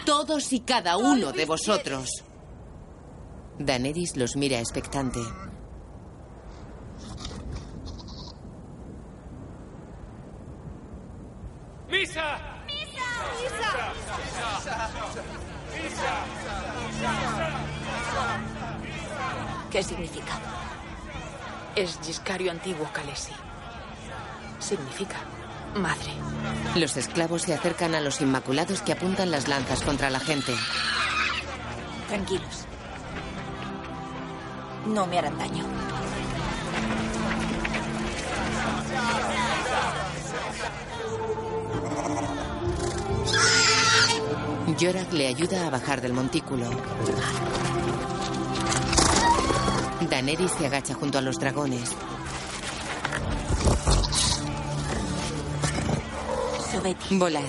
Todos 0.05 0.53
y 0.53 0.61
cada 0.61 0.97
uno 0.97 1.31
de 1.31 1.45
vosotros. 1.45 2.23
Daenerys 3.59 4.15
los 4.15 4.35
mira 4.35 4.59
expectante. 4.59 5.19
¡Misa! 11.89 12.37
¿Qué 19.71 19.83
significa? 19.83 20.39
Es 21.75 21.99
Giscario 22.01 22.51
antiguo 22.51 22.89
Calesi. 22.91 23.33
Significa 24.59 25.17
madre. 25.75 26.11
Los 26.75 26.97
esclavos 26.97 27.43
se 27.43 27.53
acercan 27.53 27.95
a 27.95 28.01
los 28.01 28.21
inmaculados 28.21 28.81
que 28.81 28.91
apuntan 28.91 29.31
las 29.31 29.47
lanzas 29.47 29.81
contra 29.81 30.09
la 30.09 30.19
gente. 30.19 30.53
Tranquilos. 32.07 32.65
No 34.87 35.05
me 35.07 35.19
harán 35.19 35.37
daño. 35.37 35.63
Yorak 44.77 45.11
le 45.11 45.27
ayuda 45.27 45.67
a 45.67 45.69
bajar 45.69 45.99
del 45.99 46.13
montículo. 46.13 46.69
Daenerys 50.09 50.51
se 50.51 50.67
agacha 50.67 50.93
junto 50.93 51.17
a 51.17 51.21
los 51.21 51.37
dragones. 51.37 51.95
Volad. 57.11 57.43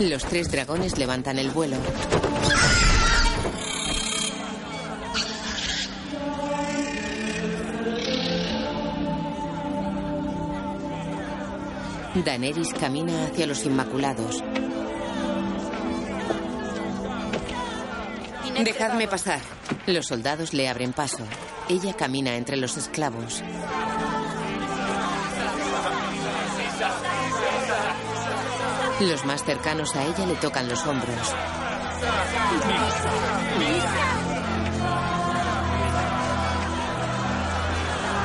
Los 0.00 0.24
tres 0.24 0.50
dragones 0.50 0.96
levantan 0.96 1.38
el 1.38 1.50
vuelo. 1.50 1.76
Daenerys 12.24 12.72
camina 12.74 13.26
hacia 13.26 13.46
los 13.46 13.64
Inmaculados. 13.64 14.42
Dejadme 18.62 19.08
pasar. 19.08 19.40
Los 19.86 20.06
soldados 20.06 20.54
le 20.54 20.68
abren 20.68 20.92
paso. 20.92 21.24
Ella 21.68 21.94
camina 21.94 22.36
entre 22.36 22.56
los 22.56 22.76
esclavos. 22.76 23.42
Los 29.00 29.26
más 29.26 29.44
cercanos 29.44 29.94
a 29.94 30.04
ella 30.04 30.24
le 30.24 30.36
tocan 30.36 30.68
los 30.68 30.86
hombros. 30.86 31.34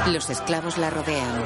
Los 0.07 0.29
esclavos 0.29 0.77
la 0.77 0.89
rodean. 0.89 1.43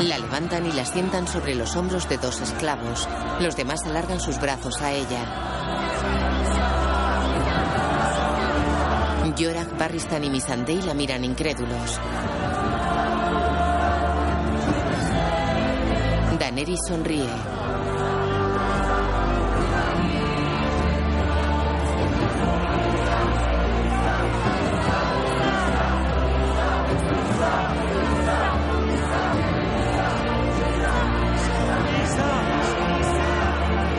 La 0.00 0.18
levantan 0.18 0.66
y 0.66 0.72
la 0.72 0.84
sientan 0.84 1.28
sobre 1.28 1.54
los 1.54 1.76
hombros 1.76 2.08
de 2.08 2.18
dos 2.18 2.40
esclavos. 2.40 3.08
Los 3.38 3.54
demás 3.54 3.84
alargan 3.86 4.20
sus 4.20 4.40
brazos 4.40 4.82
a 4.82 4.90
ella. 4.90 5.51
Yorak, 9.36 9.78
Barristan 9.78 10.24
y 10.24 10.30
Missandei 10.30 10.82
la 10.82 10.94
miran 10.94 11.24
incrédulos. 11.24 11.98
Daenerys 16.38 16.80
sonríe. 16.86 17.28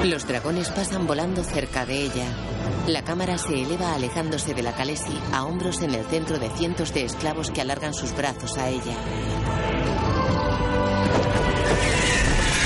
Los 0.03 0.27
dragones 0.27 0.69
pasan 0.69 1.07
volando 1.07 1.43
cerca 1.43 1.85
de 1.85 2.03
ella. 2.03 2.52
La 2.87 3.01
cámara 3.01 3.37
se 3.37 3.61
eleva 3.61 3.93
alejándose 3.93 4.53
de 4.53 4.61
la 4.61 4.73
Calesi 4.73 5.17
a 5.31 5.45
hombros 5.45 5.81
en 5.81 5.93
el 5.93 6.03
centro 6.05 6.37
de 6.37 6.49
cientos 6.49 6.93
de 6.93 7.05
esclavos 7.05 7.49
que 7.49 7.61
alargan 7.61 7.93
sus 7.93 8.13
brazos 8.13 8.57
a 8.57 8.67
ella. 8.67 8.93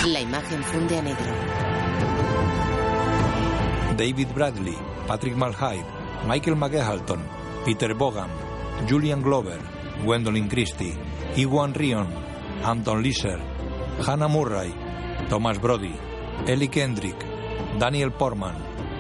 La 0.08 0.20
imagen 0.20 0.64
funde 0.64 0.98
a 0.98 1.02
negro. 1.04 1.26
David 3.96 4.28
Bradley, 4.34 4.78
Patrick 5.06 5.36
Malhide, 5.36 5.86
Michael 6.28 6.56
McGehalton, 6.56 7.20
Peter 7.64 7.94
Bogan, 7.94 8.30
Julian 8.90 9.22
Glover, 9.22 9.60
Gwendolyn 10.04 10.48
Christie, 10.48 10.98
Iwan 11.36 11.76
Rion, 11.76 12.08
Anton 12.64 13.04
Liser, 13.04 13.40
Hannah 14.04 14.28
Murray, 14.28 14.74
Thomas 15.30 15.60
Brody, 15.62 15.96
Ellie 16.48 16.70
Kendrick, 16.70 17.18
Daniel 17.78 18.12
Portman, 18.12 18.56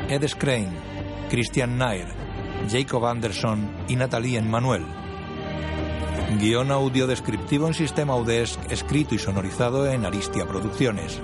Ed 0.10 0.23
Skrein, 0.27 0.69
Christian 1.30 1.78
Nair, 1.78 2.08
Jacob 2.70 3.06
Anderson 3.06 3.70
y 3.88 3.95
Natalie 3.95 4.41
Manuel. 4.41 4.86
Guión 6.40 6.72
audio 6.72 7.06
descriptivo 7.06 7.68
en 7.68 7.74
sistema 7.74 8.16
UDESC, 8.16 8.72
escrito 8.72 9.14
y 9.16 9.20
sonorizado 9.20 9.90
en 9.91 10.06
Aristia 10.06 10.45
Producciones. 10.45 11.22